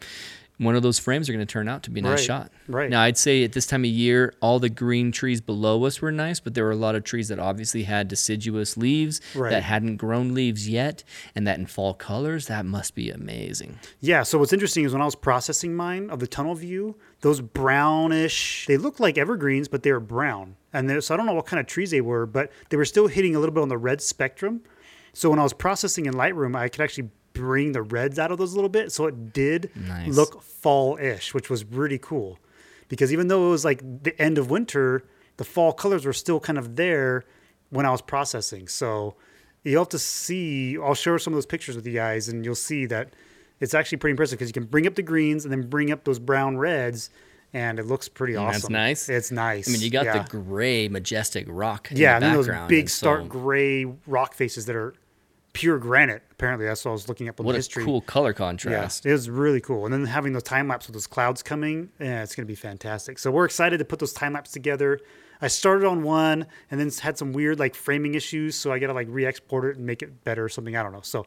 one 0.58 0.76
of 0.76 0.82
those 0.82 0.98
frames 1.00 1.28
are 1.28 1.32
going 1.32 1.44
to 1.44 1.52
turn 1.52 1.66
out 1.68 1.82
to 1.82 1.90
be 1.90 1.98
a 1.98 2.02
nice 2.02 2.20
Right, 2.20 2.20
shot. 2.26 2.52
right. 2.68 2.88
Now, 2.88 3.00
I'd 3.02 3.18
say 3.18 3.42
at 3.42 3.52
this 3.52 3.66
time 3.66 3.82
of 3.82 3.90
year, 3.90 4.32
all 4.40 4.60
the 4.60 4.68
green 4.68 5.10
trees 5.10 5.40
below 5.40 5.84
us 5.84 6.00
were 6.00 6.12
nice, 6.12 6.38
but 6.38 6.54
there 6.54 6.64
were 6.64 6.70
a 6.70 6.76
lot 6.76 6.94
of 6.94 7.02
trees 7.02 7.26
that 7.28 7.40
obviously 7.40 7.82
had 7.82 8.06
deciduous 8.06 8.76
leaves 8.76 9.20
Right. 9.34 9.50
that 9.50 9.64
hadn't 9.64 9.96
grown 9.96 10.32
leaves 10.32 10.68
yet, 10.68 11.02
and 11.34 11.44
that 11.46 11.58
in 11.58 11.66
fall 11.66 11.92
colors, 11.94 12.46
that 12.46 12.64
must 12.64 12.94
be 12.94 13.10
amazing. 13.10 13.78
Yeah. 14.00 14.22
So 14.22 14.38
what's 14.38 14.52
interesting 14.52 14.84
is 14.84 14.92
when 14.92 15.02
I 15.02 15.06
was 15.06 15.16
processing 15.16 15.74
mine 15.74 16.08
of 16.08 16.20
the 16.20 16.26
tunnel 16.28 16.54
view, 16.54 16.94
those 17.22 17.40
brownish, 17.40 18.66
they 18.66 18.76
look 18.76 19.00
like 19.00 19.18
evergreens, 19.18 19.68
but 19.68 19.82
they 19.82 19.92
were 19.92 20.00
brown. 20.00 20.56
And 20.72 20.88
there- 20.88 21.00
so 21.00 21.14
I 21.14 21.16
don't 21.16 21.26
know 21.26 21.34
what 21.34 21.46
kind 21.46 21.60
of 21.60 21.66
trees 21.66 21.90
they 21.90 22.00
were, 22.00 22.26
but 22.26 22.50
they 22.70 22.76
were 22.76 22.84
still 22.84 23.06
hitting 23.08 23.34
a 23.34 23.40
little 23.40 23.54
bit 23.54 23.60
on 23.62 23.68
the 23.68 23.78
red 23.78 24.00
spectrum. 24.00 24.60
So 25.12 25.30
when 25.30 25.38
I 25.38 25.42
was 25.42 25.52
processing 25.52 26.06
in 26.06 26.14
Lightroom, 26.14 26.56
I 26.56 26.68
could 26.68 26.80
actually 26.80 27.10
bring 27.35 27.73
the 27.73 27.83
reds 27.83 28.18
out 28.18 28.31
of 28.33 28.38
those 28.38 28.53
a 28.53 28.57
little 28.57 28.70
bit. 28.70 28.90
So 28.92 29.07
it 29.07 29.33
did 29.35 29.70
Nice. 29.77 30.16
look 30.16 30.42
fall-ish, 30.42 31.35
which 31.35 31.51
was 31.51 31.64
really 31.64 31.99
cool. 31.99 32.38
Because 32.88 33.12
even 33.12 33.29
though 33.29 33.49
it 33.49 33.51
was 33.51 33.64
like 33.64 33.83
the 34.03 34.20
end 34.20 34.38
of 34.38 34.51
winter, 34.51 35.05
the 35.37 35.44
fall 35.44 35.73
colors 35.73 36.07
were 36.07 36.12
still 36.12 36.40
kind 36.40 36.59
of 36.59 36.77
there 36.77 37.25
when 37.70 37.85
I 37.85 37.90
was 37.90 38.01
processing. 38.01 38.68
So 38.68 39.16
you'll 39.64 39.83
have 39.83 39.88
to 39.90 39.99
see. 39.99 40.79
I'll 40.79 40.94
share 40.94 41.18
some 41.18 41.33
of 41.33 41.37
those 41.37 41.47
pictures 41.47 41.77
with 41.77 41.87
you 41.87 41.92
guys, 41.92 42.29
and 42.29 42.44
you'll 42.44 42.55
see 42.55 42.87
that 42.87 43.14
it's 43.61 43.75
actually 43.75 43.99
pretty 43.99 44.12
impressive 44.12 44.38
because 44.38 44.49
you 44.49 44.53
can 44.55 44.64
bring 44.64 44.87
up 44.87 44.94
the 44.94 45.03
greens 45.03 45.44
and 45.44 45.53
then 45.53 45.68
bring 45.68 45.90
up 45.90 46.05
those 46.05 46.18
brown 46.18 46.57
reds, 46.57 47.11
and 47.53 47.79
it 47.79 47.87
looks 47.87 48.09
pretty 48.09 48.37
awesome. 48.37 48.53
that's 48.53 48.70
nice. 48.70 49.09
It's 49.09 49.31
nice. 49.31 49.68
I 49.68 49.73
mean, 49.73 49.81
you 49.81 49.90
got 49.90 50.05
yeah. 50.05 50.23
the 50.23 50.29
gray, 50.29 50.88
majestic 50.88 51.47
rock. 51.49 51.90
In 51.90 51.97
yeah, 51.97 52.16
and 52.16 52.35
those 52.35 52.49
big 52.68 52.88
stark 52.88 53.23
so 53.23 53.27
gray 53.27 53.87
rock 54.07 54.35
faces 54.35 54.66
that 54.66 54.77
are 54.77 54.94
pure 55.53 55.79
granite. 55.79 56.23
Apparently, 56.44 56.66
that's 56.66 56.85
what 56.85 56.90
I 56.90 56.92
was 56.92 57.09
looking 57.09 57.28
up 57.28 57.40
on 57.40 57.46
What 57.46 57.52
the 57.57 57.80
a 57.80 57.85
cool 57.85 58.00
color 58.00 58.30
Yeah, 58.30 58.35
contrast. 58.35 59.07
it 59.07 59.12
was 59.12 59.30
really 59.30 59.61
cool. 59.61 59.85
And 59.85 59.92
then 59.92 60.04
having 60.04 60.33
those 60.33 60.42
time 60.42 60.68
lapse 60.68 60.87
with 60.87 60.94
those 60.94 61.07
clouds 61.07 61.42
coming, 61.42 61.90
yeah, 61.98 62.22
it's 62.22 62.35
going 62.35 62.46
to 62.46 62.50
be 62.50 62.54
fantastic. 62.54 63.18
So 63.18 63.30
we're 63.30 63.44
excited 63.44 63.78
to 63.78 63.85
put 63.85 63.98
those 63.98 64.12
time 64.12 64.35
lapse 64.35 64.50
together. 64.52 65.00
I 65.40 65.48
started 65.48 65.87
on 65.87 66.02
one 66.02 66.46
and 66.70 66.80
then 66.80 66.90
had 67.02 67.18
some 67.18 67.33
weird 67.33 67.59
like 67.59 67.74
framing 67.74 68.14
issues, 68.14 68.57
so 68.57 68.72
I 68.72 68.78
got 68.78 68.88
to 68.88 68.92
like 68.92 69.09
re-export 69.11 69.64
it 69.64 69.76
and 69.76 69.87
make 69.87 70.02
it 70.02 70.24
better 70.24 70.44
or 70.44 70.48
something. 70.48 70.76
I 70.76 70.83
don't 70.83 70.92
know. 70.92 71.00
So 71.02 71.26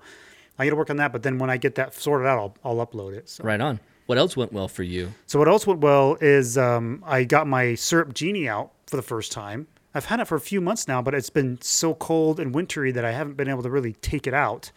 I 0.58 0.66
got 0.66 0.72
to 0.72 0.76
work 0.76 0.90
on 0.90 0.98
that. 0.98 1.12
But 1.12 1.24
then 1.24 1.38
when 1.38 1.50
I 1.50 1.58
get 1.58 1.76
that 1.76 1.94
sorted 1.94 2.28
out, 2.28 2.38
I'll, 2.64 2.78
I'll 2.80 2.86
upload 2.86 3.14
it. 3.14 3.30
So. 3.30 3.44
Right 3.44 3.60
on. 3.60 3.80
What 4.06 4.18
else 4.18 4.38
went 4.38 4.54
well 4.54 4.68
for 4.68 4.84
you? 4.84 5.14
So 5.26 5.38
what 5.38 5.48
else 5.48 5.68
went 5.68 5.82
well 5.82 6.18
is 6.22 6.58
um, 6.58 7.04
I 7.06 7.26
got 7.26 7.46
my 7.46 7.66
Syrp 7.74 8.14
Genie 8.14 8.48
out 8.48 8.72
for 8.86 8.96
the 8.96 9.02
first 9.02 9.32
time. 9.32 9.68
I've 9.94 10.06
had 10.06 10.20
it 10.20 10.26
for 10.26 10.36
a 10.36 10.40
few 10.40 10.62
months 10.62 10.88
now, 10.88 11.02
but 11.02 11.14
it's 11.14 11.30
been 11.30 11.60
so 11.62 11.94
cold 11.96 12.40
and 12.40 12.54
wintry 12.54 12.92
that 12.92 13.04
I 13.04 13.12
haven't 13.12 13.36
been 13.36 13.50
able 13.50 13.64
to 13.64 13.70
really 13.70 13.94
take 13.94 14.28
it 14.28 14.34
out 14.34 14.72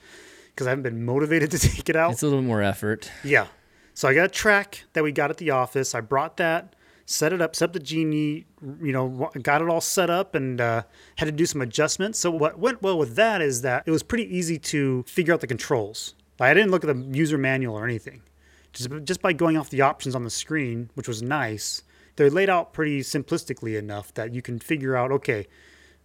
because 0.60 0.66
I 0.66 0.70
haven't 0.72 0.82
been 0.82 1.06
motivated 1.06 1.50
to 1.52 1.58
take 1.70 1.88
it 1.88 1.96
out. 1.96 2.12
It's 2.12 2.22
a 2.22 2.26
little 2.26 2.42
more 2.42 2.60
effort. 2.60 3.10
Yeah. 3.24 3.46
So 3.94 4.08
I 4.08 4.14
got 4.14 4.26
a 4.26 4.28
track 4.28 4.84
that 4.92 5.02
we 5.02 5.10
got 5.10 5.30
at 5.30 5.38
the 5.38 5.52
office. 5.52 5.94
I 5.94 6.02
brought 6.02 6.36
that, 6.36 6.76
set 7.06 7.32
it 7.32 7.40
up, 7.40 7.56
set 7.56 7.70
up 7.70 7.72
the 7.72 7.80
genie, 7.80 8.44
you 8.82 8.92
know, 8.92 9.30
got 9.42 9.62
it 9.62 9.70
all 9.70 9.80
set 9.80 10.10
up 10.10 10.34
and 10.34 10.60
uh, 10.60 10.82
had 11.16 11.24
to 11.24 11.32
do 11.32 11.46
some 11.46 11.62
adjustments. 11.62 12.18
So 12.18 12.30
what 12.30 12.58
went 12.58 12.82
well 12.82 12.98
with 12.98 13.16
that 13.16 13.40
is 13.40 13.62
that 13.62 13.84
it 13.86 13.90
was 13.90 14.02
pretty 14.02 14.24
easy 14.36 14.58
to 14.58 15.02
figure 15.04 15.32
out 15.32 15.40
the 15.40 15.46
controls. 15.46 16.14
Like 16.38 16.50
I 16.50 16.54
didn't 16.54 16.72
look 16.72 16.84
at 16.84 16.94
the 16.94 17.16
user 17.16 17.38
manual 17.38 17.74
or 17.74 17.84
anything. 17.84 18.20
Just, 18.74 18.90
just 19.04 19.22
by 19.22 19.32
going 19.32 19.56
off 19.56 19.70
the 19.70 19.80
options 19.80 20.14
on 20.14 20.24
the 20.24 20.30
screen, 20.30 20.90
which 20.92 21.08
was 21.08 21.22
nice, 21.22 21.82
they're 22.16 22.30
laid 22.30 22.50
out 22.50 22.74
pretty 22.74 23.00
simplistically 23.00 23.78
enough 23.78 24.12
that 24.12 24.34
you 24.34 24.42
can 24.42 24.58
figure 24.58 24.94
out, 24.94 25.10
okay, 25.10 25.46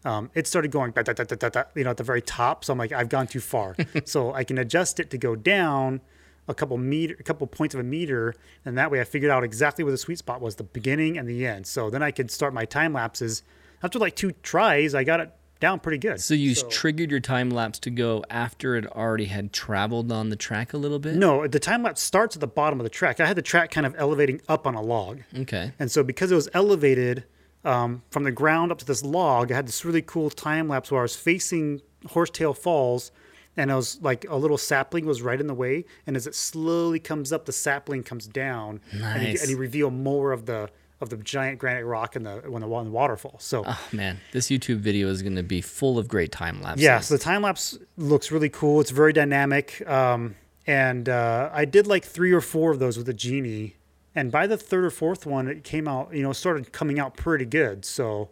um, 0.06 0.30
it 0.36 0.48
started 0.48 0.72
going, 0.72 0.92
da, 0.92 1.02
da, 1.02 1.14
da, 1.14 1.64
you 1.76 1.84
know, 1.84 1.90
at 1.90 1.98
the 1.98 2.04
very 2.04 2.22
top. 2.22 2.64
So 2.64 2.72
I'm 2.72 2.78
like, 2.78 2.92
I've 2.92 3.10
gone 3.10 3.28
too 3.28 3.40
far. 3.40 3.76
so 4.06 4.34
I 4.34 4.44
can 4.44 4.58
adjust 4.60 5.00
it 5.00 5.10
to 5.10 5.18
go 5.18 5.36
down 5.36 6.00
a 6.48 6.54
couple 6.54 6.78
meter, 6.78 7.16
a 7.20 7.24
couple 7.24 7.48
points 7.48 7.74
of 7.74 7.82
a 7.82 7.84
meter, 7.84 8.36
and 8.64 8.78
that 8.78 8.92
way 8.92 9.02
I 9.02 9.04
figured 9.04 9.32
out 9.32 9.44
exactly 9.44 9.84
where 9.84 9.92
the 9.92 9.98
sweet 9.98 10.20
spot 10.20 10.42
was, 10.42 10.56
the 10.56 10.64
beginning 10.64 11.18
and 11.18 11.28
the 11.28 11.46
end. 11.48 11.66
So 11.66 11.90
then 11.90 12.04
I 12.04 12.12
could 12.12 12.30
start 12.30 12.54
my 12.54 12.66
time 12.66 12.94
lapses. 12.94 13.42
After 13.82 13.98
like 13.98 14.16
two 14.16 14.32
tries, 14.44 14.94
I 14.94 15.04
got 15.04 15.20
it 15.20 15.34
down 15.60 15.80
pretty 15.80 15.98
good. 15.98 16.22
So 16.22 16.36
you 16.36 16.54
triggered 16.54 17.10
your 17.10 17.20
time 17.20 17.50
lapse 17.50 17.80
to 17.80 17.90
go 17.90 18.24
after 18.30 18.76
it 18.76 18.86
already 18.86 19.26
had 19.26 19.54
traveled 19.54 20.12
on 20.12 20.30
the 20.30 20.36
track 20.36 20.74
a 20.74 20.78
little 20.78 21.00
bit? 21.00 21.16
No, 21.16 21.48
the 21.48 21.60
time 21.60 21.82
lapse 21.82 22.02
starts 22.02 22.36
at 22.36 22.42
the 22.42 22.48
bottom 22.48 22.80
of 22.80 22.84
the 22.84 22.90
track. 22.90 23.20
I 23.20 23.26
had 23.26 23.38
the 23.38 23.42
track 23.42 23.72
kind 23.72 23.88
of 23.88 23.96
elevating 23.98 24.40
up 24.48 24.68
on 24.68 24.76
a 24.76 24.82
log. 24.82 25.22
Okay. 25.36 25.72
And 25.80 25.92
so 25.92 26.04
because 26.04 26.32
it 26.32 26.36
was 26.36 26.48
elevated 26.54 27.24
um, 27.66 28.04
from 28.12 28.24
the 28.24 28.32
ground 28.32 28.72
up 28.72 28.78
to 28.80 28.86
this 28.86 29.04
log, 29.04 29.52
I 29.52 29.56
had 29.56 29.68
this 29.68 29.84
really 29.84 30.02
cool 30.02 30.30
time 30.30 30.68
lapse 30.68 30.92
where 30.92 31.02
I 31.02 31.04
was 31.04 31.16
facing 31.16 31.82
Horsetail 32.08 32.54
Falls 32.54 33.12
and 33.58 33.72
it 33.72 33.76
was 33.76 34.02
like 34.02 34.26
a 34.30 34.36
little 34.36 34.58
sapling 34.58 35.06
was 35.06 35.22
right 35.22 35.40
in 35.40 35.48
the 35.48 35.54
way, 35.54 35.86
and 36.06 36.16
as 36.16 36.28
it 36.28 36.36
slowly 36.36 37.00
comes 37.00 37.32
up, 37.32 37.46
the 37.46 37.54
sapling 37.54 38.04
comes 38.04 38.28
down, 38.28 38.82
and, 38.92 39.00
you, 39.22 39.30
Nice. 39.30 39.42
and 39.42 39.50
you 39.50 39.58
reveal 39.58 39.90
more 39.92 40.32
of 40.32 40.46
the 40.46 40.70
of 41.02 41.10
the 41.10 41.18
giant 41.18 41.60
granite 41.60 41.86
rock 41.86 42.16
in 42.16 42.24
the 42.24 42.42
when 42.48 42.62
the, 42.62 42.68
the 42.68 42.90
waterfall. 42.90 43.38
So. 43.40 43.64
Oh 43.66 43.88
man, 43.92 44.20
this 44.32 44.48
YouTube 44.48 44.78
video 44.78 45.10
is 45.10 45.22
going 45.22 45.36
to 45.36 45.44
be 45.44 45.62
full 45.62 45.98
of 45.98 46.08
great 46.08 46.32
time 46.32 46.62
lapses. 46.62 46.84
Yeah, 46.84 47.00
so 47.00 47.16
the 47.16 47.24
time 47.24 47.42
lapse 47.44 47.78
looks 47.98 48.32
really 48.32 48.50
cool. 48.50 48.82
It's 48.82 48.92
very 48.92 49.14
dynamic. 49.14 49.88
Um, 49.88 50.36
and 50.68 51.08
uh, 51.10 51.50
I 51.54 51.66
did 51.66 51.86
like 51.86 52.04
three 52.04 52.32
or 52.32 52.42
four 52.42 52.72
of 52.72 52.80
those 52.80 52.98
with 52.98 53.06
the 53.06 53.14
genie. 53.14 53.76
And 54.16 54.32
by 54.32 54.48
the 54.48 54.58
third 54.58 54.86
or 54.86 54.90
fourth 54.90 55.26
one, 55.26 55.48
it 55.48 55.64
came 55.64 55.88
out, 55.88 56.14
you 56.14 56.24
know, 56.24 56.32
started 56.32 56.72
coming 56.72 57.00
out 57.00 57.18
pretty 57.18 57.46
good. 57.46 57.84
So 57.84 58.30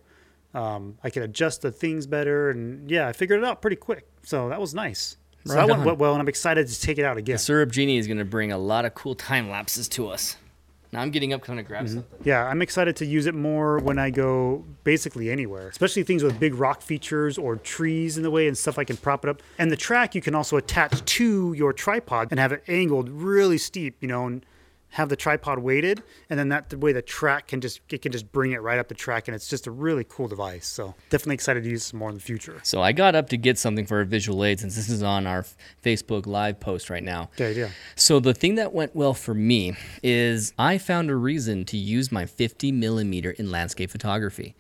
um, 0.54 0.98
I 1.04 1.10
could 1.10 1.24
adjust 1.24 1.62
the 1.62 1.72
things 1.72 2.08
better. 2.08 2.50
And 2.50 2.90
yeah, 2.90 3.08
I 3.08 3.14
figured 3.14 3.40
it 3.40 3.46
out 3.46 3.62
pretty 3.62 3.76
quick. 3.76 4.08
So 4.24 4.50
that 4.50 4.62
was 4.62 4.74
nice. 4.74 5.18
So 5.46 5.56
Right 5.56 5.62
that 5.62 5.68
went 5.68 5.80
on. 5.82 5.86
went 5.86 5.98
well, 6.00 6.14
and 6.14 6.22
I'm 6.22 6.30
excited 6.30 6.68
to 6.70 6.82
take 6.82 6.98
it 6.98 7.04
out 7.04 7.18
again. 7.18 7.36
The 7.36 7.40
Syrp 7.40 7.70
Genie 7.72 7.98
is 7.98 8.08
going 8.08 8.18
to 8.18 8.24
bring 8.26 8.54
a 8.54 8.58
lot 8.58 8.86
of 8.86 8.94
cool 8.96 9.14
time 9.14 9.50
lapses 9.50 9.90
to 9.90 10.08
us. 10.08 10.38
Now 10.94 11.02
I'm 11.02 11.10
getting 11.10 11.34
up, 11.34 11.42
kind 11.42 11.60
of 11.60 11.66
grab 11.66 11.90
something. 11.90 12.06
Yeah, 12.24 12.46
I'm 12.46 12.62
excited 12.62 12.96
to 12.98 13.06
use 13.06 13.26
it 13.26 13.34
more 13.34 13.80
when 13.80 13.98
I 13.98 14.12
go 14.12 14.64
basically 14.84 15.32
anywhere, 15.32 15.68
especially 15.68 16.04
things 16.04 16.24
with 16.24 16.40
big 16.40 16.54
rock 16.54 16.84
features 16.84 17.40
or 17.40 17.56
trees 17.56 18.16
in 18.16 18.22
the 18.22 18.30
way 18.30 18.48
and 18.48 18.56
stuff 18.56 18.78
I 18.78 18.84
can 18.84 18.96
prop 18.98 19.26
it 19.26 19.30
up. 19.30 19.42
And 19.58 19.72
the 19.72 19.76
track 19.76 20.14
you 20.14 20.22
can 20.22 20.36
also 20.36 20.56
attach 20.56 21.04
to 21.04 21.54
your 21.54 21.74
tripod 21.74 22.28
and 22.30 22.40
have 22.40 22.52
it 22.52 22.64
angled 22.68 23.10
really 23.10 23.58
steep, 23.58 23.98
you 24.02 24.08
know, 24.08 24.28
and 24.28 24.46
have 24.94 25.10
the 25.10 25.16
tripod 25.16 25.58
weighted, 25.58 26.04
and 26.30 26.40
then 26.40 26.50
that 26.50 26.70
the 26.70 26.78
way 26.78 26.94
the 26.94 27.02
track 27.02 27.48
can 27.48 27.62
just 27.62 27.82
it 27.90 28.04
can 28.04 28.12
just 28.12 28.32
bring 28.32 28.52
it 28.52 28.62
right 28.62 28.78
up 28.78 28.88
the 28.88 28.96
track, 28.96 29.28
and 29.28 29.34
it's 29.34 29.48
just 29.48 29.66
a 29.66 29.72
really 29.72 30.06
cool 30.08 30.28
device. 30.28 30.68
So 30.68 30.94
definitely 31.10 31.34
excited 31.34 31.64
to 31.64 31.70
use 31.70 31.86
this 31.86 31.94
more 31.94 32.10
in 32.10 32.16
the 32.16 32.22
future. 32.22 32.60
So 32.64 32.82
I 32.82 32.92
got 32.92 33.16
up 33.16 33.30
to 33.30 33.38
get 33.38 33.58
something 33.58 33.88
for 33.88 34.02
a 34.02 34.06
visual 34.06 34.44
aid 34.44 34.60
since 34.60 34.76
this 34.76 34.90
is 34.90 35.02
on 35.02 35.26
our 35.26 35.46
Facebook 35.84 36.28
live 36.28 36.60
post 36.60 36.92
right 36.92 37.04
now. 37.04 37.32
Good 37.38 37.52
idea. 37.52 37.72
So 37.96 38.20
the 38.20 38.36
thing 38.36 38.54
that 38.56 38.72
went 38.72 38.96
well 38.96 39.16
for 39.16 39.34
me 39.34 39.76
is 40.04 40.54
I 40.60 40.78
found 40.78 41.10
a 41.10 41.16
reason 41.16 41.66
to 41.66 41.78
use 41.78 42.12
my 42.12 42.28
50 42.28 42.72
millimeter 42.72 43.32
in 43.32 43.50
landscape 43.50 43.90
photography. 43.90 44.56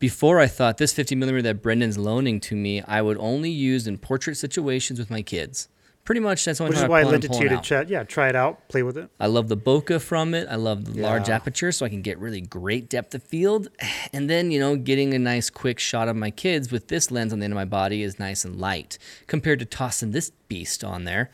Before 0.00 0.40
I 0.40 0.48
thought 0.48 0.78
this 0.78 0.92
50 0.92 1.14
millimeter 1.14 1.42
that 1.42 1.62
Brendan's 1.62 1.98
loaning 1.98 2.40
to 2.40 2.56
me, 2.56 2.82
I 2.82 3.00
would 3.02 3.18
only 3.18 3.50
use 3.50 3.86
in 3.86 3.98
portrait 3.98 4.36
situations 4.36 4.98
with 4.98 5.10
my 5.10 5.22
kids. 5.22 5.68
Pretty 6.08 6.22
much 6.22 6.46
that's 6.46 6.58
only 6.58 6.70
Which 6.70 6.76
is 6.76 6.82
time 6.84 6.90
why 6.90 7.00
I 7.00 7.02
lent 7.02 7.26
it 7.26 7.34
to 7.34 7.42
you 7.42 7.50
to 7.50 7.60
chat. 7.60 7.90
Yeah, 7.90 8.02
try 8.02 8.30
it 8.30 8.34
out, 8.34 8.66
play 8.68 8.82
with 8.82 8.96
it. 8.96 9.10
I 9.20 9.26
love 9.26 9.48
the 9.48 9.58
bokeh 9.58 10.00
from 10.00 10.32
it. 10.32 10.48
I 10.50 10.54
love 10.54 10.86
the 10.86 11.02
large 11.02 11.28
aperture 11.28 11.70
so 11.70 11.84
I 11.84 11.90
can 11.90 12.00
get 12.00 12.18
really 12.18 12.40
great 12.40 12.88
depth 12.88 13.14
of 13.14 13.22
field. 13.22 13.68
And 14.10 14.30
then, 14.30 14.50
you 14.50 14.58
know, 14.58 14.74
getting 14.74 15.12
a 15.12 15.18
nice 15.18 15.50
quick 15.50 15.78
shot 15.78 16.08
of 16.08 16.16
my 16.16 16.30
kids 16.30 16.72
with 16.72 16.88
this 16.88 17.10
lens 17.10 17.34
on 17.34 17.40
the 17.40 17.44
end 17.44 17.52
of 17.52 17.56
my 17.56 17.66
body 17.66 18.02
is 18.02 18.18
nice 18.18 18.46
and 18.46 18.56
light 18.56 18.96
compared 19.26 19.58
to 19.58 19.66
tossing 19.66 20.12
this 20.12 20.30
beast 20.48 20.82
on 20.82 21.04
there. 21.04 21.30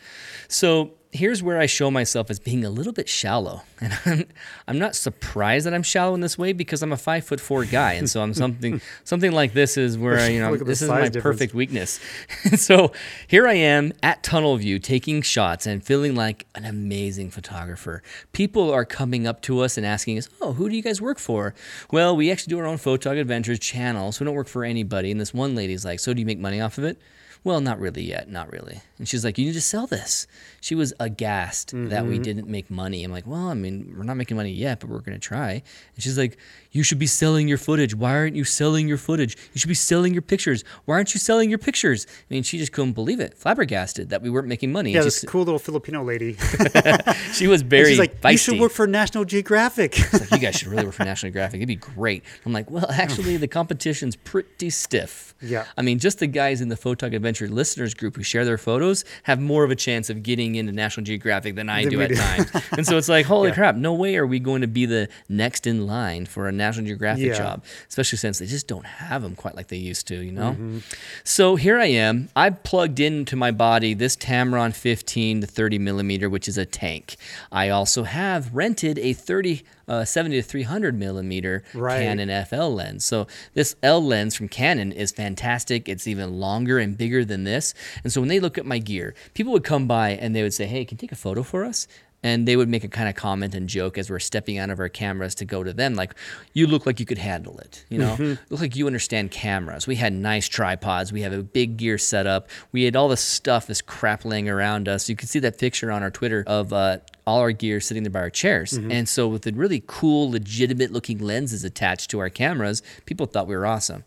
So 0.48 0.94
here's 1.14 1.44
where 1.44 1.60
I 1.60 1.66
show 1.66 1.92
myself 1.92 2.28
as 2.28 2.40
being 2.40 2.64
a 2.64 2.70
little 2.70 2.92
bit 2.92 3.08
shallow. 3.08 3.62
And 3.84 3.98
I'm, 4.06 4.24
I'm 4.66 4.78
not 4.78 4.96
surprised 4.96 5.66
that 5.66 5.74
I'm 5.74 5.82
shallow 5.82 6.14
in 6.14 6.20
this 6.22 6.38
way 6.38 6.54
because 6.54 6.82
I'm 6.82 6.92
a 6.92 6.96
five 6.96 7.24
foot 7.24 7.38
four 7.38 7.64
guy. 7.66 7.92
And 7.94 8.08
so 8.08 8.22
I'm 8.22 8.32
something 8.44 8.80
something 9.04 9.30
like 9.32 9.52
this 9.52 9.76
is 9.76 9.98
where, 9.98 10.30
you 10.30 10.40
know, 10.40 10.50
Look 10.50 10.60
at 10.62 10.66
the 10.66 10.70
this 10.72 10.80
is 10.82 10.88
my 10.88 11.08
difference. 11.08 11.22
perfect 11.22 11.54
weakness. 11.54 12.00
so 12.56 12.92
here 13.28 13.46
I 13.46 13.54
am 13.54 13.92
at 14.02 14.22
tunnel 14.22 14.56
view 14.56 14.78
taking 14.78 15.20
shots 15.22 15.66
and 15.66 15.84
feeling 15.84 16.14
like 16.14 16.46
an 16.54 16.64
amazing 16.64 17.30
photographer. 17.30 18.02
People 18.32 18.70
are 18.72 18.86
coming 18.86 19.26
up 19.26 19.42
to 19.42 19.60
us 19.60 19.76
and 19.76 19.84
asking 19.86 20.16
us, 20.18 20.28
Oh, 20.40 20.54
who 20.54 20.68
do 20.70 20.76
you 20.76 20.82
guys 20.82 21.00
work 21.02 21.18
for? 21.18 21.54
Well, 21.90 22.16
we 22.16 22.32
actually 22.32 22.50
do 22.52 22.58
our 22.58 22.66
own 22.66 22.78
Photog 22.78 23.20
Adventures 23.20 23.58
channel, 23.58 24.12
so 24.12 24.24
we 24.24 24.26
don't 24.26 24.34
work 24.36 24.48
for 24.48 24.64
anybody. 24.64 25.10
And 25.10 25.20
this 25.20 25.34
one 25.34 25.54
lady's 25.54 25.84
like, 25.84 26.00
So 26.00 26.14
do 26.14 26.20
you 26.20 26.26
make 26.26 26.38
money 26.38 26.60
off 26.60 26.78
of 26.78 26.84
it? 26.84 26.98
Well, 27.44 27.60
not 27.60 27.78
really 27.78 28.02
yet, 28.02 28.30
not 28.30 28.50
really. 28.50 28.80
And 28.98 29.06
she's 29.06 29.22
like, 29.22 29.36
You 29.36 29.44
need 29.44 29.52
to 29.52 29.60
sell 29.60 29.86
this. 29.86 30.26
She 30.62 30.74
was 30.74 30.94
aghast 30.98 31.72
that 31.72 31.76
Mm-hmm. 31.76 32.08
we 32.08 32.18
didn't 32.18 32.48
make 32.48 32.70
money. 32.70 33.04
I'm 33.04 33.12
like, 33.12 33.26
Well, 33.26 33.48
I 33.48 33.54
mean, 33.54 33.94
we're 33.96 34.02
not 34.04 34.16
making 34.16 34.36
money 34.38 34.50
yet, 34.52 34.80
but 34.80 34.88
we're 34.88 35.00
going 35.00 35.12
to 35.12 35.18
try. 35.18 35.50
And 35.94 36.02
she's 36.02 36.16
like, 36.16 36.38
You 36.72 36.82
should 36.82 36.98
be 36.98 37.06
selling 37.06 37.46
your 37.46 37.58
footage. 37.58 37.94
Why 37.94 38.12
aren't 38.14 38.34
you 38.34 38.44
selling 38.44 38.88
your 38.88 38.96
footage? 38.96 39.36
You 39.52 39.58
should 39.58 39.68
be 39.68 39.74
selling 39.74 40.14
your 40.14 40.22
pictures. 40.22 40.64
Why 40.86 40.94
aren't 40.94 41.12
you 41.12 41.20
selling 41.20 41.50
your 41.50 41.58
pictures? 41.58 42.06
I 42.08 42.32
mean, 42.32 42.44
she 42.44 42.56
just 42.56 42.72
couldn't 42.72 42.92
believe 42.92 43.20
it, 43.20 43.36
flabbergasted 43.36 44.08
that 44.08 44.22
we 44.22 44.30
weren't 44.30 44.48
making 44.48 44.72
money. 44.72 44.92
Yeah, 44.92 45.02
this 45.02 45.22
cool 45.28 45.42
little 45.44 45.58
Filipino 45.58 46.02
lady. 46.02 46.36
she 47.34 47.46
was 47.46 47.60
very 47.60 47.90
she's 47.90 47.98
like, 47.98 48.20
feisty. 48.22 48.32
you 48.32 48.38
should 48.38 48.60
work 48.60 48.72
for 48.72 48.86
National 48.86 49.24
Geographic. 49.26 49.98
like, 50.14 50.30
you 50.30 50.38
guys 50.38 50.56
should 50.56 50.68
really 50.68 50.84
work 50.86 50.94
for 50.94 51.04
National 51.04 51.28
Geographic. 51.30 51.58
It'd 51.58 51.68
be 51.68 51.76
great. 51.76 52.24
I'm 52.46 52.52
like, 52.54 52.70
well, 52.70 52.90
actually, 52.90 53.36
the 53.36 53.48
competition's 53.48 54.16
pretty 54.16 54.70
stiff. 54.70 55.33
Yeah. 55.44 55.64
I 55.76 55.82
mean, 55.82 55.98
just 55.98 56.18
the 56.18 56.26
guys 56.26 56.60
in 56.60 56.68
the 56.68 56.76
Photog 56.76 57.14
Adventure 57.14 57.48
listeners 57.48 57.94
group 57.94 58.16
who 58.16 58.22
share 58.22 58.44
their 58.44 58.58
photos 58.58 59.04
have 59.24 59.40
more 59.40 59.64
of 59.64 59.70
a 59.70 59.76
chance 59.76 60.10
of 60.10 60.22
getting 60.22 60.54
into 60.54 60.72
National 60.72 61.04
Geographic 61.04 61.54
than 61.54 61.68
I 61.68 61.82
Than 61.82 61.90
do 61.92 62.00
at 62.02 62.08
do. 62.10 62.16
times. 62.16 62.50
and 62.72 62.86
so 62.86 62.96
it's 62.96 63.08
like, 63.08 63.26
holy 63.26 63.48
Yeah. 63.50 63.54
crap, 63.54 63.76
no 63.76 63.94
way 63.94 64.16
are 64.16 64.26
we 64.26 64.38
going 64.38 64.62
to 64.62 64.66
be 64.68 64.86
the 64.86 65.08
next 65.28 65.66
in 65.66 65.86
line 65.86 66.26
for 66.26 66.48
a 66.48 66.52
National 66.52 66.86
Geographic 66.86 67.24
Yeah. 67.26 67.34
job, 67.38 67.64
especially 67.88 68.18
since 68.18 68.38
they 68.38 68.46
just 68.46 68.66
don't 68.66 68.86
have 68.86 69.22
them 69.22 69.34
quite 69.34 69.54
like 69.54 69.68
they 69.68 69.76
used 69.76 70.06
to, 70.08 70.16
you 70.16 70.32
know? 70.32 70.52
Mm-hmm. 70.52 70.78
So 71.24 71.56
here 71.56 71.78
I 71.78 71.86
am. 71.86 72.28
I've 72.34 72.62
plugged 72.62 73.00
into 73.00 73.36
my 73.36 73.50
body 73.50 73.94
this 73.94 74.16
Tamron 74.16 74.74
15 74.74 75.42
to 75.42 75.46
30 75.46 75.78
millimeter, 75.78 76.28
which 76.28 76.48
is 76.48 76.58
a 76.58 76.66
tank. 76.66 77.16
I 77.52 77.68
also 77.68 78.04
have 78.04 78.54
rented 78.54 78.98
a 78.98 79.12
30, 79.12 79.62
uh, 79.88 80.04
70 80.04 80.36
to 80.36 80.42
300 80.42 80.98
millimeter 80.98 81.62
Right. 81.74 82.00
Canon 82.00 82.44
FL 82.46 82.68
lens. 82.74 83.04
So 83.04 83.26
this 83.54 83.76
L 83.82 84.02
lens 84.04 84.34
from 84.34 84.48
Canon 84.48 84.92
is 84.92 85.12
fantastic. 85.12 85.88
It's 85.88 86.06
even 86.06 86.40
longer 86.40 86.78
and 86.78 86.96
bigger 86.96 87.24
than 87.24 87.44
this. 87.44 87.74
And 88.02 88.12
so 88.12 88.20
when 88.20 88.28
they 88.28 88.40
look 88.40 88.58
at 88.58 88.66
my 88.66 88.78
gear, 88.78 89.14
people 89.34 89.52
would 89.52 89.64
come 89.64 89.86
by 89.86 90.10
and 90.10 90.34
they 90.34 90.42
would 90.42 90.54
say, 90.54 90.66
"Hey, 90.66 90.84
can 90.84 90.96
you 90.96 91.00
take 91.00 91.12
a 91.12 91.16
photo 91.16 91.42
for 91.42 91.64
us?" 91.64 91.86
And 92.24 92.48
they 92.48 92.56
would 92.56 92.68
make 92.68 92.82
a 92.82 92.88
kind 92.88 93.08
of 93.08 93.14
comment 93.14 93.54
and 93.54 93.68
joke 93.68 93.96
as 93.98 94.10
we're 94.10 94.18
stepping 94.18 94.58
out 94.58 94.70
of 94.70 94.80
our 94.80 94.88
cameras 94.88 95.36
to 95.36 95.44
go 95.44 95.62
to 95.62 95.72
them, 95.72 95.94
like, 95.94 96.14
"You 96.52 96.66
look 96.66 96.86
like 96.86 96.98
you 96.98 97.06
could 97.06 97.18
handle 97.18 97.58
it. 97.58 97.84
You 97.88 97.98
know, 97.98 98.36
look 98.50 98.60
like 98.60 98.74
you 98.74 98.88
understand 98.88 99.30
cameras." 99.30 99.86
We 99.86 99.94
had 99.96 100.12
nice 100.12 100.48
tripods. 100.48 101.12
We 101.12 101.20
have 101.20 101.32
a 101.32 101.42
big 101.42 101.76
gear 101.76 101.98
setup. 101.98 102.48
We 102.72 102.82
had 102.84 102.96
all 102.96 103.08
this 103.08 103.20
stuff, 103.20 103.66
this 103.68 103.80
crap 103.82 104.24
laying 104.24 104.48
around 104.48 104.88
us. 104.88 105.08
You 105.08 105.14
can 105.14 105.28
see 105.28 105.38
that 105.40 105.58
picture 105.58 105.92
on 105.92 106.02
our 106.02 106.10
Twitter 106.10 106.42
of 106.46 106.72
uh, 106.72 106.98
all 107.26 107.40
our 107.40 107.52
gear 107.52 107.78
sitting 107.80 108.02
there 108.02 108.10
by 108.10 108.20
our 108.20 108.30
chairs. 108.30 108.72
And 108.90 109.08
so 109.08 109.28
with 109.28 109.42
the 109.42 109.52
really 109.52 109.82
cool, 109.86 110.30
legitimate 110.30 110.90
looking 110.92 111.18
lenses 111.18 111.62
attached 111.62 112.10
to 112.10 112.18
our 112.20 112.30
cameras, 112.30 112.82
people 113.06 113.26
thought 113.26 113.46
we 113.46 113.54
were 113.56 113.66
awesome. 113.66 114.04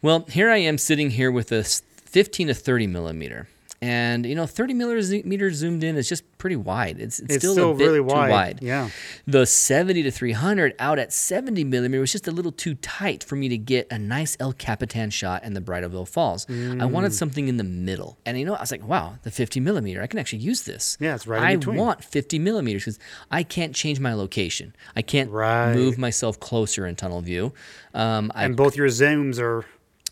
Well, 0.00 0.24
here 0.30 0.50
I 0.50 0.58
am 0.58 0.78
sitting 0.78 1.10
here 1.10 1.30
with 1.30 1.52
a 1.52 1.62
15 1.64 2.46
to 2.48 2.54
30 2.54 2.86
millimeter. 2.86 3.46
And 3.80 4.26
you 4.26 4.34
know, 4.34 4.44
30 4.46 4.74
millimeters 4.74 5.54
zoomed 5.54 5.84
in 5.84 5.96
is 5.96 6.08
just 6.08 6.24
pretty 6.38 6.56
wide. 6.56 6.98
It's, 6.98 7.20
it's, 7.20 7.34
It's 7.36 7.44
still, 7.44 7.52
still 7.52 7.70
a 7.70 7.74
bit 7.74 7.84
really 7.86 7.98
too 7.98 8.04
wide. 8.04 8.30
wide. 8.30 8.58
Yeah. 8.60 8.90
The 9.26 9.46
70 9.46 10.02
to 10.02 10.10
300 10.10 10.74
out 10.80 10.98
at 10.98 11.12
70 11.12 11.62
millimeter 11.62 12.00
was 12.00 12.10
just 12.10 12.26
a 12.26 12.32
little 12.32 12.50
too 12.50 12.74
tight 12.74 13.22
for 13.22 13.36
me 13.36 13.48
to 13.48 13.56
get 13.56 13.86
a 13.92 13.98
nice 13.98 14.36
El 14.40 14.52
Capitan 14.52 15.10
shot 15.10 15.44
in 15.44 15.54
the 15.54 15.60
Bridalveil 15.60 16.08
Falls. 16.08 16.44
I 16.48 16.52
Mm. 16.52 16.90
wanted 16.90 17.12
something 17.12 17.46
in 17.46 17.56
the 17.56 17.62
middle. 17.64 18.18
And 18.26 18.36
you 18.36 18.44
know, 18.44 18.54
I 18.54 18.60
was 18.60 18.72
like, 18.72 18.84
wow, 18.86 19.14
the 19.22 19.30
50 19.30 19.60
millimeter, 19.60 20.02
I 20.02 20.08
can 20.08 20.18
actually 20.18 20.40
use 20.40 20.62
this. 20.62 20.96
Yeah, 20.98 21.14
it's 21.14 21.28
right 21.28 21.52
in 21.54 21.68
I 21.68 21.72
want 21.76 22.02
50 22.02 22.40
millimeters 22.40 22.82
because 22.84 22.98
I 23.30 23.44
can't 23.44 23.74
change 23.76 24.00
my 24.00 24.12
location. 24.12 24.74
I 24.96 25.02
can't 25.02 25.30
Right. 25.30 25.74
move 25.74 25.98
myself 25.98 26.40
closer 26.40 26.84
in 26.84 26.96
tunnel 26.96 27.20
view. 27.20 27.52
Um, 27.94 28.32
I 28.34 28.44
and 28.44 28.56
both 28.56 28.76
your 28.76 28.88
zooms 28.88 29.38
are 29.38 29.64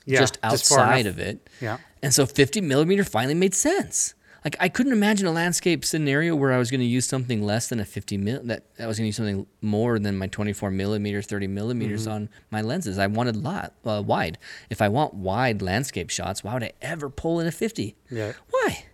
yeah, 0.04 0.20
just 0.20 0.38
outside 0.44 1.06
enough. 1.06 1.14
of 1.14 1.18
it. 1.18 1.50
Yeah. 1.60 1.78
And 2.06 2.14
so 2.14 2.24
50 2.24 2.60
millimeter 2.60 3.02
finally 3.02 3.34
made 3.34 3.52
sense. 3.52 4.14
Like 4.44 4.54
I 4.60 4.68
couldn't 4.68 4.92
imagine 4.92 5.26
a 5.26 5.32
landscape 5.32 5.84
scenario 5.84 6.36
where 6.36 6.52
I 6.52 6.58
was 6.58 6.70
going 6.70 6.80
to 6.80 6.86
use 6.86 7.04
something 7.04 7.42
less 7.42 7.68
than 7.68 7.80
a 7.80 7.84
50 7.84 8.16
mil 8.16 8.40
that 8.44 8.62
I 8.78 8.86
was 8.86 8.96
going 8.96 9.06
to 9.06 9.08
use 9.08 9.16
something 9.16 9.44
more 9.60 9.98
than 9.98 10.16
my 10.16 10.28
24 10.28 10.70
millimeters, 10.70 11.26
30 11.26 11.48
millimeters 11.48 12.02
Mm-hmm. 12.02 12.12
on 12.12 12.28
my 12.52 12.60
lenses. 12.62 12.96
I 12.96 13.08
wanted 13.08 13.34
lot 13.34 13.72
uh, 13.84 14.04
wide. 14.06 14.38
If 14.70 14.80
I 14.80 14.88
want 14.88 15.14
wide 15.14 15.62
landscape 15.62 16.10
shots, 16.10 16.44
why 16.44 16.54
would 16.54 16.62
I 16.62 16.74
ever 16.80 17.10
pull 17.10 17.40
in 17.40 17.48
a 17.48 17.50
50? 17.50 17.96
Yeah. 18.08 18.34
Why? 18.50 18.84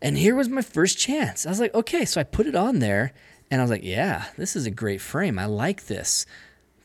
And 0.00 0.16
here 0.16 0.34
was 0.34 0.48
my 0.48 0.62
first 0.62 0.96
chance. 0.96 1.44
I 1.44 1.50
was 1.50 1.60
like, 1.60 1.74
okay, 1.74 2.06
so 2.06 2.18
I 2.22 2.24
put 2.24 2.46
it 2.46 2.54
on 2.54 2.78
there, 2.78 3.12
and 3.50 3.60
I 3.60 3.64
was 3.64 3.70
like, 3.70 3.84
yeah, 3.84 4.26
this 4.38 4.56
is 4.56 4.64
a 4.64 4.70
great 4.70 5.02
frame. 5.02 5.38
I 5.38 5.44
like 5.44 5.86
this. 5.88 6.24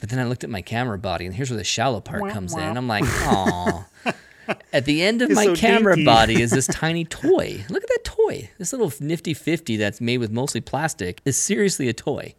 But 0.02 0.10
then 0.10 0.20
I 0.20 0.26
looked 0.26 0.44
at 0.44 0.50
my 0.50 0.62
camera 0.62 0.98
body, 0.98 1.26
and 1.26 1.34
here's 1.36 1.50
where 1.50 1.58
the 1.58 1.64
shallow 1.64 2.02
part 2.02 2.30
comes 2.34 2.54
in. 2.56 2.60
I'm 2.78 2.90
like, 2.90 3.04
oh. 3.08 3.86
At 4.74 4.86
the 4.86 5.02
end 5.02 5.22
of 5.22 5.30
It's 5.30 5.36
my 5.36 5.46
so 5.46 5.56
camera 5.56 5.96
dainty. 5.96 6.06
body 6.06 6.42
is 6.42 6.52
this 6.52 6.68
tiny 6.72 7.06
toy. 7.06 7.64
Look 7.70 7.84
at 7.84 7.90
that 7.90 8.04
toy. 8.04 8.50
This 8.58 8.72
little 8.74 8.92
nifty 9.00 9.34
50 9.34 9.78
that's 9.78 10.02
made 10.02 10.18
with 10.20 10.32
mostly 10.32 10.62
plastic 10.62 11.22
is 11.26 11.38
seriously 11.38 11.88
a 11.90 11.94
toy. 11.94 12.36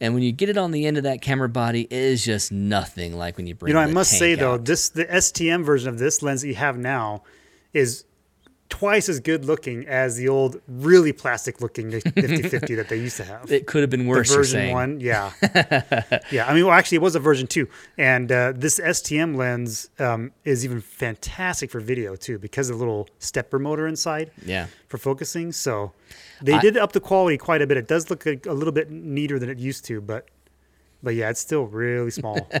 And 0.00 0.14
when 0.14 0.22
you 0.22 0.30
get 0.30 0.48
it 0.48 0.56
on 0.56 0.70
the 0.70 0.86
end 0.86 0.96
of 0.96 1.02
that 1.02 1.20
camera 1.22 1.48
body, 1.48 1.82
it 1.82 1.92
is 1.92 2.24
just 2.24 2.52
nothing 2.52 3.16
like 3.16 3.36
when 3.36 3.46
you 3.46 3.54
bring 3.54 3.70
it. 3.70 3.72
You 3.72 3.74
know, 3.82 3.88
I 3.88 3.92
must 3.92 4.12
say 4.16 4.36
tank 4.36 4.40
though, 4.40 4.58
this 4.58 4.90
the 4.90 5.04
STM 5.06 5.64
version 5.64 5.88
of 5.88 5.98
this 5.98 6.22
lens 6.22 6.42
that 6.42 6.48
you 6.48 6.54
have 6.54 6.78
now 6.78 7.24
is 7.72 8.04
twice 8.68 9.08
as 9.08 9.18
good 9.20 9.44
looking 9.44 9.86
as 9.86 10.16
the 10.16 10.28
old, 10.28 10.60
really 10.68 11.12
plastic 11.12 11.60
looking 11.60 11.88
Nifty 12.16 12.42
50 12.42 12.74
that 12.74 12.88
they 12.88 12.96
used 12.96 13.16
to 13.16 13.24
have. 13.24 13.50
It 13.50 13.66
could 13.66 13.80
have 13.82 13.90
been 13.90 14.04
the 14.04 14.08
worse. 14.08 14.28
you're 14.28 14.38
version 14.38 14.70
one, 14.72 15.00
yeah, 15.00 15.32
yeah. 16.30 16.46
I 16.46 16.54
mean, 16.54 16.64
well, 16.66 16.74
actually, 16.74 16.96
it 16.96 17.02
was 17.02 17.14
a 17.14 17.20
version 17.20 17.46
two, 17.46 17.68
and 17.96 18.30
uh, 18.30 18.52
this 18.54 18.78
STM 18.78 19.36
lens 19.36 19.88
um, 19.98 20.32
is 20.44 20.64
even 20.64 20.80
fantastic 20.80 21.70
for 21.70 21.80
video 21.80 22.14
too 22.16 22.38
because 22.38 22.68
of 22.70 22.76
the 22.78 22.84
little 22.84 23.08
stepper 23.18 23.58
motor 23.58 23.86
inside 23.86 24.30
Yeah. 24.44 24.66
for 24.88 24.98
focusing. 24.98 25.52
So 25.52 25.92
they 26.42 26.52
I- 26.54 26.60
did 26.60 26.76
up 26.76 26.92
the 26.92 27.00
quality 27.00 27.38
quite 27.38 27.62
a 27.62 27.66
bit. 27.66 27.76
It 27.76 27.88
does 27.88 28.10
look 28.10 28.26
a, 28.26 28.38
a 28.46 28.52
little 28.54 28.72
bit 28.72 28.90
neater 28.90 29.38
than 29.38 29.48
it 29.48 29.58
used 29.58 29.84
to, 29.86 30.00
but 30.00 30.26
but 31.02 31.14
yeah, 31.14 31.30
it's 31.30 31.40
still 31.40 31.64
really 31.66 32.10
small. 32.10 32.48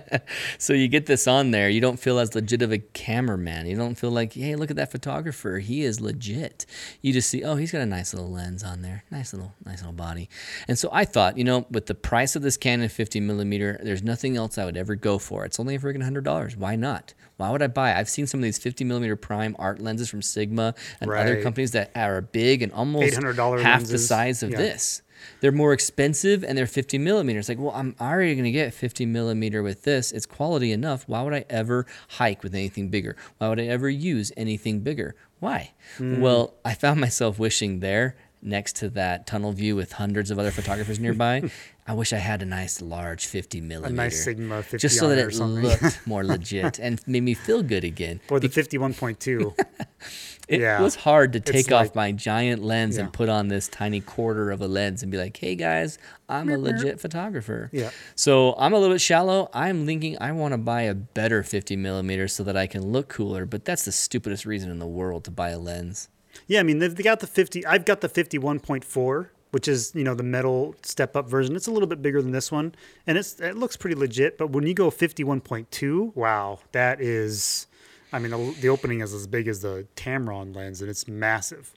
So 0.58 0.72
you 0.72 0.88
get 0.88 1.06
this 1.06 1.26
on 1.26 1.50
there, 1.52 1.68
you 1.68 1.80
don't 1.80 1.98
feel 1.98 2.18
as 2.18 2.34
legit 2.34 2.62
of 2.62 2.72
a 2.72 2.78
cameraman. 2.78 3.66
You 3.66 3.76
don't 3.76 3.94
feel 3.94 4.10
like, 4.10 4.32
hey, 4.32 4.54
look 4.56 4.70
at 4.70 4.76
that 4.76 4.90
photographer. 4.90 5.58
He 5.58 5.82
is 5.82 6.00
legit. 6.00 6.66
You 7.00 7.12
just 7.12 7.28
see, 7.30 7.44
oh, 7.44 7.56
he's 7.56 7.72
got 7.72 7.80
a 7.80 7.86
nice 7.86 8.12
little 8.12 8.30
lens 8.30 8.62
on 8.64 8.82
there. 8.82 9.04
Nice 9.10 9.32
little, 9.32 9.54
nice 9.64 9.78
little 9.78 9.92
body. 9.92 10.28
And 10.66 10.78
so 10.78 10.88
I 10.92 11.04
thought, 11.04 11.38
you 11.38 11.44
know, 11.44 11.66
with 11.70 11.86
the 11.86 11.94
price 11.94 12.36
of 12.36 12.42
this 12.42 12.56
Canon 12.56 12.88
50 12.88 13.20
millimeter, 13.20 13.78
there's 13.82 14.02
nothing 14.02 14.36
else 14.36 14.58
I 14.58 14.64
would 14.64 14.76
ever 14.76 14.94
go 14.94 15.18
for. 15.18 15.44
It's 15.44 15.60
only 15.60 15.74
a 15.76 15.78
freaking 15.78 16.02
hundred 16.02 16.24
dollars. 16.24 16.56
Why 16.56 16.76
not? 16.76 17.14
Why 17.36 17.50
would 17.50 17.62
I 17.62 17.68
buy? 17.68 17.94
I've 17.94 18.08
seen 18.08 18.26
some 18.26 18.40
of 18.40 18.44
these 18.44 18.58
50 18.58 18.84
millimeter 18.84 19.14
prime 19.16 19.54
art 19.58 19.80
lenses 19.80 20.10
from 20.10 20.22
Sigma 20.22 20.74
and 21.00 21.10
other 21.10 21.40
companies 21.42 21.70
that 21.72 21.92
are 21.94 22.20
big 22.20 22.62
and 22.62 22.72
almost 22.72 23.14
$800 23.16 23.62
half 23.62 23.84
the 23.84 23.98
size 23.98 24.42
of 24.42 24.50
Yeah. 24.50 24.58
this 24.58 25.02
they're 25.40 25.52
more 25.52 25.72
expensive 25.72 26.44
and 26.44 26.56
they're 26.56 26.66
50 26.66 26.98
millimeters. 26.98 27.48
Like, 27.48 27.58
well, 27.58 27.72
I'm 27.74 27.94
already 28.00 28.34
going 28.34 28.44
to 28.44 28.50
get 28.50 28.74
50 28.74 29.06
millimeter 29.06 29.62
with 29.62 29.82
this. 29.82 30.12
It's 30.12 30.26
quality 30.26 30.72
enough. 30.72 31.04
Why 31.06 31.22
would 31.22 31.34
I 31.34 31.44
ever 31.50 31.86
hike 32.08 32.42
with 32.42 32.54
anything 32.54 32.88
bigger? 32.88 33.16
Why 33.38 33.48
would 33.48 33.60
I 33.60 33.64
ever 33.66 33.88
use 33.88 34.32
anything 34.36 34.80
bigger? 34.80 35.14
Why? 35.40 35.72
Hmm. 35.98 36.20
Well, 36.20 36.54
I 36.64 36.74
found 36.74 37.00
myself 37.00 37.38
wishing 37.38 37.80
there 37.80 38.16
next 38.40 38.76
to 38.76 38.88
that 38.88 39.26
tunnel 39.26 39.52
view 39.52 39.74
with 39.74 39.92
hundreds 39.92 40.30
of 40.30 40.38
other 40.38 40.50
photographers 40.52 41.00
nearby. 41.00 41.50
I 41.88 41.94
wish 41.94 42.12
I 42.12 42.18
had 42.18 42.42
a 42.42 42.44
nice 42.44 42.80
large 42.80 43.26
50 43.26 43.60
millimeter. 43.62 43.92
A 43.94 43.96
nice 43.96 44.22
Sigma 44.22 44.62
50 44.62 44.78
Just 44.78 44.98
so 44.98 45.08
that 45.08 45.18
it 45.18 45.24
or 45.24 45.28
it 45.28 45.34
something. 45.34 45.64
looked 45.64 46.00
more 46.06 46.22
legit 46.22 46.78
and 46.78 47.00
made 47.06 47.22
me 47.22 47.34
feel 47.34 47.62
good 47.62 47.82
again. 47.82 48.20
or 48.28 48.38
the 48.38 48.48
51.2. 48.48 49.54
It 50.48 50.60
Yeah. 50.60 50.80
was 50.80 50.94
hard 50.94 51.32
to 51.34 51.38
It's 51.38 51.50
take 51.50 51.70
off 51.70 51.86
like- 51.88 51.94
my 51.94 52.12
giant 52.12 52.62
lens 52.64 52.96
Yeah. 52.96 53.04
and 53.04 53.12
put 53.12 53.28
on 53.28 53.48
this 53.48 53.68
tiny 53.68 54.00
quarter 54.00 54.50
of 54.50 54.60
a 54.62 54.66
lens 54.66 55.02
and 55.02 55.12
be 55.12 55.18
like, 55.18 55.36
"Hey 55.36 55.54
guys, 55.54 55.98
I'm 56.28 56.48
a 56.48 56.56
legit 56.56 56.98
photographer." 57.00 57.68
Yeah. 57.72 57.90
So 58.14 58.54
I'm 58.58 58.72
a 58.72 58.78
little 58.78 58.94
bit 58.94 59.00
shallow. 59.00 59.50
I'm 59.52 59.84
thinking 59.86 60.16
I 60.20 60.32
want 60.32 60.52
to 60.52 60.58
buy 60.58 60.82
a 60.82 60.94
better 60.94 61.42
50 61.42 61.76
millimeter 61.76 62.26
so 62.28 62.42
that 62.44 62.56
I 62.56 62.66
can 62.66 62.82
look 62.90 63.08
cooler. 63.08 63.44
But 63.44 63.64
that's 63.66 63.84
the 63.84 63.92
stupidest 63.92 64.46
reason 64.46 64.70
in 64.70 64.78
the 64.78 64.86
world 64.86 65.24
to 65.24 65.30
buy 65.30 65.50
a 65.50 65.58
lens. 65.58 66.08
Yeah, 66.46 66.60
I 66.60 66.62
mean 66.62 66.78
they've 66.78 66.94
got 66.96 67.20
the 67.20 67.26
50. 67.26 67.64
I've 67.66 67.84
got 67.84 68.00
the 68.00 68.08
51.4, 68.08 69.30
which 69.50 69.66
is 69.68 69.92
you 69.94 70.04
know 70.04 70.14
the 70.14 70.22
metal 70.22 70.74
step 70.82 71.16
up 71.16 71.28
version. 71.28 71.56
It's 71.56 71.66
a 71.66 71.70
little 71.72 71.86
bit 71.88 72.02
bigger 72.02 72.20
than 72.22 72.32
this 72.32 72.50
one, 72.52 72.74
and 73.06 73.16
it's 73.18 73.38
it 73.40 73.56
looks 73.56 73.76
pretty 73.76 73.96
legit. 73.96 74.36
But 74.38 74.50
when 74.50 74.66
you 74.66 74.74
go 74.74 74.90
51.2, 74.90 76.12
wow, 76.14 76.58
that 76.72 77.00
is, 77.00 77.66
I 78.12 78.18
mean 78.18 78.30
the, 78.30 78.54
the 78.60 78.68
opening 78.68 79.00
is 79.00 79.12
as 79.14 79.26
big 79.26 79.48
as 79.48 79.60
the 79.62 79.86
Tamron 79.96 80.54
lens, 80.54 80.80
and 80.80 80.90
it's 80.90 81.06
massive, 81.08 81.72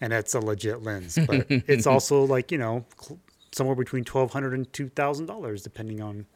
and 0.00 0.12
it's 0.12 0.34
a 0.34 0.40
legit 0.40 0.82
lens. 0.82 1.18
But 1.26 1.46
it's 1.50 1.86
also 1.86 2.24
like 2.24 2.52
you 2.52 2.58
know 2.58 2.84
cl- 3.00 3.18
somewhere 3.52 3.76
between 3.76 4.04
1,200 4.04 4.52
and 4.52 4.70
2,000 4.72 5.26
dollars 5.26 5.62
depending 5.62 6.00
on 6.02 6.26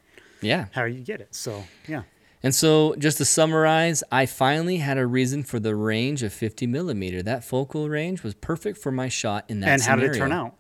Yeah. 0.40 0.66
how 0.72 0.84
you 0.84 1.00
get 1.00 1.20
it. 1.20 1.34
So 1.34 1.64
yeah. 1.86 2.02
And 2.44 2.52
so, 2.52 2.96
just 2.98 3.18
to 3.18 3.24
summarize, 3.24 4.02
I 4.10 4.26
finally 4.26 4.78
had 4.78 4.98
a 4.98 5.06
reason 5.06 5.44
for 5.44 5.60
the 5.60 5.76
range 5.76 6.24
of 6.24 6.32
50 6.32 6.66
millimeter. 6.66 7.22
That 7.22 7.44
focal 7.44 7.88
range 7.88 8.24
was 8.24 8.34
perfect 8.34 8.78
for 8.78 8.90
my 8.90 9.08
shot 9.08 9.44
in 9.48 9.60
that 9.60 9.68
and 9.68 9.80
how 9.82 9.94
did 9.94 10.10
it 10.10 10.18
turn 10.18 10.32
out? 10.32 10.56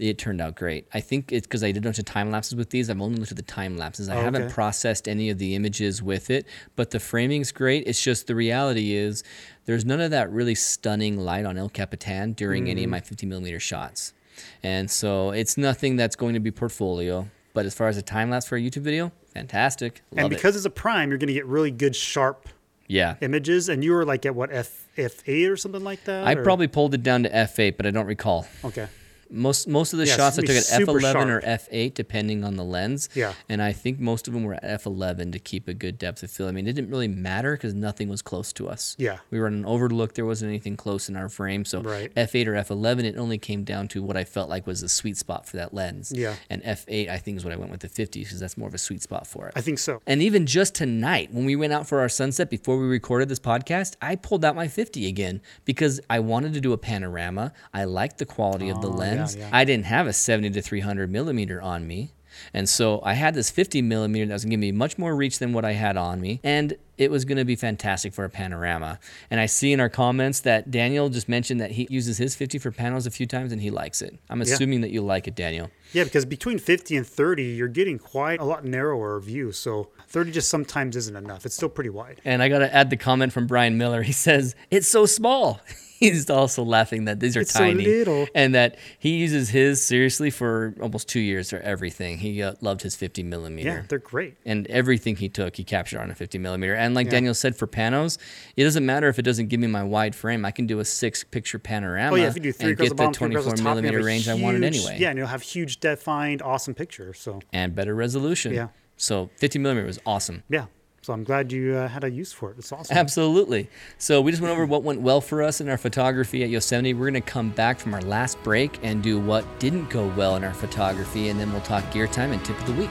It 0.00 0.16
turned 0.16 0.40
out 0.40 0.54
great. 0.56 0.86
I 0.94 1.00
think 1.00 1.30
it's 1.30 1.46
because 1.46 1.62
I 1.62 1.72
did 1.72 1.84
a 1.84 1.86
bunch 1.86 1.98
of 1.98 2.06
time 2.06 2.30
lapses 2.30 2.56
with 2.56 2.70
these. 2.70 2.88
I've 2.88 3.00
only 3.00 3.18
looked 3.18 3.32
at 3.32 3.36
the 3.36 3.42
time 3.42 3.76
lapses. 3.76 4.08
I 4.08 4.16
Oh, 4.16 4.22
haven't 4.22 4.44
okay. 4.44 4.52
processed 4.54 5.06
any 5.06 5.28
of 5.28 5.36
the 5.38 5.54
images 5.54 6.02
with 6.02 6.30
it, 6.30 6.46
but 6.74 6.90
the 6.90 6.98
framing's 6.98 7.52
great. 7.52 7.86
It's 7.86 8.00
just 8.02 8.26
the 8.26 8.34
reality 8.34 8.94
is 8.94 9.22
there's 9.66 9.84
none 9.84 10.00
of 10.00 10.10
that 10.12 10.30
really 10.32 10.54
stunning 10.54 11.18
light 11.18 11.44
on 11.44 11.58
El 11.58 11.68
Capitan 11.68 12.32
during 12.32 12.70
any 12.70 12.80
Mm. 12.80 12.84
of 12.84 12.90
my 12.90 13.00
50 13.00 13.26
millimeter 13.26 13.60
shots. 13.60 14.14
And 14.62 14.90
so 14.90 15.32
it's 15.32 15.58
nothing 15.58 15.96
that's 15.96 16.16
going 16.16 16.32
to 16.32 16.40
be 16.40 16.50
portfolio. 16.50 17.28
But 17.52 17.66
as 17.66 17.74
far 17.74 17.88
as 17.88 17.98
a 17.98 18.02
time 18.02 18.30
lapse 18.30 18.46
for 18.46 18.56
a 18.56 18.60
YouTube 18.60 18.82
video, 18.82 19.12
fantastic. 19.34 20.00
Love 20.12 20.24
and 20.24 20.32
it. 20.32 20.36
because 20.36 20.56
it's 20.56 20.64
a 20.64 20.70
prime, 20.70 21.10
you're 21.10 21.18
going 21.18 21.28
to 21.28 21.34
get 21.34 21.44
really 21.44 21.70
good 21.70 21.94
sharp 21.94 22.48
Yeah. 22.86 23.16
images. 23.20 23.68
And 23.68 23.84
you 23.84 23.92
were 23.92 24.06
like 24.06 24.24
at 24.24 24.34
what 24.34 24.50
F 24.50 24.86
F 24.96 25.28
eight 25.28 25.48
or 25.50 25.56
something 25.58 25.84
like 25.84 26.04
that. 26.04 26.26
I 26.26 26.32
or- 26.34 26.42
probably 26.42 26.68
pulled 26.68 26.94
it 26.94 27.02
down 27.02 27.24
to 27.24 27.28
f8, 27.28 27.76
but 27.76 27.84
I 27.86 27.90
don't 27.90 28.06
recall. 28.06 28.46
okay. 28.64 28.86
Most 29.30 29.68
most 29.68 29.92
of 29.92 29.98
the 29.98 30.06
Yeah, 30.06 30.16
shots 30.16 30.38
I 30.38 30.42
took 30.42 30.50
at 30.56 30.64
f11 30.64 31.26
or 31.28 31.40
f8, 31.40 31.94
depending 31.94 32.44
on 32.44 32.56
the 32.56 32.64
lens. 32.64 33.08
Yeah. 33.14 33.34
And 33.48 33.62
I 33.62 33.72
think 33.72 34.00
most 34.00 34.26
of 34.28 34.34
them 34.34 34.44
were 34.44 34.54
at 34.54 34.64
f11 34.82 35.32
to 35.32 35.38
keep 35.38 35.68
a 35.68 35.74
good 35.74 35.98
depth 35.98 36.22
of 36.22 36.30
field. 36.30 36.48
I 36.48 36.52
mean, 36.52 36.66
it 36.66 36.72
didn't 36.72 36.90
really 36.90 37.08
matter 37.08 37.52
because 37.52 37.74
nothing 37.74 38.08
was 38.08 38.22
close 38.22 38.52
to 38.54 38.68
us. 38.68 38.96
Yeah. 38.98 39.18
We 39.30 39.38
were 39.38 39.46
on 39.46 39.54
an 39.54 39.64
overlook. 39.66 40.14
There 40.14 40.26
wasn't 40.26 40.48
anything 40.50 40.76
close 40.76 41.08
in 41.08 41.16
our 41.16 41.28
frame. 41.28 41.64
So 41.64 41.80
Right. 41.82 42.12
f8 42.16 42.46
or 42.48 42.54
f11, 42.54 43.04
it 43.04 43.16
only 43.16 43.38
came 43.38 43.64
down 43.64 43.88
to 43.88 44.02
what 44.02 44.16
I 44.16 44.24
felt 44.24 44.48
like 44.48 44.66
was 44.66 44.80
the 44.80 44.88
sweet 44.88 45.16
spot 45.16 45.46
for 45.46 45.56
that 45.58 45.72
lens. 45.72 46.12
Yeah. 46.14 46.34
And 46.48 46.62
f8, 46.62 47.08
I 47.08 47.18
think, 47.18 47.36
is 47.36 47.44
what 47.44 47.52
I 47.52 47.56
went 47.56 47.70
with 47.70 47.80
the 47.80 47.88
50 47.88 48.20
because 48.24 48.40
that's 48.40 48.56
more 48.56 48.68
of 48.68 48.74
a 48.74 48.78
sweet 48.78 49.02
spot 49.02 49.26
for 49.26 49.46
it. 49.48 49.52
I 49.56 49.60
think 49.60 49.78
so. 49.78 50.00
And 50.06 50.22
even 50.22 50.46
just 50.46 50.74
tonight, 50.74 51.32
when 51.32 51.44
we 51.44 51.56
went 51.56 51.72
out 51.72 51.86
for 51.88 52.00
our 52.00 52.08
sunset 52.08 52.50
before 52.50 52.78
we 52.78 52.86
recorded 52.86 53.28
this 53.28 53.38
podcast, 53.40 53.94
I 54.02 54.16
pulled 54.16 54.44
out 54.44 54.56
my 54.56 54.68
50 54.68 55.06
again 55.06 55.40
because 55.64 56.00
I 56.10 56.18
wanted 56.20 56.52
to 56.54 56.60
do 56.60 56.72
a 56.72 56.78
panorama. 56.78 57.52
I 57.72 57.84
liked 57.84 58.18
the 58.18 58.26
quality 58.26 58.68
of 58.68 58.80
the 58.80 58.88
lens. 58.88 59.16
yeah, 59.19 59.19
lens. 59.20 59.36
yeah. 59.36 59.50
I 59.52 59.64
didn't 59.64 59.86
have 59.86 60.06
a 60.06 60.12
70 60.12 60.50
to 60.50 60.62
300 60.62 61.10
millimeter 61.10 61.60
on 61.60 61.86
me. 61.86 62.10
And 62.54 62.68
so 62.68 63.00
I 63.04 63.14
had 63.14 63.34
this 63.34 63.50
50 63.50 63.82
millimeter 63.82 64.26
that 64.26 64.32
was 64.32 64.44
going 64.44 64.50
to 64.50 64.56
give 64.56 64.60
me 64.60 64.72
much 64.72 64.98
more 64.98 65.14
reach 65.14 65.38
than 65.38 65.52
what 65.52 65.64
I 65.64 65.72
had 65.72 65.96
on 65.96 66.20
me. 66.20 66.40
And 66.42 66.74
it 66.98 67.10
was 67.10 67.24
going 67.24 67.38
to 67.38 67.44
be 67.44 67.56
fantastic 67.56 68.12
for 68.12 68.24
a 68.24 68.30
panorama. 68.30 68.98
And 69.30 69.40
I 69.40 69.46
see 69.46 69.72
in 69.72 69.80
our 69.80 69.88
comments 69.88 70.40
that 70.40 70.70
Daniel 70.70 71.08
just 71.08 71.28
mentioned 71.28 71.60
that 71.60 71.72
he 71.72 71.86
uses 71.90 72.18
his 72.18 72.36
50 72.36 72.58
for 72.58 72.70
panels 72.70 73.06
a 73.06 73.10
few 73.10 73.26
times 73.26 73.52
and 73.52 73.60
he 73.60 73.70
likes 73.70 74.02
it. 74.02 74.18
I'm 74.28 74.42
assuming 74.42 74.80
that 74.82 74.90
you 74.90 75.00
like 75.00 75.26
it, 75.26 75.34
Daniel. 75.34 75.70
Yeah, 75.92 76.04
because 76.04 76.24
between 76.24 76.58
50 76.58 76.96
and 76.96 77.06
30, 77.06 77.42
you're 77.42 77.68
getting 77.68 77.98
quite 77.98 78.40
a 78.40 78.44
lot 78.44 78.64
narrower 78.64 79.18
view. 79.20 79.52
So 79.52 79.88
30 80.08 80.32
just 80.32 80.48
sometimes 80.48 80.94
isn't 80.96 81.16
enough. 81.16 81.46
It's 81.46 81.54
still 81.54 81.68
pretty 81.68 81.90
wide. 81.90 82.20
And 82.24 82.42
I 82.42 82.48
got 82.48 82.60
to 82.60 82.74
add 82.74 82.90
the 82.90 82.96
comment 82.96 83.32
from 83.32 83.46
Brian 83.46 83.78
Miller. 83.78 84.02
He 84.02 84.12
says, 84.12 84.54
It's 84.70 84.88
so 84.88 85.06
small. 85.06 85.60
He's 86.00 86.30
also 86.30 86.62
laughing 86.64 87.04
that 87.04 87.20
these 87.20 87.36
are 87.36 87.40
It's 87.40 87.52
so 87.52 87.58
tiny. 87.60 87.84
little. 87.84 88.26
And 88.34 88.54
that 88.54 88.78
he 88.98 89.16
uses 89.18 89.50
his 89.50 89.84
seriously 89.84 90.30
for 90.30 90.74
almost 90.80 91.08
two 91.08 91.20
years 91.20 91.50
for 91.50 91.58
everything. 91.58 92.18
He 92.18 92.42
uh, 92.42 92.54
loved 92.62 92.80
his 92.80 92.96
50 92.96 93.22
millimeter. 93.22 93.68
Yeah, 93.68 93.82
they're 93.86 93.98
great. 93.98 94.36
and 94.46 94.66
everything 94.68 95.16
he 95.16 95.28
took, 95.28 95.56
he 95.56 95.64
captured 95.64 96.00
on 96.00 96.10
a 96.10 96.14
50 96.14 96.38
millimeter. 96.38 96.74
And 96.74 96.94
like 96.94 97.04
Yeah. 97.06 97.10
Daniel 97.12 97.34
said, 97.34 97.54
for 97.54 97.66
panos, 97.66 98.16
it 98.56 98.64
doesn't 98.64 98.84
matter 98.86 99.08
if 99.08 99.18
it 99.18 99.22
doesn't 99.22 99.48
give 99.48 99.60
me 99.60 99.66
my 99.66 99.82
wide 99.84 100.14
frame. 100.14 100.44
I 100.46 100.50
can 100.50 100.66
do 100.66 100.80
a 100.80 100.84
six 100.86 101.22
picture 101.22 101.58
panorama 101.58 102.12
Oh, 102.12 102.16
yeah, 102.16 102.28
if 102.28 102.34
you 102.34 102.40
do 102.40 102.52
three 102.52 102.70
and 102.70 102.78
get 102.78 102.88
the 102.88 102.94
bottom, 102.94 103.12
three 103.12 103.26
across 103.36 103.44
24 103.44 103.56
the 103.56 103.62
top, 103.62 103.64
millimeter 103.76 103.98
a 104.00 104.02
range 104.04 104.26
I 104.28 104.34
wanted 104.34 104.64
anyway. 104.64 104.96
Yeah, 104.98 105.10
and 105.10 105.18
you'll 105.18 105.26
have 105.28 105.42
huge 105.42 105.80
defined, 105.80 106.40
awesome 106.40 106.74
picture. 106.74 107.12
So, 107.12 107.40
And 107.52 107.74
better 107.74 107.94
resolution. 107.94 108.54
Yeah. 108.54 108.68
So 108.96 109.28
50 109.36 109.58
millimeter 109.58 109.86
was 109.86 109.98
awesome. 110.06 110.44
yeah. 110.48 110.66
So 111.02 111.14
I'm 111.14 111.24
glad 111.24 111.50
you 111.50 111.76
uh, 111.76 111.88
had 111.88 112.04
a 112.04 112.10
use 112.10 112.30
for 112.30 112.50
it. 112.50 112.58
It's 112.58 112.70
awesome. 112.70 112.94
Absolutely. 112.94 113.70
So 113.96 114.20
we 114.20 114.32
just 114.32 114.42
went 114.42 114.52
over 114.52 114.66
what 114.66 114.82
went 114.82 115.00
well 115.00 115.22
for 115.22 115.42
us 115.42 115.62
in 115.62 115.68
our 115.70 115.78
photography 115.78 116.44
at 116.44 116.50
Yosemite. 116.50 116.92
We're 116.92 117.10
going 117.10 117.22
to 117.22 117.26
come 117.26 117.50
back 117.50 117.78
from 117.78 117.94
our 117.94 118.02
last 118.02 118.42
break 118.42 118.78
and 118.82 119.02
do 119.02 119.18
what 119.18 119.46
didn't 119.58 119.88
go 119.88 120.08
well 120.08 120.36
in 120.36 120.44
our 120.44 120.52
photography, 120.52 121.30
and 121.30 121.40
then 121.40 121.50
we'll 121.52 121.62
talk 121.62 121.90
gear 121.90 122.06
time 122.06 122.32
and 122.32 122.44
tip 122.44 122.58
of 122.60 122.66
the 122.66 122.74
week. 122.74 122.90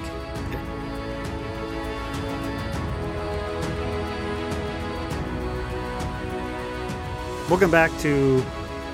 Welcome 7.47 7.69
back 7.69 7.95
to 7.99 8.43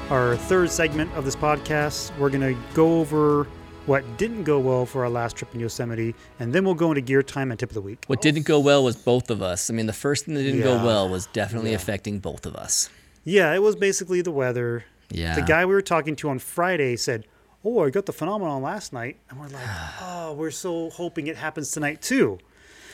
our 0.10 0.36
third 0.36 0.70
segment 0.70 1.14
of 1.14 1.24
this 1.24 1.38
podcast. 1.38 2.18
We're 2.18 2.30
going 2.30 2.54
to 2.54 2.62
go 2.74 3.00
over 3.00 3.48
what 3.86 4.04
didn't 4.18 4.44
go 4.44 4.60
well 4.60 4.86
for 4.86 5.04
our 5.04 5.10
last 5.10 5.36
trip 5.36 5.54
in 5.54 5.60
Yosemite, 5.60 6.16
and 6.40 6.52
then 6.54 6.66
we'll 6.66 6.74
go 6.74 6.90
into 6.92 7.02
gear 7.02 7.22
time 7.24 7.52
and 7.52 7.60
tip 7.60 7.70
of 7.70 7.74
the 7.76 7.82
week. 7.82 8.04
What 8.08 8.22
didn't 8.22 8.46
go 8.46 8.60
well 8.60 8.84
was 8.84 8.96
both 8.96 9.30
of 9.30 9.42
us. 9.42 9.70
I 9.70 9.74
mean, 9.74 9.86
the 9.86 9.94
first 9.94 10.26
thing 10.26 10.34
that 10.36 10.44
didn't 10.44 10.60
Yeah. 10.60 10.66
go 10.78 10.86
well 10.86 11.08
was 11.10 11.28
definitely 11.28 11.72
Yeah. 11.72 11.76
affecting 11.78 12.20
both 12.20 12.46
of 12.46 12.56
us. 12.56 12.90
Yeah, 13.24 13.54
it 13.54 13.62
was 13.62 13.76
basically 13.76 14.22
the 14.22 14.32
weather. 14.32 14.86
Yeah. 15.10 15.36
The 15.36 15.42
guy 15.44 15.66
we 15.66 15.74
were 15.74 15.82
talking 15.82 16.16
to 16.18 16.30
on 16.30 16.40
Friday 16.40 16.96
said, 16.96 17.26
Oh, 17.68 17.84
I 17.84 17.90
got 17.90 18.06
the 18.06 18.14
phenomenon 18.14 18.62
last 18.62 18.94
night. 18.94 19.18
And 19.30 19.40
we're 19.40 19.48
like, 19.48 19.64
Oh, 20.02 20.34
we're 20.34 20.52
so 20.52 20.90
hoping 20.92 21.28
it 21.28 21.36
happens 21.36 21.72
tonight 21.72 22.02
too. 22.02 22.38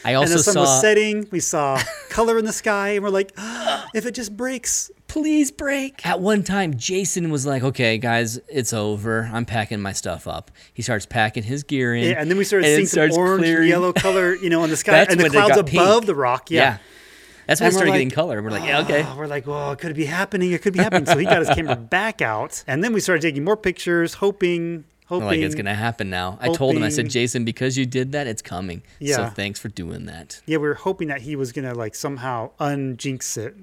I 0.04 0.14
And 0.14 0.28
the 0.32 0.40
sun 0.40 0.54
saw. 0.56 0.62
was 0.62 0.82
setting. 0.82 1.28
We 1.32 1.40
saw 1.40 1.82
color 2.10 2.38
in 2.38 2.46
the 2.46 2.54
sky, 2.54 2.90
and 2.90 3.04
we're 3.04 3.10
like, 3.10 3.32
ah, 3.38 3.88
if 3.94 4.06
it 4.06 4.16
just 4.16 4.36
breaks. 4.36 4.90
Please 5.08 5.52
break. 5.52 6.06
At 6.06 6.22
one 6.22 6.42
time, 6.42 6.78
Jason 6.78 7.32
was 7.32 7.46
like, 7.46 7.64
"Okay, 7.64 7.98
guys, 7.98 8.40
it's 8.48 8.72
over. 8.72 9.30
I'm 9.34 9.44
packing 9.44 9.82
my 9.82 9.92
stuff 9.92 10.26
up." 10.26 10.52
He 10.74 10.82
starts 10.82 11.06
packing 11.06 11.44
his 11.44 11.64
gear 11.64 11.94
in, 11.94 12.06
Yeah, 12.12 12.22
and 12.22 12.32
then 12.32 12.38
we 12.38 12.46
started 12.46 12.68
seeing 12.74 12.86
some 12.88 13.20
orange, 13.22 13.42
clearing. 13.44 13.68
yellow 13.68 13.92
color, 13.92 14.36
you 14.36 14.50
know, 14.50 14.64
in 14.64 14.70
the 14.70 14.78
sky, 14.86 15.00
and 15.10 15.20
the 15.20 15.30
clouds 15.30 15.58
above 15.58 15.68
pink. 15.68 16.06
the 16.06 16.16
rock. 16.16 16.50
Yeah. 16.50 16.62
Yeah. 16.62 16.78
That's 17.46 17.60
when 17.60 17.66
And 17.68 17.74
started 17.74 17.90
like, 17.90 17.96
getting 17.98 18.12
color. 18.12 18.42
We're 18.42 18.52
like, 18.52 18.64
yeah, 18.64 18.80
okay. 18.84 19.04
"Oh," 19.06 19.16
we're 19.18 19.28
like, 19.28 19.46
well, 19.46 19.74
it 19.74 19.80
could 19.80 19.94
be 19.98 20.06
happening? 20.06 20.54
It 20.54 20.62
could 20.62 20.72
be 20.72 20.80
happening. 20.80 21.06
So 21.06 21.18
he 21.18 21.26
got 21.26 21.40
his 21.40 21.50
camera 21.50 21.76
back 21.98 22.22
out, 22.22 22.64
and 22.66 22.82
then 22.82 22.94
we 22.94 23.02
started 23.02 23.22
taking 23.22 23.44
more 23.44 23.58
pictures, 23.58 24.14
hoping, 24.14 24.86
hoping. 25.12 25.28
like 25.28 25.40
it's 25.40 25.56
gonna 25.56 25.76
happen 25.76 26.10
now. 26.10 26.38
I 26.42 26.50
told 26.54 26.76
him, 26.76 26.84
I 26.84 26.90
said, 26.90 27.10
Jason, 27.10 27.46
because 27.46 27.78
you 27.78 27.86
did 27.86 28.12
that, 28.14 28.28
it's 28.28 28.42
coming. 28.42 28.82
Yeah. 29.00 29.16
So 29.18 29.28
thanks 29.28 29.60
for 29.60 29.70
doing 29.70 30.06
that. 30.08 30.42
Yeah, 30.46 30.58
we 30.58 30.68
were 30.68 30.74
hoping 30.74 31.10
that 31.10 31.22
he 31.22 31.36
was 31.36 31.52
gonna 31.52 31.74
like 31.74 31.96
somehow 31.96 32.52
unjinx 32.60 33.38
it 33.38 33.56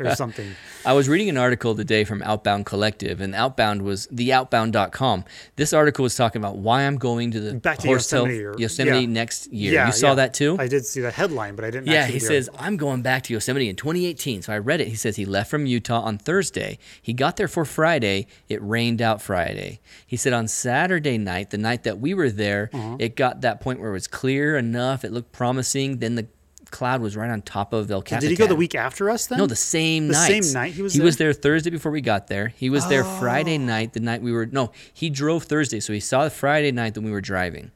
or 0.00 0.14
something. 0.16 0.50
I 0.84 0.92
was 0.92 1.08
reading 1.08 1.28
an 1.28 1.36
article 1.36 1.74
today 1.74 2.04
from 2.04 2.22
Outbound 2.22 2.66
Collective, 2.66 3.20
and 3.20 3.34
Outbound 3.34 3.82
was 3.82 4.06
the 4.10 4.24
theoutbound.com. 4.30 5.24
This 5.56 5.72
article 5.72 6.02
was 6.02 6.14
talking 6.14 6.40
about 6.40 6.56
why 6.56 6.82
I'm 6.82 6.96
going 6.96 7.30
to 7.32 7.40
the 7.40 7.54
Back 7.54 7.78
to 7.78 7.88
Horsetail- 7.88 8.26
Yosemite 8.26 8.44
or- 8.44 8.58
Yosemite 8.58 9.00
yeah. 9.00 9.06
next 9.06 9.52
year. 9.52 9.72
Yeah, 9.74 9.86
you 9.86 9.92
saw 9.92 10.08
yeah. 10.08 10.14
that 10.16 10.34
too? 10.34 10.56
I 10.58 10.68
did 10.68 10.86
see 10.86 11.00
the 11.00 11.10
headline, 11.10 11.54
but 11.56 11.64
I 11.64 11.70
didn't. 11.70 11.86
Yeah, 11.86 12.00
actually 12.00 12.18
he 12.20 12.24
it. 12.24 12.28
says, 12.28 12.50
I'm 12.58 12.76
going 12.76 13.02
back 13.02 13.22
to 13.24 13.32
Yosemite 13.32 13.68
in 13.68 13.76
2018. 13.76 14.42
So 14.42 14.52
I 14.52 14.58
read 14.58 14.80
it. 14.80 14.88
He 14.88 14.94
says 14.94 15.16
he 15.16 15.24
left 15.24 15.50
from 15.50 15.66
Utah 15.66 16.00
on 16.00 16.18
Thursday. 16.18 16.78
He 17.00 17.12
got 17.12 17.36
there 17.36 17.48
for 17.48 17.64
Friday. 17.64 18.26
It 18.48 18.62
rained 18.62 19.02
out 19.02 19.20
Friday. 19.20 19.80
He 20.06 20.16
said 20.16 20.32
on 20.32 20.48
Saturday 20.48 20.93
night, 21.00 21.50
the 21.50 21.58
night 21.58 21.82
that 21.84 21.98
we 22.00 22.14
were 22.14 22.30
there, 22.30 22.70
Uh-huh. 22.72 22.96
it 22.98 23.16
got 23.16 23.40
that 23.42 23.60
point 23.60 23.80
where 23.80 23.90
it 23.90 23.94
was 23.94 24.06
clear 24.06 24.56
enough. 24.56 25.04
It 25.04 25.12
looked 25.12 25.32
promising. 25.32 25.98
Then 25.98 26.14
the 26.14 26.26
cloud 26.70 27.00
was 27.00 27.16
right 27.16 27.30
on 27.30 27.40
top 27.42 27.72
of 27.72 27.88
El 27.90 28.02
Capitan. 28.02 28.28
Did 28.28 28.30
he 28.30 28.36
go 28.36 28.48
the 28.48 28.56
week 28.56 28.74
after 28.74 29.08
us 29.08 29.26
then? 29.26 29.38
No, 29.38 29.46
the 29.46 29.54
same 29.54 30.08
The 30.08 30.14
night. 30.14 30.42
same 30.44 30.52
night 30.54 30.72
he 30.72 30.82
was 30.82 30.92
He 30.94 30.98
there? 30.98 31.06
was 31.06 31.16
there 31.18 31.32
Thursday 31.32 31.70
before 31.70 31.92
we 31.92 32.00
got 32.00 32.26
there. 32.26 32.48
He 32.56 32.68
was 32.68 32.88
there 32.88 33.04
Oh. 33.04 33.18
Friday 33.20 33.58
night, 33.58 33.92
the 33.92 34.00
night 34.00 34.22
we 34.22 34.32
were. 34.32 34.46
No, 34.46 34.72
he 34.92 35.08
drove 35.08 35.44
Thursday, 35.44 35.78
so 35.78 35.92
he 35.92 36.00
saw 36.00 36.24
the 36.24 36.30
Friday 36.30 36.72
night 36.72 36.94
that 36.94 37.02
we 37.02 37.12
were 37.12 37.20
driving, 37.20 37.70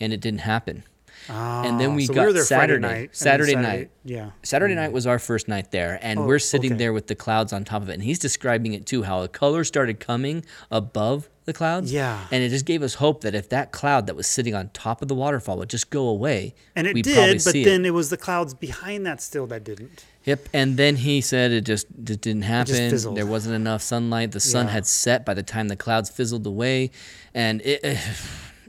and 0.00 0.12
it 0.12 0.20
didn't 0.20 0.40
happen. 0.42 0.84
Ah, 1.28 1.62
and 1.64 1.80
then 1.80 1.94
we 1.94 2.06
so 2.06 2.14
got 2.14 2.32
there 2.34 2.42
Saturday. 2.44 2.80
Night. 2.80 3.00
then 3.00 3.08
Saturday 3.12 3.54
night. 3.56 3.90
Yeah. 4.04 4.30
Saturday 4.42 4.74
hmm. 4.74 4.80
night 4.80 4.92
was 4.92 5.06
our 5.06 5.18
first 5.18 5.48
night 5.48 5.70
there, 5.70 5.98
and 6.02 6.20
Oh, 6.20 6.26
we're 6.26 6.38
sitting 6.38 6.72
okay. 6.72 6.78
there 6.78 6.92
with 6.92 7.06
the 7.06 7.14
clouds 7.14 7.52
on 7.52 7.64
top 7.64 7.82
of 7.82 7.88
it. 7.88 7.94
And 7.94 8.02
he's 8.02 8.18
describing 8.18 8.74
it 8.74 8.86
too, 8.86 9.02
how 9.04 9.22
the 9.22 9.28
color 9.28 9.64
started 9.64 10.00
coming 10.00 10.44
above 10.70 11.28
the 11.46 11.52
clouds. 11.52 11.92
Yeah. 11.92 12.26
And 12.30 12.42
it 12.42 12.48
just 12.48 12.64
gave 12.64 12.82
us 12.82 12.94
hope 12.94 13.20
that 13.22 13.34
if 13.34 13.48
that 13.50 13.70
cloud 13.72 14.06
that 14.06 14.16
was 14.16 14.26
sitting 14.26 14.54
on 14.54 14.70
top 14.70 15.02
of 15.02 15.08
the 15.08 15.14
waterfall 15.14 15.58
would 15.58 15.68
just 15.70 15.90
go 15.90 16.08
away, 16.08 16.54
And 16.74 16.86
it 16.86 17.02
did, 17.02 17.42
but 17.44 17.52
then 17.52 17.84
it. 17.84 17.90
was 17.90 18.10
the 18.10 18.16
clouds 18.16 18.54
behind 18.54 19.06
that 19.06 19.20
still 19.20 19.46
that 19.48 19.64
didn't. 19.64 20.04
Yep. 20.24 20.48
And 20.54 20.76
then 20.78 20.96
he 20.96 21.20
said 21.20 21.52
it 21.52 21.62
just 21.62 21.86
it 21.90 22.20
didn't 22.22 22.42
happen. 22.42 22.74
fizzled. 22.90 23.16
there 23.16 23.26
wasn't 23.26 23.54
enough 23.54 23.82
sunlight. 23.82 24.32
The 24.32 24.40
sun 24.40 24.66
Yeah. 24.66 24.72
had 24.72 24.86
set 24.86 25.26
by 25.26 25.34
the 25.34 25.42
time 25.42 25.68
the 25.68 25.76
clouds 25.76 26.08
fizzled 26.10 26.46
away, 26.46 26.90
and 27.34 27.60
it. 27.62 27.98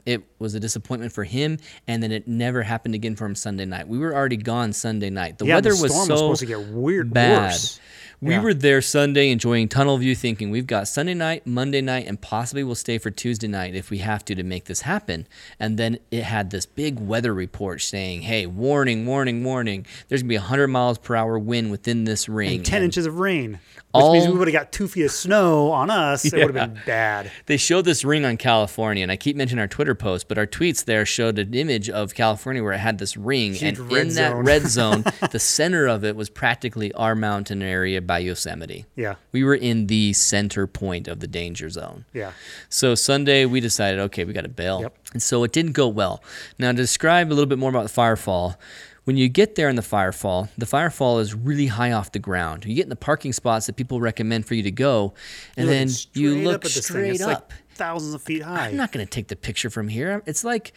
It 0.06 0.22
was 0.38 0.54
a 0.54 0.60
disappointment 0.60 1.12
for 1.12 1.24
him, 1.24 1.58
and 1.88 2.02
then 2.02 2.12
it 2.12 2.26
never 2.28 2.62
happened 2.62 2.94
again 2.94 3.16
for 3.16 3.26
him 3.26 3.34
Sunday 3.34 3.64
night. 3.64 3.88
We 3.88 3.98
were 3.98 4.14
already 4.14 4.36
gone 4.36 4.72
Sunday 4.72 5.10
night. 5.10 5.38
The 5.38 5.46
Yeah, 5.46 5.56
weather 5.56 5.74
the 5.74 5.82
was 5.82 5.92
storm 5.92 6.06
so 6.06 6.12
was 6.12 6.20
supposed 6.20 6.40
to 6.40 6.46
get 6.46 6.68
weird, 6.68 7.12
bad. 7.12 7.50
worse. 7.52 7.80
We 8.22 8.32
Yeah. 8.32 8.40
were 8.40 8.54
there 8.54 8.80
Sunday 8.80 9.30
enjoying 9.30 9.68
tunnel 9.68 9.98
view, 9.98 10.14
thinking 10.14 10.50
we've 10.50 10.66
got 10.66 10.88
Sunday 10.88 11.12
night, 11.12 11.46
Monday 11.46 11.82
night, 11.82 12.06
and 12.06 12.18
possibly 12.18 12.64
we'll 12.64 12.74
stay 12.74 12.96
for 12.96 13.10
Tuesday 13.10 13.46
night 13.46 13.74
if 13.74 13.90
we 13.90 13.98
have 13.98 14.24
to 14.26 14.34
to 14.34 14.42
make 14.42 14.64
this 14.64 14.82
happen. 14.82 15.26
And 15.60 15.76
then 15.76 15.98
it 16.10 16.22
had 16.22 16.48
this 16.50 16.64
big 16.64 16.98
weather 16.98 17.34
report 17.34 17.82
saying, 17.82 18.22
"Hey, 18.22 18.46
warning, 18.46 19.04
warning, 19.04 19.44
warning! 19.44 19.84
There's 20.08 20.22
gonna 20.22 20.30
be 20.30 20.36
a 20.36 20.40
hundred 20.40 20.68
miles 20.68 20.96
per 20.96 21.14
hour 21.14 21.38
wind 21.38 21.70
within 21.70 22.04
this 22.04 22.26
ring." 22.26 22.56
And 22.56 22.64
ten 22.64 22.76
And 22.76 22.84
inches 22.86 23.04
of 23.04 23.18
rain, 23.18 23.58
which 23.96 24.12
means 24.20 24.28
we 24.32 24.38
would 24.38 24.48
have 24.48 24.52
got 24.52 24.72
two 24.72 24.88
feet 24.88 25.04
of 25.04 25.10
snow 25.10 25.70
on 25.72 25.90
us. 25.90 26.24
It 26.24 26.34
would 26.34 26.54
have 26.54 26.74
been 26.74 26.82
bad. 26.84 27.30
They 27.46 27.56
showed 27.56 27.84
this 27.84 28.04
ring 28.04 28.24
on 28.24 28.36
California, 28.36 29.02
and 29.02 29.12
I 29.12 29.16
keep 29.16 29.36
mentioning 29.36 29.60
our 29.60 29.68
Twitter 29.68 29.94
post, 29.94 30.28
but 30.28 30.38
our 30.38 30.46
tweets 30.46 30.84
there 30.84 31.04
showed 31.06 31.38
an 31.38 31.54
image 31.54 31.88
of 31.90 32.14
California 32.14 32.62
where 32.62 32.72
it 32.72 32.78
had 32.78 32.98
this 32.98 33.16
ring, 33.16 33.54
Huge 33.54 33.78
and 33.78 33.92
in 33.92 34.08
that 34.14 34.34
red 34.36 34.62
zone, 34.62 35.04
the 35.30 35.38
center 35.38 35.86
of 35.86 36.04
it 36.04 36.16
was 36.16 36.28
practically 36.30 36.92
our 36.94 37.14
mountain 37.14 37.62
area 37.62 38.00
by 38.00 38.18
Yosemite. 38.18 38.86
Yeah, 38.96 39.14
We 39.32 39.44
were 39.44 39.54
in 39.54 39.86
the 39.86 40.12
center 40.12 40.66
point 40.66 41.08
of 41.08 41.20
the 41.20 41.26
danger 41.26 41.68
zone. 41.70 42.04
yeah. 42.12 42.32
So 42.68 42.94
Sunday 42.94 43.44
we 43.46 43.60
decided, 43.60 44.00
okay, 44.00 44.24
we 44.24 44.32
got 44.32 44.42
to 44.42 44.48
bail. 44.48 44.80
Yep. 44.82 44.96
And 45.12 45.22
so 45.22 45.44
it 45.44 45.52
didn't 45.52 45.72
go 45.72 45.88
well. 45.88 46.22
Now 46.58 46.70
to 46.72 46.76
describe 46.76 47.28
a 47.28 47.34
little 47.34 47.46
bit 47.46 47.58
more 47.58 47.70
about 47.70 47.88
the 47.88 47.92
firefall, 47.92 48.56
when 49.06 49.16
you 49.16 49.28
get 49.28 49.54
there 49.54 49.68
in 49.68 49.76
the 49.76 49.82
firefall, 49.82 50.48
the 50.58 50.66
firefall 50.66 51.20
is 51.20 51.32
really 51.32 51.68
high 51.68 51.92
off 51.92 52.10
the 52.10 52.18
ground. 52.18 52.64
You 52.64 52.74
get 52.74 52.82
in 52.82 52.88
the 52.88 52.96
parking 52.96 53.32
spots 53.32 53.66
that 53.66 53.76
people 53.76 54.00
recommend 54.00 54.46
for 54.46 54.54
you 54.54 54.64
to 54.64 54.72
go, 54.72 55.14
and 55.56 55.66
You're 55.66 55.74
then 55.76 55.88
you 56.14 56.44
look 56.44 56.56
up 56.56 56.64
at 56.64 56.72
this 56.72 56.88
thing. 56.88 57.14
straight 57.14 57.20
up. 57.20 57.28
like 57.52 57.58
thousands 57.76 58.14
of 58.14 58.22
feet 58.22 58.42
high. 58.42 58.68
I'm 58.68 58.76
not 58.76 58.92
going 58.92 59.04
to 59.04 59.10
take 59.10 59.28
the 59.28 59.36
picture 59.36 59.70
from 59.70 59.88
here. 59.88 60.22
It's 60.26 60.44
like, 60.44 60.72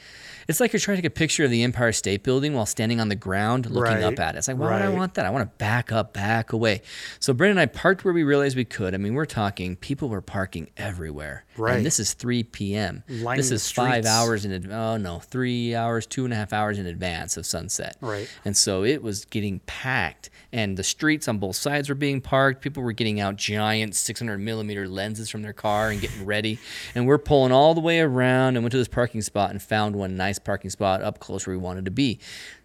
it's 0.48 0.60
like 0.60 0.74
you're 0.74 0.80
trying 0.80 0.98
to 0.98 1.02
take 1.02 1.12
a 1.12 1.14
picture 1.14 1.46
of 1.46 1.52
the 1.52 1.64
Empire 1.64 1.92
State 1.92 2.24
Building 2.24 2.54
while 2.54 2.66
standing 2.66 3.00
on 3.00 3.10
the 3.10 3.16
ground 3.16 3.70
looking 3.70 4.04
up 4.04 4.20
at 4.20 4.36
it. 4.36 4.40
It's 4.40 4.48
like, 4.48 4.58
why 4.58 4.74
would 4.74 4.82
I 4.82 4.90
want 4.90 5.16
that? 5.16 5.26
I 5.26 5.30
want 5.30 5.50
to 5.50 5.58
back 5.58 5.92
up, 5.92 6.14
back 6.14 6.54
away. 6.54 6.82
So 7.20 7.34
Brandon 7.34 7.58
and 7.58 7.62
I 7.62 7.66
parked 7.66 8.06
where 8.06 8.14
we 8.14 8.24
realized 8.24 8.56
we 8.56 8.66
could. 8.66 8.94
I 8.94 8.98
mean, 8.98 9.14
we're 9.14 9.26
talking 9.26 9.76
people 9.76 10.10
were 10.10 10.22
parking 10.22 10.70
everywhere. 10.78 11.46
Right. 11.58 11.78
And 11.78 11.86
this 11.86 12.00
is 12.00 12.14
3 12.14 12.44
p.m. 12.44 13.04
Lining 13.10 13.38
this 13.40 13.52
is 13.52 13.70
five 13.70 14.06
hours 14.06 14.46
in. 14.46 14.72
Oh 14.72 14.98
no, 14.98 15.20
three 15.20 15.76
hours, 15.76 16.06
two 16.06 16.24
and 16.24 16.34
a 16.34 16.38
half 16.38 16.54
hours 16.54 16.80
in 16.80 16.86
advance 16.86 17.38
of 17.38 17.46
sunset. 17.46 17.98
Right. 18.02 18.30
And 18.46 18.56
so 18.56 18.84
it 18.84 19.04
was 19.04 19.26
getting 19.26 19.60
packed, 19.66 20.30
and 20.52 20.78
the 20.78 20.84
streets 20.84 21.28
on 21.28 21.38
both 21.38 21.56
sides 21.56 21.90
were 21.90 21.96
being 21.96 22.22
parked. 22.22 22.62
People 22.62 22.84
were 22.84 22.94
getting 22.94 23.20
out 23.20 23.36
giant 23.36 23.96
600 23.96 24.38
millimeter 24.38 24.88
lenses 24.88 25.30
from 25.30 25.42
their 25.42 25.54
car 25.54 25.90
and 25.90 26.00
getting 26.02 26.26
ready. 26.26 26.60
And 26.96 27.08
we're 27.08 27.18
pulling 27.18 27.52
all 27.52 27.74
the 27.74 27.82
way 27.82 28.00
around 28.00 28.56
and 28.56 28.64
went 28.64 28.72
to 28.72 28.78
this 28.78 28.88
parking 28.88 29.22
spot 29.22 29.52
and 29.52 29.62
found 29.62 29.96
one 29.96 30.18
nice 30.18 30.40
parking 30.40 30.70
spot 30.70 31.02
up 31.02 31.20
close 31.20 31.46
where 31.46 31.56
we 31.56 31.62
wanted 31.62 31.86
to 31.86 31.92
be. 31.92 32.20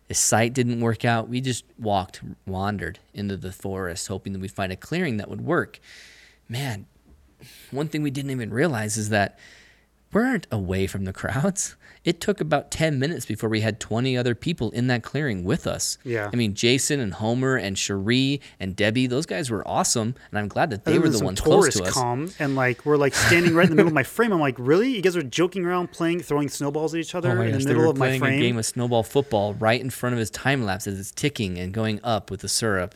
The 0.09 0.15
site 0.15 0.53
didn't 0.53 0.81
work 0.81 1.05
out. 1.05 1.29
We 1.29 1.41
just 1.41 1.65
walked, 1.79 2.21
wandered 2.47 2.99
into 3.15 3.37
the 3.37 3.53
forest, 3.53 4.09
hoping 4.09 4.33
that 4.33 4.39
we'd 4.39 4.51
find 4.51 4.73
a 4.73 4.77
clearing 4.77 5.17
that 5.17 5.31
would 5.31 5.41
work. 5.41 5.81
Man, 6.49 6.87
one 7.71 7.89
thing 7.89 8.03
we 8.03 8.11
didn't 8.11 8.31
even 8.31 8.53
realize 8.53 8.97
is 8.97 9.09
that 9.09 9.39
we 10.13 10.21
weren't 10.21 10.47
away 10.51 10.87
from 10.87 11.05
the 11.05 11.13
crowds. 11.15 11.77
It 12.05 12.21
took 12.21 12.41
about 12.41 12.71
10 12.71 12.99
minutes 12.99 13.25
before 13.25 13.49
we 13.49 13.63
had 13.63 13.81
20 13.81 14.17
other 14.17 14.35
people 14.35 14.71
in 14.73 14.89
that 14.89 15.03
clearing 15.03 15.43
with 15.43 15.67
us. 15.67 15.97
Yeah. 16.05 16.29
I 16.33 16.37
mean, 16.37 16.53
Jason 16.55 17.01
and 17.01 17.15
Homer 17.15 17.57
and 17.57 17.79
Cherie 17.79 18.41
and 18.61 18.77
Debbie, 18.77 19.07
those 19.07 19.25
guys 19.25 19.51
were 19.51 19.67
awesome. 19.67 20.15
And 20.31 20.39
I'm 20.39 20.49
glad 20.49 20.69
that 20.71 20.85
they 20.85 20.99
were 20.99 21.09
the 21.09 21.25
ones 21.25 21.41
close 21.41 21.75
to 21.77 21.85
us. 21.85 21.95
come 21.95 22.31
and 22.39 22.55
like 22.57 22.85
we're 22.85 22.99
like 22.99 23.15
standing 23.15 23.55
right 23.55 23.65
in 23.65 23.71
the 23.71 23.77
middle 23.77 23.89
of 23.89 23.95
my 23.95 24.03
frame. 24.03 24.33
I'm 24.33 24.41
like, 24.41 24.57
really? 24.59 24.95
You 24.95 25.01
guys 25.03 25.17
are 25.17 25.23
joking 25.23 25.65
around, 25.65 25.93
playing, 25.93 26.21
throwing 26.21 26.49
snowballs 26.49 26.95
at 26.95 27.01
each 27.01 27.15
other 27.15 27.31
Oh 27.31 27.41
in 27.41 27.53
gosh, 27.53 27.63
the 27.63 27.69
middle 27.69 27.89
of 27.91 27.97
my 27.97 28.07
playing 28.09 28.21
frame. 28.21 28.39
a 28.39 28.43
game 28.43 28.59
of 28.59 28.67
snowball 28.67 29.03
football 29.03 29.55
right 29.55 29.81
in 29.81 29.89
front 29.91 30.13
of 30.13 30.19
his 30.19 30.31
time 30.31 30.65
lapse 30.65 30.87
as 30.87 31.01
it's 31.01 31.11
ticking 31.11 31.59
and 31.59 31.73
going 31.73 32.01
up 32.05 32.31
with 32.31 32.41
the 32.41 32.49
Syrp. 32.49 32.93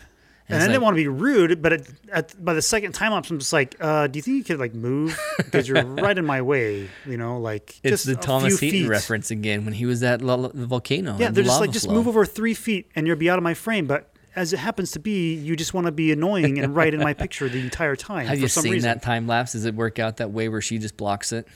And 0.48 0.56
I 0.56 0.64
it's 0.64 0.66
didn't 0.68 0.82
want 0.82 0.94
to 0.94 1.02
be 1.02 1.08
rude, 1.08 1.60
but 1.62 1.72
at, 1.74 1.82
at, 2.12 2.44
by 2.44 2.54
the 2.54 2.62
second 2.62 2.92
time 2.92 3.12
lapse, 3.12 3.30
I'm 3.30 3.38
just 3.38 3.52
like, 3.52 3.76
uh, 3.80 4.06
do 4.06 4.18
you 4.18 4.22
think 4.22 4.36
you 4.38 4.44
could 4.44 4.58
like 4.58 4.74
move 4.74 5.18
because 5.36 5.68
you're 5.68 5.84
right 5.84 6.16
in 6.16 6.24
my 6.24 6.40
way? 6.42 6.88
You 7.06 7.16
know, 7.16 7.38
like 7.38 7.78
It's 7.82 8.04
just 8.04 8.06
the 8.06 8.12
a 8.12 8.16
Thomas 8.16 8.58
few 8.58 8.70
Heaton 8.70 8.84
feet. 8.86 8.90
reference 8.90 9.30
again 9.30 9.64
when 9.64 9.74
he 9.74 9.84
was 9.86 10.02
at 10.02 10.22
la- 10.22 10.34
la- 10.34 10.48
the 10.48 10.66
volcano. 10.66 11.16
Yeah, 11.18 11.26
and 11.26 11.36
they're 11.36 11.44
the 11.44 11.48
just 11.48 11.60
like 11.60 11.68
lava 11.68 11.72
just 11.72 11.88
move 11.90 12.08
over 12.08 12.24
three 12.24 12.54
feet 12.54 12.90
and 12.96 13.06
you'll 13.06 13.16
be 13.16 13.28
out 13.30 13.38
of 13.38 13.42
my 13.44 13.54
frame. 13.54 13.86
But 13.86 14.10
as 14.36 14.52
it 14.52 14.58
happens 14.58 14.92
to 14.92 14.98
be, 15.00 15.34
you 15.34 15.56
just 15.56 15.74
want 15.74 15.86
to 15.86 15.92
be 15.92 16.12
annoying 16.12 16.58
and 16.58 16.74
right 16.74 16.94
in 16.94 17.00
my 17.00 17.12
picture 17.24 17.48
the 17.48 17.60
entire 17.60 17.96
time. 17.96 18.26
Have 18.26 18.38
you 18.38 18.48
seen 18.48 18.72
reason. 18.72 18.88
that 18.88 19.02
time 19.02 19.26
lapse? 19.26 19.52
Does 19.52 19.64
it 19.64 19.74
work 19.74 19.98
out 19.98 20.18
that 20.18 20.30
way 20.30 20.48
where 20.48 20.60
she 20.60 20.78
just 20.78 20.96
blocks 20.96 21.32
it? 21.32 21.46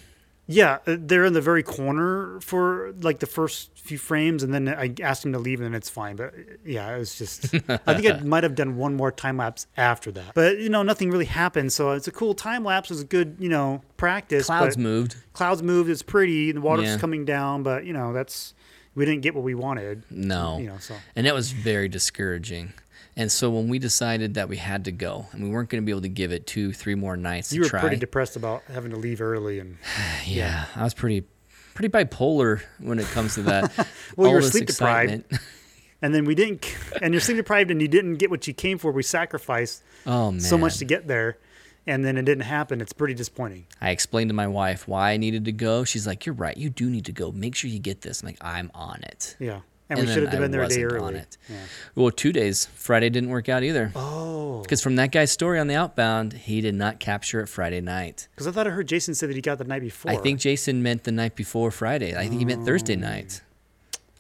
Yeah, 0.52 0.78
uh, 0.86 0.96
they're 0.98 1.24
in 1.24 1.32
the 1.32 1.40
very 1.40 1.62
corner 1.62 2.40
for 2.40 2.92
like 3.00 3.18
the 3.20 3.26
first 3.26 3.70
few 3.78 3.98
frames, 3.98 4.42
and 4.42 4.52
then 4.52 4.68
I 4.68 4.94
asked 5.02 5.24
him 5.24 5.32
to 5.32 5.38
leave, 5.38 5.60
and 5.60 5.74
it's 5.74 5.88
fine. 5.88 6.16
But 6.16 6.34
uh, 6.34 6.38
yeah, 6.64 6.94
it 6.94 6.98
was 6.98 7.16
just. 7.16 7.54
I 7.54 7.94
think 7.94 8.06
I 8.06 8.20
might 8.24 8.42
have 8.44 8.54
done 8.54 8.76
one 8.76 8.94
more 8.94 9.10
time 9.10 9.36
lapse 9.38 9.66
after 9.76 10.12
that, 10.12 10.34
but 10.34 10.58
you 10.58 10.68
know, 10.68 10.82
nothing 10.82 11.10
really 11.10 11.24
happened. 11.24 11.72
So 11.72 11.92
it's 11.92 12.08
a 12.08 12.12
cool 12.12 12.34
time 12.34 12.64
lapse. 12.64 12.90
It 12.90 12.94
was 12.94 13.02
a 13.02 13.06
good, 13.06 13.36
you 13.38 13.48
know, 13.48 13.82
practice. 13.96 14.46
Clouds 14.46 14.76
moved. 14.78 15.16
Clouds 15.32 15.62
moved. 15.62 15.88
It's 15.90 16.02
pretty. 16.02 16.52
The 16.52 16.60
water's 16.60 16.86
Yeah. 16.86 16.98
coming 16.98 17.24
down, 17.24 17.62
but 17.62 17.84
you 17.84 17.92
know, 17.92 18.12
that's 18.12 18.54
we 18.94 19.04
didn't 19.06 19.22
get 19.22 19.34
what 19.34 19.44
we 19.44 19.54
wanted. 19.54 20.02
No. 20.10 20.58
You 20.58 20.66
know, 20.66 20.78
so 20.78 20.94
And 21.16 21.26
that 21.26 21.34
was 21.34 21.52
very 21.52 21.88
discouraging. 21.88 22.74
And 23.16 23.30
so 23.30 23.50
when 23.50 23.68
we 23.68 23.78
decided 23.78 24.34
that 24.34 24.48
we 24.48 24.56
had 24.56 24.86
to 24.86 24.92
go 24.92 25.26
and 25.32 25.42
we 25.44 25.50
weren't 25.50 25.68
going 25.68 25.82
to 25.82 25.84
be 25.84 25.92
able 25.92 26.00
to 26.02 26.08
give 26.08 26.32
it 26.32 26.46
two, 26.46 26.72
three 26.72 26.94
more 26.94 27.16
nights 27.16 27.52
you 27.52 27.60
were 27.60 27.68
try. 27.68 27.80
pretty 27.80 27.96
depressed 27.96 28.36
about 28.36 28.62
having 28.72 28.90
to 28.92 28.96
leave 28.96 29.20
early, 29.20 29.58
and 29.58 29.76
yeah, 30.26 30.64
I 30.74 30.82
was 30.84 30.94
pretty 30.94 31.24
pretty 31.74 31.88
bipolar 31.90 32.62
when 32.78 32.98
it 32.98 33.06
comes 33.08 33.34
to 33.34 33.42
that. 33.42 33.70
Well, 34.16 34.28
you 34.28 34.34
were 34.36 34.42
sleep 34.42 34.66
deprived. 34.66 35.24
and 36.02 36.14
then 36.14 36.24
we 36.26 36.34
didn't, 36.34 36.66
and 37.00 37.14
you're 37.14 37.20
sleep 37.20 37.36
deprived, 37.38 37.70
and 37.70 37.80
you 37.80 37.88
didn't 37.88 38.14
get 38.16 38.30
what 38.30 38.46
you 38.46 38.52
came 38.54 38.76
for. 38.78 38.92
We 38.92 39.02
sacrificed 39.02 39.82
Oh 40.06 40.30
man. 40.32 40.40
so 40.40 40.56
much 40.58 40.78
to 40.78 40.84
get 40.84 41.06
there, 41.08 41.38
and 41.86 42.04
then 42.04 42.16
it 42.18 42.24
didn't 42.24 42.44
happen. 42.44 42.80
It's 42.80 42.92
pretty 42.92 43.14
disappointing. 43.14 43.66
I 43.80 43.90
explained 43.90 44.28
to 44.30 44.34
my 44.34 44.46
wife 44.48 44.86
why 44.88 45.12
I 45.12 45.16
needed 45.18 45.44
to 45.46 45.52
go. 45.52 45.84
She's 45.84 46.06
like, 46.06 46.24
"You're 46.26 46.34
right. 46.34 46.56
You 46.56 46.68
do 46.70 46.88
need 46.90 47.04
to 47.06 47.12
go. 47.12 47.30
Make 47.32 47.54
sure 47.54 47.68
you 47.70 47.78
get 47.78 48.00
this." 48.02 48.22
I'm 48.22 48.26
like, 48.28 48.38
"I'm 48.42 48.70
on 48.74 49.02
it." 49.02 49.36
Yeah. 49.38 49.60
And, 49.92 50.00
And 50.00 50.08
we 50.08 50.14
should 50.14 50.22
have 50.28 50.40
been 50.40 50.50
there 50.50 50.62
a 50.62 50.68
day 50.68 50.82
early. 50.84 51.16
it. 51.16 51.36
Yeah. 51.48 51.56
Well, 51.94 52.10
two 52.10 52.32
days. 52.32 52.66
Friday 52.74 53.10
didn't 53.10 53.30
work 53.30 53.48
out 53.48 53.62
either. 53.62 53.92
Oh. 53.94 54.60
Because 54.62 54.82
from 54.82 54.96
that 54.96 55.12
guy's 55.12 55.30
story 55.30 55.58
on 55.58 55.66
the 55.66 55.74
outbound, 55.74 56.32
he 56.32 56.60
did 56.60 56.74
not 56.74 56.98
capture 57.00 57.40
it 57.40 57.48
Friday 57.48 57.80
night. 57.80 58.28
Because 58.34 58.46
I 58.46 58.52
thought 58.52 58.66
I 58.66 58.70
heard 58.70 58.86
Jason 58.88 59.14
say 59.14 59.26
that 59.26 59.34
he 59.36 59.42
got 59.42 59.58
the 59.58 59.64
night 59.64 59.82
before. 59.82 60.10
I 60.10 60.16
think 60.16 60.40
Jason 60.40 60.82
meant 60.82 61.04
the 61.04 61.12
night 61.12 61.36
before 61.36 61.70
Friday. 61.70 62.16
I 62.16 62.26
think 62.28 62.38
he 62.38 62.44
meant 62.44 62.64
Thursday 62.64 62.96
Oh. 62.96 63.00
night. 63.00 63.42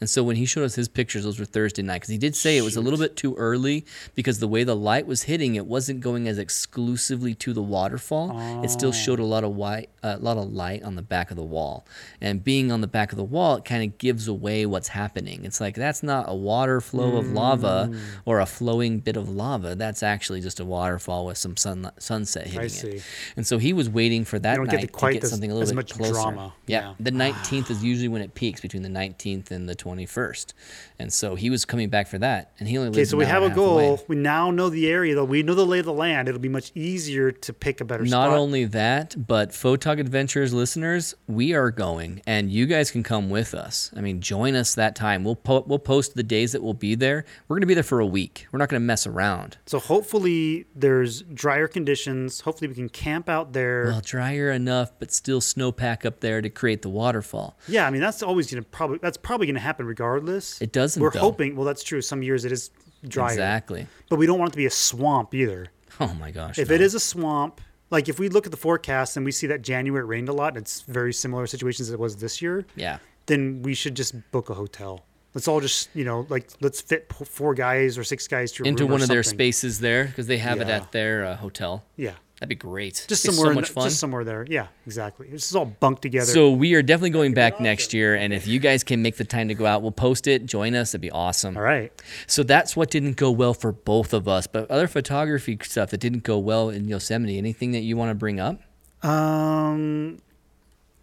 And 0.02 0.10
so 0.10 0.24
when 0.24 0.34
he 0.34 0.46
showed 0.46 0.64
us 0.64 0.74
his 0.74 0.88
pictures, 0.88 1.22
those 1.22 1.38
were 1.38 1.44
Thursday 1.44 1.82
night 1.82 1.98
because 2.00 2.08
he 2.08 2.18
did 2.18 2.34
say 2.34 2.56
it 2.58 2.62
was 2.62 2.74
a 2.74 2.80
little 2.80 2.98
bit 2.98 3.14
too 3.16 3.36
early 3.36 3.86
because 4.16 4.40
the 4.40 4.48
way 4.48 4.64
the 4.64 4.74
light 4.74 5.06
was 5.06 5.22
hitting, 5.22 5.54
it 5.54 5.64
wasn't 5.64 6.00
going 6.00 6.26
as 6.26 6.38
exclusively 6.38 7.34
to 7.36 7.52
the 7.52 7.62
waterfall. 7.62 8.64
It 8.64 8.70
still 8.70 8.90
showed 8.90 9.20
a 9.20 9.24
lot 9.24 9.44
of 9.44 9.54
white, 9.54 9.90
a 10.02 10.16
lot 10.18 10.38
of 10.38 10.52
light 10.52 10.82
on 10.82 10.96
the 10.96 11.02
back 11.02 11.30
of 11.30 11.36
the 11.36 11.44
wall. 11.44 11.86
And 12.20 12.42
being 12.42 12.72
on 12.72 12.80
the 12.80 12.86
back 12.88 13.12
of 13.12 13.16
the 13.16 13.22
wall, 13.24 13.54
it 13.56 13.64
kind 13.64 13.84
of 13.84 13.98
gives 13.98 14.26
away 14.26 14.66
what's 14.66 14.88
happening. 14.88 15.44
It's 15.44 15.60
like 15.60 15.76
that's 15.76 16.02
not 16.02 16.24
a 16.28 16.34
water 16.34 16.80
flow 16.80 17.16
of 17.18 17.30
lava 17.30 17.90
Mm. 17.92 17.98
or 18.24 18.40
a 18.40 18.46
flowing 18.46 18.98
bit 18.98 19.16
of 19.16 19.28
lava. 19.28 19.76
That's 19.76 20.02
actually 20.02 20.40
just 20.40 20.58
a 20.58 20.64
waterfall 20.64 21.26
with 21.26 21.38
some 21.38 21.56
sun, 21.56 21.90
sunset 21.98 22.46
hitting 22.46 22.60
I 22.60 22.66
see. 22.66 22.88
it. 22.88 23.02
And 23.36 23.46
so 23.46 23.58
he 23.58 23.72
was 23.72 23.88
waiting 23.88 24.24
for 24.24 24.38
that 24.40 24.56
get 24.56 24.72
night 24.80 24.90
quite 24.92 25.10
to 25.10 25.14
get 25.18 25.24
as- 25.24 25.30
something 25.30 25.50
a 25.50 25.54
little 25.54 25.62
as 25.62 25.70
bit 25.70 25.76
much 25.76 25.94
closer. 25.94 26.12
drama. 26.12 26.52
Yeah, 26.66 26.80
Yeah. 26.88 26.94
the 26.98 27.10
19th 27.22 27.70
is 27.70 27.84
usually 27.84 28.08
when 28.08 28.22
it 28.22 28.34
peaks 28.34 28.60
between 28.60 28.82
the 28.82 28.88
19th 28.88 29.50
and 29.50 29.68
the 29.68 29.74
21st. 29.96 30.52
And 30.98 31.12
so 31.12 31.34
he 31.34 31.50
was 31.50 31.64
coming 31.64 31.88
back 31.88 32.06
for 32.06 32.18
that, 32.18 32.52
and 32.60 32.68
he 32.68 32.78
only 32.78 32.90
Okay, 32.90 33.04
so 33.04 33.16
we 33.16 33.24
have 33.24 33.42
a 33.42 33.48
half 33.48 33.56
away. 33.58 33.86
goal. 33.88 34.04
We 34.08 34.16
now 34.16 34.50
know 34.50 34.68
the 34.68 34.88
area, 34.88 35.14
though. 35.14 35.24
We 35.24 35.42
know 35.42 35.54
the 35.54 35.66
lay 35.66 35.80
of 35.80 35.84
the 35.84 35.92
land. 35.92 36.28
It'll 36.28 36.40
be 36.40 36.48
much 36.48 36.70
easier 36.74 37.32
to 37.32 37.52
pick 37.52 37.80
a 37.80 37.84
better 37.84 38.04
Not 38.04 38.28
spot. 38.28 38.38
only 38.38 38.64
that, 38.66 39.26
but 39.26 39.50
Photog 39.50 39.98
Adventures 39.98 40.52
listeners, 40.54 41.14
we 41.26 41.54
are 41.54 41.70
going, 41.70 42.22
and 42.26 42.50
you 42.52 42.66
guys 42.66 42.90
can 42.90 43.02
come 43.02 43.30
with 43.30 43.52
us. 43.54 43.90
I 43.96 44.00
mean, 44.00 44.20
join 44.20 44.54
us 44.54 44.74
that 44.76 44.94
time. 44.94 45.24
We'll 45.24 45.34
po- 45.36 45.64
we'll 45.66 45.78
post 45.80 46.14
the 46.14 46.22
days 46.22 46.52
that 46.52 46.62
we'll 46.62 46.74
be 46.74 46.94
there. 46.94 47.24
We're 47.48 47.56
going 47.56 47.62
to 47.62 47.66
be 47.66 47.74
there 47.74 47.82
for 47.82 47.98
a 48.00 48.06
week. 48.06 48.46
We're 48.52 48.58
not 48.58 48.68
going 48.68 48.80
to 48.80 48.86
mess 48.86 49.06
around. 49.06 49.56
so 49.66 49.78
hopefully 49.80 50.66
there's 50.74 51.22
drier 51.22 51.66
conditions. 51.68 52.40
Hopefully 52.40 52.68
we 52.68 52.74
can 52.74 52.88
camp 52.88 53.28
out 53.28 53.52
there. 53.52 53.86
Well, 53.86 54.00
drier 54.04 54.50
enough, 54.50 54.92
but 54.98 55.12
still 55.12 55.40
snowpack 55.40 56.04
up 56.06 56.20
there 56.20 56.40
to 56.42 56.48
create 56.50 56.82
the 56.82 56.88
waterfall. 56.88 57.56
yeah, 57.66 57.86
I 57.86 57.90
mean 57.90 58.00
that's 58.00 58.22
always 58.22 58.50
gonna 58.50 58.62
probably 58.62 58.98
that's 58.98 59.16
probably 59.16 59.46
gonna 59.46 59.58
happen 59.60 59.81
regardless. 59.86 60.60
It 60.60 60.72
doesn't, 60.72 61.02
We're 61.02 61.10
though. 61.10 61.20
hoping. 61.20 61.56
Well, 61.56 61.64
that's 61.66 61.82
true. 61.82 62.00
Some 62.00 62.22
years 62.22 62.44
it 62.44 62.52
is 62.52 62.70
drier, 63.06 63.30
Exactly. 63.32 63.86
but 64.08 64.16
we 64.18 64.26
don't 64.26 64.38
want 64.38 64.50
it 64.50 64.52
to 64.52 64.56
be 64.58 64.66
a 64.66 64.70
swamp 64.70 65.34
either. 65.34 65.66
Oh 66.00 66.14
my 66.14 66.30
gosh. 66.30 66.58
If 66.58 66.68
no. 66.68 66.74
it 66.74 66.80
is 66.80 66.94
a 66.94 67.00
swamp, 67.00 67.60
like 67.90 68.08
if 68.08 68.18
we 68.18 68.28
look 68.28 68.46
at 68.46 68.50
the 68.50 68.56
forecast 68.58 69.16
and 69.16 69.26
we 69.26 69.32
see 69.32 69.46
that 69.48 69.62
January 69.62 70.02
it 70.02 70.06
rained 70.06 70.28
a 70.28 70.32
lot, 70.32 70.48
and 70.48 70.58
it's 70.58 70.80
very 70.82 71.12
similar 71.12 71.46
situations 71.46 71.88
as 71.88 71.94
it 71.94 72.00
was 72.00 72.16
this 72.16 72.40
year. 72.40 72.64
yeah. 72.76 72.98
then 73.26 73.62
we 73.62 73.74
should 73.74 73.94
just 73.94 74.14
book 74.30 74.50
a 74.50 74.54
hotel. 74.54 75.04
Let's 75.34 75.48
all 75.48 75.60
just, 75.60 75.88
you 75.94 76.04
know, 76.04 76.26
like 76.28 76.50
let's 76.60 76.80
fit 76.80 77.10
four 77.12 77.54
guys 77.54 77.96
or 77.96 78.04
six 78.04 78.28
guys 78.28 78.58
into 78.60 78.86
one 78.86 79.00
of 79.00 79.08
their 79.08 79.22
spaces 79.22 79.80
there 79.80 80.04
because 80.06 80.26
they 80.26 80.38
have 80.38 80.60
it 80.60 80.68
at 80.68 80.92
their 80.92 81.24
uh, 81.24 81.36
hotel. 81.36 81.84
Yeah, 81.96 82.12
That'd 82.42 82.48
be 82.48 82.54
great. 82.56 83.04
just 83.08 83.24
It's 83.24 83.36
somewhere. 83.36 83.52
so 83.52 83.54
much 83.54 83.70
fun. 83.70 83.84
Just 83.84 84.00
somewhere 84.00 84.24
there. 84.24 84.44
Yeah, 84.48 84.66
exactly. 84.84 85.28
This 85.28 85.48
is 85.48 85.54
all 85.54 85.64
bunked 85.64 86.02
together. 86.02 86.26
So 86.26 86.50
we 86.50 86.74
are 86.74 86.82
definitely 86.82 87.10
going 87.10 87.34
back 87.34 87.60
next 87.60 87.94
year, 87.94 88.16
and 88.16 88.32
if 88.32 88.48
you 88.48 88.58
guys 88.58 88.82
can 88.82 89.00
make 89.00 89.16
the 89.16 89.24
time 89.24 89.46
to 89.46 89.54
go 89.54 89.64
out, 89.64 89.80
we'll 89.80 89.92
post 89.92 90.26
it. 90.26 90.44
Join 90.46 90.74
us; 90.74 90.90
it'd 90.90 91.00
be 91.02 91.10
awesome. 91.12 91.56
all 91.56 91.62
right. 91.62 91.92
So 92.26 92.42
that's 92.42 92.74
what 92.74 92.90
didn't 92.90 93.16
go 93.16 93.30
well 93.30 93.54
for 93.54 93.70
both 93.70 94.12
of 94.12 94.26
us. 94.26 94.48
But 94.48 94.68
other 94.72 94.88
photography 94.88 95.56
stuff 95.62 95.90
that 95.90 95.98
didn't 96.00 96.24
go 96.24 96.36
well 96.36 96.68
in 96.68 96.88
Yosemite. 96.88 97.38
Anything 97.38 97.70
that 97.70 97.82
you 97.82 97.96
want 97.96 98.10
to 98.10 98.16
bring 98.16 98.40
up? 98.40 98.60
Um, 99.04 100.18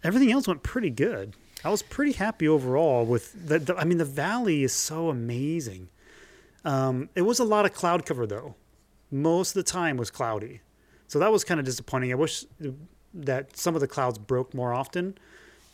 everything 0.04 0.30
else 0.32 0.46
went 0.46 0.62
pretty 0.62 0.90
good. 0.90 1.34
I 1.64 1.70
was 1.70 1.82
pretty 1.82 2.12
happy 2.12 2.46
overall 2.48 3.06
with 3.06 3.32
the, 3.48 3.58
the 3.58 3.76
I 3.76 3.84
mean, 3.84 3.96
the 3.98 4.04
valley 4.04 4.62
is 4.62 4.72
so 4.74 5.08
amazing. 5.08 5.88
Um, 6.66 7.08
it 7.14 7.22
was 7.22 7.38
a 7.38 7.44
lot 7.44 7.64
of 7.64 7.72
cloud 7.72 8.04
cover 8.04 8.26
though. 8.26 8.56
Most 9.10 9.50
of 9.56 9.64
the 9.64 9.70
time 9.70 9.96
was 9.96 10.10
cloudy, 10.10 10.60
so 11.10 11.18
that 11.18 11.32
was 11.32 11.42
kind 11.44 11.58
of 11.58 11.66
disappointing. 11.66 12.12
I 12.12 12.14
wish 12.14 12.44
that 13.14 13.56
some 13.56 13.74
of 13.74 13.80
the 13.80 13.88
clouds 13.88 14.16
broke 14.18 14.54
more 14.54 14.72
often. 14.72 15.18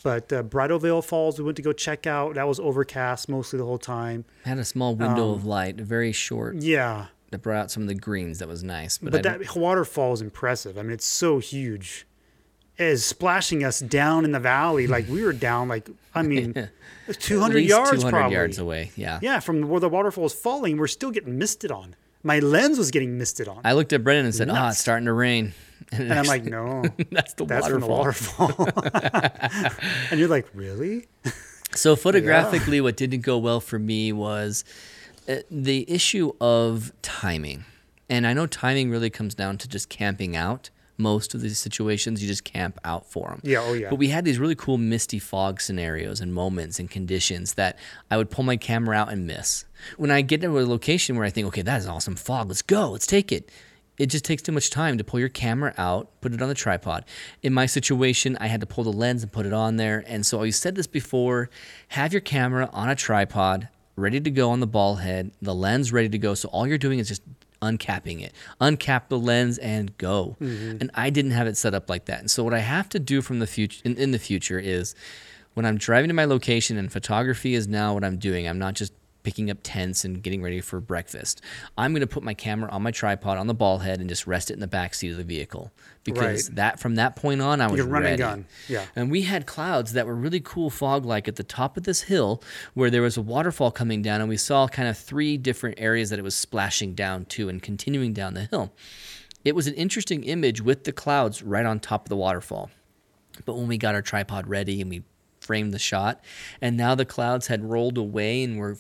But 0.02 0.32
uh, 0.32 0.42
Bridal 0.44 0.78
Veil 0.78 1.02
Falls, 1.02 1.38
we 1.38 1.44
went 1.44 1.56
to 1.56 1.62
go 1.62 1.72
check 1.72 2.06
out. 2.06 2.34
That 2.36 2.46
was 2.46 2.58
overcast 2.60 3.28
mostly 3.28 3.58
the 3.58 3.64
whole 3.64 3.78
time. 3.78 4.24
Had 4.44 4.58
a 4.58 4.64
small 4.64 4.94
window 4.94 5.24
Um, 5.30 5.34
of 5.34 5.44
light, 5.44 5.76
very 5.76 6.12
short, 6.12 6.56
Yeah, 6.56 7.06
that 7.32 7.42
brought 7.42 7.56
out 7.58 7.70
some 7.70 7.82
of 7.82 7.88
the 7.88 7.94
greens. 7.94 8.38
That 8.38 8.46
was 8.48 8.62
nice. 8.62 8.98
But, 8.98 9.12
but 9.12 9.22
that 9.24 9.56
waterfall 9.56 10.12
is 10.12 10.20
impressive. 10.22 10.78
I 10.78 10.82
mean, 10.82 10.92
it's 10.92 11.04
so 11.06 11.38
huge. 11.38 12.06
It 12.78 12.84
is 12.86 13.04
splashing 13.04 13.64
us 13.64 13.80
down 13.80 14.24
in 14.24 14.32
the 14.32 14.38
valley. 14.40 14.86
Like 14.86 15.08
we 15.08 15.22
were 15.24 15.32
down, 15.32 15.66
like 15.68 15.88
I 16.14 16.22
mean, 16.32 16.54
hundred 17.28 17.54
least 17.56 17.68
yards 17.70 17.90
200 17.90 18.10
probably. 18.10 18.34
yards 18.36 18.58
away. 18.58 18.92
Yeah. 18.96 19.18
Yeah, 19.22 19.40
from 19.40 19.68
where 19.68 19.80
the 19.80 19.88
waterfall 19.88 20.26
is 20.26 20.32
falling, 20.34 20.76
we're 20.78 20.86
still 20.86 21.10
getting 21.10 21.36
misted 21.36 21.70
on. 21.72 21.96
My 22.26 22.40
lens 22.40 22.76
was 22.76 22.90
getting 22.90 23.18
misted 23.18 23.46
on, 23.46 23.60
I 23.64 23.74
looked 23.74 23.92
at 23.92 24.02
Brendan 24.02 24.26
and 24.26 24.34
said, 24.34 24.50
"Ah, 24.50 24.70
it's 24.70 24.78
starting 24.78 25.06
to 25.06 25.12
rain." 25.12 25.54
and 25.92 26.12
I'm 26.12 26.26
like, 26.26 26.42
no, 26.42 26.82
"That's 27.12 27.34
the 27.34 27.46
that's 27.46 27.70
waterfall." 27.70 28.48
waterfall. 28.48 28.68
and 30.10 30.18
you're 30.18 30.28
like, 30.28 30.48
really? 30.52 31.06
So 31.76 31.94
photographically, 31.94 32.80
what 32.80 32.96
didn't 32.96 33.20
go 33.20 33.38
well 33.38 33.60
for 33.60 33.78
me 33.78 34.12
was 34.12 34.64
uh, 35.28 35.36
the 35.52 35.88
issue 35.88 36.32
of 36.40 36.92
timing, 37.00 37.64
and 38.10 38.26
I 38.26 38.32
know 38.32 38.48
timing 38.48 38.90
really 38.90 39.10
comes 39.10 39.36
down 39.36 39.56
to 39.58 39.68
just 39.68 39.88
camping 39.88 40.34
out. 40.34 40.70
Most 40.98 41.34
of 41.34 41.40
these 41.40 41.58
situations, 41.58 42.22
you 42.22 42.28
just 42.28 42.44
camp 42.44 42.78
out 42.84 43.06
for 43.06 43.28
them. 43.28 43.40
Yeah, 43.42 43.60
oh, 43.62 43.74
yeah. 43.74 43.90
But 43.90 43.96
we 43.96 44.08
had 44.08 44.24
these 44.24 44.38
really 44.38 44.54
cool 44.54 44.78
misty 44.78 45.18
fog 45.18 45.60
scenarios 45.60 46.20
and 46.20 46.32
moments 46.32 46.78
and 46.78 46.90
conditions 46.90 47.54
that 47.54 47.78
I 48.10 48.16
would 48.16 48.30
pull 48.30 48.44
my 48.44 48.56
camera 48.56 48.96
out 48.96 49.12
and 49.12 49.26
miss. 49.26 49.64
When 49.96 50.10
I 50.10 50.22
get 50.22 50.40
to 50.40 50.58
a 50.58 50.64
location 50.64 51.16
where 51.16 51.26
I 51.26 51.30
think, 51.30 51.46
okay, 51.48 51.62
that 51.62 51.78
is 51.78 51.86
awesome 51.86 52.16
fog, 52.16 52.48
let's 52.48 52.62
go, 52.62 52.90
let's 52.90 53.06
take 53.06 53.30
it. 53.30 53.50
It 53.98 54.06
just 54.06 54.24
takes 54.24 54.42
too 54.42 54.52
much 54.52 54.70
time 54.70 54.98
to 54.98 55.04
pull 55.04 55.20
your 55.20 55.30
camera 55.30 55.72
out, 55.78 56.20
put 56.20 56.34
it 56.34 56.42
on 56.42 56.48
the 56.48 56.54
tripod. 56.54 57.04
In 57.42 57.54
my 57.54 57.66
situation, 57.66 58.36
I 58.40 58.46
had 58.46 58.60
to 58.60 58.66
pull 58.66 58.84
the 58.84 58.92
lens 58.92 59.22
and 59.22 59.32
put 59.32 59.46
it 59.46 59.52
on 59.52 59.76
there. 59.76 60.04
And 60.06 60.24
so 60.24 60.42
I 60.42 60.50
said 60.50 60.74
this 60.74 60.86
before 60.86 61.48
have 61.88 62.12
your 62.12 62.20
camera 62.20 62.68
on 62.72 62.90
a 62.90 62.94
tripod, 62.94 63.68
ready 63.96 64.20
to 64.20 64.30
go 64.30 64.50
on 64.50 64.60
the 64.60 64.66
ball 64.66 64.96
head, 64.96 65.30
the 65.40 65.54
lens 65.54 65.92
ready 65.92 66.10
to 66.10 66.18
go. 66.18 66.34
So 66.34 66.48
all 66.50 66.66
you're 66.66 66.78
doing 66.78 66.98
is 66.98 67.08
just 67.08 67.22
uncapping 67.66 68.22
it, 68.22 68.32
uncap 68.60 69.08
the 69.08 69.18
lens 69.18 69.58
and 69.58 69.96
go. 69.98 70.36
Mm-hmm. 70.40 70.78
And 70.80 70.90
I 70.94 71.10
didn't 71.10 71.32
have 71.32 71.46
it 71.46 71.56
set 71.56 71.74
up 71.74 71.90
like 71.90 72.06
that. 72.06 72.20
And 72.20 72.30
so 72.30 72.44
what 72.44 72.54
I 72.54 72.60
have 72.60 72.88
to 72.90 72.98
do 72.98 73.22
from 73.22 73.38
the 73.38 73.46
future 73.46 73.80
in, 73.84 73.96
in 73.96 74.10
the 74.10 74.18
future 74.18 74.58
is 74.58 74.94
when 75.54 75.64
I'm 75.64 75.78
driving 75.78 76.08
to 76.08 76.14
my 76.14 76.26
location 76.26 76.76
and 76.76 76.92
photography 76.92 77.54
is 77.54 77.66
now 77.66 77.94
what 77.94 78.04
I'm 78.04 78.18
doing. 78.18 78.46
I'm 78.46 78.58
not 78.58 78.74
just 78.74 78.92
picking 79.26 79.50
up 79.50 79.58
tents 79.64 80.04
and 80.04 80.22
getting 80.22 80.40
ready 80.40 80.60
for 80.60 80.78
breakfast. 80.80 81.40
I'm 81.76 81.90
going 81.92 82.00
to 82.00 82.06
put 82.06 82.22
my 82.22 82.32
camera 82.32 82.70
on 82.70 82.80
my 82.80 82.92
tripod 82.92 83.38
on 83.38 83.48
the 83.48 83.54
ball 83.54 83.78
head 83.78 83.98
and 83.98 84.08
just 84.08 84.24
rest 84.24 84.52
it 84.52 84.54
in 84.54 84.60
the 84.60 84.68
back 84.68 84.94
seat 84.94 85.10
of 85.10 85.16
the 85.16 85.24
vehicle 85.24 85.72
because 86.04 86.48
Right. 86.48 86.54
that 86.58 86.78
from 86.78 86.94
that 86.94 87.16
point 87.16 87.40
on 87.42 87.60
I 87.60 87.66
was 87.66 87.80
can 87.80 87.90
run 87.90 88.02
and 88.04 88.10
ready. 88.12 88.18
gun. 88.18 88.46
Yeah. 88.68 88.86
And 88.94 89.10
we 89.10 89.22
had 89.22 89.44
clouds 89.44 89.94
that 89.94 90.06
were 90.06 90.14
really 90.14 90.38
cool 90.38 90.70
fog 90.70 91.04
like 91.04 91.26
at 91.26 91.34
the 91.34 91.42
top 91.42 91.76
of 91.76 91.82
this 91.82 92.02
hill 92.02 92.40
where 92.74 92.88
there 92.88 93.02
was 93.02 93.16
a 93.16 93.20
waterfall 93.22 93.72
coming 93.72 94.00
down 94.00 94.20
and 94.20 94.28
we 94.28 94.36
saw 94.36 94.68
kind 94.68 94.88
of 94.88 94.96
three 94.96 95.36
different 95.36 95.80
areas 95.80 96.10
that 96.10 96.20
it 96.20 96.22
was 96.22 96.36
splashing 96.36 96.94
down 96.94 97.24
to 97.24 97.48
and 97.48 97.60
continuing 97.64 98.12
down 98.12 98.34
the 98.34 98.44
hill. 98.44 98.72
It 99.44 99.56
was 99.56 99.66
an 99.66 99.74
interesting 99.74 100.22
image 100.22 100.60
with 100.60 100.84
the 100.84 100.92
clouds 100.92 101.42
right 101.42 101.66
on 101.66 101.80
top 101.80 102.04
of 102.04 102.10
the 102.10 102.16
waterfall. 102.16 102.70
But 103.44 103.56
when 103.56 103.66
we 103.66 103.76
got 103.76 103.96
our 103.96 104.02
tripod 104.02 104.46
ready 104.46 104.80
and 104.80 104.88
we 104.88 105.02
framed 105.40 105.72
the 105.74 105.78
shot, 105.78 106.24
and 106.60 106.76
now 106.76 106.94
the 106.96 107.04
clouds 107.04 107.46
had 107.48 107.62
rolled 107.64 107.98
away 107.98 108.42
and 108.42 108.56
were 108.58 108.76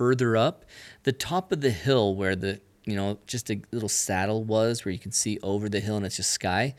further 0.00 0.34
up, 0.34 0.64
the 1.02 1.12
top 1.12 1.52
of 1.52 1.60
the 1.60 1.70
hill 1.70 2.14
where 2.14 2.34
the 2.34 2.58
you 2.86 2.96
know 2.96 3.18
just 3.26 3.50
a 3.50 3.60
little 3.70 3.86
saddle 3.86 4.42
was, 4.42 4.82
where 4.82 4.92
you 4.92 4.98
can 4.98 5.12
see 5.12 5.38
over 5.42 5.68
the 5.68 5.78
hill 5.78 5.98
and 5.98 6.06
it's 6.06 6.16
just 6.16 6.30
sky. 6.30 6.74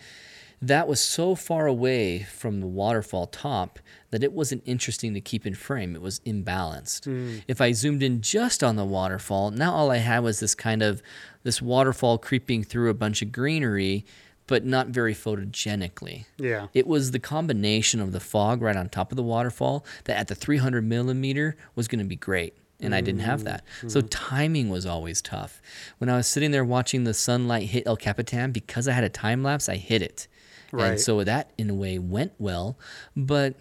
That 0.60 0.88
was 0.88 1.00
so 1.00 1.36
far 1.36 1.68
away 1.68 2.24
from 2.24 2.62
the 2.62 2.66
waterfall 2.66 3.28
top 3.28 3.78
that 4.10 4.24
it 4.24 4.34
wasn't 4.34 4.64
interesting 4.66 5.14
to 5.14 5.22
keep 5.22 5.46
in 5.46 5.54
frame. 5.54 5.96
It 5.96 6.02
was 6.02 6.20
imbalanced. 6.22 7.06
Hmm. 7.06 7.40
If 7.48 7.62
I 7.62 7.74
zoomed 7.74 8.02
in 8.02 8.22
just 8.22 8.64
on 8.64 8.76
the 8.76 8.86
waterfall, 8.86 9.52
now 9.52 9.72
all 9.72 9.92
I 9.92 9.98
had 9.98 10.20
was 10.24 10.40
this 10.40 10.56
kind 10.56 10.82
of 10.82 11.04
this 11.44 11.62
waterfall 11.62 12.18
creeping 12.18 12.64
through 12.64 12.90
a 12.90 12.96
bunch 12.96 13.22
of 13.22 13.32
greenery, 13.32 14.04
but 14.48 14.66
not 14.66 14.88
very 14.88 15.14
photogenically. 15.14 16.26
Yeah. 16.38 16.70
It 16.74 16.88
was 16.88 17.12
the 17.12 17.20
combination 17.20 18.02
of 18.02 18.14
the 18.14 18.20
fog 18.20 18.64
right 18.64 18.76
on 18.76 18.90
top 18.90 19.12
of 19.12 19.16
the 19.16 19.24
waterfall 19.24 19.86
that 20.06 20.18
at 20.18 20.28
the 20.28 20.36
300 20.36 20.84
millimeter 20.84 21.56
was 21.76 21.88
going 21.88 22.00
to 22.00 22.06
be 22.06 22.16
great. 22.16 22.56
And 22.82 22.96
I 22.96 23.02
didn't 23.02 23.22
have 23.22 23.44
that. 23.44 23.64
So 23.88 24.00
mm-hmm. 24.00 24.08
timing 24.08 24.70
was 24.70 24.86
always 24.86 25.22
tough. 25.22 25.62
When 26.00 26.10
I 26.10 26.18
was 26.18 26.28
sitting 26.28 26.52
there 26.52 26.66
watching 26.66 27.04
the 27.04 27.14
sunlight 27.14 27.68
hit 27.70 27.86
El 27.86 27.98
Capitan, 27.98 28.52
because 28.52 28.88
I 28.88 28.94
had 28.94 29.04
a 29.04 29.10
time 29.10 29.44
lapse, 29.44 29.70
I 29.70 29.76
hit 29.76 30.02
it. 30.02 30.28
And 30.74 31.00
so 31.00 31.24
that, 31.24 31.52
in 31.58 31.70
a 31.70 31.76
way, 31.76 32.00
went 32.00 32.34
well. 32.40 32.78
But 33.16 33.56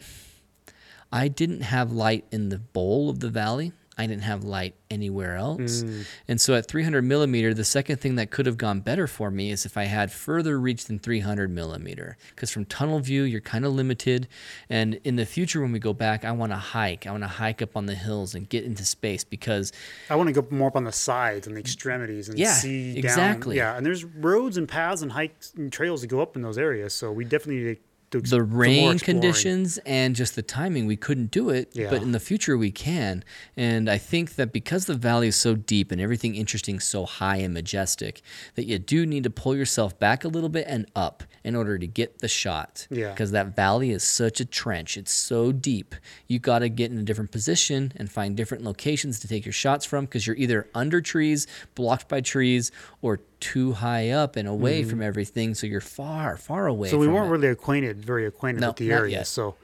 I 1.13 1.29
didn't 1.29 1.63
have 1.63 1.91
light 1.91 2.25
in 2.31 2.51
the 2.51 2.59
bowl 2.59 3.11
of 3.11 3.21
the 3.21 3.31
valley. 3.31 3.73
I 4.01 4.07
didn't 4.07 4.23
have 4.23 4.45
light 4.45 4.75
anywhere 4.91 5.37
else. 5.37 5.83
Mm. 5.83 6.07
And 6.27 6.41
so 6.41 6.55
at 6.55 6.67
300 6.67 7.03
millimeter, 7.03 7.53
the 7.53 7.65
second 7.65 7.99
thing 8.01 8.15
that 8.15 8.31
could 8.31 8.47
have 8.47 8.57
gone 8.57 8.81
better 8.81 9.07
for 9.07 9.31
me 9.31 9.51
is 9.51 9.67
if 9.67 9.77
I 9.77 9.85
had 9.85 10.11
further 10.11 10.59
reach 10.59 10.87
than 10.87 10.99
300 10.99 11.51
millimeter. 11.51 12.17
Because 12.31 12.51
from 12.51 12.65
tunnel 12.65 12.99
view, 13.01 13.25
you're 13.25 13.43
kind 13.43 13.67
of 13.67 13.75
limited. 13.75 14.27
And 14.71 14.95
in 15.05 15.17
the 15.17 15.27
future, 15.27 15.61
when 15.61 15.71
we 15.73 15.79
go 15.79 15.93
back, 15.93 16.25
I 16.25 16.33
want 16.33 16.53
to 16.53 16.57
hike. 16.57 17.07
I 17.07 17.11
want 17.11 17.25
to 17.25 17.29
hike 17.29 17.61
up 17.61 17.77
on 17.77 17.85
the 17.85 17.95
hills 17.95 18.35
and 18.35 18.49
get 18.49 18.65
into 18.65 18.87
space 18.87 19.23
because 19.23 19.71
I 20.09 20.17
want 20.17 20.29
to 20.29 20.33
go 20.33 20.47
more 20.51 20.69
up 20.69 20.77
on 20.77 20.85
the 20.85 20.93
sides 20.93 21.47
and 21.47 21.55
the 21.57 21.61
extremities 21.61 22.31
and 22.31 22.39
Yeah, 22.39 22.55
see 22.55 22.97
exactly. 22.99 23.57
down. 23.57 23.73
Yeah, 23.73 23.77
and 23.77 23.85
there's 23.85 24.05
roads 24.07 24.57
and 24.57 24.67
paths 24.67 25.03
and 25.03 25.13
hikes 25.13 25.53
and 25.55 25.71
trails 25.71 26.01
to 26.01 26.07
go 26.07 26.23
up 26.23 26.37
in 26.37 26.43
those 26.43 26.57
areas. 26.57 26.95
So 26.95 27.13
we 27.13 27.25
definitely 27.25 27.63
need 27.65 27.75
to 27.77 27.81
ex- 28.19 28.31
the 28.31 28.43
rain 28.43 28.99
conditions 28.99 29.79
and 29.87 30.17
just 30.17 30.35
the 30.37 30.43
timing, 30.43 30.87
we 30.87 30.97
couldn't 30.97 31.31
do 31.31 31.51
it. 31.51 31.71
Yeah. 31.73 31.91
But 31.91 32.03
in 32.03 32.13
the 32.13 32.21
future, 32.21 32.57
we 32.57 32.71
can. 32.71 33.25
And 33.57 33.89
I 33.89 33.99
think 33.99 34.35
that 34.37 34.53
because 34.53 34.87
the 34.87 34.95
valley 34.95 35.29
is 35.29 35.37
so 35.37 35.55
deep 35.55 35.93
and 35.93 36.01
everything 36.01 36.35
interesting 36.35 36.81
so 36.81 37.05
high 37.05 37.37
and 37.37 37.55
majestic, 37.55 38.23
that 38.55 38.65
you 38.65 38.79
do 38.79 39.07
need 39.07 39.25
to 39.25 39.31
pull 39.31 39.57
yourself 39.57 39.99
back 39.99 40.25
a 40.25 40.29
little 40.29 40.49
bit 40.49 40.67
and 40.69 40.87
up 40.97 41.23
in 41.45 41.55
order 41.57 41.79
to 41.79 41.87
get 41.87 42.19
the 42.19 42.29
shot. 42.29 42.87
Yeah. 42.91 43.11
Because 43.11 43.31
that 43.31 43.55
valley 43.55 43.91
is 43.91 44.03
such 44.03 44.41
a 44.41 44.45
trench. 44.45 44.97
It's 44.97 45.13
so 45.13 45.53
deep. 45.53 45.95
You 46.27 46.39
got 46.39 46.61
to 46.61 46.69
get 46.69 46.91
in 46.91 46.99
a 46.99 47.03
different 47.03 47.31
position 47.31 47.93
and 47.97 48.11
find 48.11 48.37
different 48.37 48.65
locations 48.65 49.21
to 49.21 49.29
take 49.29 49.45
your 49.45 49.53
shots 49.53 49.85
from 49.85 50.05
because 50.05 50.27
you're 50.27 50.37
either 50.37 50.69
under 50.75 51.01
trees, 51.01 51.47
blocked 51.75 52.09
by 52.09 52.21
trees, 52.21 52.71
or 53.03 53.21
too 53.41 53.73
high 53.73 54.11
up 54.11 54.37
and 54.37 54.47
away 54.49 54.85
from 54.85 55.01
everything. 55.03 55.55
So 55.55 55.67
you're 55.67 55.81
far, 55.81 56.37
far 56.37 56.67
away. 56.67 56.89
Mm-hmm. 56.89 56.95
So 56.97 56.99
we 56.99 57.09
weren't 57.09 57.29
it. 57.29 57.31
really 57.31 57.49
acquainted, 57.49 58.05
very 58.05 58.27
acquainted 58.27 58.61
No, 58.61 58.69
with 58.69 58.77
the 58.77 58.93
area. 58.93 59.19
yet. 59.19 59.27
So 59.27 59.57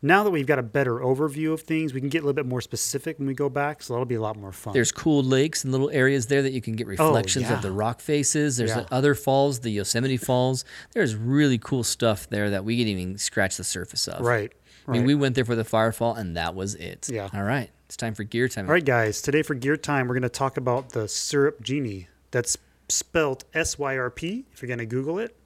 now 0.00 0.22
that 0.24 0.30
we've 0.30 0.46
got 0.46 0.58
a 0.58 0.62
better 0.62 0.94
overview 1.00 1.52
of 1.52 1.62
things, 1.62 1.92
we 1.92 2.00
can 2.00 2.08
get 2.08 2.18
a 2.18 2.20
little 2.22 2.32
bit 2.34 2.46
more 2.46 2.60
specific 2.60 3.18
when 3.18 3.26
we 3.26 3.34
go 3.34 3.48
back. 3.48 3.82
So 3.82 3.94
that'll 3.94 4.06
be 4.06 4.14
a 4.14 4.20
lot 4.20 4.36
more 4.36 4.52
fun. 4.52 4.72
There's 4.72 4.92
cool 4.92 5.22
lakes 5.22 5.64
and 5.64 5.72
little 5.72 5.90
areas 5.90 6.26
there 6.28 6.42
that 6.42 6.52
you 6.52 6.60
can 6.60 6.74
get 6.76 6.86
reflections 6.86 7.46
Oh, 7.46 7.48
yeah. 7.48 7.56
of 7.56 7.62
the 7.62 7.72
rock 7.72 8.00
faces. 8.00 8.56
There's 8.56 8.70
Yeah. 8.70 8.84
other 8.92 9.14
falls, 9.14 9.60
the 9.60 9.70
Yosemite 9.70 10.16
Falls. 10.16 10.64
There's 10.94 11.14
really 11.16 11.58
cool 11.58 11.82
stuff 11.84 12.28
there 12.28 12.50
that 12.50 12.64
we 12.64 12.76
didn't 12.76 12.98
even 13.00 13.18
scratch 13.18 13.56
the 13.56 13.64
surface 13.64 14.06
of. 14.08 14.24
right. 14.24 14.52
I 14.86 14.92
mean, 14.92 15.00
right. 15.02 15.06
we 15.08 15.14
went 15.16 15.34
there 15.34 15.44
for 15.44 15.54
the 15.54 15.64
firefall, 15.64 16.16
and 16.16 16.34
that 16.38 16.54
was 16.54 16.74
it. 16.76 17.10
Yeah. 17.12 17.28
All 17.34 17.42
right. 17.42 17.68
It's 17.88 17.96
time 17.96 18.14
for 18.14 18.22
gear 18.24 18.48
time. 18.48 18.66
All 18.66 18.72
right, 18.72 18.82
guys. 18.84 19.20
Today 19.20 19.42
for 19.42 19.54
Gear 19.54 19.76
Time, 19.76 20.08
we're 20.08 20.14
going 20.14 20.22
to 20.22 20.28
talk 20.30 20.56
about 20.56 20.90
the 20.90 21.00
Syrp 21.00 21.60
Genie. 21.60 22.08
That's 22.30 22.56
spelled 22.88 23.44
S 23.54 23.78
Y 23.78 23.96
R 23.98 24.10
P 24.10 24.46
if 24.52 24.62
you're 24.62 24.68
going 24.68 24.78
to 24.78 24.86
Google 24.86 25.18
it. 25.18 25.36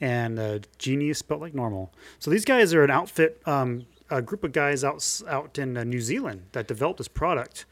And 0.00 0.38
uh, 0.38 0.58
Genie 0.78 1.10
is 1.10 1.18
spelled 1.18 1.40
like 1.40 1.54
normal. 1.54 1.92
So 2.18 2.30
these 2.30 2.44
guys 2.44 2.72
are 2.72 2.84
an 2.84 2.90
outfit, 2.90 3.42
um, 3.46 3.86
a 4.10 4.22
group 4.22 4.44
of 4.44 4.52
guys 4.52 4.84
out, 4.84 5.04
out 5.28 5.58
in 5.58 5.76
uh, 5.76 5.84
New 5.84 6.00
Zealand 6.00 6.42
that 6.52 6.68
developed 6.68 6.98
this 6.98 7.08
product. 7.08 7.66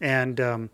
And 0.00 0.40
um, 0.40 0.70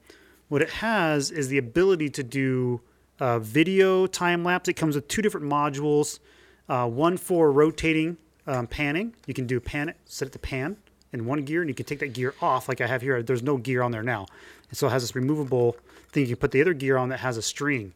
what 0.49 0.63
it 0.63 0.71
has 0.71 1.31
is 1.31 1.49
the 1.49 1.59
ability 1.59 2.09
to 2.11 2.23
do 2.23 2.81
uh, 3.19 3.41
video 3.41 4.07
time 4.07 4.45
lapse. 4.45 4.69
It 4.69 4.75
comes 4.75 4.95
with 4.95 5.09
two 5.09 5.23
different 5.23 5.47
modules 5.47 6.21
uh, 6.69 6.89
one 6.89 7.17
for 7.17 7.51
rotating 7.51 8.17
um, 8.47 8.67
panning. 8.67 9.15
You 9.27 9.35
can 9.35 9.47
do 9.47 9.59
pan 9.59 9.89
it, 9.89 9.97
set 10.05 10.29
it 10.29 10.33
to 10.33 10.39
pan 10.39 10.77
in 11.13 11.27
one 11.27 11.45
gear, 11.45 11.61
and 11.61 11.69
you 11.69 11.75
can 11.75 11.87
take 11.87 11.99
that 12.01 12.13
gear 12.13 12.35
off, 12.41 12.69
like 12.69 12.81
I 12.81 12.87
have 12.87 13.03
here. 13.03 13.23
There's 13.23 13.43
no 13.43 13.57
gear 13.57 13.83
on 13.83 13.91
there 13.93 14.03
now. 14.03 14.27
And 14.69 14.79
so 14.79 14.87
it 14.87 14.91
has 14.91 15.03
this 15.03 15.15
removable 15.15 15.77
thing. 16.11 16.23
You 16.23 16.29
can 16.29 16.37
put 16.37 16.51
the 16.53 16.61
other 16.61 16.75
gear 16.75 16.97
on 16.97 17.09
that 17.11 17.19
has 17.21 17.37
a 17.37 17.43
string, 17.43 17.93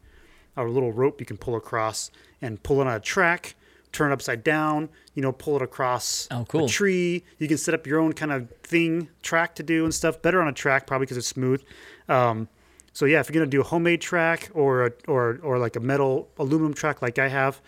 or 0.57 0.67
a 0.67 0.71
little 0.71 0.93
rope 0.93 1.21
you 1.21 1.27
can 1.27 1.37
pull 1.37 1.57
across 1.57 2.11
and 2.43 2.63
pull 2.63 2.81
it 2.81 2.87
on 2.87 2.95
a 2.95 3.01
track, 3.01 3.55
turn 3.93 4.11
it 4.11 4.15
upside 4.15 4.45
down, 4.45 4.89
you 5.15 5.23
know, 5.23 5.33
pull 5.33 5.57
it 5.57 5.63
across 5.63 6.29
Oh, 6.31 6.45
cool. 6.49 6.67
a 6.67 6.69
tree. 6.69 7.25
You 7.39 7.49
can 7.49 7.57
set 7.57 7.73
up 7.75 7.87
your 7.87 7.99
own 8.01 8.13
kind 8.13 8.33
of 8.33 8.51
thing, 8.63 9.09
track 9.23 9.55
to 9.57 9.63
do 9.63 9.85
and 9.85 9.95
stuff. 9.95 10.21
Better 10.21 10.41
on 10.43 10.49
a 10.49 10.53
track, 10.53 10.87
probably 10.87 11.05
because 11.07 11.17
it's 11.17 11.27
smooth. 11.29 11.63
Um, 12.09 12.49
so 12.93 13.05
yeah, 13.07 13.21
if 13.21 13.29
you're 13.29 13.35
gonna 13.35 13.51
do 13.51 13.61
a 13.61 13.65
homemade 13.65 14.01
track 14.03 14.51
or 14.55 14.87
a, 14.87 14.93
or 15.09 15.39
or 15.43 15.59
like 15.59 15.77
a 15.77 15.81
metal 15.81 16.29
aluminum 16.39 16.75
track 16.75 17.01
like 17.03 17.19
I 17.19 17.29
have, 17.29 17.61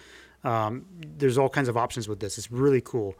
um, 0.45 0.85
there's 1.19 1.37
all 1.39 1.49
kinds 1.49 1.69
of 1.69 1.77
options 1.77 2.09
with 2.09 2.21
this. 2.21 2.37
It's 2.39 2.51
really 2.51 2.81
cool. 2.83 3.15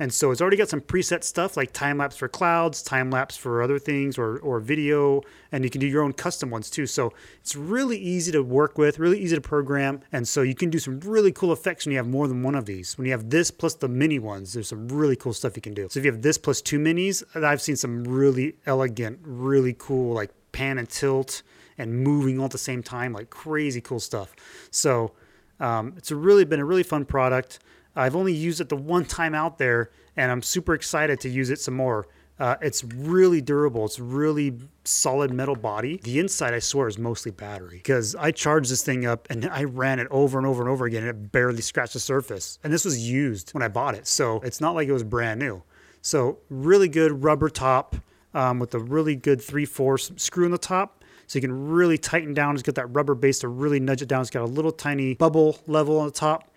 And 0.00 0.10
so 0.12 0.30
it's 0.30 0.40
already 0.40 0.56
got 0.56 0.70
some 0.70 0.80
preset 0.80 1.22
stuff 1.22 1.58
like 1.58 1.72
time 1.74 1.98
lapse 1.98 2.16
for 2.16 2.26
clouds, 2.26 2.82
time 2.82 3.10
lapse 3.10 3.36
for 3.36 3.62
other 3.62 3.78
things, 3.78 4.16
or 4.16 4.38
or 4.38 4.58
video, 4.58 5.20
and 5.52 5.62
you 5.62 5.68
can 5.68 5.78
do 5.78 5.86
your 5.86 6.02
own 6.02 6.14
custom 6.14 6.48
ones 6.48 6.70
too. 6.70 6.86
So 6.86 7.12
it's 7.42 7.54
really 7.54 7.98
easy 7.98 8.32
to 8.32 8.42
work 8.42 8.78
with, 8.78 8.98
really 8.98 9.20
easy 9.20 9.36
to 9.36 9.42
program, 9.42 10.00
and 10.10 10.26
so 10.26 10.40
you 10.40 10.54
can 10.54 10.70
do 10.70 10.78
some 10.78 11.00
really 11.00 11.32
cool 11.32 11.52
effects 11.52 11.84
when 11.84 11.92
you 11.92 11.98
have 11.98 12.08
more 12.08 12.26
than 12.28 12.42
one 12.42 12.54
of 12.54 12.64
these. 12.64 12.96
When 12.96 13.04
you 13.04 13.12
have 13.12 13.28
this 13.28 13.50
plus 13.50 13.74
the 13.74 13.88
mini 13.88 14.18
ones, 14.18 14.54
there's 14.54 14.68
some 14.68 14.88
really 14.88 15.16
cool 15.16 15.34
stuff 15.34 15.54
you 15.54 15.62
can 15.62 15.74
do. 15.74 15.86
So 15.90 16.00
if 16.00 16.06
you 16.06 16.12
have 16.12 16.22
this 16.22 16.38
plus 16.38 16.62
two 16.62 16.78
minis, 16.78 17.22
I've 17.36 17.60
seen 17.60 17.76
some 17.76 18.02
really 18.04 18.56
elegant, 18.64 19.18
really 19.22 19.76
cool 19.78 20.14
like 20.14 20.30
pan 20.52 20.78
and 20.78 20.88
tilt 20.88 21.42
and 21.76 22.02
moving 22.02 22.38
all 22.38 22.46
at 22.46 22.52
the 22.52 22.58
same 22.58 22.82
time, 22.82 23.12
like 23.12 23.28
crazy 23.28 23.82
cool 23.82 24.00
stuff. 24.00 24.34
So 24.70 25.12
um, 25.60 25.92
it's 25.98 26.10
really 26.10 26.46
been 26.46 26.60
a 26.60 26.64
really 26.64 26.82
fun 26.82 27.04
product. 27.04 27.58
I've 27.96 28.16
only 28.16 28.32
used 28.32 28.60
it 28.60 28.68
the 28.68 28.76
one 28.76 29.04
time 29.04 29.34
out 29.34 29.58
there, 29.58 29.90
and 30.16 30.30
I'm 30.30 30.42
super 30.42 30.74
excited 30.74 31.20
to 31.20 31.28
use 31.28 31.50
it 31.50 31.60
some 31.60 31.74
more. 31.74 32.06
Uh, 32.38 32.56
it's 32.62 32.82
really 32.84 33.42
durable. 33.42 33.84
It's 33.84 33.98
really 33.98 34.56
solid 34.84 35.30
metal 35.30 35.54
body. 35.54 36.00
The 36.02 36.18
inside, 36.18 36.54
I 36.54 36.58
swear, 36.58 36.88
is 36.88 36.96
mostly 36.96 37.32
battery 37.32 37.76
because 37.76 38.14
I 38.14 38.30
charged 38.30 38.70
this 38.70 38.82
thing 38.82 39.04
up 39.04 39.28
and 39.28 39.44
I 39.44 39.64
ran 39.64 39.98
it 39.98 40.08
over 40.10 40.38
and 40.38 40.46
over 40.46 40.62
and 40.62 40.70
over 40.70 40.86
again, 40.86 41.02
and 41.02 41.10
it 41.10 41.32
barely 41.32 41.60
scratched 41.60 41.92
the 41.92 42.00
surface. 42.00 42.58
And 42.64 42.72
this 42.72 42.86
was 42.86 42.98
used 42.98 43.50
when 43.50 43.62
I 43.62 43.68
bought 43.68 43.94
it, 43.94 44.06
so 44.06 44.40
it's 44.40 44.60
not 44.60 44.74
like 44.74 44.88
it 44.88 44.92
was 44.92 45.04
brand 45.04 45.38
new. 45.38 45.62
So 46.00 46.38
really 46.48 46.88
good 46.88 47.22
rubber 47.22 47.50
top 47.50 47.96
um, 48.32 48.58
with 48.58 48.74
a 48.74 48.78
really 48.78 49.16
good 49.16 49.42
three 49.42 49.66
fourths 49.66 50.10
screw 50.16 50.46
in 50.46 50.50
the 50.50 50.58
top. 50.58 51.04
So 51.26 51.36
you 51.36 51.42
can 51.42 51.68
really 51.68 51.98
tighten 51.98 52.34
down. 52.34 52.54
It's 52.54 52.62
got 52.62 52.74
that 52.74 52.86
rubber 52.86 53.14
base 53.14 53.38
to 53.40 53.48
really 53.48 53.78
nudge 53.78 54.02
it 54.02 54.08
down. 54.08 54.22
It's 54.22 54.30
got 54.30 54.42
a 54.42 54.46
little 54.46 54.72
tiny 54.72 55.14
bubble 55.14 55.58
level 55.66 56.00
on 56.00 56.06
the 56.06 56.12
top. 56.12 56.49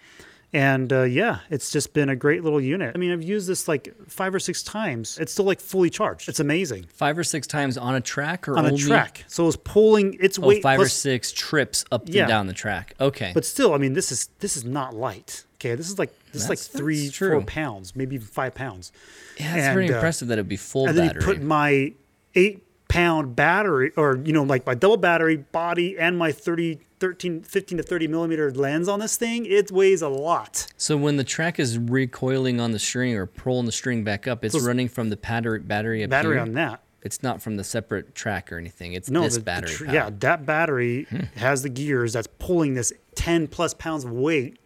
And 0.53 0.93
uh, 0.93 1.01
yeah, 1.03 1.39
it's 1.49 1.71
just 1.71 1.93
been 1.93 2.09
a 2.09 2.15
great 2.15 2.43
little 2.43 2.61
unit. 2.61 2.91
I 2.93 2.99
mean, 2.99 3.11
I've 3.11 3.23
used 3.23 3.47
this 3.47 3.67
like 3.67 3.91
five 4.07 4.35
or 4.35 4.39
six 4.39 4.61
times. 4.61 5.17
It's 5.17 5.31
still 5.31 5.45
like 5.45 5.59
fully 5.59 5.89
charged. 5.89 6.29
It's 6.29 6.39
amazing 6.39 6.85
Five 6.93 7.17
or 7.17 7.23
six 7.23 7.47
times 7.47 7.75
on 7.77 7.95
a 7.95 8.01
track 8.01 8.47
or 8.47 8.57
on 8.57 8.65
only 8.67 8.81
a 8.81 8.85
track. 8.85 9.23
So 9.27 9.47
it's 9.47 9.57
pulling 9.57 10.15
its 10.19 10.37
Oh, 10.37 10.43
weight 10.47 10.61
five 10.61 10.79
or 10.79 10.83
plus- 10.83 10.93
six 10.93 11.31
trips 11.31 11.85
up 11.91 12.03
Yeah. 12.05 12.23
and 12.23 12.29
down 12.29 12.47
the 12.47 12.53
track. 12.53 12.93
Okay. 13.01 13.31
But 13.33 13.45
still, 13.45 13.73
I 13.73 13.77
mean, 13.79 13.93
this 13.93 14.11
is 14.11 14.29
this 14.39 14.55
is 14.55 14.63
not 14.63 14.93
light. 14.95 15.43
Okay, 15.55 15.73
this 15.75 15.89
is 15.89 15.97
like 15.97 16.11
this 16.33 16.43
is 16.43 16.49
like 16.49 16.59
three, 16.59 17.09
four 17.09 17.41
pounds, 17.41 17.95
maybe 17.95 18.15
even 18.15 18.27
five 18.27 18.53
pounds. 18.53 18.91
yeah, 19.39 19.55
it's 19.55 19.73
pretty 19.73 19.91
uh, 19.91 19.95
impressive 19.95 20.27
that 20.27 20.33
it'd 20.33 20.47
be 20.49 20.57
full 20.57 20.87
and 20.87 20.97
then 20.97 21.07
battery. 21.07 21.21
you 21.21 21.25
put 21.25 21.41
my 21.41 21.93
eight 22.35 22.63
pound 22.93 23.35
battery 23.35 23.91
or 23.97 24.21
you 24.23 24.31
know 24.31 24.43
like 24.43 24.65
my 24.65 24.75
double 24.75 24.97
battery 24.97 25.37
body 25.37 25.97
and 25.97 26.17
my 26.17 26.31
30 26.31 26.79
13 26.99 27.41
15 27.41 27.77
to 27.79 27.83
30 27.83 28.07
millimeter 28.07 28.51
lens 28.51 28.87
on 28.87 28.99
this 28.99 29.17
thing 29.17 29.45
it 29.45 29.71
weighs 29.71 30.01
a 30.03 30.07
lot 30.07 30.67
so 30.77 30.95
when 30.95 31.17
the 31.17 31.23
track 31.23 31.59
is 31.59 31.77
recoiling 31.79 32.59
on 32.61 32.71
the 32.71 32.77
string 32.79 33.15
or 33.15 33.25
pulling 33.25 33.65
the 33.65 33.71
string 33.71 34.03
back 34.03 34.27
up, 34.27 34.45
it's 34.45 34.53
So 34.57 34.65
running 34.65 34.87
from 34.89 35.09
the 35.09 35.17
battery 35.17 35.59
battery 35.59 36.03
up 36.03 36.09
battery 36.11 36.35
here? 36.35 36.41
on 36.43 36.53
that 36.53 36.81
It's 37.01 37.23
not 37.23 37.41
from 37.41 37.57
the 37.57 37.63
separate 37.63 38.13
track 38.15 38.51
or 38.53 38.57
anything. 38.57 38.93
It's 38.93 39.09
no 39.09 39.23
this 39.23 39.33
the- 39.33 39.39
the 39.39 39.43
battery. 39.45 39.71
tr- 39.73 39.85
yeah 39.91 40.09
that 40.19 40.45
battery 40.45 41.07
hmm. 41.09 41.21
has 41.35 41.63
the 41.63 41.69
gears 41.69 42.13
that's 42.13 42.27
pulling 42.39 42.75
this 42.75 42.93
10 43.15 43.47
plus 43.47 43.73
pounds 43.73 44.05
of 44.05 44.11
weight 44.11 44.59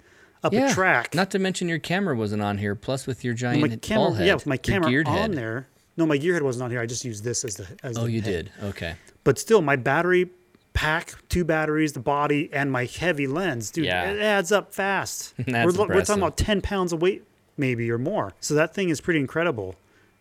up 0.43 0.51
Yeah. 0.53 0.69
a 0.69 0.73
track 0.73 1.15
Not 1.15 1.31
to 1.31 1.39
mention 1.39 1.69
your 1.69 1.79
camera 1.79 2.15
wasn't 2.15 2.41
on 2.43 2.57
here. 2.59 2.75
Plus 2.75 3.07
with 3.07 3.23
your 3.23 3.33
giant 3.33 3.61
my 3.61 3.67
ball 3.69 3.77
camera 3.79 4.13
head, 4.17 4.27
yeah 4.27 4.33
with 4.35 4.45
my 4.47 4.57
camera 4.57 4.99
on 4.99 5.05
head. 5.05 5.33
there 5.33 5.67
no 5.97 6.05
my 6.05 6.17
gear 6.17 6.33
head 6.33 6.43
wasn't 6.43 6.63
on 6.63 6.71
here 6.71 6.79
i 6.79 6.85
just 6.85 7.03
used 7.03 7.23
this 7.23 7.43
as 7.43 7.55
the 7.57 7.67
as 7.83 7.97
Oh, 7.97 8.03
the 8.05 8.11
you 8.11 8.21
head. 8.21 8.51
did. 8.59 8.65
Okay. 8.69 8.95
but 9.23 9.37
still 9.39 9.61
my 9.61 9.75
battery 9.75 10.29
pack 10.73 11.13
two 11.29 11.43
batteries 11.43 11.93
the 11.93 11.99
body 11.99 12.49
and 12.53 12.71
my 12.71 12.85
heavy 12.85 13.27
lens 13.27 13.71
dude 13.71 13.85
Yeah. 13.85 14.11
it 14.11 14.19
adds 14.19 14.51
up 14.51 14.73
fast 14.73 15.33
That's 15.39 15.75
we're, 15.77 15.87
we're 15.87 16.05
talking 16.05 16.21
about 16.23 16.37
10 16.37 16.61
pounds 16.61 16.93
of 16.93 17.01
weight 17.01 17.23
maybe 17.57 17.89
or 17.91 17.97
more 17.97 18.33
so 18.39 18.53
that 18.53 18.73
thing 18.73 18.89
is 18.89 19.01
pretty 19.01 19.19
incredible 19.19 19.75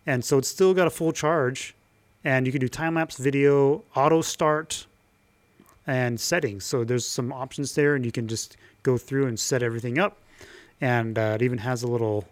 and 0.07 0.25
so 0.25 0.39
it's 0.39 0.49
still 0.49 0.73
got 0.73 0.87
a 0.87 0.91
full 0.91 1.13
charge 1.13 1.75
and 2.25 2.47
you 2.47 2.53
can 2.53 2.61
do 2.61 2.69
time 2.69 2.95
lapse 2.95 3.19
video 3.19 3.85
auto 3.95 4.23
start 4.23 4.87
and 5.87 6.19
settings 6.19 6.65
so 6.65 6.85
there's 6.85 7.07
some 7.07 7.33
options 7.33 7.75
there 7.75 7.95
and 7.95 8.05
you 8.07 8.11
can 8.13 8.27
just 8.27 8.57
go 8.83 8.97
through 8.97 9.27
and 9.27 9.39
set 9.39 9.63
everything 9.63 9.99
up 9.99 10.17
and 10.81 11.19
uh, 11.19 11.33
it 11.35 11.43
even 11.43 11.59
has 11.59 11.83
a 11.83 11.87
little 11.87 12.25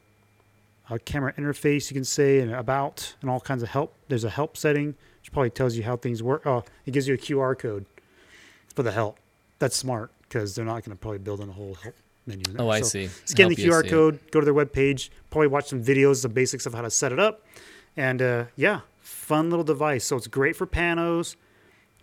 uh, 0.90 0.98
camera 1.04 1.32
interface 1.34 1.90
you 1.90 1.94
can 1.94 2.04
say 2.04 2.40
and 2.40 2.52
about 2.52 3.14
and 3.20 3.30
all 3.30 3.40
kinds 3.40 3.62
of 3.62 3.68
help. 3.70 3.94
There's 4.08 4.24
a 4.24 4.30
help 4.30 4.56
setting 4.56 4.94
which 5.20 5.32
probably 5.32 5.50
tells 5.50 5.76
you 5.76 5.82
how 5.82 5.96
things 5.96 6.22
work. 6.22 6.46
Oh 6.46 6.62
it 6.86 6.90
gives 6.90 7.08
you 7.08 7.14
a 7.14 7.18
qr 7.18 7.58
code 7.58 7.86
for 8.74 8.82
the 8.82 8.92
help. 8.92 9.18
That's 9.58 9.76
smart 9.76 10.10
because 10.22 10.54
they're 10.54 10.64
not 10.64 10.84
going 10.84 10.90
to 10.90 10.96
probably 10.96 11.18
build 11.18 11.40
in 11.40 11.48
a 11.48 11.52
whole 11.52 11.74
help 11.74 11.94
menu 12.26 12.42
in 12.48 12.56
there. 12.56 12.66
Oh, 12.66 12.70
I 12.70 12.80
So 12.80 12.86
see. 12.88 13.08
scan 13.24 13.46
Help 13.48 13.56
the 13.56 13.64
qr 13.64 13.84
it. 13.84 13.90
code 13.90 14.18
go 14.30 14.40
to 14.40 14.44
their 14.44 14.54
webpage 14.54 15.10
probably 15.30 15.48
watch 15.48 15.68
some 15.68 15.82
videos 15.82 16.22
the 16.22 16.28
basics 16.28 16.66
of 16.66 16.74
how 16.74 16.82
to 16.82 16.90
set 16.90 17.12
it 17.12 17.18
up. 17.18 17.42
And 17.96 18.20
uh, 18.20 18.44
yeah 18.56 18.80
fun 19.00 19.48
little 19.50 19.64
device. 19.64 20.04
So 20.04 20.16
it's 20.16 20.26
great 20.26 20.56
for 20.56 20.66
panos 20.66 21.36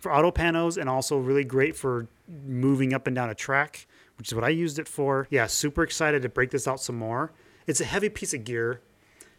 for 0.00 0.12
auto 0.12 0.32
panos 0.32 0.76
and 0.76 0.88
also 0.90 1.16
really 1.18 1.44
great 1.44 1.76
for 1.76 2.08
moving 2.44 2.92
up 2.92 3.06
and 3.06 3.14
down 3.14 3.30
a 3.30 3.34
track 3.34 3.86
which 4.18 4.28
is 4.28 4.34
what 4.34 4.42
i 4.44 4.48
used 4.48 4.78
it 4.80 4.88
for. 4.88 5.28
Yeah 5.30 5.46
super 5.46 5.82
excited 5.84 6.22
to 6.22 6.28
break 6.28 6.50
this 6.50 6.66
out 6.66 6.80
some 6.80 6.96
more 6.96 7.30
it's 7.66 7.80
a 7.80 7.84
heavy 7.84 8.08
piece 8.08 8.34
of 8.34 8.44
gear. 8.44 8.80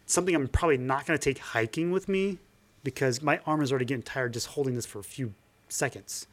Something 0.06 0.34
i'm 0.34 0.48
probably 0.48 0.78
not 0.78 1.06
going 1.06 1.18
to 1.18 1.24
take 1.24 1.38
hiking 1.38 1.90
with 1.90 2.08
me 2.08 2.38
because 2.82 3.22
my 3.22 3.40
arm 3.46 3.62
is 3.62 3.72
already 3.72 3.86
getting 3.86 4.02
tired 4.02 4.34
just 4.34 4.48
holding 4.48 4.74
this 4.74 4.84
for 4.84 4.98
a 4.98 5.04
few 5.04 5.32
seconds 5.68 6.26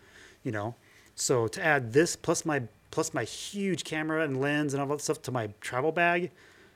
you 0.43 0.51
know? 0.51 0.75
So 1.15 1.47
to 1.47 1.63
add 1.63 1.93
this 1.93 2.15
plus 2.15 2.45
my 2.45 2.63
plus 2.89 3.13
my 3.13 3.23
huge 3.23 3.83
camera 3.83 4.23
and 4.23 4.41
lens 4.41 4.73
and 4.73 4.81
all 4.81 4.87
that 4.89 5.01
stuff 5.01 5.21
to 5.21 5.31
my 5.31 5.49
travel 5.61 5.93
bag 5.93 6.29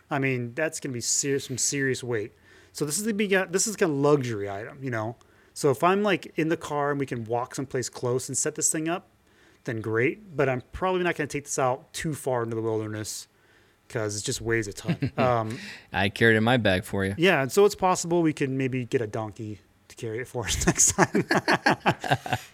i 0.09 0.17
mean 0.17 0.53
that's 0.53 0.79
going 0.79 0.91
to 0.91 0.93
be 0.93 1.01
serious 1.01 1.45
some 1.45 1.57
serious 1.57 2.03
weight. 2.03 2.33
So 2.73 2.85
this 2.85 2.97
is 2.97 3.05
the 3.05 3.47
this 3.49 3.67
is 3.67 3.75
kind 3.75 3.91
of 3.91 3.97
luxury 3.97 4.49
item 4.49 4.79
you 4.81 4.91
know? 4.91 5.15
So 5.53 5.71
if 5.71 5.83
i'm 5.83 6.03
like 6.03 6.31
in 6.35 6.49
the 6.49 6.57
car 6.57 6.91
and 6.91 6.99
we 6.99 7.05
can 7.05 7.25
walk 7.25 7.55
someplace 7.55 7.89
close 7.89 8.29
and 8.29 8.37
set 8.37 8.55
this 8.55 8.71
thing 8.71 8.87
up 8.87 9.07
then 9.63 9.81
great. 9.81 10.35
But 10.35 10.49
i'm 10.49 10.61
probably 10.71 11.03
not 11.03 11.15
going 11.15 11.27
to 11.27 11.37
take 11.37 11.45
this 11.45 11.59
out 11.59 11.91
too 11.93 12.13
far 12.13 12.43
into 12.43 12.55
the 12.55 12.61
wilderness 12.61 13.27
because 13.87 14.17
it 14.19 14.23
just 14.23 14.41
weighs 14.41 14.67
a 14.67 14.73
ton. 14.73 15.11
um, 15.17 15.57
I 15.93 16.09
carried 16.09 16.35
it 16.35 16.37
in 16.37 16.43
my 16.43 16.57
bag 16.57 16.83
for 16.83 17.05
you. 17.05 17.15
yeah, 17.17 17.41
and 17.41 17.51
so 17.51 17.65
it's 17.65 17.75
possible 17.75 18.21
we 18.21 18.33
could 18.33 18.49
maybe 18.49 18.85
get 18.85 19.01
a 19.01 19.07
donkey 19.07 19.59
to 19.87 19.95
carry 19.95 20.19
it 20.19 20.27
for 20.27 20.45
us 20.45 20.65
next 20.67 20.93
time. 20.93 21.07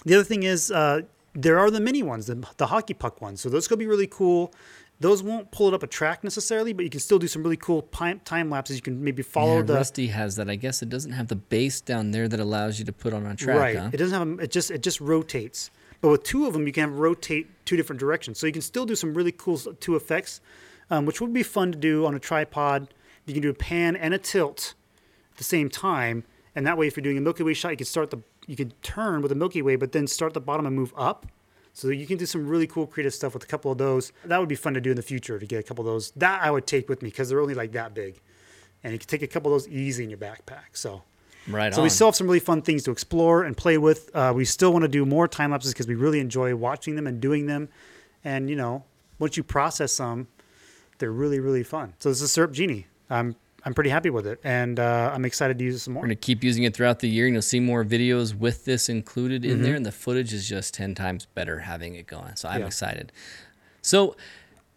the 0.05 0.15
other 0.15 0.23
thing 0.23 0.43
is, 0.43 0.71
uh, 0.71 1.01
there 1.33 1.59
are 1.59 1.71
the 1.71 1.79
mini 1.79 2.03
ones, 2.03 2.27
the, 2.27 2.45
the 2.57 2.67
hockey 2.67 2.93
puck 2.93 3.21
ones. 3.21 3.41
So 3.41 3.49
those 3.49 3.67
could 3.67 3.79
be 3.79 3.87
really 3.87 4.07
cool. 4.07 4.53
Those 4.99 5.23
won't 5.23 5.49
pull 5.49 5.67
it 5.69 5.73
up 5.73 5.81
a 5.81 5.87
track 5.87 6.23
necessarily, 6.23 6.73
but 6.73 6.83
you 6.83 6.91
can 6.91 6.99
still 6.99 7.17
do 7.17 7.27
some 7.27 7.41
really 7.41 7.57
cool 7.57 7.81
time 7.81 8.49
lapses. 8.51 8.75
You 8.75 8.83
can 8.83 9.03
maybe 9.03 9.23
follow 9.23 9.57
Yeah, 9.57 9.61
the 9.63 9.73
Rusty 9.73 10.07
has 10.07 10.35
that. 10.35 10.47
I 10.47 10.55
guess 10.55 10.83
it 10.83 10.89
doesn't 10.89 11.13
have 11.13 11.27
the 11.27 11.35
base 11.35 11.81
down 11.81 12.11
there 12.11 12.27
that 12.27 12.39
allows 12.39 12.77
you 12.77 12.85
to 12.85 12.93
put 12.93 13.11
on 13.11 13.25
a 13.25 13.35
track. 13.35 13.57
right. 13.57 13.77
Huh? 13.77 13.89
It 13.91 13.97
doesn't 13.97 14.17
have 14.17 14.27
a, 14.39 14.43
it 14.43 14.51
just 14.51 14.69
it 14.69 14.83
just 14.83 15.01
rotates. 15.01 15.71
But 16.01 16.09
with 16.09 16.23
two 16.23 16.45
of 16.45 16.53
them, 16.53 16.67
you 16.67 16.73
can 16.73 16.95
rotate 16.95 17.47
two 17.65 17.77
different 17.77 17.99
directions. 17.99 18.37
So 18.37 18.45
you 18.45 18.53
can 18.53 18.61
still 18.61 18.85
do 18.85 18.95
some 18.95 19.13
really 19.15 19.31
cool 19.31 19.57
two 19.57 19.95
effects, 19.95 20.39
um, 20.91 21.05
which 21.05 21.19
would 21.21 21.33
be 21.33 21.41
fun 21.41 21.71
to 21.71 21.77
do 21.77 22.05
on 22.05 22.13
a 22.13 22.19
tripod. 22.19 22.93
You 23.25 23.33
can 23.33 23.41
do 23.41 23.49
a 23.49 23.53
pan 23.53 23.95
and 23.95 24.13
a 24.13 24.17
tilt 24.19 24.75
at 25.31 25.37
the 25.37 25.43
same 25.43 25.69
time, 25.69 26.23
and 26.55 26.67
that 26.67 26.77
way, 26.77 26.85
if 26.85 26.95
you're 26.95 27.03
doing 27.03 27.17
a 27.17 27.21
Milky 27.21 27.43
Way 27.43 27.53
shot, 27.53 27.69
you 27.69 27.77
can 27.77 27.85
start 27.85 28.11
the 28.11 28.19
you 28.45 28.55
can 28.55 28.71
turn 28.81 29.21
with 29.21 29.31
a 29.31 29.35
Milky 29.35 29.61
Way, 29.61 29.75
but 29.77 29.91
then 29.93 30.05
start 30.05 30.33
the 30.33 30.41
bottom 30.41 30.65
and 30.65 30.75
move 30.75 30.93
up. 30.97 31.25
So 31.73 31.87
you 31.87 32.05
can 32.05 32.17
do 32.17 32.25
some 32.25 32.47
really 32.47 32.67
cool 32.67 32.85
creative 32.85 33.13
stuff 33.13 33.33
with 33.33 33.43
a 33.43 33.47
couple 33.47 33.71
of 33.71 33.77
those. 33.77 34.11
That 34.25 34.39
would 34.39 34.49
be 34.49 34.55
fun 34.55 34.73
to 34.73 34.81
do 34.81 34.89
in 34.89 34.97
the 34.97 35.01
future 35.01 35.39
to 35.39 35.45
get 35.45 35.59
a 35.59 35.63
couple 35.63 35.87
of 35.87 35.93
those. 35.93 36.11
That 36.17 36.41
I 36.43 36.51
would 36.51 36.67
take 36.67 36.89
with 36.89 37.01
me 37.01 37.09
because 37.09 37.29
they're 37.29 37.39
only 37.39 37.53
like 37.53 37.71
that 37.71 37.93
big, 37.93 38.19
and 38.83 38.91
you 38.91 38.99
can 38.99 39.07
take 39.07 39.21
a 39.21 39.27
couple 39.27 39.53
of 39.53 39.61
those 39.61 39.69
easy 39.71 40.03
in 40.03 40.09
your 40.09 40.19
backpack. 40.19 40.73
So. 40.73 41.03
Right 41.47 41.73
So 41.73 41.81
on. 41.81 41.83
we 41.83 41.89
still 41.89 42.07
have 42.07 42.15
some 42.15 42.27
really 42.27 42.39
fun 42.39 42.61
things 42.61 42.83
to 42.83 42.91
explore 42.91 43.43
and 43.43 43.57
play 43.57 43.79
with. 43.79 44.15
Uh, 44.15 44.31
we 44.35 44.45
still 44.45 44.71
want 44.71 44.83
to 44.83 44.87
do 44.87 45.07
more 45.07 45.27
time 45.27 45.49
lapses 45.49 45.73
because 45.73 45.87
we 45.87 45.95
really 45.95 46.19
enjoy 46.19 46.55
watching 46.55 46.95
them 46.95 47.07
and 47.07 47.19
doing 47.19 47.47
them. 47.47 47.67
And 48.23 48.47
you 48.47 48.55
know, 48.55 48.83
once 49.17 49.37
you 49.37 49.43
process 49.43 49.97
them, 49.97 50.27
they're 51.01 51.11
really 51.11 51.39
really 51.41 51.63
fun. 51.63 51.93
So 51.99 52.07
this 52.07 52.21
is 52.21 52.31
Syrp 52.31 52.53
Genie. 52.53 52.87
I'm 53.09 53.35
I'm 53.65 53.73
pretty 53.75 53.89
happy 53.91 54.09
with 54.09 54.25
it, 54.25 54.39
and 54.43 54.79
uh, 54.79 55.11
I'm 55.13 55.23
excited 55.25 55.57
to 55.59 55.63
use 55.63 55.75
it 55.75 55.79
some 55.79 55.93
more. 55.93 56.01
We're 56.01 56.07
going 56.07 56.17
to 56.17 56.21
keep 56.21 56.43
using 56.43 56.63
it 56.63 56.73
throughout 56.73 56.97
the 56.99 57.07
year, 57.09 57.25
and 57.27 57.35
you'll 57.35 57.43
see 57.43 57.59
more 57.59 57.83
videos 57.85 58.33
with 58.33 58.65
this 58.65 58.89
included 58.89 59.45
in 59.45 59.51
Mm-hmm. 59.55 59.63
there. 59.63 59.75
And 59.75 59.85
the 59.85 59.91
footage 59.91 60.33
is 60.33 60.49
just 60.49 60.73
10 60.73 60.95
times 60.95 61.27
better 61.35 61.59
having 61.59 61.93
it 61.93 62.07
going. 62.07 62.35
So 62.37 62.49
I'm 62.49 62.61
Yeah. 62.61 62.65
excited. 62.67 63.11
So, 63.83 64.15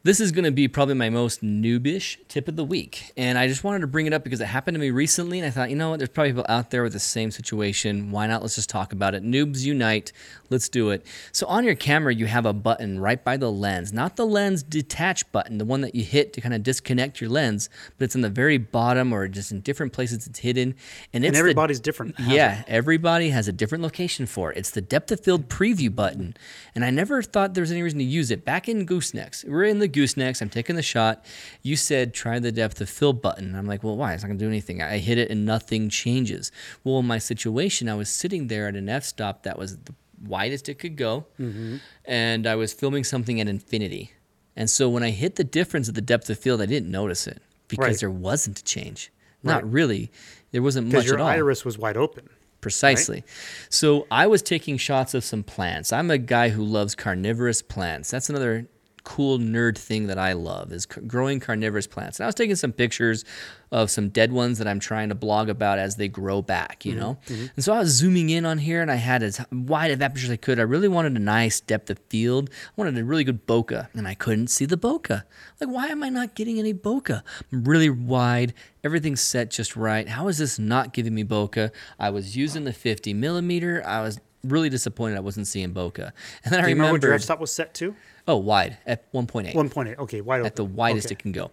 this 0.05 0.20
is 0.20 0.32
going 0.32 0.44
to 0.44 0.50
be 0.50 0.68
probably 0.68 0.94
my 0.94 1.09
most 1.09 1.42
noobish 1.42 2.18
tip 2.28 2.46
of 2.46 2.57
the 2.57 2.64
week. 2.64 3.11
And 3.16 3.38
I 3.38 3.48
just 3.48 3.64
wanted 3.64 3.80
to 3.80 3.86
bring 3.86 4.05
it 4.05 4.12
up 4.12 4.22
because 4.22 4.38
it 4.38 4.44
happened 4.46 4.74
to 4.74 4.78
me 4.78 4.90
recently. 4.90 5.38
And 5.38 5.46
I 5.46 5.50
thought, 5.50 5.70
you 5.70 5.76
know 5.76 5.88
what? 5.90 5.98
There's 5.98 6.11
probably 6.11 6.32
people 6.32 6.44
out 6.46 6.70
there 6.70 6.82
with 6.82 6.92
the 6.92 7.00
same 7.00 7.30
situation. 7.30 8.11
Why 8.11 8.26
not? 8.26 8.42
Let's 8.42 8.55
just 8.55 8.68
talk 8.68 8.92
about 8.92 9.14
it. 9.14 9.24
Noobs 9.24 9.62
unite. 9.62 10.12
Let's 10.50 10.68
do 10.68 10.90
it. 10.90 11.07
So, 11.32 11.46
on 11.46 11.64
your 11.64 11.74
camera, 11.74 12.14
you 12.14 12.26
have 12.26 12.44
a 12.44 12.52
button 12.52 13.00
right 13.00 13.24
by 13.24 13.38
the 13.38 13.50
lens, 13.50 13.94
not 13.94 14.16
the 14.16 14.26
lens 14.26 14.62
detach 14.62 15.30
button, 15.32 15.57
the 15.57 15.64
one 15.64 15.80
that 15.80 15.94
you 15.94 16.05
hit 16.05 16.34
to 16.34 16.42
kind 16.42 16.55
of 16.55 16.62
disconnect 16.62 17.22
your 17.22 17.30
lens, 17.30 17.70
but 17.98 18.05
it's 18.05 18.14
in 18.14 18.20
the 18.20 18.28
very 18.28 18.59
bottom 18.59 19.11
or 19.11 19.26
just 19.26 19.52
in 19.52 19.62
different 19.62 19.94
places 19.94 20.26
it's 20.26 20.38
hidden. 20.38 20.74
And 21.14 21.24
it's 21.24 21.28
and 21.28 21.34
the- 21.34 21.38
everybody's 21.38 21.80
different. 21.80 22.18
has 22.20 22.28
yeah, 22.28 22.62
everybody 22.68 23.30
has 23.30 23.48
a 23.48 23.52
different 23.52 23.82
location 23.82 24.26
for 24.26 24.52
it. 24.52 24.59
It's 24.59 24.70
the 24.70 24.82
depth 24.82 25.11
of 25.12 25.20
field 25.20 25.48
preview 25.48 25.94
button. 25.94 26.36
And 26.74 26.84
I 26.84 26.90
never 26.90 27.22
thought 27.22 27.55
there 27.55 27.62
was 27.62 27.72
any 27.72 27.82
reason 27.82 28.00
to 28.00 28.05
use 28.05 28.30
it. 28.30 28.44
Back 28.44 28.68
in 28.68 28.84
Goosenecks, 28.84 29.48
we're 29.48 29.64
in 29.64 29.78
the 29.78 29.93
Goosenecks, 29.95 30.42
I'm 30.42 30.51
taking 30.51 30.76
the 30.76 30.82
shot. 30.82 31.24
You 31.62 31.76
said 31.76 32.12
try 32.12 32.38
the 32.38 32.53
depth 32.53 32.80
of 32.80 32.90
field 32.90 33.22
button. 33.22 33.55
I'm 33.55 33.66
like, 33.66 33.82
well, 33.82 33.97
why? 33.97 34.12
It's 34.12 34.22
not 34.22 34.28
going 34.28 34.38
to 34.38 34.45
do 34.45 34.49
anything. 34.49 34.82
I 34.82 34.99
hit 34.99 35.16
it 35.18 35.30
and 35.30 35.47
nothing 35.47 35.88
changes. 35.88 36.53
Well, 36.82 36.99
in 36.99 37.07
my 37.07 37.18
situation, 37.18 37.88
I 37.88 37.95
was 37.95 38.09
sitting 38.11 38.49
there 38.49 38.68
at 38.68 38.76
an 38.76 38.88
f 38.88 39.05
stop 39.05 39.45
that 39.45 39.59
was 39.59 39.78
the 39.78 39.95
widest 40.26 40.68
it 40.68 40.74
could 40.78 40.97
go. 40.97 41.26
Mm-hmm. 41.40 41.76
And 42.05 42.47
I 42.47 42.57
was 42.57 42.72
filming 42.72 43.05
something 43.05 43.40
at 43.40 43.49
infinity. 43.49 44.12
And 44.57 44.68
so 44.68 44.88
when 44.88 45.03
I 45.03 45.11
hit 45.11 45.36
the 45.36 45.45
difference 45.45 45.88
of 45.88 45.95
the 45.95 46.01
depth 46.01 46.28
of 46.30 46.38
field, 46.38 46.61
I 46.61 46.66
didn't 46.66 46.90
notice 46.90 47.26
it 47.26 47.40
because 47.68 47.86
Right. 47.88 48.01
there 48.01 48.11
wasn't 48.11 48.61
a 48.61 48.64
change. 48.64 49.11
Not 49.42 49.62
Right. 49.64 49.72
really. 49.72 50.12
There 50.53 50.62
wasn't 50.62 50.86
much 50.86 50.95
at 50.95 50.97
all. 50.97 51.03
Because 51.03 51.11
your 51.18 51.20
iris 51.20 51.64
was 51.64 51.76
wide 51.78 51.97
open. 51.97 52.28
Precisely. 52.61 53.24
So 53.68 54.07
I 54.11 54.26
was 54.26 54.40
taking 54.40 54.78
shots 54.78 55.12
of 55.12 55.22
some 55.22 55.42
plants. 55.42 55.92
I'm 55.92 56.11
a 56.11 56.16
guy 56.16 56.49
who 56.49 56.64
loves 56.64 56.95
carnivorous 56.95 57.61
plants. 57.61 58.11
That's 58.11 58.30
another 58.30 58.66
cool 59.05 59.38
nerd 59.38 59.76
thing 59.76 60.07
that 60.07 60.18
I 60.18 60.32
love 60.32 60.72
is 60.72 60.88
c- 60.92 61.02
growing 61.02 61.38
carnivorous 61.38 61.86
plants. 61.86 62.18
And 62.18 62.24
I 62.24 62.26
was 62.26 62.34
taking 62.34 62.57
some 62.57 62.72
pictures 62.72 63.24
of 63.70 63.90
some 63.90 64.09
dead 64.09 64.32
ones 64.32 64.59
that 64.59 64.66
I'm 64.66 64.80
trying 64.80 65.11
to 65.11 65.14
blog 65.14 65.48
about 65.48 65.78
as 65.78 65.96
they 65.96 66.09
grow 66.09 66.40
back, 66.40 66.84
you 66.84 66.92
mm-hmm, 66.92 67.00
know? 67.00 67.18
Mm-hmm. 67.26 67.46
And 67.55 67.64
so 67.64 67.74
I 67.74 67.80
was 67.80 67.90
zooming 67.90 68.30
in 68.30 68.46
on 68.46 68.59
here 68.59 68.80
and 68.80 68.90
I 68.90 68.96
had 68.96 69.22
as 69.22 69.44
wide 69.52 69.90
of 69.90 70.00
aperture 70.00 70.26
as 70.26 70.30
I 70.30 70.36
could. 70.36 70.59
I 70.59 70.62
really 70.62 70.88
wanted 70.88 71.16
a 71.16 71.20
nice 71.20 71.61
depth 71.61 71.90
of 71.90 71.98
field. 72.09 72.50
I 72.50 72.72
wanted 72.76 72.96
a 72.96 73.05
really 73.05 73.24
good 73.24 73.46
bokeh 73.46 73.88
and 73.94 74.09
I 74.09 74.14
couldn't 74.14 74.48
see 74.48 74.64
the 74.64 74.78
bokeh. 74.78 75.22
Like, 75.61 75.70
why 75.70 75.88
am 75.88 76.02
I 76.02 76.09
not 76.09 76.34
getting 76.34 76.59
any 76.59 76.72
bokeh? 76.72 77.22
I'm 77.52 77.64
really 77.64 77.90
wide. 77.90 78.55
Everything's 78.82 79.20
set 79.20 79.50
just 79.50 79.76
right. 79.76 80.09
How 80.09 80.28
is 80.28 80.38
this 80.38 80.59
not 80.59 80.92
giving 80.92 81.14
me 81.14 81.24
bokeh? 81.24 81.70
I 81.98 82.11
was 82.11 82.36
using 82.36 82.64
the 82.64 82.72
50 82.72 83.12
millimeter. 83.12 83.82
I 83.86 84.00
was 84.00 84.18
really 84.45 84.68
disappointed 84.68 85.16
I 85.16 85.20
wasn't 85.20 85.47
seeing 85.47 85.72
bokeh. 85.72 86.11
And 86.45 86.53
then 86.53 86.61
I 86.61 86.64
Do 86.64 86.68
you 86.68 86.74
remember 86.76 86.92
what 86.92 87.03
your 87.03 87.14
f-stop 87.14 87.40
was 87.40 87.53
set 87.53 87.74
to? 87.74 87.95
oh, 88.26 88.36
wide 88.36 88.78
at 88.86 89.12
1.8 89.12 89.55
1.8. 89.55 89.99
Okay, 89.99 90.20
wide 90.20 90.40
open. 90.40 90.47
at 90.47 90.57
the 90.57 90.64
widest 90.64 91.07
Okay. 91.07 91.14
it 91.14 91.18
can 91.18 91.32
go. 91.32 91.51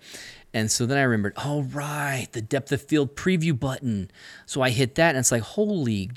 And 0.54 0.72
so 0.72 0.86
then 0.86 0.98
I 0.98 1.04
remembered, 1.04 1.34
oh, 1.38 1.64
right, 1.64 2.28
the 2.32 2.42
depth 2.42 2.72
of 2.72 2.82
field 2.82 3.16
preview 3.16 3.58
button. 3.58 4.12
So 4.46 4.62
I 4.62 4.70
hit 4.70 4.96
that, 4.96 5.10
and 5.10 5.20
it's 5.20 5.32
like, 5.32 5.44
holy 5.44 6.12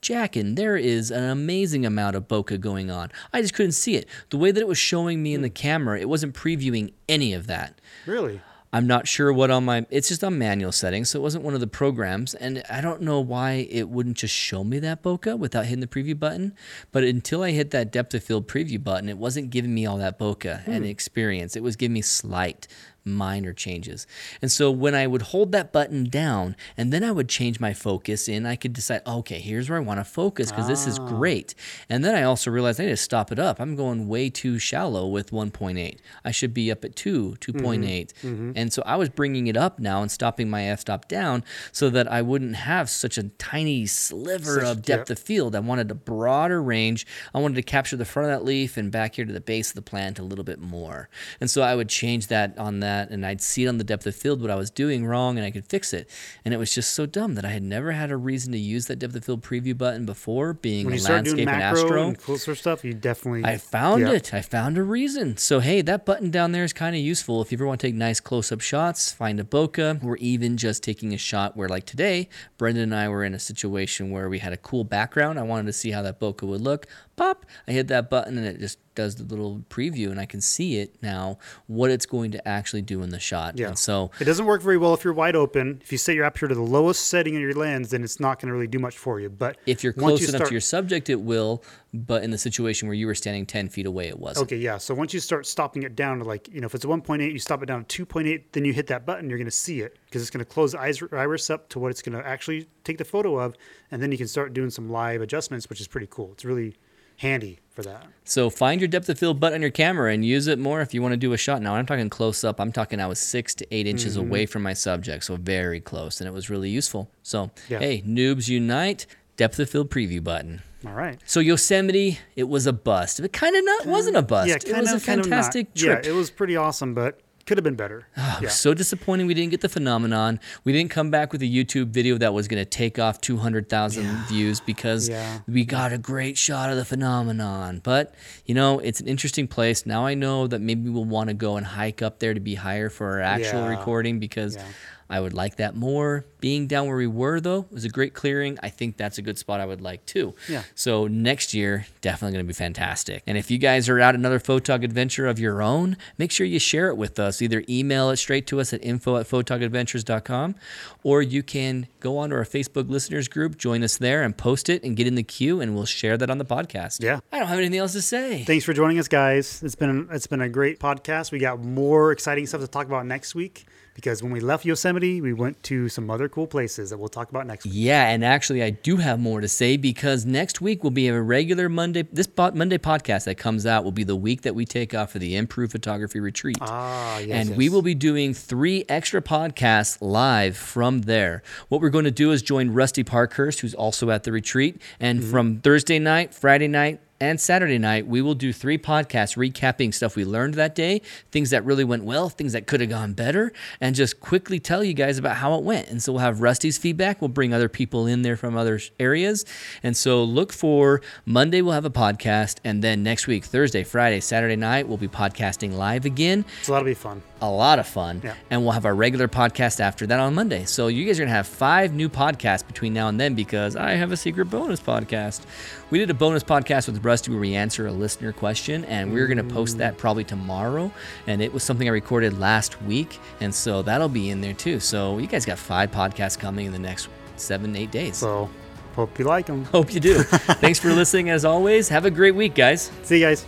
jackin', 0.00 0.54
there 0.54 0.76
is 0.76 1.10
an 1.10 1.24
amazing 1.24 1.86
amount 1.86 2.16
of 2.16 2.28
bokeh 2.28 2.60
going 2.60 2.90
on. 2.90 3.10
I 3.32 3.40
just 3.40 3.54
couldn't 3.54 3.72
see 3.72 3.96
it. 3.96 4.06
The 4.30 4.36
way 4.36 4.50
that 4.50 4.60
it 4.60 4.68
was 4.68 4.78
showing 4.78 5.22
me 5.22 5.34
in 5.34 5.42
the 5.42 5.48
hmm. 5.48 5.54
camera, 5.54 6.00
it 6.00 6.08
wasn't 6.08 6.34
previewing 6.34 6.92
any 7.08 7.32
of 7.32 7.46
that. 7.46 7.80
Really? 8.06 8.40
I'm 8.74 8.88
not 8.88 9.06
sure 9.06 9.32
what 9.32 9.52
on 9.52 9.64
my 9.64 9.86
it's 9.88 10.08
just 10.08 10.24
on 10.24 10.36
manual 10.36 10.72
settings, 10.72 11.10
so 11.10 11.20
it 11.20 11.22
wasn't 11.22 11.44
one 11.44 11.54
of 11.54 11.60
the 11.60 11.68
programs, 11.68 12.34
and 12.34 12.60
I 12.68 12.80
don't 12.80 13.02
know 13.02 13.20
why 13.20 13.68
it 13.70 13.88
wouldn't 13.88 14.16
just 14.16 14.34
show 14.34 14.64
me 14.64 14.80
that 14.80 15.00
bokeh 15.00 15.38
without 15.38 15.66
hitting 15.66 15.78
the 15.78 15.86
preview 15.86 16.18
button. 16.18 16.56
But 16.90 17.04
until 17.04 17.44
I 17.44 17.52
hit 17.52 17.70
that 17.70 17.92
depth 17.92 18.14
of 18.14 18.24
field 18.24 18.48
preview 18.48 18.82
button, 18.82 19.08
it 19.08 19.16
wasn't 19.16 19.50
giving 19.50 19.72
me 19.72 19.86
all 19.86 19.98
that 19.98 20.18
bokeh 20.18 20.66
and 20.66 20.78
hmm. 20.78 20.90
experience. 20.90 21.54
It 21.54 21.62
was 21.62 21.76
giving 21.76 21.92
me 21.92 22.02
slight 22.02 22.66
minor 23.04 23.52
changes. 23.52 24.06
And 24.40 24.50
so 24.50 24.70
when 24.70 24.94
I 24.94 25.06
would 25.06 25.22
hold 25.22 25.52
that 25.52 25.72
button 25.72 26.04
down 26.04 26.56
and 26.76 26.92
then 26.92 27.04
I 27.04 27.12
would 27.12 27.28
change 27.28 27.60
my 27.60 27.74
focus 27.74 28.28
in, 28.28 28.46
I 28.46 28.56
could 28.56 28.72
decide, 28.72 29.02
okay, 29.06 29.38
here's 29.38 29.68
where 29.68 29.78
I 29.78 29.82
want 29.82 30.00
to 30.00 30.04
focus 30.04 30.50
because 30.50 30.68
this 30.68 30.86
is 30.86 30.98
ah. 30.98 31.06
great. 31.06 31.54
And 31.88 32.04
then 32.04 32.14
I 32.14 32.22
also 32.22 32.50
realized 32.50 32.80
I 32.80 32.84
need 32.84 32.90
to 32.90 32.96
stop 32.96 33.30
it 33.30 33.38
up. 33.38 33.60
I'm 33.60 33.76
going 33.76 34.08
way 34.08 34.30
too 34.30 34.58
shallow 34.58 35.06
with 35.06 35.30
1.8. 35.30 35.98
I 36.24 36.30
should 36.30 36.54
be 36.54 36.70
up 36.70 36.84
at 36.84 36.96
2, 36.96 37.36
2.8. 37.40 37.78
Mm-hmm. 37.80 38.28
Mm-hmm. 38.28 38.52
And 38.56 38.72
so 38.72 38.82
I 38.86 38.96
was 38.96 39.08
bringing 39.08 39.46
it 39.46 39.56
up 39.56 39.78
now 39.78 40.02
and 40.02 40.10
stopping 40.10 40.48
my 40.48 40.64
f 40.64 40.80
stop 40.80 41.08
down 41.08 41.44
so 41.72 41.90
that 41.90 42.10
I 42.10 42.22
wouldn't 42.22 42.56
have 42.56 42.88
such 42.88 43.18
a 43.18 43.24
tiny 43.24 43.86
sliver 43.86 44.60
Such- 44.60 44.64
of 44.64 44.82
depth 44.82 45.10
yep. 45.10 45.18
of 45.18 45.22
field. 45.22 45.54
I 45.54 45.60
wanted 45.60 45.90
a 45.90 45.94
broader 45.94 46.62
range. 46.62 47.06
I 47.34 47.38
wanted 47.38 47.56
to 47.56 47.62
capture 47.62 47.96
the 47.96 48.04
front 48.04 48.30
of 48.30 48.38
that 48.38 48.44
leaf 48.44 48.76
and 48.76 48.90
back 48.90 49.16
here 49.16 49.24
to 49.24 49.32
the 49.32 49.40
base 49.40 49.70
of 49.70 49.74
the 49.74 49.82
plant 49.82 50.18
a 50.18 50.22
little 50.22 50.44
bit 50.44 50.60
more. 50.60 51.08
And 51.40 51.50
so 51.50 51.62
I 51.62 51.74
would 51.74 51.88
change 51.88 52.28
that 52.28 52.56
on 52.58 52.80
that 52.80 52.93
and 53.10 53.24
I'd 53.26 53.40
see 53.40 53.64
it 53.64 53.68
on 53.68 53.78
the 53.78 53.84
depth 53.84 54.06
of 54.06 54.14
field 54.14 54.40
what 54.40 54.50
I 54.50 54.54
was 54.56 54.70
doing 54.70 55.06
wrong 55.06 55.36
and 55.36 55.44
I 55.46 55.50
could 55.50 55.66
fix 55.66 55.92
it. 55.92 56.08
And 56.44 56.52
it 56.54 56.56
was 56.58 56.74
just 56.74 56.92
so 56.92 57.06
dumb 57.06 57.34
that 57.34 57.44
I 57.44 57.50
had 57.50 57.62
never 57.62 57.92
had 57.92 58.10
a 58.10 58.16
reason 58.16 58.52
to 58.52 58.58
use 58.58 58.86
that 58.86 58.98
depth 58.98 59.14
of 59.14 59.24
field 59.24 59.42
preview 59.42 59.76
button 59.76 60.04
before 60.06 60.52
being 60.54 60.86
When 60.86 60.98
a 60.98 61.02
landscape 61.02 61.48
and 61.48 61.62
astro. 61.62 62.08
and 62.08 62.18
closer 62.18 62.54
stuff, 62.54 62.84
you 62.84 62.94
definitely. 62.94 63.44
I 63.44 63.56
found 63.58 64.02
Yeah. 64.02 64.12
it. 64.12 64.32
I 64.34 64.40
found 64.40 64.78
a 64.78 64.82
reason. 64.82 65.36
So 65.36 65.60
hey, 65.60 65.80
that 65.82 66.04
button 66.04 66.30
down 66.30 66.52
there 66.52 66.64
is 66.64 66.72
kind 66.72 66.94
of 66.96 67.02
useful 67.02 67.42
if 67.42 67.50
you 67.52 67.56
ever 67.56 67.66
want 67.66 67.80
to 67.80 67.86
take 67.86 67.94
nice 67.94 68.20
close-up 68.20 68.60
shots, 68.60 69.12
find 69.12 69.38
a 69.40 69.44
bokeh, 69.44 70.02
or 70.04 70.16
even 70.18 70.56
just 70.56 70.82
taking 70.82 71.12
a 71.14 71.18
shot 71.18 71.56
where 71.56 71.68
like 71.68 71.86
today, 71.86 72.28
Brendan 72.58 72.84
and 72.84 72.94
I 72.94 73.08
were 73.08 73.24
in 73.24 73.34
a 73.34 73.38
situation 73.38 74.10
where 74.10 74.28
we 74.28 74.38
had 74.38 74.52
a 74.52 74.56
cool 74.56 74.84
background. 74.84 75.38
I 75.38 75.42
wanted 75.42 75.66
to 75.66 75.72
see 75.72 75.90
how 75.90 76.02
that 76.02 76.20
bokeh 76.20 76.42
would 76.42 76.60
look. 76.60 76.86
Pop! 77.16 77.46
I 77.68 77.72
hit 77.72 77.88
that 77.88 78.10
button 78.10 78.36
and 78.38 78.46
it 78.46 78.58
just 78.58 78.78
does 78.94 79.16
the 79.16 79.24
little 79.24 79.64
preview 79.70 80.10
and 80.10 80.20
I 80.20 80.26
can 80.26 80.40
see 80.40 80.78
it 80.78 80.94
now 81.02 81.38
what 81.66 81.90
it's 81.90 82.06
going 82.06 82.30
to 82.30 82.46
actually 82.48 82.82
do 82.82 83.02
in 83.02 83.10
the 83.10 83.18
shot. 83.18 83.58
Yeah. 83.58 83.68
And 83.68 83.78
so 83.78 84.10
It 84.20 84.24
doesn't 84.24 84.46
work 84.46 84.62
very 84.62 84.76
well 84.76 84.94
if 84.94 85.02
you're 85.04 85.12
wide 85.12 85.34
open. 85.34 85.80
If 85.82 85.90
you 85.90 85.98
set 85.98 86.14
your 86.14 86.24
aperture 86.24 86.48
to 86.48 86.54
the 86.54 86.62
lowest 86.62 87.08
setting 87.08 87.34
in 87.34 87.40
your 87.40 87.54
lens, 87.54 87.90
then 87.90 88.04
it's 88.04 88.20
not 88.20 88.38
going 88.40 88.48
to 88.48 88.52
really 88.52 88.66
do 88.68 88.78
much 88.78 88.96
for 88.96 89.18
you. 89.20 89.28
But 89.30 89.56
if 89.66 89.82
you're 89.82 89.92
close 89.92 90.20
you 90.20 90.28
enough 90.28 90.38
start- 90.38 90.48
to 90.48 90.54
your 90.54 90.60
subject, 90.60 91.10
it 91.10 91.20
will. 91.20 91.62
But 91.92 92.24
in 92.24 92.30
the 92.32 92.38
situation 92.38 92.88
where 92.88 92.94
you 92.96 93.06
were 93.06 93.14
standing 93.14 93.46
10 93.46 93.68
feet 93.68 93.86
away, 93.86 94.08
it 94.08 94.18
wasn't. 94.18 94.46
Okay, 94.46 94.56
yeah. 94.56 94.78
So 94.78 94.94
once 94.94 95.14
you 95.14 95.20
start 95.20 95.46
stopping 95.46 95.84
it 95.84 95.94
down 95.94 96.18
to 96.18 96.24
like, 96.24 96.48
you 96.52 96.60
know, 96.60 96.66
if 96.66 96.74
it's 96.74 96.84
1.8, 96.84 97.32
you 97.32 97.38
stop 97.38 97.62
it 97.62 97.66
down 97.66 97.84
to 97.84 98.06
2.8, 98.06 98.42
then 98.52 98.64
you 98.64 98.72
hit 98.72 98.88
that 98.88 99.06
button, 99.06 99.28
you're 99.28 99.38
going 99.38 99.46
to 99.46 99.50
see 99.52 99.80
it 99.80 99.96
because 100.06 100.20
it's 100.22 100.30
going 100.30 100.44
to 100.44 100.50
close 100.50 100.72
the 100.72 100.80
eyes- 100.80 101.02
iris 101.12 101.50
up 101.50 101.68
to 101.70 101.78
what 101.78 101.90
it's 101.92 102.02
going 102.02 102.16
to 102.20 102.26
actually 102.26 102.66
take 102.82 102.98
the 102.98 103.04
photo 103.04 103.38
of. 103.38 103.54
And 103.92 104.02
then 104.02 104.10
you 104.10 104.18
can 104.18 104.26
start 104.28 104.52
doing 104.54 104.70
some 104.70 104.90
live 104.90 105.20
adjustments, 105.20 105.68
which 105.70 105.80
is 105.80 105.86
pretty 105.86 106.08
cool. 106.10 106.30
It's 106.32 106.44
really 106.44 106.74
handy 107.18 107.60
for 107.70 107.82
that. 107.82 108.06
So 108.24 108.50
find 108.50 108.80
your 108.80 108.88
depth 108.88 109.08
of 109.08 109.18
field 109.18 109.40
button 109.40 109.56
on 109.56 109.60
your 109.62 109.70
camera 109.70 110.12
and 110.12 110.24
use 110.24 110.46
it 110.46 110.58
more 110.58 110.80
if 110.80 110.94
you 110.94 111.02
want 111.02 111.12
to 111.12 111.16
do 111.16 111.32
a 111.32 111.36
shot. 111.36 111.60
Now 111.60 111.74
I'm 111.74 111.86
talking 111.86 112.08
close 112.10 112.44
up. 112.44 112.60
I'm 112.60 112.72
talking 112.72 113.00
I 113.00 113.06
was 113.06 113.18
six 113.18 113.54
to 113.56 113.66
eight 113.74 113.86
inches 113.86 114.16
Mm-hmm. 114.16 114.26
away 114.28 114.46
from 114.46 114.62
my 114.62 114.72
subject, 114.72 115.24
so 115.24 115.36
very 115.36 115.80
close, 115.80 116.20
and 116.20 116.28
it 116.28 116.32
was 116.32 116.48
really 116.50 116.70
useful. 116.70 117.10
So 117.22 117.50
Yeah. 117.68 117.80
hey, 117.80 118.02
noobs 118.06 118.48
unite! 118.48 119.06
Depth 119.36 119.58
of 119.58 119.68
field 119.68 119.90
preview 119.90 120.22
button. 120.22 120.62
All 120.86 120.92
right. 120.92 121.18
So 121.24 121.40
Yosemite, 121.40 122.18
it 122.36 122.44
was 122.48 122.66
a 122.68 122.72
bust. 122.72 123.18
It 123.18 123.32
kind 123.32 123.56
of 123.56 123.64
not 123.64 123.86
wasn't 123.86 124.16
a 124.16 124.22
bust. 124.22 124.48
Yeah, 124.48 124.56
it 124.56 124.64
kind 124.66 124.82
was 124.82 124.92
of 124.92 125.02
a 125.02 125.06
kind 125.06 125.20
of 125.20 125.26
fantastic 125.26 125.74
trip. 125.74 126.04
Yeah, 126.04 126.10
it 126.10 126.14
was 126.14 126.30
pretty 126.30 126.56
awesome, 126.56 126.94
but 126.94 127.18
could 127.46 127.56
have 127.58 127.64
been 127.64 127.74
better. 127.76 128.06
Oh, 128.16 128.38
yeah. 128.42 128.48
So 128.48 128.74
disappointing 128.74 129.26
we 129.28 129.34
didn't 129.34 129.50
get 129.52 129.60
the 129.60 129.68
phenomenon. 129.68 130.40
We 130.64 130.72
didn't 130.72 130.90
come 130.90 131.10
back 131.10 131.30
with 131.32 131.40
a 131.42 131.44
YouTube 131.46 131.88
video 131.88 132.18
that 132.18 132.34
was 132.34 132.48
going 132.48 132.60
to 132.60 132.68
take 132.68 132.98
off 132.98 133.20
200,000 133.20 134.06
views 134.26 134.58
because 134.60 135.08
Yeah. 135.08 135.40
we 135.46 135.64
got 135.64 135.92
a 135.92 135.98
great 135.98 136.36
shot 136.36 136.70
of 136.70 136.76
the 136.76 136.84
phenomenon. 136.84 137.80
But, 137.84 138.14
you 138.46 138.54
know, 138.54 138.80
it's 138.80 138.98
an 139.00 139.06
interesting 139.06 139.46
place. 139.46 139.86
Now 139.86 140.04
I 140.04 140.14
know 140.14 140.46
that 140.48 140.60
maybe 140.60 140.90
we'll 140.90 141.04
want 141.04 141.28
to 141.28 141.34
go 141.34 141.56
and 141.56 141.64
hike 141.64 142.02
up 142.02 142.18
there 142.18 142.34
to 142.34 142.40
be 142.40 142.54
higher 142.56 142.88
for 142.90 143.12
our 143.12 143.20
actual 143.20 143.60
Yeah. 143.60 143.68
recording 143.78 144.18
because 144.18 144.56
Yeah. 144.56 144.64
I 145.08 145.20
would 145.20 145.34
like 145.34 145.56
that 145.56 145.76
more. 145.76 146.24
Being 146.40 146.66
down 146.66 146.86
where 146.86 146.96
we 146.96 147.06
were, 147.06 147.40
though, 147.40 147.66
was 147.70 147.84
a 147.84 147.88
great 147.88 148.14
clearing. 148.14 148.58
I 148.62 148.68
think 148.68 148.96
that's 148.96 149.18
a 149.18 149.22
good 149.22 149.38
spot 149.38 149.60
I 149.60 149.66
would 149.66 149.80
like 149.80 150.04
too. 150.06 150.34
Yeah. 150.48 150.62
So 150.74 151.06
next 151.06 151.54
year, 151.54 151.86
definitely 152.00 152.34
going 152.34 152.44
to 152.44 152.48
be 152.48 152.54
fantastic. 152.54 153.22
And 153.26 153.38
if 153.38 153.50
you 153.50 153.58
guys 153.58 153.88
are 153.88 154.00
out 154.00 154.14
another 154.14 154.38
photog 154.38 154.84
adventure 154.84 155.26
of 155.26 155.38
your 155.38 155.62
own, 155.62 155.96
make 156.18 156.30
sure 156.30 156.46
you 156.46 156.58
share 156.58 156.88
it 156.88 156.96
with 156.96 157.18
us. 157.18 157.40
Either 157.40 157.64
email 157.68 158.10
it 158.10 158.16
straight 158.16 158.46
to 158.48 158.60
us 158.60 158.72
at 158.72 158.84
info 158.84 159.16
at 159.16 159.26
photogadventures.com 159.26 160.54
or 161.02 161.22
you 161.22 161.42
can 161.42 161.86
go 162.00 162.18
onto 162.18 162.34
our 162.34 162.44
Facebook 162.44 162.88
listeners 162.90 163.28
group, 163.28 163.56
join 163.56 163.82
us 163.82 163.96
there 163.96 164.22
and 164.22 164.36
post 164.36 164.68
it 164.68 164.82
and 164.82 164.96
get 164.96 165.06
in 165.06 165.14
the 165.14 165.22
queue 165.22 165.60
and 165.60 165.74
we'll 165.74 165.86
share 165.86 166.16
that 166.16 166.30
on 166.30 166.38
the 166.38 166.44
podcast. 166.44 167.02
Yeah. 167.02 167.20
I 167.32 167.38
don't 167.38 167.48
have 167.48 167.58
anything 167.58 167.78
else 167.78 167.92
to 167.92 168.02
say. 168.02 168.44
Thanks 168.44 168.64
for 168.64 168.72
joining 168.72 168.98
us, 168.98 169.08
guys. 169.08 169.62
It's 169.62 169.74
been 169.74 170.08
it's 170.10 170.26
been 170.26 170.40
a 170.40 170.48
great 170.48 170.78
podcast. 170.78 171.32
We 171.32 171.38
got 171.38 171.60
more 171.60 172.12
exciting 172.12 172.46
stuff 172.46 172.60
to 172.60 172.68
talk 172.68 172.86
about 172.86 173.06
next 173.06 173.34
week 173.34 173.66
because 173.94 174.22
when 174.22 174.32
we 174.32 174.40
left 174.40 174.64
Yosemite, 174.64 175.20
we 175.20 175.32
went 175.32 175.62
to 175.64 175.88
some 175.88 176.10
other 176.10 176.28
cool 176.28 176.46
places 176.46 176.90
that 176.90 176.98
we'll 176.98 177.08
talk 177.08 177.30
about 177.30 177.46
next 177.46 177.64
week. 177.64 177.74
Yeah, 177.76 178.08
and 178.08 178.24
actually, 178.24 178.62
I 178.62 178.70
do 178.70 178.96
have 178.96 179.20
more 179.20 179.40
to 179.40 179.48
say 179.48 179.76
because 179.76 180.26
next 180.26 180.60
week 180.60 180.82
will 180.82 180.90
be 180.90 181.08
a 181.08 181.20
regular 181.20 181.68
Monday. 181.68 182.02
This 182.12 182.28
Monday 182.36 182.78
podcast 182.78 183.24
that 183.24 183.36
comes 183.36 183.66
out 183.66 183.84
will 183.84 183.92
be 183.92 184.04
the 184.04 184.16
week 184.16 184.42
that 184.42 184.54
we 184.54 184.64
take 184.64 184.94
off 184.94 185.12
for 185.12 185.18
the 185.18 185.36
Improve 185.36 185.70
Photography 185.70 186.20
Retreat. 186.20 186.56
Ah, 186.60 187.18
yes. 187.18 187.28
and 187.30 187.48
yes. 187.50 187.58
we 187.58 187.68
will 187.68 187.82
be 187.82 187.94
doing 187.94 188.34
three 188.34 188.84
extra 188.88 189.22
podcasts 189.22 189.98
live 190.00 190.56
from 190.56 191.02
there. 191.02 191.42
What 191.68 191.80
we're 191.80 191.90
going 191.90 192.04
to 192.04 192.10
do 192.10 192.32
is 192.32 192.42
join 192.42 192.70
Rusty 192.70 193.04
Parkhurst, 193.04 193.60
who's 193.60 193.74
also 193.74 194.10
at 194.10 194.24
the 194.24 194.32
retreat. 194.32 194.80
And 195.00 195.14
Mm-hmm. 195.14 195.30
from 195.30 195.60
Thursday 195.60 195.98
night, 196.00 196.34
Friday 196.34 196.66
night, 196.66 197.00
and 197.24 197.40
Saturday 197.40 197.78
night, 197.78 198.06
we 198.06 198.20
will 198.20 198.34
do 198.34 198.52
three 198.52 198.76
podcasts 198.76 199.36
recapping 199.36 199.94
stuff 199.94 200.14
we 200.14 200.24
learned 200.24 200.54
that 200.54 200.74
day, 200.74 201.00
things 201.30 201.50
that 201.50 201.64
really 201.64 201.84
went 201.84 202.04
well, 202.04 202.28
things 202.28 202.52
that 202.52 202.66
could 202.66 202.80
have 202.80 202.90
gone 202.90 203.14
better, 203.14 203.52
and 203.80 203.94
just 203.94 204.20
quickly 204.20 204.58
tell 204.58 204.84
you 204.84 204.94
guys 204.94 205.18
about 205.18 205.36
how 205.36 205.54
it 205.54 205.62
went. 205.62 205.88
And 205.88 206.02
so 206.02 206.12
we'll 206.12 206.20
have 206.20 206.40
Rusty's 206.40 206.76
feedback. 206.78 207.20
We'll 207.20 207.28
bring 207.28 207.54
other 207.54 207.68
people 207.68 208.06
in 208.06 208.22
there 208.22 208.36
from 208.36 208.56
other 208.56 208.78
areas. 209.00 209.44
And 209.82 209.96
so 209.96 210.22
look 210.22 210.52
for 210.52 211.00
Monday, 211.24 211.62
we'll 211.62 211.72
have 211.72 211.84
a 211.84 211.90
podcast. 211.90 212.58
And 212.64 212.82
then 212.82 213.02
next 213.02 213.26
week, 213.26 213.44
Thursday, 213.44 213.84
Friday, 213.84 214.20
Saturday 214.20 214.56
night, 214.56 214.86
we'll 214.86 214.98
be 214.98 215.08
podcasting 215.08 215.76
live 215.76 216.04
again 216.04 216.44
so 216.62 216.72
that'll 216.72 216.84
be 216.86 216.94
fun. 216.94 217.22
A 217.48 217.54
lot 217.54 217.78
of 217.78 217.86
fun. 217.86 218.20
Yeah. 218.22 218.34
And 218.50 218.62
we'll 218.62 218.72
have 218.72 218.84
our 218.84 218.94
regular 218.94 219.28
podcast 219.28 219.80
after 219.80 220.06
that 220.06 220.20
on 220.20 220.34
Monday. 220.34 220.64
So 220.64 220.88
you 220.88 221.04
guys 221.04 221.18
are 221.18 221.22
going 221.22 221.30
to 221.30 221.34
have 221.34 221.46
five 221.46 221.92
new 221.92 222.08
podcasts 222.08 222.66
between 222.66 222.92
now 222.92 223.08
and 223.08 223.18
then 223.18 223.34
because 223.34 223.76
I 223.76 223.92
have 223.92 224.12
a 224.12 224.16
secret 224.16 224.46
bonus 224.46 224.80
podcast. 224.80 225.42
We 225.90 225.98
did 225.98 226.10
a 226.10 226.14
bonus 226.14 226.42
podcast 226.42 226.86
with 226.86 227.04
Rusty 227.04 227.30
where 227.30 227.40
we 227.40 227.54
answer 227.54 227.86
a 227.86 227.92
listener 227.92 228.32
question, 228.32 228.84
and 228.86 229.12
we're 229.12 229.26
going 229.26 229.38
to 229.38 229.54
post 229.54 229.78
that 229.78 229.96
probably 229.96 230.24
tomorrow. 230.24 230.90
And 231.26 231.40
it 231.40 231.52
was 231.52 231.62
something 231.62 231.88
I 231.88 231.92
recorded 231.92 232.38
last 232.38 232.80
week. 232.82 233.18
And 233.40 233.54
so 233.54 233.82
that'll 233.82 234.08
be 234.08 234.30
in 234.30 234.40
there 234.40 234.54
too. 234.54 234.80
So 234.80 235.18
you 235.18 235.26
guys 235.26 235.44
got 235.44 235.58
five 235.58 235.90
podcasts 235.90 236.38
coming 236.38 236.66
in 236.66 236.72
the 236.72 236.78
next 236.78 237.08
seven, 237.36 237.76
eight 237.76 237.90
days. 237.90 238.16
So 238.18 238.48
hope 238.94 239.18
you 239.18 239.24
like 239.24 239.46
them. 239.46 239.64
Hope 239.66 239.92
you 239.92 240.00
do. 240.00 240.22
Thanks 240.22 240.78
for 240.78 240.92
listening 240.92 241.30
as 241.30 241.44
always. 241.44 241.88
Have 241.88 242.04
a 242.04 242.10
great 242.10 242.34
week, 242.34 242.54
guys. 242.54 242.90
See 243.02 243.20
you 243.20 243.26
guys. 243.26 243.44